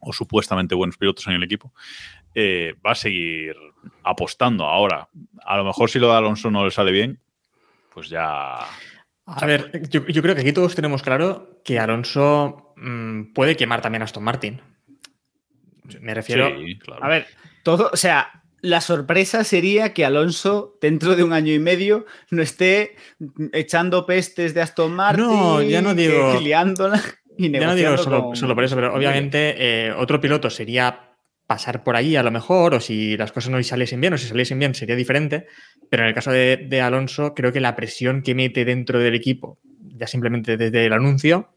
o 0.00 0.12
supuestamente 0.12 0.74
buenos 0.74 0.98
pilotos 0.98 1.26
en 1.26 1.32
el 1.34 1.42
equipo, 1.42 1.72
eh, 2.34 2.74
va 2.86 2.90
a 2.90 2.94
seguir 2.94 3.56
apostando. 4.02 4.66
Ahora, 4.66 5.08
a 5.42 5.56
lo 5.56 5.64
mejor 5.64 5.88
si 5.88 5.98
lo 5.98 6.08
de 6.08 6.18
Alonso 6.18 6.50
no 6.50 6.66
le 6.66 6.70
sale 6.70 6.92
bien, 6.92 7.18
pues 7.94 8.10
ya... 8.10 8.58
A 9.26 9.44
ver, 9.44 9.88
yo, 9.90 10.06
yo 10.06 10.22
creo 10.22 10.34
que 10.34 10.42
aquí 10.42 10.52
todos 10.52 10.74
tenemos 10.74 11.02
claro 11.02 11.60
que 11.64 11.78
Alonso 11.80 12.72
mm, 12.76 13.32
puede 13.32 13.56
quemar 13.56 13.80
también 13.82 14.02
a 14.02 14.04
Aston 14.04 14.22
Martin. 14.22 14.60
Me 16.00 16.14
refiero. 16.14 16.48
Sí, 16.48 16.78
claro. 16.78 17.04
A 17.04 17.08
ver, 17.08 17.26
todo, 17.62 17.90
o 17.92 17.96
sea, 17.96 18.42
la 18.60 18.80
sorpresa 18.80 19.44
sería 19.44 19.92
que 19.92 20.04
Alonso, 20.04 20.78
dentro 20.80 21.14
de 21.16 21.22
un 21.24 21.32
año 21.32 21.52
y 21.52 21.58
medio, 21.58 22.06
no 22.30 22.42
esté 22.42 22.96
echando 23.52 24.06
pestes 24.06 24.54
de 24.54 24.62
Aston 24.62 24.92
Martin. 24.94 25.24
No, 25.26 25.62
ya 25.62 25.82
no 25.82 25.94
digo- 25.94 26.38
y 26.40 27.50
Ya 27.50 27.60
no 27.66 27.74
digo 27.74 27.90
negociando 27.90 27.96
solo, 28.02 28.22
con- 28.28 28.36
solo 28.36 28.54
por 28.54 28.64
eso, 28.64 28.74
pero 28.76 28.94
obviamente 28.94 29.54
eh, 29.88 29.92
otro 29.92 30.20
piloto 30.20 30.48
sería 30.50 31.02
pasar 31.46 31.84
por 31.84 31.94
ahí 31.94 32.16
a 32.16 32.22
lo 32.24 32.30
mejor, 32.32 32.74
o 32.74 32.80
si 32.80 33.16
las 33.16 33.30
cosas 33.30 33.50
no 33.50 33.62
saliesen 33.62 34.00
bien, 34.00 34.14
o 34.14 34.18
si 34.18 34.26
saliesen 34.26 34.58
bien 34.58 34.74
sería 34.74 34.96
diferente, 34.96 35.46
pero 35.90 36.02
en 36.02 36.08
el 36.08 36.14
caso 36.14 36.30
de, 36.30 36.56
de 36.68 36.80
Alonso 36.80 37.34
creo 37.34 37.52
que 37.52 37.60
la 37.60 37.76
presión 37.76 38.22
que 38.22 38.34
mete 38.34 38.64
dentro 38.64 38.98
del 38.98 39.14
equipo, 39.14 39.58
ya 39.80 40.06
simplemente 40.06 40.56
desde 40.56 40.86
el 40.86 40.92
anuncio, 40.92 41.50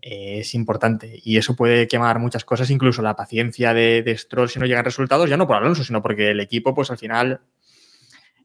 eh, 0.00 0.40
es 0.40 0.54
importante 0.54 1.20
y 1.22 1.36
eso 1.36 1.54
puede 1.54 1.86
quemar 1.86 2.18
muchas 2.18 2.44
cosas, 2.44 2.70
incluso 2.70 3.02
la 3.02 3.16
paciencia 3.16 3.72
de, 3.72 4.02
de 4.02 4.16
Stroll 4.16 4.48
si 4.48 4.58
no 4.58 4.66
llegan 4.66 4.84
resultados, 4.84 5.30
ya 5.30 5.36
no 5.36 5.46
por 5.46 5.56
Alonso, 5.56 5.84
sino 5.84 6.02
porque 6.02 6.30
el 6.30 6.40
equipo 6.40 6.74
pues 6.74 6.90
al 6.90 6.98
final, 6.98 7.40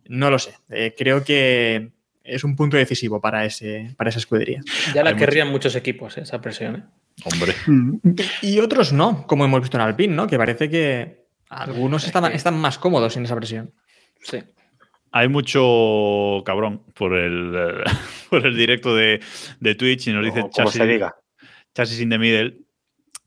no 0.07 0.29
lo 0.29 0.39
sé, 0.39 0.53
Eh, 0.69 0.93
creo 0.97 1.23
que 1.23 1.91
es 2.23 2.43
un 2.43 2.55
punto 2.55 2.77
decisivo 2.77 3.21
para, 3.21 3.45
ese, 3.45 3.95
para 3.97 4.09
esa 4.09 4.19
escudería. 4.19 4.61
Ya 4.93 5.03
la 5.03 5.11
Hay 5.11 5.15
querrían 5.15 5.47
muchos 5.47 5.75
equipos, 5.75 6.17
¿eh? 6.17 6.21
esa 6.21 6.41
presión. 6.41 6.75
¿eh? 6.75 6.83
Hombre. 7.23 7.53
Y 8.41 8.59
otros 8.59 8.93
no, 8.93 9.25
como 9.25 9.45
hemos 9.45 9.61
visto 9.61 9.77
en 9.77 9.81
Alpine, 9.81 10.13
¿no? 10.13 10.27
Que 10.27 10.37
parece 10.37 10.69
que 10.69 11.25
algunos 11.49 12.03
Es 12.03 12.07
están, 12.07 12.25
están 12.33 12.57
más 12.57 12.77
cómodos 12.77 13.13
sin 13.13 13.23
esa 13.23 13.35
presión. 13.35 13.73
Sí. 14.21 14.39
Hay 15.11 15.27
mucho 15.29 16.41
cabrón 16.45 16.83
por 16.93 17.15
el, 17.15 17.83
por 18.29 18.45
el 18.45 18.55
directo 18.55 18.95
de, 18.95 19.19
de 19.59 19.75
Twitch 19.75 20.07
y 20.07 20.13
nos 20.13 20.25
dice 20.25 20.41
Chasis, 21.73 22.01
in 22.01 22.09
the 22.09 22.17
Middle 22.17 22.57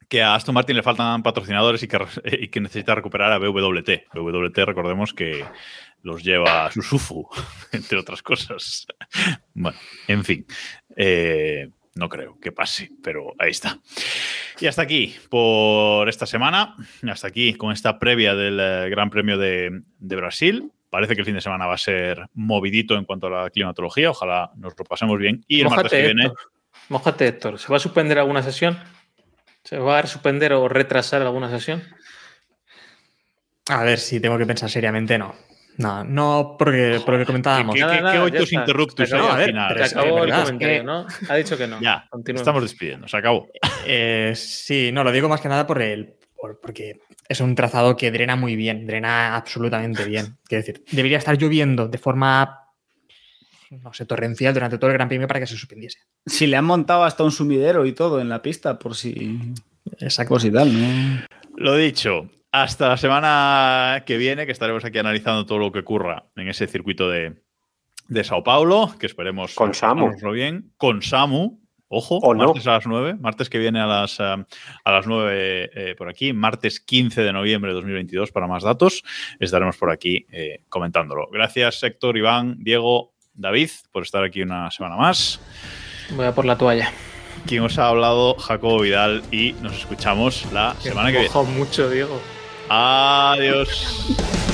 que 0.09 0.23
a 0.23 0.35
Aston 0.35 0.55
Martin 0.57 0.75
le 0.77 0.83
faltan 0.83 1.23
patrocinadores 1.23 1.83
y 1.85 1.89
que, 1.89 1.99
re- 1.99 2.09
y 2.41 2.49
que 2.49 2.61
necesita 2.61 2.97
recuperar 2.97 3.31
a 3.33 3.39
BWT. 3.39 3.91
BWT, 4.13 4.59
recordemos 4.59 5.15
que 5.15 5.45
los 6.03 6.25
lleva 6.25 6.69
Susufu, 6.73 7.29
entre 7.73 7.99
otras 7.99 8.21
cosas. 8.21 8.89
Bueno, 9.55 9.79
en 10.09 10.25
fin. 10.25 10.47
eh, 10.97 11.69
no 11.95 12.09
creo 12.09 12.39
que 12.41 12.51
pase, 12.51 12.91
pero 13.05 13.35
ahí 13.39 13.51
está. 13.51 13.79
Y 14.61 14.67
hasta 14.67 14.83
aquí 14.83 15.15
por 15.29 16.09
esta 16.09 16.27
semana. 16.27 16.75
Hasta 17.09 17.29
aquí 17.29 17.55
con 17.55 17.71
esta 17.73 17.99
previa 18.01 18.35
del 18.35 18.59
eh, 18.61 18.89
Gran 18.91 19.11
Premio 19.11 19.39
de, 19.39 19.81
de 19.99 20.17
Brasil. 20.17 20.73
Parece 20.91 21.15
que 21.15 21.21
el 21.21 21.25
fin 21.27 21.35
de 21.37 21.41
semana 21.41 21.67
va 21.67 21.75
a 21.75 21.79
ser 21.79 22.27
movidito 22.35 22.97
en 22.97 23.05
cuanto 23.05 23.29
a 23.29 23.31
la 23.45 23.51
climatología. 23.51 24.11
Ojalá 24.11 24.51
nos 24.57 24.75
lo 24.77 24.85
pasemos 24.85 25.19
bien. 25.19 25.45
Y 25.47 25.61
el 25.61 25.69
martes 25.71 25.91
que 25.93 26.03
viene. 26.03 26.27
Héctor. 26.27 26.39
Mójate, 26.89 27.29
Héctor. 27.29 27.59
¿Se 27.61 27.69
va 27.69 27.77
a 27.77 27.81
suspender 27.81 28.19
alguna 28.19 28.43
sesión? 28.43 28.77
¿Se 29.63 29.79
va 29.79 30.01
a 30.01 30.07
suspender 30.07 30.53
o 30.53 30.69
retrasar 30.69 31.23
alguna 31.23 31.49
sesión? 31.49 31.83
A 33.69 33.85
ver 33.85 33.99
si 33.99 34.19
tengo 34.21 34.37
que 34.39 34.47
pensar 34.47 34.69
seriamente, 34.69 35.17
no. 35.19 35.35
No, 35.77 36.03
no 36.05 36.57
porque 36.59 37.01
por 37.05 37.15
lo 37.15 37.21
que 37.21 37.27
comentábamos. 37.27 37.75
¿Qué- 37.75 37.81
qué- 38.13 38.19
oitos 38.19 38.53
interruptus 38.53 39.09
Se 39.09 39.15
acabó. 39.17 39.29
hay 39.29 39.31
a 39.31 39.35
al 39.35 39.39
ver, 39.39 39.49
final? 39.49 39.77
Se 39.79 39.83
es- 39.85 39.93
acabó 39.97 40.17
el 40.19 40.21
verdad, 40.25 40.39
es 40.41 40.45
comentario, 40.47 40.79
que- 40.79 40.85
¿no? 40.85 41.07
Ha 41.29 41.35
dicho 41.37 41.57
que 41.57 41.67
no. 41.69 41.81
Ya, 41.81 42.09
estamos 42.35 42.63
despidiendo. 42.63 43.07
Se 43.09 43.17
acabó. 43.17 43.49
Eh, 43.87 44.33
sí, 44.35 44.91
no, 44.93 45.05
lo 45.05 45.13
digo 45.13 45.29
más 45.29 45.41
que 45.41 45.49
nada 45.49 45.67
por 45.67 45.81
el, 45.81 46.15
por- 46.41 46.61
porque 46.61 47.01
es 47.29 47.41
un 47.41 47.55
trazado 47.55 47.97
que 47.97 48.11
drena 48.11 48.37
muy 48.37 48.57
bien, 48.57 48.87
drena 48.87 49.37
absolutamente 49.37 50.05
bien. 50.05 50.37
Quiero 50.45 50.65
decir, 50.65 50.85
debería 50.91 51.19
estar 51.19 51.37
lloviendo 51.39 51.89
de 51.89 51.99
forma, 51.99 52.61
no 53.71 53.93
sé, 53.93 54.05
torrencial 54.07 54.55
durante 54.55 54.79
todo 54.79 54.91
el 54.91 54.95
Gran 54.97 55.09
Premio 55.09 55.29
para 55.29 55.41
que 55.41 55.47
se 55.47 55.57
suspendiese. 55.57 55.99
Si 56.27 56.47
le 56.47 56.57
han 56.57 56.65
montado 56.65 57.05
hasta 57.05 57.23
un 57.25 57.31
sumidero 57.33 57.87
y 57.87 57.93
todo 57.93 58.21
en 58.21 58.29
la 58.29 58.43
pista, 58.43 58.79
por 58.79 58.95
si. 58.97 59.53
Exacto. 59.99 60.35
Por 60.35 60.41
si 60.43 60.51
tal, 60.51 60.73
¿no? 60.73 61.25
Lo 61.57 61.77
dicho, 61.77 62.31
hasta 62.53 62.89
la 62.89 62.97
semana 62.97 64.03
que 64.07 64.17
viene, 64.17 64.47
que 64.47 64.53
estaremos 64.53 64.85
aquí 64.85 64.99
analizando 64.99 65.47
todo 65.47 65.59
lo 65.59 65.73
que 65.73 65.81
ocurra 65.81 66.25
en 66.37 66.49
ese 66.49 66.67
circuito 66.67 67.09
de, 67.11 67.43
de 68.09 68.25
Sao 68.25 68.43
Paulo, 68.43 68.95
que 68.99 69.07
esperemos 69.07 69.55
Con 69.55 69.75
Samu. 69.75 70.11
bien, 70.33 70.73
con 70.77 71.03
Samu. 71.03 71.61
Ojo, 71.93 72.19
O 72.23 72.35
no. 72.35 72.47
martes 72.47 72.69
a 72.69 72.73
las 72.75 72.87
9, 72.87 73.17
martes 73.21 73.51
que 73.51 73.59
viene 73.59 73.81
a 73.81 73.87
las, 73.87 74.21
eh, 74.21 74.23
a 74.23 74.93
las 74.93 75.07
9 75.09 75.71
eh, 75.75 75.95
por 75.99 76.09
aquí, 76.09 76.33
martes 76.33 76.79
15 76.79 77.21
de 77.23 77.33
noviembre 77.33 77.73
de 77.73 77.75
2022 77.75 78.31
para 78.31 78.47
más 78.47 78.63
datos, 78.63 79.03
estaremos 79.41 79.77
por 79.77 79.91
aquí 79.91 80.25
eh, 80.31 80.63
comentándolo. 80.69 81.29
Gracias 81.33 81.83
Héctor, 81.83 82.17
Iván, 82.17 82.57
Diego, 82.61 83.13
David, 83.35 83.71
por 83.91 84.05
estar 84.05 84.23
aquí 84.23 84.41
una 84.43 84.71
semana 84.71 84.95
más. 84.97 85.41
Voy 86.13 86.27
a 86.27 86.33
por 86.33 86.45
la 86.45 86.57
toalla. 86.57 86.93
Quien 87.47 87.65
os 87.65 87.77
ha 87.79 87.89
hablado, 87.89 88.35
Jacobo 88.37 88.83
Vidal, 88.83 89.23
y 89.33 89.55
nos 89.55 89.77
escuchamos 89.77 90.47
la 90.53 90.77
semana 90.79 91.11
que 91.11 91.19
viene. 91.19 91.43
Mucho, 91.57 91.91
Diego. 91.91 92.21
Adiós. 92.69 94.49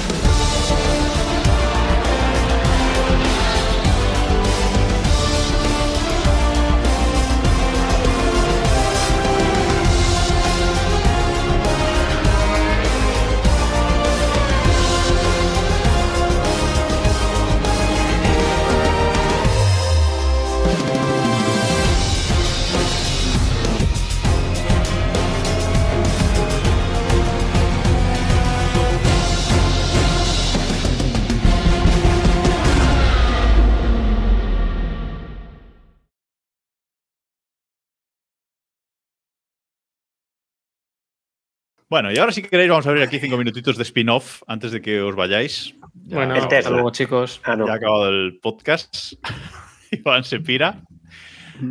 Bueno, 41.89 42.11
y 42.13 42.19
ahora 42.19 42.33
si 42.33 42.43
queréis 42.43 42.69
vamos 42.69 42.87
a 42.87 42.91
abrir 42.91 43.05
aquí 43.05 43.19
cinco 43.21 43.37
minutitos 43.37 43.77
de 43.77 43.85
spin-off 43.85 44.43
antes 44.49 44.73
de 44.73 44.81
que 44.83 45.01
os 45.01 45.15
vayáis. 45.15 45.75
Ya, 46.05 46.17
Bueno, 46.17 46.35
El 46.35 46.43
hasta 46.43 46.71
luego, 46.71 46.91
chicos. 46.91 47.41
Ah, 47.45 47.55
no. 47.57 47.67
ya 47.67 47.73
ha 47.75 47.77
acabado 47.77 48.09
el 48.09 48.39
podcast. 48.43 49.13
Iván 49.93 50.25
se 50.25 50.41
pira. 50.41 50.83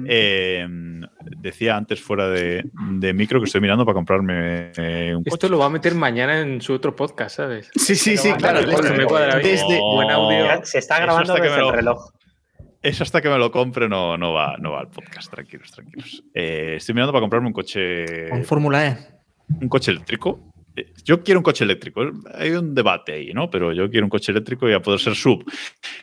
Eh, 0.07 0.65
decía 1.37 1.77
antes 1.77 2.01
fuera 2.01 2.27
de, 2.29 2.63
de 2.73 3.13
micro 3.13 3.39
que 3.39 3.45
estoy 3.45 3.61
mirando 3.61 3.85
para 3.85 3.93
comprarme 3.93 4.71
eh, 4.77 5.13
un 5.15 5.21
Esto 5.25 5.47
lo 5.47 5.59
va 5.59 5.65
a 5.67 5.69
meter 5.69 5.93
mañana 5.93 6.39
en 6.39 6.59
su 6.59 6.73
otro 6.73 6.95
podcast, 6.95 7.35
¿sabes? 7.35 7.69
Sí, 7.75 7.95
sí, 7.95 8.17
sí, 8.17 8.31
claro. 8.33 8.61
Bien. 8.65 8.77
Desde- 9.43 9.79
Buen 9.79 10.09
audio. 10.09 10.65
Se 10.65 10.79
está 10.79 10.99
grabando 10.99 11.35
que 11.35 11.41
desde 11.41 11.55
me 11.57 11.61
lo- 11.61 11.69
el 11.69 11.75
reloj. 11.75 12.09
Eso 12.81 13.03
hasta 13.03 13.21
que 13.21 13.29
me 13.29 13.37
lo 13.37 13.51
compre 13.51 13.89
no, 13.89 14.15
no, 14.17 14.31
va, 14.33 14.55
no 14.59 14.71
va 14.71 14.79
al 14.81 14.89
podcast, 14.89 15.29
tranquilos, 15.31 15.71
tranquilos. 15.71 16.23
Eh, 16.33 16.75
estoy 16.77 16.93
mirando 16.95 17.11
para 17.11 17.21
comprarme 17.21 17.47
un 17.47 17.53
coche, 17.53 18.29
Con 18.29 18.43
Fórmula 18.43 18.87
E. 18.87 18.97
un 19.61 19.69
coche 19.69 19.91
eléctrico 19.91 20.51
eh, 20.77 20.91
yo 21.05 21.23
quiero 21.23 21.39
un 21.39 21.43
coche 21.45 21.63
eléctrico. 21.63 22.01
Hay 22.33 22.51
un 22.51 22.75
debate 22.75 23.13
ahí, 23.13 23.31
¿no? 23.33 23.49
Pero 23.49 23.71
yo 23.71 23.89
quiero 23.89 24.07
un 24.07 24.09
coche 24.09 24.33
eléctrico 24.33 24.69
y 24.69 24.73
a 24.73 24.81
poder 24.81 24.99
ser 24.99 25.15
sub. 25.15 25.41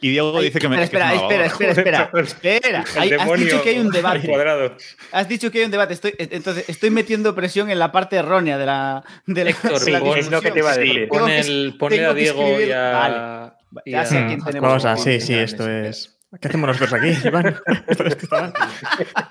Y 0.00 0.08
Diego 0.12 0.40
dice 0.40 0.58
que 0.58 0.66
me. 0.66 0.82
Espera, 0.82 1.10
que 1.10 1.16
es 1.16 1.20
espera, 1.20 1.44
espera, 1.44 1.70
espera, 1.70 2.10
espera, 2.22 2.24
espera. 2.24 2.84
Hay- 2.96 3.12
has 3.12 3.38
dicho 3.38 3.62
que 3.62 3.68
hay 3.68 3.78
un 3.80 3.90
debate. 3.90 4.26
cuadrado. 4.26 4.74
Has 5.12 5.28
dicho 5.28 5.50
que 5.50 5.58
hay 5.58 5.64
un 5.66 5.72
debate. 5.72 5.92
Estoy, 5.92 6.14
entonces, 6.18 6.66
estoy 6.70 6.88
metiendo 6.88 7.34
presión 7.34 7.68
en 7.70 7.78
la 7.78 7.92
parte 7.92 8.16
errónea 8.16 8.56
de 8.56 8.64
la, 8.64 9.04
de 9.26 9.44
la, 9.44 9.50
Héctor, 9.50 9.78
de 9.78 9.90
la 9.90 10.00
pon- 10.00 10.16
es 10.18 10.30
lo 10.30 10.40
que 10.40 10.50
te 10.52 10.58
iba 10.60 10.70
a 10.72 10.76
decir. 10.78 10.94
Tengo 11.10 11.18
Pon 11.18 11.30
el, 11.30 11.74
ponle 11.78 12.06
a 12.06 12.14
Diego 12.14 12.58
y 12.62 12.70
a. 12.72 13.54
Vale. 13.70 13.82
y 13.84 13.90
Ya 13.90 14.00
a- 14.00 14.06
sé 14.06 14.24
quién 14.26 14.42
tenemos. 14.42 14.72
cosas, 14.72 15.04
sí, 15.04 15.20
sí, 15.20 15.34
esto 15.34 15.68
es. 15.70 16.18
¿Qué 16.40 16.48
hacemos 16.48 16.68
nosotros 16.68 16.94
aquí, 16.94 17.12
Iván? 17.28 17.56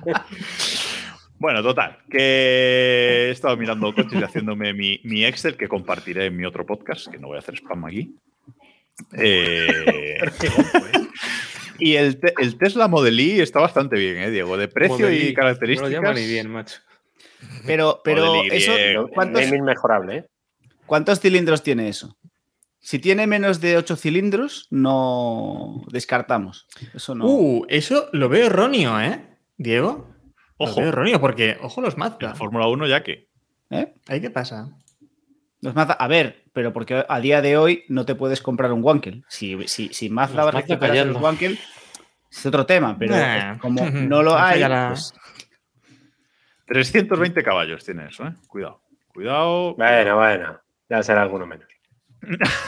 Bueno, 1.41 1.63
total, 1.63 1.97
que 2.07 2.19
he 2.19 3.31
estado 3.31 3.57
mirando 3.57 3.91
coches 3.95 4.13
y 4.13 4.23
haciéndome 4.23 4.76
mi, 4.76 4.99
mi 5.03 5.26
Excel 5.26 5.57
que 5.57 5.68
compartiré 5.68 6.27
en 6.27 6.38
mi 6.38 6.45
otro 6.45 6.68
podcast, 6.68 7.07
que 7.07 7.18
no 7.18 7.30
voy 7.30 7.38
a 7.38 7.39
hacer 7.39 7.55
spam 7.55 7.84
aquí. 7.85 8.15
Eh, 9.18 10.19
y 11.80 11.95
el, 11.95 12.19
te- 12.19 12.35
el 12.38 12.59
Tesla 12.59 12.88
Model 12.88 13.19
I 13.19 13.39
está 13.41 13.59
bastante 13.59 13.97
bien, 13.97 14.18
¿eh, 14.18 14.30
Diego? 14.30 14.55
De 14.55 14.68
precio 14.68 14.99
Model 15.07 15.23
y 15.23 15.27
I. 15.30 15.34
características. 15.34 15.91
No 15.91 15.97
lo 15.97 16.03
llaman 16.03 16.15
ni 16.22 16.27
bien, 16.27 16.51
macho. 16.51 16.80
Pero, 17.65 18.01
pero 18.03 18.45
Y, 18.45 18.49
eso. 18.51 19.09
¿cuántos, 19.11 19.41
Es 19.41 19.51
inmejorable, 19.51 20.18
¿eh? 20.18 20.26
¿cuántos 20.85 21.19
cilindros 21.22 21.63
tiene 21.63 21.88
eso? 21.89 22.15
Si 22.80 22.99
tiene 22.99 23.26
menos 23.26 23.59
de 23.61 23.77
8 23.77 23.95
cilindros, 23.95 24.68
no 24.69 25.84
descartamos. 25.91 26.68
Eso 26.93 27.15
no. 27.15 27.26
Uh, 27.26 27.65
eso 27.68 28.09
lo 28.11 28.30
veo 28.30 28.45
erróneo, 28.45 29.01
¿eh? 29.01 29.22
Diego. 29.57 30.10
Ojo. 30.63 30.71
Lo 30.75 30.81
veo 30.81 30.89
erróneo 30.89 31.19
porque, 31.21 31.57
ojo, 31.61 31.81
los 31.81 31.93
En 31.95 31.99
Mazda. 31.99 32.17
la 32.29 32.35
Fórmula 32.35 32.67
1 32.67 32.88
ya 32.88 33.03
que. 33.03 33.27
¿eh? 33.69 33.93
¿Ahí 34.07 34.21
qué 34.21 34.29
pasa? 34.29 34.69
Los 35.61 35.75
Mazda- 35.75 35.97
a 35.99 36.07
ver, 36.07 36.43
pero 36.53 36.73
porque 36.73 37.05
a 37.07 37.19
día 37.19 37.41
de 37.41 37.57
hoy 37.57 37.83
no 37.88 38.05
te 38.05 38.15
puedes 38.15 38.41
comprar 38.41 38.71
un 38.71 38.83
Wankel. 38.83 39.23
Si, 39.27 39.67
si, 39.67 39.89
si 39.93 40.09
Mazda 40.09 40.49
recuperase 40.51 40.79
callando. 40.79 41.13
los 41.13 41.21
Wankel, 41.21 41.59
es 42.31 42.45
otro 42.45 42.65
tema, 42.65 42.97
pero 42.97 43.15
Nah. 43.15 43.57
como 43.59 43.85
no 43.89 44.23
lo 44.23 44.35
hay, 44.38 44.59
la- 44.61 44.89
pues, 44.89 45.13
320 46.67 47.43
caballos 47.43 47.83
tiene 47.83 48.07
eso, 48.07 48.25
¿eh? 48.25 48.33
Cuidado. 48.47 48.81
Cuidado. 49.13 49.75
Bueno, 49.75 50.15
bueno. 50.17 50.59
Ya 50.89 51.03
será 51.03 51.21
alguno 51.21 51.45
menos. 51.45 51.67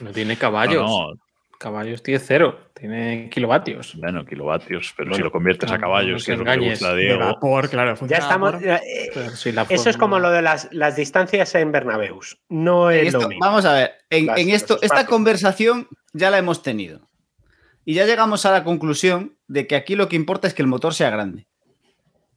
No 0.00 0.10
tiene 0.10 0.36
caballos. 0.36 0.82
No, 0.88 1.12
no, 1.14 1.20
Caballos 1.58 2.02
tiene 2.02 2.20
cero. 2.20 2.60
Tiene 2.74 3.30
kilovatios. 3.30 3.94
bueno, 3.96 4.24
kilovatios, 4.24 4.92
pero 4.96 5.08
Bueno, 5.08 5.16
si 5.16 5.22
lo 5.22 5.32
conviertes 5.32 5.70
a 5.70 5.78
caballos, 5.78 6.22
no 6.22 6.26
que 6.26 6.32
es 6.32 6.38
lo 6.38 6.44
que 6.44 6.56
le 6.58 6.70
gusta 6.70 6.90
a 6.90 6.94
Diego. 6.94 7.18
vapor, 7.20 7.70
claro. 7.70 7.94
Ya 8.06 8.18
estamos. 8.18 8.54
eh, 8.62 9.10
Pero 9.14 9.30
si 9.30 9.52
la 9.52 9.62
Eso 9.68 9.88
es 9.88 9.96
como 9.96 10.18
lo 10.18 10.30
de 10.30 10.42
las, 10.42 10.68
las 10.72 10.96
distancias 10.96 11.54
en 11.54 11.72
Bernabeus. 11.72 12.38
No 12.50 12.90
es 12.90 13.12
lo 13.14 13.28
mismo. 13.28 13.40
vamos 13.40 13.64
a 13.64 13.72
ver, 13.72 13.92
en, 14.10 14.26
Las- 14.26 14.38
en 14.38 14.50
esto, 14.50 14.78
esta 14.82 15.06
conversación 15.06 15.88
ya 16.12 16.30
la 16.30 16.38
hemos 16.38 16.62
tenido. 16.62 17.00
Y 17.84 17.94
ya 17.94 18.04
llegamos 18.04 18.44
a 18.44 18.50
la 18.52 18.62
conclusión 18.64 19.36
de 19.46 19.66
que 19.66 19.76
aquí 19.76 19.94
lo 19.94 20.08
que 20.08 20.16
importa 20.16 20.48
es 20.48 20.54
que 20.54 20.62
el 20.62 20.68
motor 20.68 20.92
sea 20.92 21.08
grande. 21.08 21.46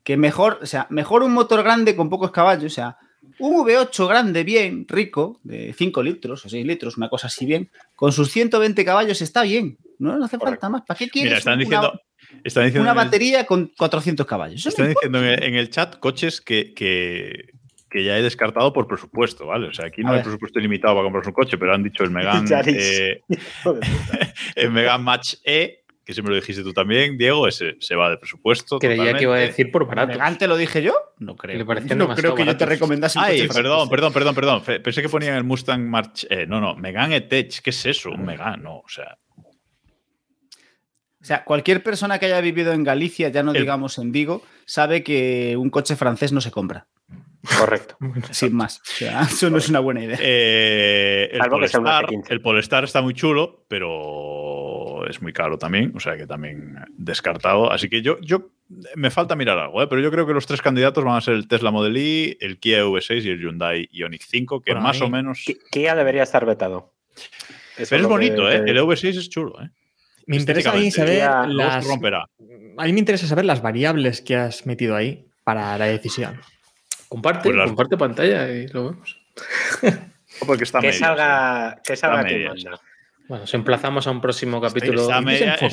Que 0.04 0.16
mejor, 0.16 0.60
o 0.62 0.66
sea, 0.66 0.88
mejor 0.90 1.24
un 1.24 1.34
motor 1.34 1.64
grande 1.64 1.96
con 1.96 2.10
pocos 2.10 2.32
caballos, 2.32 2.72
o 2.72 2.76
sea, 2.76 2.98
un 3.40 3.66
V8 3.66 4.08
grande, 4.08 4.44
bien, 4.44 4.86
rico, 4.88 5.40
de 5.44 5.74
5 5.74 6.04
litros 6.04 6.46
o 6.46 6.50
6 6.50 6.66
litros, 6.66 6.98
una 6.98 7.10
cosa 7.10 7.28
así 7.28 7.46
bien, 7.46 7.70
con 7.96 8.12
sus 8.12 8.30
120 8.32 8.84
caballos 8.86 9.22
está 9.22 9.44
bien. 9.44 9.78
No, 9.98 10.18
no 10.18 10.26
hace 10.26 10.38
Correcto. 10.38 10.62
falta 10.62 10.70
más. 10.70 10.82
¿Para 10.86 10.98
qué 10.98 11.10
quieres 11.10 11.30
Mira, 11.32 11.38
están 11.40 11.54
una- 11.56 11.64
diciendo. 11.64 12.02
Están 12.44 12.66
diciendo 12.66 12.82
una 12.92 12.92
el- 13.02 13.06
batería 13.08 13.46
con 13.46 13.72
400 13.78 14.26
caballos? 14.26 14.60
Eso 14.60 14.70
Están 14.70 14.90
diciendo 14.90 15.20
en 15.20 15.26
el, 15.26 15.44
en 15.44 15.56
el 15.56 15.70
chat 15.70 15.98
coches 16.00 16.42
que, 16.42 16.74
que, 16.74 17.50
que 17.90 18.04
ya 18.04 18.18
he 18.18 18.22
descartado 18.22 18.72
por 18.72 18.88
presupuesto, 18.88 19.48
¿vale? 19.48 19.68
O 19.68 19.74
sea, 19.74 19.88
aquí 19.88 20.04
no 20.04 20.12
hay 20.12 20.22
presupuesto 20.22 20.60
ilimitado 20.60 20.94
para 20.96 21.06
comprarse 21.06 21.30
un 21.30 21.34
coche, 21.34 21.58
pero 21.58 21.74
han 21.74 21.82
dicho 21.84 22.04
el 22.04 22.12
Megan, 22.12 22.46
eh, 22.68 23.22
el 24.56 24.72
Megan 24.72 25.04
Match 25.04 25.36
E, 25.44 25.79
que 26.10 26.14
siempre 26.16 26.34
lo 26.34 26.42
dijiste 26.42 26.64
tú 26.64 26.74
también, 26.74 27.18
Diego, 27.20 27.48
ese 27.48 27.76
se 27.80 27.96
va 27.96 28.10
de 28.10 28.18
presupuesto. 28.18 28.80
Creía 28.80 29.14
que 29.14 29.24
iba 29.24 29.36
a 29.36 29.40
decir 29.40 29.72
por 29.72 29.86
barato. 29.86 30.10
¿Elegante 30.10 30.48
lo 30.48 30.58
dije 30.58 30.82
yo? 30.82 30.94
No 31.20 31.36
creo. 31.36 31.64
No 31.96 32.16
creo 32.16 32.34
que 32.34 32.46
yo 32.46 32.58
te 32.58 32.66
baratos. 32.66 32.68
recomendase 32.70 33.20
un 33.20 33.26
Ay, 33.26 33.48
coche 33.48 33.54
perdón, 33.62 33.88
perdón, 33.90 34.12
perdón, 34.12 34.36
perdón. 34.36 34.64
Pensé 34.84 35.04
que 35.04 35.10
ponían 35.10 35.36
el 35.36 35.44
Mustang 35.44 35.88
March 35.88 36.26
E. 36.32 36.48
No, 36.48 36.60
no, 36.60 36.76
Megan 36.76 37.14
E-Tech. 37.14 37.62
¿Qué 37.62 37.70
es 37.70 37.86
eso? 37.86 38.10
Un 38.10 38.26
Megan, 38.26 38.64
no. 38.64 38.78
O 38.80 38.88
sea, 38.90 39.18
O 41.22 41.26
sea, 41.26 41.44
cualquier 41.44 41.84
persona 41.84 42.18
que 42.18 42.26
haya 42.26 42.42
vivido 42.42 42.72
en 42.74 42.84
Galicia, 42.84 43.30
ya 43.30 43.44
no 43.44 43.52
El- 43.52 43.60
digamos 43.62 43.98
en 44.00 44.12
Vigo, 44.12 44.42
sabe 44.66 45.04
que 45.04 45.56
un 45.58 45.70
coche 45.70 45.96
francés 45.96 46.32
no 46.32 46.42
se 46.42 46.50
compra. 46.50 46.88
Correcto. 47.58 47.98
Sin 48.32 48.56
más. 48.56 48.80
O 48.80 48.82
sea, 48.86 49.22
eso 49.30 49.50
no 49.50 49.58
es 49.58 49.70
una 49.70 49.80
buena 49.80 50.04
idea. 50.04 50.18
Eh, 50.22 51.30
el, 51.32 51.40
Salvo 51.40 51.60
que 51.60 51.68
sea 51.68 51.80
un 51.80 51.86
Polestar, 51.86 52.06
F15. 52.10 52.26
el 52.32 52.42
Polestar 52.42 52.84
está 52.86 53.02
muy 53.02 53.14
chulo, 53.14 53.66
pero 53.68 54.49
es 55.10 55.22
muy 55.22 55.34
caro 55.34 55.58
también, 55.58 55.92
o 55.96 56.00
sea 56.00 56.16
que 56.18 56.26
también 56.28 56.76
descartado. 56.98 57.72
Así 57.72 57.90
que 57.90 58.02
yo, 58.02 58.20
yo 58.22 58.50
me 58.96 59.10
falta 59.12 59.36
mirar 59.36 59.58
algo, 59.58 59.82
¿eh? 59.82 59.88
pero 59.88 60.02
yo 60.02 60.12
creo 60.12 60.26
que 60.28 60.34
los 60.34 60.46
tres 60.46 60.62
candidatos 60.62 61.04
van 61.04 61.18
a 61.18 61.22
ser 61.22 61.34
el 61.36 61.48
Tesla 61.48 61.72
Model 61.72 61.98
I, 61.98 62.38
el 62.40 62.60
Kia 62.60 62.84
V6 62.86 63.24
y 63.26 63.30
el 63.30 63.40
Hyundai 63.42 63.90
Ioniq 63.92 64.22
5, 64.24 64.62
que 64.62 64.76
más 64.76 65.02
o 65.02 65.10
menos... 65.10 65.44
Ki- 65.46 65.58
Kia 65.72 65.96
debería 65.96 66.24
estar 66.24 66.46
vetado. 66.46 66.94
Eso 67.78 67.90
Pero 67.90 67.96
es 67.96 68.02
que- 68.02 68.08
bonito, 68.08 68.52
¿eh? 68.52 68.64
que- 68.64 68.72
El 68.72 68.78
V6 68.80 69.18
es 69.18 69.30
chulo, 69.30 69.62
¿eh? 69.62 69.70
Me 70.28 70.36
interesa 70.38 70.72
a 70.72 70.76
mí 70.76 70.92
saber 70.92 71.28
las. 71.48 71.88
romperá. 71.88 72.26
A 72.78 72.86
mí 72.86 72.94
me 72.94 73.00
interesa 73.00 73.26
saber 73.26 73.46
las 73.46 73.64
variables 73.64 74.22
que 74.22 74.36
has 74.36 74.68
metido 74.68 74.96
ahí 74.96 75.26
para 75.44 75.76
la 75.80 75.86
decisión. 75.86 76.40
Comparte, 77.08 77.50
Pues 77.50 77.56
las- 77.56 77.68
comparte 77.68 77.98
pantalla 77.98 78.48
y 78.52 78.68
lo 78.68 78.92
vemos. 78.92 79.20
Porque 80.46 80.64
está 80.66 80.80
Que 80.80 80.88
medias, 80.88 81.00
salga, 81.00 81.82
que 81.84 81.96
salga 81.96 82.24
quien 82.26 82.46
manda. 82.46 82.80
Bueno, 83.30 83.44
os 83.46 83.54
emplazamos 83.54 84.08
a 84.08 84.12
un 84.12 84.20
próximo 84.22 84.60
capítulo. 84.60 85.04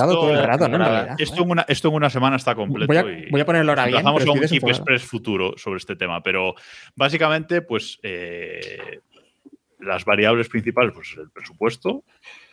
esto- 0.05 0.07
todo 0.21 0.31
el 0.35 0.45
rato, 0.45 0.69
¿no? 0.69 0.77
En 0.77 0.83
Ahora, 0.83 0.95
realidad, 0.95 1.17
Esto 1.19 1.43
en, 1.43 1.51
una, 1.51 1.63
esto 1.69 1.89
en 1.89 1.95
una 1.95 2.11
semana 2.11 2.37
está 2.37 2.55
completo. 2.55 2.87
Voy 2.87 2.97
a, 2.99 3.01
y- 3.01 3.31
voy 3.31 3.41
a 3.41 3.47
ponerlo 3.47 3.73
ahora 3.73 3.87
bien. 3.87 3.97
Emplazamos 3.97 4.23
a 4.29 4.31
un 4.33 4.41
Keep. 4.47 4.69
Express 4.69 5.03
futuro 5.05 5.55
sobre 5.57 5.79
este 5.79 5.97
tema, 5.97 6.23
pero 6.23 6.55
básicamente, 6.95 7.63
pues 7.63 7.99
eh, 8.03 9.01
las 9.81 10.05
variables 10.05 10.49
principales, 10.51 10.93
pues 10.95 11.15
el 11.19 11.31
presupuesto, 11.31 12.05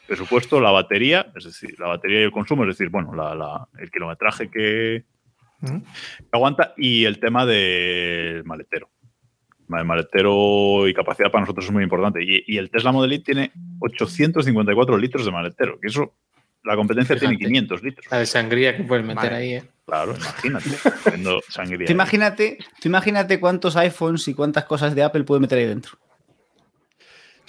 presupuesto, 0.08 0.62
la 0.62 0.72
batería, 0.72 1.28
es 1.36 1.44
decir, 1.44 1.78
la 1.80 1.88
batería 1.88 2.22
y 2.22 2.24
el 2.24 2.32
consumo, 2.32 2.64
es 2.64 2.70
decir, 2.70 2.90
bueno, 2.90 3.14
la- 3.14 3.36
la- 3.36 3.68
el 3.80 3.92
kilometraje 3.92 4.50
que, 4.50 5.04
que 5.62 5.82
aguanta 6.32 6.74
y 6.78 7.04
el 7.06 7.20
tema 7.20 7.46
del 7.46 8.44
maletero. 8.46 8.90
El 9.80 9.86
maletero 9.86 10.88
y 10.88 10.94
capacidad 10.94 11.32
para 11.32 11.42
nosotros 11.42 11.66
es 11.66 11.72
muy 11.72 11.84
importante. 11.84 12.22
Y, 12.24 12.44
y 12.48 12.58
el 12.58 12.70
Tesla 12.70 12.92
Model 12.92 13.14
Y 13.14 13.20
tiene 13.20 13.52
854 13.80 14.98
litros 14.98 15.26
de 15.26 15.32
maletero, 15.32 15.80
que 15.80 15.88
eso, 15.88 16.14
la 16.64 16.76
competencia 16.76 17.16
tiene 17.18 17.36
Fíjate. 17.36 17.48
500 17.50 17.84
litros. 17.84 18.06
La 18.12 18.18
de 18.20 18.26
sangría 18.26 18.76
que 18.78 18.84
puedes 18.84 19.06
meter 19.06 19.32
Vale. 19.32 19.36
ahí, 19.36 19.54
¿eh? 19.56 19.64
Claro, 19.86 20.16
imagínate. 20.16 20.70
sangría. 21.50 21.86
Tú 21.88 21.92
imagínate, 21.94 22.58
tú 22.82 22.88
imagínate 22.88 23.40
cuántos 23.40 23.76
iPhones 23.76 24.28
y 24.30 24.34
cuántas 24.34 24.64
cosas 24.66 24.96
de 24.96 25.04
Apple 25.04 25.24
puede 25.24 25.42
meter 25.42 25.58
ahí 25.60 25.66
dentro. 25.66 25.98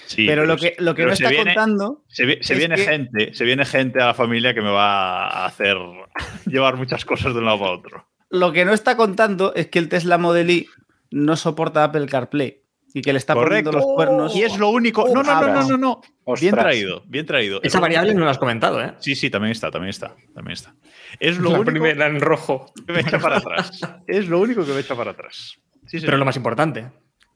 Sí, 0.06 0.26
pero, 0.26 0.44
lo 0.44 0.56
que, 0.56 0.74
lo 0.80 0.94
que 0.94 1.02
pero 1.02 1.10
no 1.10 1.16
se 1.16 1.22
está 1.22 1.30
viene- 1.30 1.54
contando. 1.54 2.02
Se, 2.08 2.26
vi- 2.26 2.38
se 2.42 2.52
es 2.52 2.58
viene 2.58 2.74
que- 2.74 2.84
gente, 2.84 3.34
se 3.34 3.44
viene 3.44 3.64
gente 3.64 4.02
a 4.02 4.06
la 4.06 4.14
familia 4.14 4.52
que 4.52 4.60
me 4.60 4.70
va 4.70 5.28
a 5.28 5.46
hacer 5.46 5.76
llevar 6.46 6.76
muchas 6.76 7.04
cosas 7.04 7.32
de 7.32 7.38
un 7.38 7.46
lado 7.46 7.58
para 7.60 7.70
otro. 7.72 8.06
Lo 8.30 8.52
que 8.52 8.64
no 8.64 8.72
está 8.74 8.96
contando 8.96 9.54
es 9.54 9.68
que 9.68 9.78
el 9.78 9.88
Tesla 9.88 10.18
Model 10.18 10.50
Y 10.50 10.66
no 11.14 11.36
soporta 11.36 11.84
Apple 11.84 12.06
CarPlay 12.06 12.60
y 12.92 13.02
que 13.02 13.12
le 13.12 13.18
está 13.18 13.34
poniendo 13.34 13.72
los 13.72 13.84
cuernos. 13.84 14.34
Y 14.36 14.42
es 14.42 14.58
lo 14.58 14.68
único. 14.70 15.06
No, 15.12 15.22
no, 15.22 15.40
no, 15.40 15.52
no, 15.52 15.68
no, 15.68 15.76
no. 15.76 16.00
Bien 16.40 16.54
traído, 16.54 17.02
bien 17.06 17.26
traído. 17.26 17.58
Es 17.62 17.68
Esa 17.68 17.80
variable 17.80 18.14
no 18.14 18.24
la 18.24 18.30
has 18.32 18.38
comentado, 18.38 18.80
¿eh? 18.82 18.94
Sí, 19.00 19.14
sí, 19.14 19.30
también 19.30 19.52
está, 19.52 19.70
también 19.70 19.90
está, 19.90 20.14
también 20.34 20.52
está. 20.52 20.74
Es 21.20 21.38
lo 21.38 21.50
La 21.50 21.56
único 21.60 21.70
primera 21.72 22.06
en 22.06 22.20
rojo. 22.20 22.72
que 22.86 22.92
me 22.92 23.00
echa 23.00 23.18
para 23.18 23.38
atrás. 23.38 23.80
Es 24.06 24.28
lo 24.28 24.40
único 24.40 24.64
que 24.64 24.72
me 24.72 24.80
echa 24.80 24.94
para 24.94 25.10
atrás. 25.12 25.56
Sí, 25.86 25.98
Pero 26.00 26.16
lo 26.16 26.24
más 26.24 26.36
importante, 26.36 26.86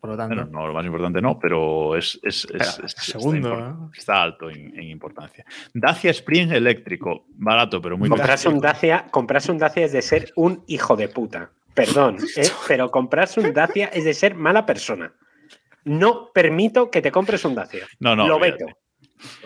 por 0.00 0.10
lo 0.10 0.16
tanto. 0.16 0.34
Bueno, 0.36 0.50
no, 0.50 0.66
lo 0.68 0.72
más 0.72 0.86
importante 0.86 1.20
no, 1.20 1.38
pero 1.38 1.96
es, 1.96 2.18
es- 2.22 2.44
es- 2.44 2.50
Pero, 2.76 2.86
es- 2.86 2.92
segundo, 2.96 3.52
está, 3.52 3.60
¿no? 3.68 3.90
está 3.96 4.22
alto 4.22 4.48
en, 4.50 4.74
en 4.78 4.84
importancia. 4.84 5.44
Dacia 5.74 6.10
Spring 6.12 6.50
eléctrico, 6.52 7.26
barato, 7.30 7.80
pero 7.82 7.98
muy 7.98 8.08
Comprarse 8.08 8.48
un. 8.48 8.60
Dacia, 8.60 9.06
comprarse 9.10 9.50
un 9.52 9.58
Dacia 9.58 9.84
es 9.84 9.92
de 9.92 10.02
ser 10.02 10.32
un 10.36 10.62
hijo 10.66 10.96
de 10.96 11.08
puta. 11.08 11.50
Perdón, 11.86 12.18
¿eh? 12.36 12.48
pero 12.66 12.90
comprarse 12.90 13.40
un 13.40 13.52
Dacia 13.52 13.86
es 13.92 14.04
de 14.04 14.14
ser 14.14 14.34
mala 14.34 14.64
persona. 14.66 15.12
No 15.84 16.30
permito 16.34 16.90
que 16.90 17.00
te 17.02 17.10
compres 17.10 17.44
un 17.44 17.54
Dacia. 17.54 17.86
No, 18.00 18.14
no, 18.16 18.26
Lo 18.28 18.38
veto. 18.38 18.66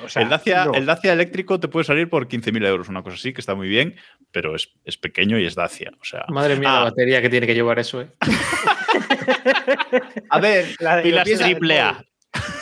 O 0.04 0.08
sea, 0.08 0.22
el, 0.22 0.28
Dacia, 0.28 0.66
no. 0.66 0.74
el 0.74 0.84
Dacia 0.84 1.12
eléctrico 1.14 1.58
te 1.58 1.68
puede 1.68 1.84
salir 1.84 2.08
por 2.10 2.28
15.000 2.28 2.66
euros, 2.66 2.88
una 2.90 3.02
cosa 3.02 3.14
así, 3.16 3.32
que 3.32 3.40
está 3.40 3.54
muy 3.54 3.68
bien, 3.68 3.96
pero 4.30 4.54
es, 4.54 4.68
es 4.84 4.98
pequeño 4.98 5.38
y 5.38 5.46
es 5.46 5.54
Dacia. 5.54 5.90
O 6.00 6.04
sea, 6.04 6.24
Madre 6.28 6.56
mía, 6.56 6.70
Ah. 6.72 6.78
la 6.80 6.84
batería 6.90 7.22
que 7.22 7.30
tiene 7.30 7.46
que 7.46 7.54
llevar 7.54 7.78
eso, 7.78 8.02
¿eh? 8.02 8.08
A 10.30 10.40
ver, 10.40 10.74
La 10.80 10.96
de- 10.96 11.02
pilas 11.02 11.24
piensa, 11.24 11.44
triple 11.44 11.80
A. 11.80 12.04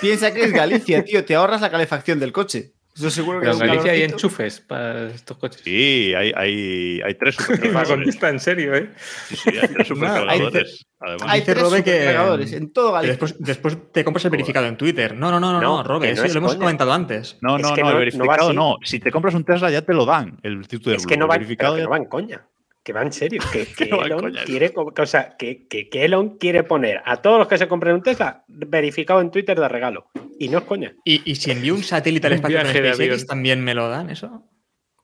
piensa 0.01 0.33
que 0.33 0.45
es 0.45 0.53
Galicia, 0.53 1.05
tío. 1.05 1.25
Te 1.25 1.35
ahorras 1.35 1.61
la 1.61 1.71
calefacción 1.71 2.19
del 2.21 2.33
coche. 2.33 2.73
Yo 3.01 3.11
seguro 3.11 3.41
que 3.41 3.47
Pero 3.47 3.61
en 3.61 3.67
Galicia 3.67 3.93
hay 3.93 4.03
enchufes 4.03 4.61
para 4.61 5.09
estos 5.09 5.37
coches. 5.39 5.61
Sí, 5.65 6.13
hay, 6.17 6.33
hay, 6.37 7.01
hay 7.03 7.15
tres 7.15 7.35
supercargadores. 7.39 8.23
en 8.23 8.41
serio, 8.41 8.75
¿eh? 8.75 8.91
Sí, 9.29 9.37
sí, 9.37 9.51
hay 9.61 9.69
tres 9.69 9.89
supercargadores. 9.89 10.87
Además, 11.03 11.27
Hay 11.29 11.41
tres 11.43 11.57
que- 11.57 11.65
supercargadores 11.65 12.53
en 12.53 12.73
todo 12.73 12.93
Galicia. 12.93 13.13
después, 13.13 13.37
después 13.39 13.79
te 13.93 14.05
compras 14.05 14.25
el 14.27 14.31
verificado 14.33 14.67
en 14.67 14.77
Twitter. 14.77 15.15
No, 15.17 15.31
no, 15.31 15.41
no, 15.41 15.53
no, 15.53 15.61
No, 15.61 15.77
no, 15.79 15.83
Robe, 15.83 16.11
no 16.15 16.21
sí, 16.21 16.27
es 16.27 16.35
lo 16.35 16.39
hemos 16.41 16.53
coña. 16.53 16.61
comentado 16.61 16.93
antes. 16.93 17.39
no, 17.41 17.57
Es 17.57 17.63
no, 17.63 17.75
que 17.75 17.81
no, 17.81 17.87
no- 17.87 17.93
el 17.93 17.99
verificado 17.99 18.53
no. 18.53 18.77
Si 18.85 19.01
te 19.01 19.11
compras 19.11 19.35
un 19.35 19.45
Tesla 19.45 19.71
ya 19.71 19.83
te 19.83 19.95
lo 19.95 20.05
dan. 20.05 20.39
El 20.43 20.69
título 20.69 20.95
Es 20.97 21.07
que 21.07 21.17
no 21.17 21.27
va, 21.27 21.37
verificado. 21.37 21.77
que 21.77 21.83
no 21.83 21.89
va 21.91 21.97
en 21.97 22.05
coña. 22.05 22.47
Que 22.83 22.93
va 22.93 23.03
en 23.03 23.13
serio. 23.13 23.41
Que, 23.53 23.67
que 23.77 23.87
no 23.87 23.99
va 23.99 24.07
en 24.07 24.13
Elon 24.13 24.35
quiere, 24.45 24.73
o 24.75 25.07
sea, 25.07 25.37
que, 25.39 25.67
que- 25.69 25.89
que 25.89 26.05
Elon 26.05 26.37
quiere 26.39 26.65
poner 26.65 27.01
a 27.05 27.17
todos 27.17 27.39
los 27.39 27.49
que 27.49 27.57
se 27.59 27.67
compren 27.69 27.95
un 27.95 28.03
Tesla 28.03 28.45
verificado 28.49 29.21
en 29.23 29.31
Twitter 29.31 29.59
de 29.59 29.69
regalo. 29.69 30.07
Y 30.41 30.49
no 30.49 30.59
es 30.59 30.65
coña. 30.65 30.95
Y, 31.05 31.31
y 31.31 31.35
si 31.35 31.51
envío 31.51 31.75
un 31.75 31.83
satélite 31.83 32.27
al 32.27 32.33
espacio 32.33 32.57
con 32.59 32.67
SpaceX, 32.69 32.99
avión. 32.99 33.27
¿también 33.27 33.63
me 33.63 33.75
lo 33.75 33.91
dan 33.91 34.09
eso? 34.09 34.43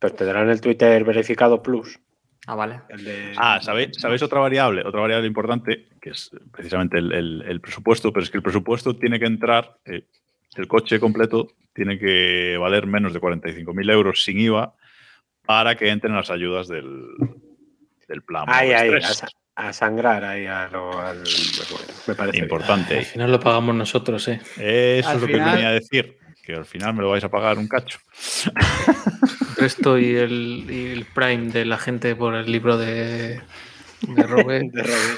Pues 0.00 0.16
te 0.16 0.24
darán 0.24 0.48
el 0.48 0.62
Twitter 0.62 1.04
verificado 1.04 1.62
plus. 1.62 2.00
Ah, 2.46 2.54
vale. 2.54 2.80
de- 3.04 3.32
Ah, 3.36 3.60
¿sabéis, 3.60 3.90
¿sabéis 3.98 4.22
otra 4.22 4.40
variable? 4.40 4.82
Otra 4.86 5.00
variable 5.02 5.26
importante, 5.26 5.88
que 6.00 6.10
es 6.10 6.30
precisamente 6.50 6.96
el, 6.98 7.12
el- 7.12 7.42
el 7.46 7.60
presupuesto, 7.60 8.12
pero 8.14 8.24
es 8.24 8.30
que 8.30 8.38
el 8.38 8.42
presupuesto 8.42 8.96
tiene 8.96 9.18
que 9.18 9.26
entrar, 9.26 9.76
eh, 9.84 10.06
el 10.56 10.66
coche 10.68 10.98
completo 10.98 11.48
tiene 11.74 11.98
que 11.98 12.56
valer 12.58 12.86
menos 12.86 13.12
de 13.12 13.20
45.000 13.20 13.90
euros 13.90 14.22
sin 14.24 14.40
IVA 14.40 14.74
para 15.44 15.74
que 15.76 15.90
entren 15.90 16.14
las 16.14 16.30
ayudas 16.30 16.66
del, 16.66 17.08
del 18.08 18.22
plan. 18.22 18.44
Ahí, 18.46 18.68
ahí, 18.72 18.88
a, 18.88 18.96
Express. 18.96 19.16
sa- 19.18 19.28
a 19.56 19.72
sangrar 19.72 20.22
ahí 20.24 20.46
a 20.46 20.68
lo, 20.68 21.00
al- 21.00 21.24
me 22.06 22.14
parece. 22.14 22.32
bien. 22.32 22.44
Importante. 22.44 22.98
Al 22.98 23.04
final 23.04 23.32
lo 23.32 23.40
pagamos 23.40 23.74
nosotros, 23.74 24.28
¿eh? 24.28 24.40
Eso 24.58 25.08
Al 25.08 25.16
es 25.16 25.22
lo 25.22 25.26
que 25.26 25.32
venía 25.34 25.68
a 25.68 25.72
decir, 25.72 26.18
que 26.44 26.54
al 26.54 26.66
final 26.66 26.94
me 26.94 27.02
lo 27.02 27.10
vais 27.10 27.24
a 27.24 27.30
pagar 27.30 27.58
un 27.58 27.66
cacho. 27.66 27.98
El 28.54 29.56
resto 29.56 29.98
y 29.98 30.14
el, 30.16 30.66
y 30.68 30.92
el 30.92 31.04
Prime 31.06 31.50
de 31.52 31.64
la 31.64 31.78
gente 31.78 32.14
por 32.14 32.34
el 32.34 32.50
libro 32.52 32.76
de, 32.76 33.40
de 34.02 34.22
Robe. 34.22 34.60
De 34.72 34.82
Robe. 34.82 35.16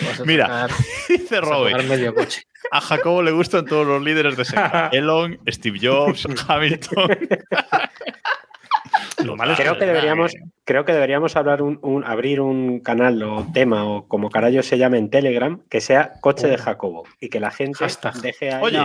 le 0.00 0.06
vas 0.08 0.20
a 0.20 0.24
Mira, 0.24 0.46
sacar- 0.46 0.70
Dice 1.08 1.40
Robert, 1.40 1.76
pagar 1.76 1.88
medio 1.90 2.14
coche. 2.14 2.42
a 2.70 2.80
Jacobo 2.80 3.22
le 3.22 3.32
gustan 3.32 3.64
todos 3.64 3.86
los 3.86 4.02
líderes 4.02 4.36
de 4.36 4.44
secta. 4.44 4.88
Elon, 4.92 5.38
Steve 5.48 5.78
Jobs, 5.82 6.26
Hamilton. 6.46 7.18
Lo 9.24 9.36
malo 9.36 9.52
es 9.52 9.58
Creo 9.58 9.76
que 9.78 9.86
deberíamos, 9.86 10.34
eh. 10.34 10.38
creo 10.64 10.84
que 10.84 10.92
deberíamos 10.92 11.34
hablar 11.36 11.62
un, 11.62 11.78
un- 11.82 12.04
abrir 12.04 12.40
un 12.40 12.80
canal 12.80 13.22
o 13.22 13.46
tema 13.52 13.84
o 13.84 14.06
como 14.06 14.30
carajo 14.30 14.62
se 14.62 14.78
llame 14.78 14.98
en 14.98 15.10
Telegram 15.10 15.60
que 15.68 15.80
sea 15.80 16.12
coche 16.20 16.46
de 16.46 16.56
Jacobo 16.58 17.04
y 17.20 17.28
que 17.28 17.40
la 17.40 17.50
gente 17.50 17.78
Hashtag. 17.80 18.14
deje 18.20 18.52
ahí. 18.52 18.62
Oye. 18.62 18.78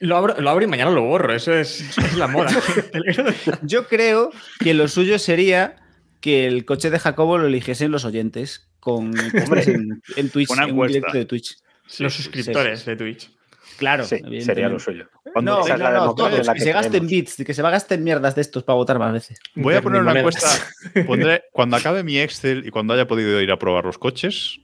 Lo 0.00 0.16
abro, 0.16 0.34
lo 0.40 0.50
abro 0.50 0.64
y 0.64 0.66
mañana 0.68 0.90
lo 0.90 1.02
borro. 1.02 1.32
Eso 1.32 1.54
es, 1.54 1.96
la 2.16 2.26
moda. 2.26 2.50
Yo 3.62 3.86
creo 3.86 4.30
que 4.60 4.74
lo 4.74 4.88
suyo 4.88 5.18
sería 5.18 5.76
que 6.20 6.46
el 6.46 6.64
coche 6.64 6.90
de 6.90 6.98
Jacobo 6.98 7.38
lo 7.38 7.46
eligiesen 7.46 7.90
los 7.92 8.04
oyentes 8.04 8.68
con 8.80 9.12
en, 9.18 10.02
en 10.16 10.30
Twitch, 10.30 10.50
Una 10.50 10.64
en 10.64 10.78
un 10.78 10.86
directo 10.88 11.16
de 11.16 11.24
Twitch. 11.24 11.56
Los 12.00 12.14
suscriptores 12.14 12.84
de 12.84 12.96
Twitch. 12.96 13.30
Claro, 13.78 14.04
Sí, 14.04 14.20
sería 14.40 14.68
lo 14.68 14.78
suyo. 14.80 15.08
Cuando- 15.32 15.60
No, 15.60 15.66
no, 15.68 15.76
la 15.76 15.90
no, 15.90 16.00
democracia 16.00 16.14
todos, 16.16 16.40
en 16.40 16.46
la 16.46 16.52
que 16.52 16.58
que 16.58 16.64
se 16.64 16.72
gasten 16.72 17.06
bits, 17.06 17.36
que 17.46 17.54
se 17.54 17.62
gasten 17.62 18.02
mierdas 18.04 18.34
de 18.34 18.40
estos 18.40 18.64
para 18.64 18.74
votar 18.74 18.98
más 18.98 19.12
veces. 19.12 19.38
Voy 19.54 19.74
a 19.76 19.82
poner 19.82 20.02
una 20.02 20.18
encuesta. 20.18 20.48
Pondré, 21.06 21.44
cuando 21.52 21.76
acabe 21.76 22.02
mi 22.02 22.18
Excel 22.18 22.66
y 22.66 22.70
cuando 22.70 22.92
haya 22.92 23.06
podido 23.06 23.40
ir 23.40 23.52
a 23.52 23.58
probar 23.58 23.84
los 23.84 23.96
coches, 23.96 24.58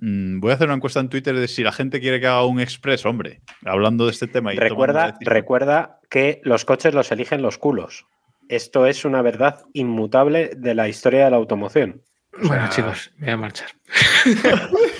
mm, 0.00 0.40
voy 0.40 0.50
a 0.50 0.54
hacer 0.54 0.66
una 0.66 0.74
encuesta 0.74 0.98
en 0.98 1.08
Twitter 1.08 1.36
de 1.36 1.46
si 1.46 1.62
la 1.62 1.70
gente 1.70 2.00
quiere 2.00 2.18
que 2.20 2.26
haga 2.26 2.44
un 2.44 2.58
express, 2.60 3.06
hombre, 3.06 3.40
hablando 3.64 4.06
de 4.06 4.10
este 4.10 4.26
tema. 4.26 4.52
Y 4.52 4.56
Recuerda, 4.56 5.16
recuerda 5.20 6.00
que 6.10 6.40
los 6.42 6.64
coches 6.64 6.92
los 6.92 7.12
eligen 7.12 7.42
los 7.42 7.58
culos. 7.58 8.06
Esto 8.48 8.86
es 8.86 9.04
una 9.04 9.22
verdad 9.22 9.62
inmutable 9.74 10.50
de 10.56 10.74
la 10.74 10.88
historia 10.88 11.24
de 11.24 11.30
la 11.30 11.36
automoción. 11.36 12.02
Bueno, 12.42 12.68
chicos, 12.70 13.12
me 13.16 13.26
voy 13.26 13.32
a 13.34 13.36
marchar. 13.38 13.68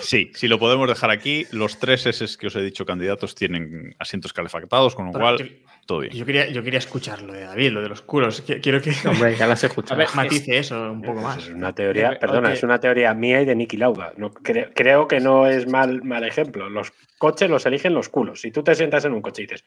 Sí, 0.00 0.30
si 0.34 0.48
lo 0.48 0.58
podemos 0.58 0.88
dejar 0.88 1.10
aquí, 1.10 1.46
los 1.52 1.78
tres 1.78 2.06
S 2.06 2.36
que 2.38 2.46
os 2.48 2.56
he 2.56 2.62
dicho 2.62 2.84
candidatos 2.86 3.34
tienen 3.34 3.94
asientos 3.98 4.32
calefactados, 4.32 4.94
con 4.94 5.06
lo 5.06 5.12
Pero 5.12 5.24
cual, 5.24 5.38
yo, 5.38 5.46
todo 5.86 6.00
bien. 6.00 6.12
yo 6.14 6.24
quería, 6.26 6.48
yo 6.48 6.62
quería 6.62 6.78
escuchar 6.78 7.22
lo 7.22 7.32
de 7.32 7.40
David, 7.42 7.70
lo 7.72 7.82
de 7.82 7.88
los 7.88 8.02
culos. 8.02 8.44
Qui- 8.46 8.60
Quiero 8.60 8.80
que 8.80 8.92
Hombre, 9.08 9.36
ya 9.36 9.46
las 9.46 9.62
he 9.62 9.66
a 9.66 9.68
escuchado. 9.70 9.98
ver, 9.98 10.08
matice 10.14 10.58
eso 10.58 10.90
un 10.92 11.02
poco 11.02 11.20
más. 11.20 11.38
es 11.38 11.48
una 11.50 11.72
teoría, 11.74 12.12
Eh, 12.12 12.16
perdona, 12.20 12.52
es 12.52 12.62
una 12.62 12.78
teoría 12.80 13.12
mía 13.14 13.40
y 13.42 13.44
de 13.44 13.54
Nicky 13.54 13.76
Lauda. 13.76 14.12
No, 14.16 14.30
cre- 14.32 14.70
creo 14.74 15.08
que 15.08 15.20
no 15.20 15.46
es 15.46 15.66
mal, 15.68 16.02
mal 16.02 16.24
ejemplo. 16.24 16.68
Los 16.68 16.92
coches 17.18 17.50
los 17.50 17.66
eligen 17.66 17.94
los 17.94 18.08
culos. 18.08 18.40
Si 18.40 18.50
tú 18.50 18.62
te 18.62 18.74
sientas 18.74 19.04
en 19.04 19.12
un 19.12 19.22
coche 19.22 19.42
y 19.42 19.46
dices, 19.46 19.64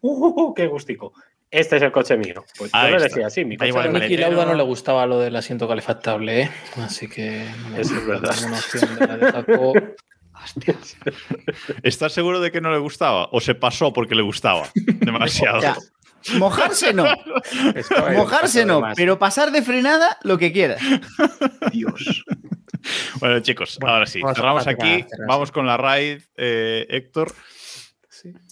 ¡Uh, 0.00 0.54
qué 0.54 0.66
gustico! 0.66 1.12
Este 1.50 1.76
es 1.76 1.82
el 1.82 1.92
coche 1.92 2.16
mío. 2.16 2.44
Pues 2.56 2.72
yo 2.72 2.88
lo 2.88 3.00
decía 3.00 3.26
así. 3.26 3.44
Mi 3.44 3.56
coche 3.56 3.68
igual, 3.68 3.94
A. 3.94 3.98
Niki. 3.98 4.16
Lauda 4.16 4.46
no 4.46 4.54
le 4.54 4.62
gustaba 4.62 5.06
lo 5.06 5.18
del 5.18 5.36
asiento 5.36 5.68
calefactable, 5.68 6.42
¿eh? 6.42 6.50
Así 6.78 7.08
que. 7.08 7.44
no, 7.70 7.78
Eso 7.78 7.94
es 7.94 8.06
verdad. 8.06 8.34
Una 8.46 8.56
opción 8.56 8.98
de 8.98 9.06
la 9.06 9.16
de 9.18 9.32
Jacobo. 9.32 9.74
¿Estás 11.82 12.12
seguro 12.12 12.40
de 12.40 12.50
que 12.50 12.60
no 12.60 12.72
le 12.72 12.78
gustaba? 12.78 13.28
¿O 13.32 13.40
se 13.40 13.54
pasó 13.54 13.92
porque 13.92 14.14
le 14.14 14.22
gustaba? 14.22 14.70
Demasiado. 14.74 15.58
O 15.58 15.60
sea, 15.60 15.76
mojarse 16.38 16.92
no, 16.92 17.04
mojarse 18.14 18.64
no, 18.64 18.82
pero 18.96 19.18
pasar 19.18 19.50
de 19.50 19.62
frenada 19.62 20.18
lo 20.22 20.38
que 20.38 20.52
quieras. 20.52 20.80
Dios. 21.72 22.24
Bueno, 23.20 23.40
chicos, 23.40 23.78
Bueno, 23.80 23.94
ahora 23.94 24.06
sí. 24.06 24.20
vamos 24.20 24.32
a 24.36 24.40
Cerramos 24.40 24.66
aquí. 24.66 25.04
cerrar, 25.08 25.28
Vamos 25.28 25.52
con 25.52 25.66
la 25.66 25.76
raid, 25.76 26.22
eh, 26.36 26.86
Héctor. 26.88 27.32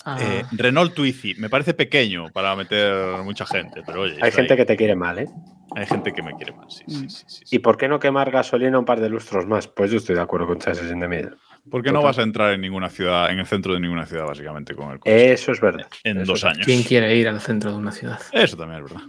Ah, 0.04 0.18
Eh, 0.20 0.42
Renault 0.52 0.94
Twizy. 0.94 1.34
Me 1.36 1.48
parece 1.48 1.74
pequeño 1.74 2.30
para 2.32 2.56
meter 2.56 3.18
mucha 3.22 3.46
gente, 3.46 3.82
pero 3.86 4.02
oye. 4.02 4.16
Hay 4.20 4.32
gente 4.32 4.54
ahí. 4.54 4.56
que 4.58 4.64
te 4.64 4.76
quiere 4.76 4.96
mal, 4.96 5.18
¿eh? 5.20 5.28
Hay 5.76 5.86
gente 5.86 6.12
que 6.12 6.22
me 6.22 6.32
quiere 6.34 6.52
más. 6.52 6.74
Sí, 6.74 6.84
sí, 6.88 7.08
sí, 7.08 7.24
sí, 7.28 7.42
sí. 7.46 7.56
¿Y 7.56 7.58
por 7.60 7.76
qué 7.76 7.86
no 7.86 8.00
quemar 8.00 8.32
gasolina 8.32 8.76
un 8.78 8.84
par 8.84 9.00
de 9.00 9.08
lustros 9.08 9.46
más? 9.46 9.68
Pues 9.68 9.92
yo 9.92 9.98
estoy 9.98 10.16
de 10.16 10.22
acuerdo 10.22 10.48
con 10.48 10.58
Chases 10.58 10.90
in 10.90 10.98
the 10.98 11.06
Middle. 11.06 11.36
Porque 11.70 11.92
no 11.92 12.02
vas 12.02 12.18
a 12.18 12.22
entrar 12.22 12.52
en 12.52 12.60
ninguna 12.62 12.88
ciudad, 12.88 13.30
en 13.30 13.38
el 13.38 13.46
centro 13.46 13.74
de 13.74 13.78
ninguna 13.80 14.06
ciudad, 14.06 14.24
básicamente, 14.26 14.74
con 14.74 14.90
el 14.90 14.98
coche. 14.98 15.32
Eso 15.32 15.52
es 15.52 15.60
verdad. 15.60 15.86
en 16.02 16.18
Eso 16.22 16.32
dos 16.32 16.44
años. 16.44 16.66
¿Quién 16.66 16.82
quiere 16.82 17.14
ir 17.14 17.28
al 17.28 17.40
centro 17.40 17.70
de 17.70 17.76
una 17.76 17.92
ciudad? 17.92 18.18
Eso 18.32 18.56
también 18.56 18.82
es 18.84 18.90
verdad. 18.92 19.06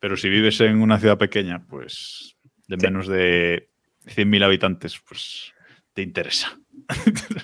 Pero 0.00 0.16
si 0.16 0.28
vives 0.28 0.60
en 0.60 0.80
una 0.82 0.98
ciudad 0.98 1.18
pequeña, 1.18 1.64
pues 1.68 2.36
de 2.66 2.76
Sí. 2.80 2.86
menos 2.86 3.06
de 3.06 3.70
100.000 4.06 4.44
habitantes, 4.44 4.98
pues 5.06 5.52
te 5.92 6.02
interesa. 6.02 6.58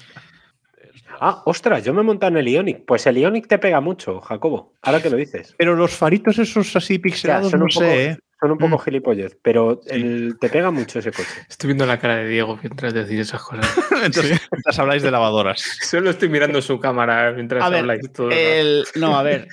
Ah, 1.25 1.43
ostras, 1.45 1.85
yo 1.85 1.95
me 1.95 2.01
he 2.01 2.05
montado 2.05 2.33
en 2.33 2.39
el 2.39 2.49
Ionic. 2.49 2.85
Pues 2.85 3.07
el 3.07 3.17
Ionic 3.17 3.47
te 3.47 3.59
pega 3.59 3.81
mucho, 3.81 4.21
Jacobo. 4.21 4.73
Ahora 4.83 5.01
que 5.01 5.09
lo 5.09 5.17
dices. 5.17 5.55
Pero 5.57 5.77
los 5.77 5.93
faritos 5.95 6.37
esos 6.39 6.75
así 6.75 6.97
Ya, 6.97 7.01
pixelados, 7.03 7.51
son, 7.51 7.61
no 7.61 7.67
un 7.67 7.71
poco, 7.73 7.85
sé, 7.87 8.05
¿eh? 8.07 8.19
son 8.41 8.51
un 8.51 8.59
poco 8.59 8.77
Mm. 8.77 8.81
gilipollez, 8.81 9.39
pero 9.41 9.83
el- 9.87 10.37
te 10.41 10.49
pega 10.49 10.73
mucho 10.73 10.99
ese 10.99 11.13
coche. 11.13 11.29
Estoy 11.49 11.69
viendo 11.69 11.87
la 11.87 12.01
cara 12.01 12.17
de 12.17 12.27
Diego 12.29 12.59
mientras 12.61 12.93
decís 12.93 13.21
esas 13.21 13.41
cosas. 13.41 13.65
Entonces, 14.05 14.41
mientras 14.51 14.79
habláis 14.81 15.05
de 15.05 15.13
lavadoras. 15.13 15.61
Solo 15.83 16.11
estoy 16.11 16.29
mirando 16.29 16.61
su 16.61 16.81
cámara 16.81 17.31
mientras 17.33 17.63
A 17.63 17.69
ver, 17.69 17.81
habláis 17.81 18.13
todo. 18.13 18.31
El, 18.33 18.85
no, 18.97 19.17
a 19.17 19.23
ver. 19.23 19.47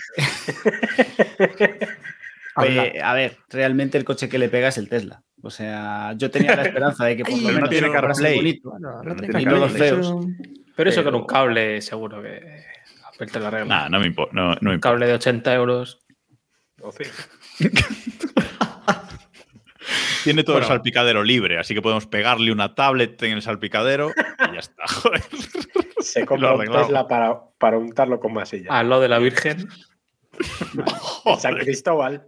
Eh, 2.65 2.99
a 3.03 3.13
ver, 3.13 3.37
realmente 3.49 3.97
el 3.97 4.05
coche 4.05 4.27
que 4.29 4.37
le 4.39 4.49
pega 4.49 4.67
es 4.69 4.77
el 4.77 4.89
Tesla. 4.89 5.21
O 5.41 5.49
sea, 5.49 6.13
yo 6.17 6.29
tenía 6.29 6.55
la 6.55 6.63
esperanza 6.63 7.05
de 7.05 7.17
que 7.17 7.23
por 7.25 7.33
lo 7.39 7.47
no 7.49 7.53
menos 7.55 7.69
tiene 7.69 7.91
CarPlay. 7.91 8.35
bonito. 8.35 8.73
No 8.79 9.01
no 9.03 9.15
tiene 9.15 9.43
CarPlay, 9.43 9.69
feos. 9.69 9.99
eso- 10.07 10.21
Pero 10.75 10.89
eso 10.89 11.03
con 11.03 11.15
un 11.15 11.25
cable 11.25 11.81
seguro 11.81 12.21
que 12.21 12.63
Apple 13.13 13.27
te 13.27 13.39
la 13.39 13.47
arregla. 13.49 13.65
Nah, 13.83 13.89
no 13.89 13.99
me 13.99 14.07
importa. 14.07 14.33
No, 14.33 14.49
no 14.55 14.57
me 14.61 14.73
Un 14.75 14.79
cable 14.79 15.07
de 15.07 15.13
80 15.13 15.53
euros. 15.55 15.99
Tiene 20.23 20.43
todo 20.43 20.55
Bueno. 20.55 20.67
el 20.67 20.73
salpicadero 20.73 21.23
libre, 21.23 21.57
así 21.57 21.73
que 21.73 21.81
podemos 21.81 22.05
pegarle 22.05 22.51
una 22.51 22.75
tablet 22.75 23.21
en 23.23 23.31
el 23.33 23.41
salpicadero 23.41 24.11
y 24.49 24.53
ya 24.53 24.59
está. 24.59 24.83
Joder. 24.87 25.21
Se 25.99 26.19
Lo 26.21 26.25
compra 26.25 26.53
un. 26.55 26.65
Tesla 26.65 27.07
para, 27.07 27.39
para 27.57 27.77
untarlo 27.77 28.19
con 28.19 28.33
masilla. 28.33 28.69
Al 28.71 28.89
lado 28.89 29.01
de 29.01 29.07
la 29.07 29.19
Virgen. 29.19 29.67
San 31.39 31.55
Cristóbal. 31.57 32.25